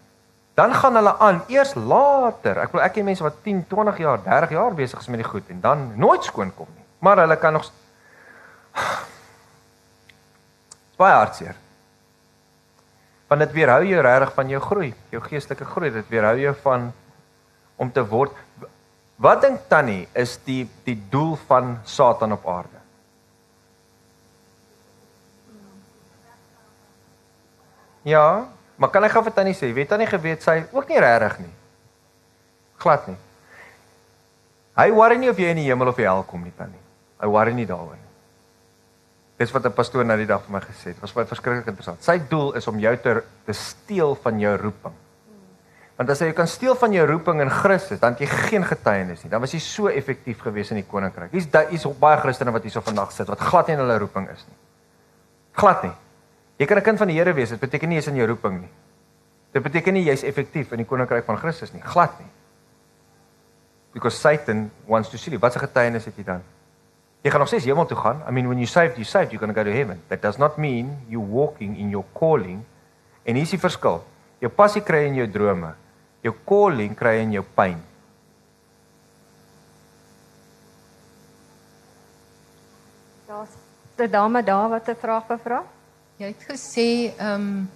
Dan 0.55 0.75
gaan 0.75 0.95
hulle 0.95 1.19
aan 1.19 1.43
eers 1.49 1.75
later. 1.75 2.59
Ek 2.59 2.73
wil 2.73 2.83
ek 2.83 2.93
ken 2.93 3.05
mense 3.05 3.23
wat 3.23 3.43
10, 3.43 3.65
20 3.69 3.99
jaar, 3.99 4.23
30 4.23 4.51
jaar 4.51 4.75
besig 4.75 5.01
is 5.01 5.09
met 5.09 5.23
die 5.23 5.31
goed 5.31 5.49
en 5.51 5.61
dan 5.61 5.93
nooit 5.99 6.25
skoon 6.25 6.55
kom 6.55 6.67
nie. 6.75 6.85
Maar 6.99 7.17
hulle 7.17 7.37
kan 7.37 7.53
nog 7.53 7.71
baie 11.01 11.15
hartseer. 11.15 11.55
Want 13.27 13.41
dit 13.41 13.53
weerhou 13.53 13.85
jou 13.85 14.03
regtig 14.03 14.35
van 14.35 14.49
jou 14.49 14.61
groei, 14.61 14.95
jou 15.11 15.23
geestelike 15.23 15.65
groei. 15.65 15.91
Dit 15.91 16.09
weerhou 16.09 16.39
jou 16.39 16.55
van 16.63 16.93
om 17.77 17.93
te 17.93 18.07
word 18.07 18.33
Wat 19.17 19.43
dink 19.43 19.69
Tannie 19.71 20.09
is 20.13 20.39
die 20.45 20.65
die 20.85 20.97
doel 21.11 21.37
van 21.47 21.79
Satan 21.85 22.33
op 22.35 22.47
aarde? 22.49 22.81
Ja, 28.05 28.49
maar 28.77 28.91
kan 28.93 29.05
ek 29.07 29.15
gou 29.15 29.23
vir 29.25 29.33
Tannie 29.33 29.55
sê, 29.57 29.71
weet 29.73 29.89
Tannie 29.89 30.09
geweet 30.11 30.43
sy 30.45 30.59
ook 30.75 30.91
nie 30.91 31.01
regtig 31.01 31.39
nie. 31.47 31.53
Glad 32.83 33.07
nie. 33.09 33.21
Hy 34.75 34.89
worry 34.93 35.17
nie 35.23 35.31
of 35.31 35.39
jy 35.39 35.53
in 35.55 35.63
die 35.63 35.69
hemel 35.71 35.93
of 35.93 35.97
die 35.97 36.05
hel 36.05 36.25
kom 36.29 36.43
nie, 36.45 36.53
Tannie. 36.59 36.83
Hy 37.23 37.31
worry 37.31 37.55
nie 37.55 37.69
daaroor 37.69 37.95
nie. 37.95 38.11
Dis 39.39 39.55
wat 39.55 39.65
'n 39.67 39.73
pastoor 39.73 40.05
nou 40.05 40.17
die 40.19 40.27
dag 40.27 40.43
vir 40.43 40.53
my 40.53 40.61
gesê 40.61 40.93
het. 40.93 41.01
Was 41.01 41.13
baie 41.13 41.27
verskriklik 41.27 41.67
interessant. 41.67 42.03
Sy 42.03 42.19
doel 42.29 42.53
is 42.55 42.67
om 42.67 42.79
jou 42.79 42.97
te 42.97 43.23
te 43.47 43.53
steel 43.53 44.15
van 44.15 44.39
jou 44.39 44.57
roeping. 44.57 44.95
Want 45.97 46.11
as 46.11 46.19
jy 46.25 46.33
kan 46.35 46.49
steel 46.51 46.75
van 46.75 46.93
jou 46.93 47.05
roeping 47.07 47.41
in 47.41 47.51
Christus, 47.51 48.01
dan 48.03 48.17
het 48.17 48.25
jy 48.25 48.27
geen 48.27 48.65
getuienis 48.67 49.23
nie. 49.23 49.31
Dan 49.31 49.41
was 49.45 49.53
jy 49.55 49.61
so 49.63 49.87
effektief 49.87 50.41
gewees 50.43 50.73
in 50.75 50.81
die 50.81 50.87
koninkryk. 50.89 51.31
Hier's 51.31 51.47
hier's 51.71 51.87
baie 52.01 52.19
Christene 52.19 52.51
wat 52.55 52.67
hierso 52.67 52.83
vandag 52.83 53.13
sit 53.15 53.31
wat 53.31 53.39
glad 53.39 53.71
nie 53.71 53.77
in 53.77 53.83
hulle 53.85 53.99
roeping 54.03 54.27
is 54.33 54.43
nie. 54.49 54.57
Glad 55.55 55.85
nie. 55.87 55.93
Jy 56.59 56.67
kan 56.67 56.79
'n 56.79 56.83
kind 56.83 56.99
van 56.99 57.09
die 57.09 57.17
Here 57.17 57.33
wees, 57.33 57.51
dit 57.51 57.61
beteken 57.61 57.89
nie 57.89 57.97
jy's 57.97 58.09
in 58.09 58.17
jou 58.17 58.27
roeping 58.27 58.61
nie. 58.61 58.71
Dit 59.53 59.63
beteken 59.63 59.95
nie 59.95 60.05
jy's 60.05 60.23
effektief 60.23 60.73
in 60.73 60.79
die 60.79 60.87
koninkryk 60.87 61.25
van 61.25 61.39
Christus 61.39 61.73
nie. 61.73 61.83
Glad 61.83 62.19
nie. 62.19 62.31
Because 63.93 64.19
Satan 64.19 64.71
wants 64.87 65.11
to 65.11 65.17
see. 65.17 65.39
Wat 65.39 65.55
'n 65.55 65.61
getuienis 65.61 66.05
het 66.05 66.17
jy 66.17 66.25
dan? 66.25 66.43
Jy 67.23 67.31
gaan 67.31 67.41
nog 67.41 67.49
steeds 67.49 67.65
hemel 67.65 67.87
toe 67.87 67.97
gaan. 67.97 68.23
I 68.29 68.33
mean 68.33 68.47
when 68.47 68.59
you 68.59 68.67
saved, 68.67 68.97
you 68.97 69.05
saved, 69.05 69.31
you're 69.31 69.39
going 69.39 69.55
to 69.55 69.63
go 69.63 69.71
to 69.71 69.77
heaven. 69.77 70.03
That 70.09 70.23
does 70.23 70.37
not 70.37 70.57
mean 70.57 70.99
you 71.09 71.21
walking 71.21 71.79
in 71.79 71.89
your 71.89 72.05
calling. 72.13 72.65
En 73.23 73.35
hier 73.35 73.43
is 73.43 73.51
die 73.51 73.59
verskil. 73.59 74.05
Jou 74.39 74.51
passie 74.53 74.83
kry 74.83 75.07
in 75.07 75.15
jou 75.15 75.31
drome. 75.31 75.75
Jou 76.25 76.33
calling 76.49 76.95
kry 76.97 77.19
in 77.21 77.35
jou 77.37 77.45
pyn. 77.57 77.77
Daar's 83.29 83.53
'n 83.99 84.11
dame 84.11 84.43
daar 84.43 84.69
wat 84.69 84.89
'n 84.89 84.97
vraag 84.97 85.27
gevra. 85.27 85.65
Jy 86.17 86.27
het 86.27 86.45
gesê 86.49 87.13
ehm 87.19 87.41
um, 87.41 87.71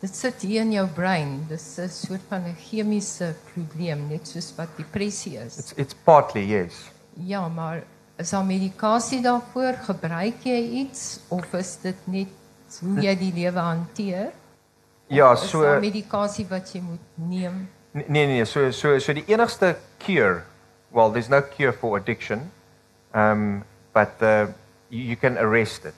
dit 0.00 0.16
sit 0.16 0.42
hier 0.42 0.60
in 0.60 0.72
jou 0.72 0.86
brein. 0.88 1.46
Dis 1.48 1.78
'n 1.78 1.88
soort 1.88 2.20
van 2.28 2.42
'n 2.44 2.56
chemiese 2.56 3.34
probleem, 3.52 4.08
net 4.08 4.28
soos 4.28 4.52
wat 4.56 4.68
depressie 4.76 5.38
is. 5.38 5.58
It's 5.58 5.72
it's 5.76 5.94
partly 5.94 6.42
yes. 6.42 6.90
Ja, 7.14 7.48
maar 7.48 7.82
is 8.16 8.30
daar 8.30 8.44
medikasie 8.44 9.20
daarvoor? 9.20 9.72
Gebruik 9.72 10.42
jy 10.42 10.60
iets 10.82 11.20
of 11.28 11.54
is 11.54 11.76
dit 11.82 11.96
net 12.04 12.28
hoe 12.80 13.00
jy 13.00 13.14
die 13.18 13.32
lewe 13.32 13.58
hanteer? 13.58 14.32
Ja, 15.06 15.34
so 15.36 15.80
medikasie 15.80 16.46
wat 16.48 16.72
jy 16.72 16.80
moet 16.80 17.06
neem? 17.14 17.68
Nee 17.94 18.26
nee 18.26 18.44
so 18.44 18.70
so 18.70 18.98
so 18.98 19.12
die 19.12 19.24
enigste 19.28 19.76
cure, 19.98 20.44
well 20.90 21.10
there's 21.10 21.28
no 21.28 21.42
cure 21.42 21.72
for 21.72 21.96
addiction. 21.96 22.50
Um 23.14 23.64
but 23.92 24.18
the 24.18 24.54
you, 24.88 25.02
you 25.02 25.16
can 25.16 25.36
arrest 25.38 25.84
it. 25.84 25.94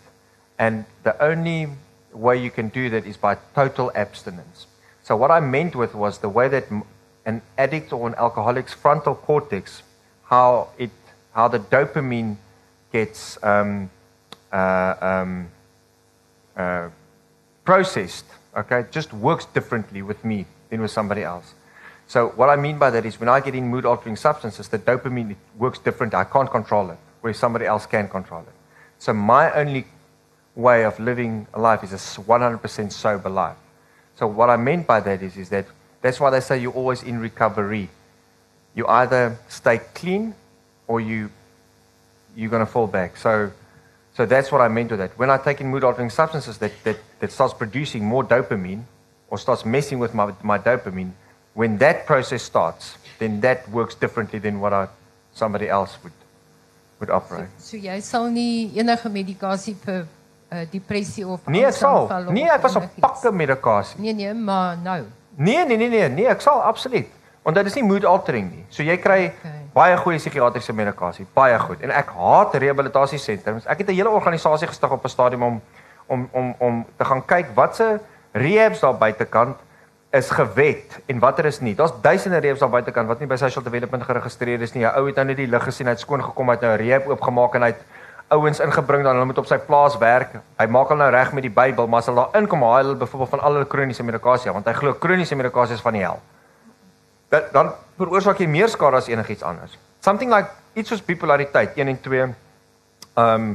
And 0.58 0.84
the 1.02 1.14
only 1.22 1.68
way 2.12 2.36
you 2.36 2.50
can 2.50 2.68
do 2.68 2.90
that 2.90 3.06
is 3.06 3.16
by 3.16 3.36
total 3.54 3.90
abstinence. 3.94 4.66
So 5.02 5.16
what 5.16 5.30
I 5.30 5.40
meant 5.40 5.74
with 5.76 5.94
was 5.94 6.18
the 6.18 6.28
way 6.28 6.48
that 6.48 6.64
an 7.26 7.42
addict 7.58 7.92
or 7.92 8.06
an 8.08 8.14
alcoholic's 8.14 8.72
frontal 8.72 9.14
cortex 9.14 9.82
how 10.24 10.68
it 10.78 10.90
how 11.32 11.48
the 11.48 11.58
dopamine 11.58 12.36
gets 12.92 13.38
um 13.42 13.90
uh 14.52 14.94
um 15.00 15.48
uh 16.56 16.88
processed 17.64 18.26
okay 18.56 18.84
just 18.90 19.12
works 19.12 19.46
differently 19.46 20.02
with 20.02 20.24
me 20.24 20.46
than 20.70 20.80
with 20.80 20.90
somebody 20.90 21.22
else 21.22 21.54
so 22.06 22.28
what 22.36 22.48
i 22.48 22.56
mean 22.56 22.78
by 22.78 22.90
that 22.90 23.04
is 23.06 23.18
when 23.18 23.28
i 23.28 23.40
get 23.40 23.54
in 23.54 23.66
mood 23.66 23.84
altering 23.84 24.16
substances 24.16 24.68
the 24.68 24.78
dopamine 24.78 25.36
works 25.58 25.78
different. 25.78 26.14
I 26.14 26.24
can't 26.24 26.50
control 26.50 26.90
it 26.90 26.98
where 27.20 27.32
somebody 27.32 27.64
else 27.64 27.86
can 27.86 28.06
control 28.06 28.42
it. 28.42 28.52
So 28.98 29.14
my 29.14 29.50
only 29.52 29.86
way 30.54 30.84
of 30.84 31.00
living 31.00 31.46
a 31.54 31.60
life 31.60 31.82
is 31.82 31.92
a 31.92 31.96
100% 31.96 32.92
sober 32.92 33.30
life. 33.30 33.56
So 34.16 34.26
what 34.26 34.50
i 34.50 34.56
meant 34.56 34.86
by 34.86 35.00
that 35.00 35.22
is 35.22 35.36
is 35.36 35.48
that 35.48 35.66
that's 36.02 36.20
why 36.20 36.30
they 36.30 36.40
say 36.40 36.58
you're 36.58 36.72
always 36.72 37.02
in 37.02 37.18
recovery. 37.18 37.88
You 38.74 38.86
either 38.86 39.38
stay 39.48 39.78
clean 39.94 40.34
or 40.86 41.00
you 41.00 41.30
you're 42.36 42.50
going 42.50 42.66
to 42.66 42.70
fall 42.70 42.86
back. 42.86 43.16
So 43.16 43.52
so 44.16 44.26
that's 44.26 44.52
what 44.52 44.60
I 44.60 44.68
meant 44.68 44.90
with 44.90 45.00
that. 45.00 45.18
When 45.18 45.28
I 45.28 45.38
take 45.38 45.60
in 45.60 45.68
mood 45.68 45.82
altering 45.82 46.10
substances 46.10 46.58
that, 46.58 46.72
that, 46.84 46.98
that 47.18 47.32
starts 47.32 47.52
producing 47.52 48.04
more 48.04 48.22
dopamine 48.22 48.84
or 49.28 49.38
starts 49.38 49.64
messing 49.64 49.98
with 49.98 50.14
my, 50.14 50.32
my 50.42 50.56
dopamine, 50.56 51.10
when 51.54 51.78
that 51.78 52.04
process 52.06 52.42
starts, 52.42 52.96
then 53.18 53.40
that 53.40 53.68
works 53.70 53.94
differently 53.94 54.38
than 54.38 54.60
what 54.60 54.72
I, 54.72 54.86
somebody 55.32 55.68
else 55.68 55.96
would, 56.02 56.12
would 56.98 57.10
operate. 57.10 57.48
So 57.58 57.76
jy 57.76 58.00
sal 58.02 58.28
nie 58.30 58.70
enige 58.78 59.08
medikasie 59.08 59.74
vir 59.84 60.04
uh, 60.04 60.64
depressie 60.70 61.26
of 61.26 61.46
Nee, 61.46 61.70
sal. 61.72 62.08
Nee, 62.30 62.48
ek 62.50 62.62
was 62.62 62.76
op 62.76 62.88
pakke 63.00 63.32
medikasie. 63.32 64.00
Nee 64.00 64.14
nee, 64.14 64.34
maar 64.34 64.76
nou. 64.82 65.02
Nee, 65.36 65.64
nee, 65.66 65.76
nee, 65.76 65.88
nee, 65.88 66.08
nee, 66.08 66.26
ek 66.30 66.40
sal 66.42 66.62
absoluut. 66.62 67.10
Want 67.44 67.56
dit 67.56 67.66
is 67.66 67.74
nie 67.74 67.84
mood 67.84 68.04
altering 68.08 68.50
nie. 68.50 68.64
So 68.72 68.82
jy 68.82 68.96
kry 68.98 69.32
Okay. 69.34 69.60
baie 69.74 69.96
goeie 69.98 70.18
psigiatriese 70.18 70.72
medikasie, 70.72 71.26
baie 71.34 71.58
goed. 71.58 71.80
En 71.82 71.90
ek 71.90 72.12
haat 72.14 72.54
rehabilitasiesentrums. 72.62 73.66
Ek 73.66 73.78
het 73.82 73.88
'n 73.90 73.94
hele 73.98 74.08
organisasie 74.10 74.68
gestig 74.68 74.90
op 74.90 75.04
'n 75.04 75.08
stadium 75.08 75.42
om 75.42 75.60
om 76.06 76.28
om 76.32 76.54
om 76.58 76.86
te 76.96 77.04
gaan 77.04 77.22
kyk 77.26 77.54
watse 77.54 78.00
rehabs 78.32 78.80
daar 78.80 78.94
buitekant 78.98 79.56
is 80.14 80.30
gewet 80.30 81.00
en 81.10 81.18
watter 81.18 81.48
is 81.50 81.60
nie. 81.60 81.74
Daar's 81.74 81.94
duisende 82.02 82.38
rehabs 82.38 82.62
daar 82.62 82.70
buitekant 82.70 83.10
wat 83.10 83.20
nie 83.20 83.28
by 83.30 83.36
social 83.40 83.64
development 83.66 84.06
geregistreer 84.06 84.62
is 84.62 84.74
nie. 84.74 84.84
'n 84.84 84.94
Ou 84.94 85.06
het 85.06 85.16
nou 85.16 85.26
net 85.26 85.36
die 85.36 85.50
lig 85.50 85.64
gesien, 85.64 85.86
hy 85.86 85.92
het 85.92 86.00
skoon 86.00 86.22
gekom, 86.22 86.48
hy 86.48 86.54
het 86.54 86.62
nou 86.62 86.72
'n 86.72 86.78
rehab 86.78 87.08
oopgemaak 87.08 87.54
en 87.54 87.62
hy 87.62 87.72
het 87.74 87.82
ouens 88.28 88.60
ingebring 88.60 89.02
dan 89.02 89.14
hulle 89.14 89.26
moet 89.26 89.38
op 89.38 89.46
sy 89.46 89.58
plaas 89.58 89.98
werk. 89.98 90.38
Hy 90.58 90.66
maak 90.66 90.88
hulle 90.88 91.02
nou 91.02 91.10
reg 91.10 91.32
met 91.32 91.42
die 91.42 91.50
Bybel, 91.50 91.86
maar 91.86 91.98
as 91.98 92.06
hulle 92.06 92.20
daar 92.20 92.40
inkom, 92.40 92.62
haal 92.62 92.84
hulle 92.84 92.96
byvoorbeeld 92.96 93.30
van 93.30 93.40
al 93.40 93.52
hulle 93.52 93.66
kroniese 93.66 94.02
medikasie, 94.02 94.52
want 94.52 94.66
hy 94.66 94.72
glo 94.72 94.94
kroniese 94.94 95.34
medikasie 95.34 95.74
is 95.74 95.80
van 95.80 95.92
die 95.92 96.02
hel 96.02 96.20
dat 97.34 97.50
dan 97.54 97.72
veroorsaak 97.98 98.40
jy 98.42 98.48
meer 98.50 98.70
skade 98.70 99.00
as 99.00 99.10
enigiets 99.10 99.44
anders. 99.46 99.78
Something 100.04 100.32
like 100.32 100.50
iets 100.78 100.92
soos 100.92 101.02
bipolariteit 101.04 101.78
1 101.78 101.92
en 101.92 102.00
2 102.00 102.26
um 103.22 103.54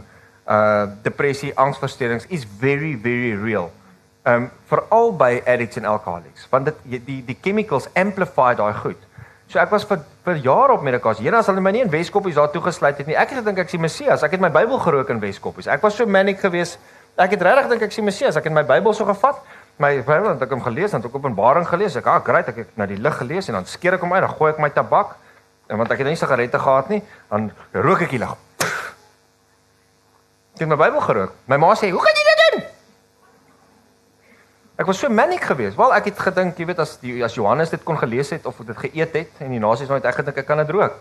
uh 0.49 0.87
depressie, 1.05 1.51
angsversteurings 1.53 2.25
is 2.33 2.45
very 2.59 2.95
very 2.97 3.35
real. 3.37 3.69
Um 4.29 4.49
veral 4.69 5.13
by 5.17 5.41
addicts 5.47 5.79
en 5.79 5.85
alcoholics 5.89 6.47
want 6.51 6.69
dit 6.69 7.05
die 7.07 7.21
die 7.25 7.37
chemicals 7.41 7.87
amplify 7.97 8.51
daai 8.57 8.73
goed. 8.83 8.99
So 9.49 9.57
ek 9.57 9.71
was 9.73 9.85
vir 9.89 10.03
vir 10.27 10.41
jare 10.45 10.75
op 10.75 10.83
medikasie. 10.85 11.25
Here 11.25 11.39
as 11.39 11.47
hulle 11.49 11.61
my 11.65 11.71
nie 11.73 11.81
in 11.81 11.89
Weskoppies 11.89 12.35
daar 12.37 12.51
toegesluit 12.53 12.99
het 13.01 13.07
nie. 13.09 13.15
Ek 13.17 13.31
het 13.33 13.39
gedink 13.41 13.63
ek 13.63 13.71
is 13.71 13.77
die 13.77 13.81
Messias. 13.81 14.25
Ek 14.25 14.35
het 14.35 14.43
my 14.43 14.51
Bybel 14.53 14.77
gerook 14.83 15.09
in 15.09 15.21
Weskoppies. 15.23 15.69
Ek 15.71 15.81
was 15.81 15.97
so 15.97 16.05
manic 16.05 16.43
geweest. 16.43 16.77
Ek 17.17 17.33
het 17.33 17.41
regtig 17.41 17.71
dink 17.71 17.87
ek 17.87 17.95
is 17.95 17.97
die 17.97 18.05
Messias. 18.05 18.37
Ek 18.37 18.45
het 18.45 18.53
my 18.53 18.61
Bybel 18.67 18.93
so 18.93 19.09
gevat. 19.09 19.41
My 19.81 19.95
Bybel 20.03 20.35
het 20.35 20.45
ek 20.45 20.53
hom 20.53 20.61
gelees, 20.61 20.93
het 20.93 21.07
ek 21.07 21.15
Openbaring 21.17 21.65
gelees. 21.65 21.97
Ek, 21.97 22.05
ah, 22.11 22.19
great, 22.21 22.51
ek 22.51 22.61
het 22.61 22.77
na 22.77 22.85
die 22.85 22.99
lig 22.99 23.15
gelees 23.23 23.49
en 23.49 23.57
dan 23.57 23.65
skeer 23.65 23.97
ek 23.97 24.05
hom 24.05 24.13
uit, 24.13 24.21
dan 24.27 24.35
gooi 24.35 24.51
ek 24.51 24.61
my 24.61 24.69
tabak. 24.75 25.15
En 25.71 25.81
want 25.81 25.89
ek 25.95 26.03
het 26.03 26.11
nie 26.11 26.19
sigarette 26.19 26.59
gehad 26.59 26.93
nie, 26.93 27.01
dan 27.31 27.49
rook 27.73 28.05
ek 28.05 28.13
die 28.13 28.21
lig. 28.21 28.35
Ek 30.59 30.65
het 30.65 30.69
my 30.69 30.77
Bybel 30.77 31.01
gerook. 31.07 31.33
My 31.47 31.57
ma 31.57 31.73
sê, 31.73 31.89
"Hoe 31.89 32.03
kan 32.03 32.13
jy 32.13 32.21
dit 32.21 32.25
doen?" 32.25 32.28
Ek 34.79 34.87
was 34.87 35.01
so 35.01 35.09
manic 35.11 35.43
geweest. 35.43 35.75
Wel, 35.75 35.91
ek 35.97 36.05
het 36.13 36.21
gedink, 36.29 36.59
jy 36.59 36.69
weet 36.69 36.79
as 36.79 36.95
die 37.01 37.17
as 37.25 37.35
Johannes 37.35 37.73
dit 37.73 37.83
kon 37.83 37.99
gelees 37.99 38.31
het 38.31 38.45
of 38.47 38.61
dit 38.63 38.77
geëet 38.85 39.17
het 39.19 39.43
en 39.43 39.51
die 39.51 39.59
nasies 39.59 39.91
nooit 39.91 40.05
ek 40.07 40.21
gedink 40.21 40.39
ek 40.39 40.47
kan 40.47 40.61
dit 40.63 40.71
rook. 40.71 40.95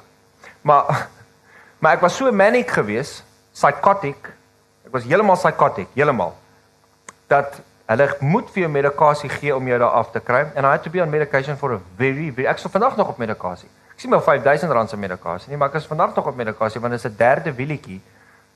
Maar 0.67 1.07
maar 1.83 1.95
ek 1.95 2.03
was 2.03 2.17
so 2.19 2.33
manic 2.35 2.75
geweest, 2.75 3.23
psychotic. 3.55 4.33
Ek 4.89 4.93
was 4.97 5.07
heeltemal 5.07 5.39
psychotic, 5.39 5.93
heeltemal. 5.95 6.35
Dat 7.31 7.61
Hulle 7.89 8.05
moet 8.21 8.51
vir 8.53 8.67
jou 8.67 8.69
medikasie 8.69 9.31
gee 9.33 9.55
om 9.57 9.69
jou 9.71 9.77
daar 9.81 9.95
af 9.97 10.11
te 10.13 10.21
kry 10.21 10.43
and 10.45 10.67
I 10.67 10.75
had 10.75 10.83
to 10.85 10.91
be 10.93 11.01
on 11.01 11.09
medication 11.09 11.57
for 11.57 11.73
a 11.73 11.79
very 11.97 12.27
very 12.29 12.45
ek 12.51 12.61
sou 12.61 12.69
vandag 12.69 12.99
nog 13.01 13.15
op 13.15 13.21
medikasie. 13.23 13.69
Ek 13.95 14.03
sien 14.03 14.13
my 14.13 14.19
5000 14.21 14.75
rand 14.77 14.93
se 14.93 14.99
medikasie 15.01 15.49
nie, 15.49 15.57
maar 15.57 15.73
ek 15.73 15.79
is 15.81 15.89
vandag 15.89 16.13
nog 16.17 16.29
op 16.29 16.37
medikasie 16.37 16.83
want 16.85 16.93
dit 16.93 17.01
is 17.01 17.09
'n 17.09 17.17
derde 17.17 17.55
wielietjie 17.57 18.01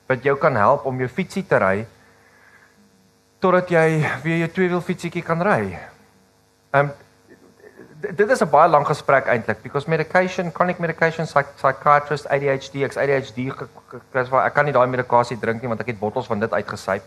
wat 0.06 0.22
jou 0.22 0.36
kan 0.36 0.56
help 0.56 0.84
om 0.84 0.98
jou 1.00 1.08
fietsie 1.08 1.46
te 1.48 1.56
ry 1.56 1.86
totdat 3.43 3.70
jy 3.74 3.86
weer 4.22 4.45
jou 4.45 4.51
tweewiel 4.55 4.82
fietsietjie 4.86 5.24
kan 5.26 5.43
ry. 5.43 5.78
Um 6.78 6.93
dit 8.03 8.30
is 8.30 8.43
'n 8.43 8.51
baie 8.51 8.68
lang 8.68 8.86
gesprek 8.86 9.26
eintlik 9.26 9.62
because 9.62 9.86
medication, 9.86 10.53
chronic 10.53 10.78
medication, 10.78 11.26
psych, 11.26 11.47
psychiatrist, 11.57 12.26
ADHD, 12.26 12.84
ek 12.84 12.97
ADHD 12.97 13.51
kry 14.11 14.24
waar 14.30 14.47
ek 14.47 14.55
kan 14.55 14.64
nie 14.64 14.72
daai 14.72 14.86
medikasie 14.86 15.38
drink 15.40 15.62
nie 15.62 15.68
want 15.68 15.80
ek 15.80 15.86
het 15.86 16.01
bottels 16.01 16.26
van 16.26 16.40
dit 16.40 16.51
uitgesyp. 16.51 17.03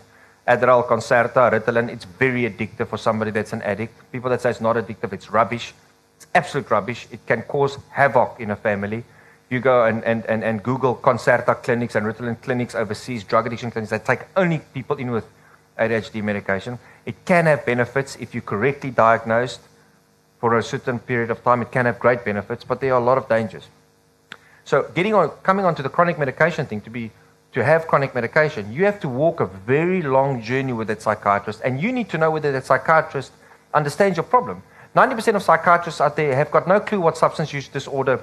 Adderall, 0.46 0.84
Concerta, 0.86 1.50
Ritalin, 1.50 1.90
it's 1.90 2.06
very 2.18 2.46
addictive 2.46 2.86
for 2.86 2.98
somebody 2.98 3.30
that's 3.32 3.52
an 3.52 3.62
addict. 3.62 3.92
People 4.12 4.30
that 4.30 4.40
say 4.40 4.50
it's 4.50 4.60
not 4.60 4.76
addictive, 4.76 5.12
it's 5.12 5.30
rubbish. 5.30 5.74
It's 6.16 6.26
absolute 6.34 6.70
rubbish. 6.70 7.08
It 7.10 7.26
can 7.26 7.42
cause 7.42 7.78
havoc 7.90 8.38
in 8.38 8.50
a 8.52 8.56
family. 8.56 9.02
You 9.50 9.60
go 9.60 9.84
and, 9.84 10.04
and, 10.04 10.24
and, 10.26 10.44
and 10.44 10.62
Google 10.62 10.94
Concerta 10.94 11.60
clinics 11.62 11.96
and 11.96 12.06
Ritalin 12.06 12.40
clinics 12.40 12.74
overseas, 12.74 13.24
drug 13.24 13.46
addiction 13.46 13.70
clinics 13.70 13.90
that 13.90 14.04
take 14.04 14.20
only 14.36 14.60
people 14.72 14.96
in 14.96 15.10
with 15.10 15.26
ADHD 15.78 16.22
medication. 16.22 16.78
It 17.04 17.24
can 17.24 17.46
have 17.46 17.64
benefits 17.64 18.16
if 18.16 18.34
you're 18.34 18.42
correctly 18.42 18.90
diagnosed 18.90 19.60
for 20.40 20.56
a 20.58 20.62
certain 20.62 20.98
period 20.98 21.30
of 21.30 21.42
time. 21.42 21.62
It 21.62 21.70
can 21.70 21.86
have 21.86 21.98
great 21.98 22.24
benefits, 22.24 22.64
but 22.64 22.80
there 22.80 22.94
are 22.94 23.00
a 23.00 23.04
lot 23.04 23.18
of 23.18 23.28
dangers. 23.28 23.68
So, 24.64 24.90
getting 24.94 25.14
on, 25.14 25.30
coming 25.42 25.64
onto 25.64 25.82
the 25.82 25.88
chronic 25.88 26.18
medication 26.18 26.66
thing, 26.66 26.80
to 26.82 26.90
be 26.90 27.10
to 27.52 27.64
have 27.64 27.86
chronic 27.86 28.14
medication, 28.14 28.70
you 28.72 28.84
have 28.84 29.00
to 29.00 29.08
walk 29.08 29.40
a 29.40 29.46
very 29.46 30.02
long 30.02 30.42
journey 30.42 30.72
with 30.72 30.88
that 30.88 31.00
psychiatrist, 31.00 31.60
and 31.64 31.80
you 31.80 31.92
need 31.92 32.08
to 32.10 32.18
know 32.18 32.30
whether 32.30 32.52
that 32.52 32.66
psychiatrist 32.66 33.32
understands 33.72 34.16
your 34.16 34.24
problem. 34.24 34.62
90% 34.94 35.36
of 35.36 35.42
psychiatrists 35.42 36.00
out 36.00 36.16
there 36.16 36.34
have 36.34 36.50
got 36.50 36.66
no 36.66 36.80
clue 36.80 37.00
what 37.00 37.16
substance 37.16 37.52
use 37.52 37.68
disorder. 37.68 38.22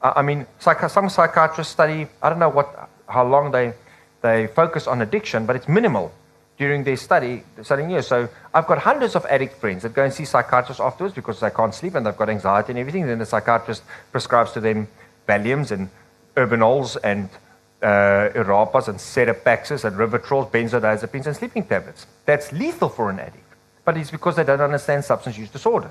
Uh, 0.00 0.12
I 0.16 0.22
mean, 0.22 0.46
psych- 0.58 0.88
some 0.88 1.08
psychiatrists 1.08 1.72
study. 1.72 2.06
I 2.22 2.28
don't 2.28 2.38
know 2.38 2.48
what, 2.48 2.88
how 3.08 3.26
long 3.26 3.50
they 3.50 3.74
they 4.22 4.46
focus 4.46 4.86
on 4.86 5.02
addiction, 5.02 5.46
but 5.46 5.56
it's 5.56 5.68
minimal 5.68 6.12
during 6.58 6.84
their 6.84 6.96
study, 6.96 7.42
studying 7.62 7.90
years. 7.90 8.06
So 8.06 8.28
I've 8.54 8.66
got 8.66 8.78
hundreds 8.78 9.16
of 9.16 9.24
addict 9.26 9.58
friends 9.58 9.82
that 9.82 9.94
go 9.94 10.04
and 10.04 10.12
see 10.12 10.24
psychiatrists 10.24 10.80
afterwards 10.80 11.14
because 11.14 11.40
they 11.40 11.50
can't 11.50 11.74
sleep 11.74 11.94
and 11.94 12.06
they've 12.06 12.16
got 12.16 12.28
anxiety 12.28 12.72
and 12.72 12.78
everything. 12.78 13.06
Then 13.06 13.18
the 13.18 13.26
psychiatrist 13.26 13.82
prescribes 14.10 14.52
to 14.52 14.60
them 14.60 14.88
Valiums 15.28 15.70
and 15.70 15.88
Urbanols 16.36 16.96
and 17.02 17.28
uh, 17.82 18.30
Irapas 18.34 18.88
and 18.88 18.98
Sedapaxes 18.98 19.84
and 19.84 19.96
Rivotrils, 19.96 20.50
benzodiazepines 20.50 21.26
and 21.26 21.36
sleeping 21.36 21.64
tablets. 21.64 22.06
That's 22.26 22.52
lethal 22.52 22.88
for 22.88 23.10
an 23.10 23.18
addict, 23.18 23.44
but 23.84 23.96
it's 23.96 24.10
because 24.10 24.36
they 24.36 24.44
don't 24.44 24.60
understand 24.60 25.04
substance 25.04 25.36
use 25.36 25.50
disorder. 25.50 25.90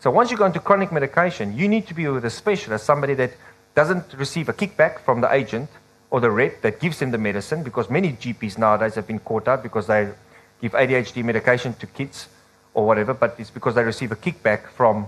So 0.00 0.10
once 0.10 0.30
you 0.30 0.36
go 0.36 0.46
into 0.46 0.60
chronic 0.60 0.92
medication, 0.92 1.56
you 1.56 1.68
need 1.68 1.86
to 1.86 1.94
be 1.94 2.08
with 2.08 2.24
a 2.24 2.30
specialist, 2.30 2.84
somebody 2.84 3.14
that 3.14 3.32
doesn't 3.74 4.14
receive 4.14 4.48
a 4.48 4.52
kickback 4.52 5.00
from 5.00 5.20
the 5.20 5.32
agent 5.32 5.70
or 6.10 6.20
the 6.20 6.30
rep 6.30 6.60
that 6.62 6.80
gives 6.80 6.98
them 6.98 7.10
the 7.10 7.18
medicine, 7.18 7.62
because 7.62 7.88
many 7.88 8.12
GPs 8.12 8.58
nowadays 8.58 8.94
have 8.96 9.06
been 9.06 9.20
caught 9.20 9.48
out 9.48 9.62
because 9.62 9.86
they 9.86 10.10
give 10.60 10.72
ADHD 10.72 11.24
medication 11.24 11.72
to 11.74 11.86
kids 11.86 12.28
or 12.74 12.86
whatever, 12.86 13.14
but 13.14 13.34
it's 13.38 13.50
because 13.50 13.74
they 13.74 13.82
receive 13.82 14.12
a 14.12 14.16
kickback 14.16 14.68
from 14.70 15.06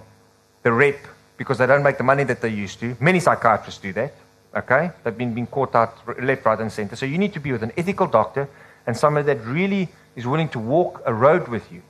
the 0.63 0.73
rep 0.73 0.99
because 1.37 1.59
they 1.59 1.67
don't 1.67 1.83
make 1.83 1.99
the 1.99 2.05
money 2.05 2.25
that 2.25 2.41
they 2.41 2.49
used 2.49 2.79
to. 2.81 2.97
Many 3.01 3.21
psychiatrists 3.21 3.81
do 3.81 3.93
that. 3.95 4.13
Okay, 4.55 4.91
they've 5.03 5.17
been 5.17 5.33
being 5.33 5.47
caught 5.47 5.75
out 5.75 5.97
left, 6.23 6.45
right, 6.45 6.61
and 6.61 6.71
center. 6.71 6.95
So 6.95 7.07
you 7.07 7.17
need 7.17 7.33
to 7.33 7.41
be 7.41 7.53
with 7.53 7.63
an 7.63 7.73
ethical 7.77 8.07
doctor 8.07 8.49
and 8.87 8.97
somebody 8.97 9.27
that 9.27 9.43
really 9.47 9.89
is 10.15 10.27
willing 10.27 10.49
to 10.51 10.59
walk 10.59 11.03
a 11.07 11.15
road 11.15 11.49
with 11.49 11.73
you. 11.73 11.83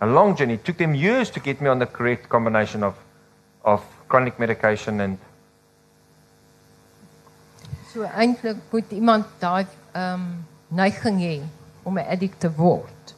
A 0.00 0.06
long 0.06 0.34
journey. 0.36 0.54
It 0.54 0.64
took 0.64 0.76
them 0.76 0.94
years 0.94 1.30
to 1.30 1.40
get 1.40 1.60
me 1.60 1.68
on 1.68 1.78
the 1.78 1.86
correct 1.86 2.28
combination 2.28 2.82
of, 2.82 2.96
of 3.64 3.84
chronic 4.08 4.40
medication 4.40 5.00
and 5.00 5.18
So 7.90 8.06
eintlik 8.06 8.58
moet 8.70 8.92
iemand 8.94 9.26
daai 9.42 9.66
ehm 9.92 10.14
um, 10.14 10.26
neiging 10.68 11.18
hê 11.18 11.40
om 11.82 11.98
'n 11.98 12.06
addict 12.06 12.40
te 12.40 12.50
word. 12.54 13.14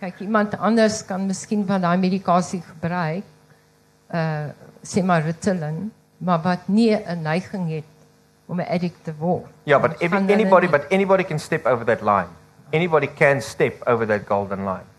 Kyk, 0.00 0.20
iemand 0.20 0.58
anders 0.58 1.04
kan 1.04 1.26
miskien 1.26 1.66
van 1.66 1.80
daai 1.80 1.96
medikasie 1.96 2.60
gebruik, 2.60 3.24
uh 4.12 4.52
sê 4.82 5.02
maar 5.02 5.22
Ritalin, 5.22 5.92
maar 6.18 6.42
wat 6.42 6.68
nie 6.68 6.92
'n 6.92 7.22
neiging 7.22 7.70
het 7.70 7.92
om 8.46 8.60
'n 8.60 8.68
addict 8.68 9.04
te 9.04 9.14
word. 9.18 9.48
Yeah, 9.64 9.80
but 9.80 10.00
every, 10.00 10.32
anybody, 10.32 10.68
but 10.68 10.84
anybody 10.90 11.24
can 11.24 11.38
step 11.38 11.66
over 11.66 11.84
that 11.84 12.02
line. 12.02 12.28
Anybody 12.72 13.06
can 13.06 13.40
step 13.40 13.86
over 13.86 14.06
that 14.06 14.26
golden 14.26 14.64
line. 14.64 14.91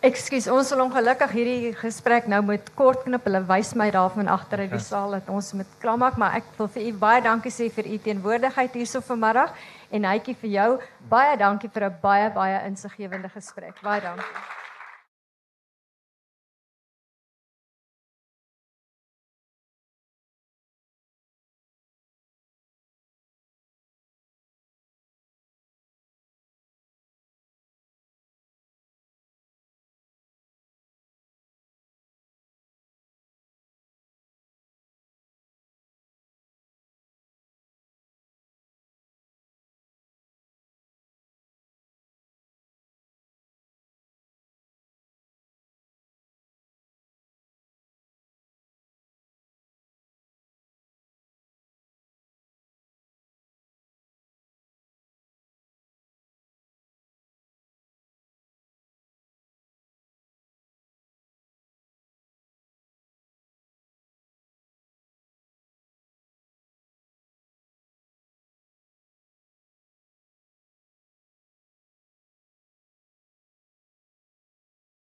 Ekskuus, 0.00 0.46
ons 0.48 0.70
sal 0.72 0.80
ongelukkig 0.80 1.32
hierdie 1.36 1.72
gesprek 1.76 2.24
nou 2.32 2.38
moet 2.48 2.70
kort 2.72 3.02
knip. 3.04 3.26
Hulle 3.28 3.42
wys 3.44 3.74
my 3.76 3.90
daar 3.92 4.08
van 4.14 4.30
agter 4.32 4.62
uit 4.62 4.70
die 4.72 4.80
saal 4.80 5.12
dat 5.12 5.28
ons 5.28 5.50
moet 5.58 5.74
klaarmaak, 5.82 6.16
maar 6.16 6.38
ek 6.38 6.48
wil 6.56 6.70
vir 6.72 6.86
u 6.88 6.92
baie 7.02 7.20
dankie 7.26 7.52
sê 7.52 7.68
vir 7.74 7.84
u 7.84 7.98
teenwoordigheid 8.06 8.78
hierso 8.80 9.04
vanmiddag 9.04 9.52
en 9.92 10.08
Hytjie 10.08 10.38
vir 10.40 10.50
jou 10.54 10.70
baie 11.12 11.36
dankie 11.36 11.68
vir 11.68 11.90
'n 11.90 12.00
baie 12.00 12.32
baie 12.32 12.64
insiggewende 12.64 13.28
gesprek. 13.28 13.76
Baie 13.82 14.00
dankie. 14.00 14.59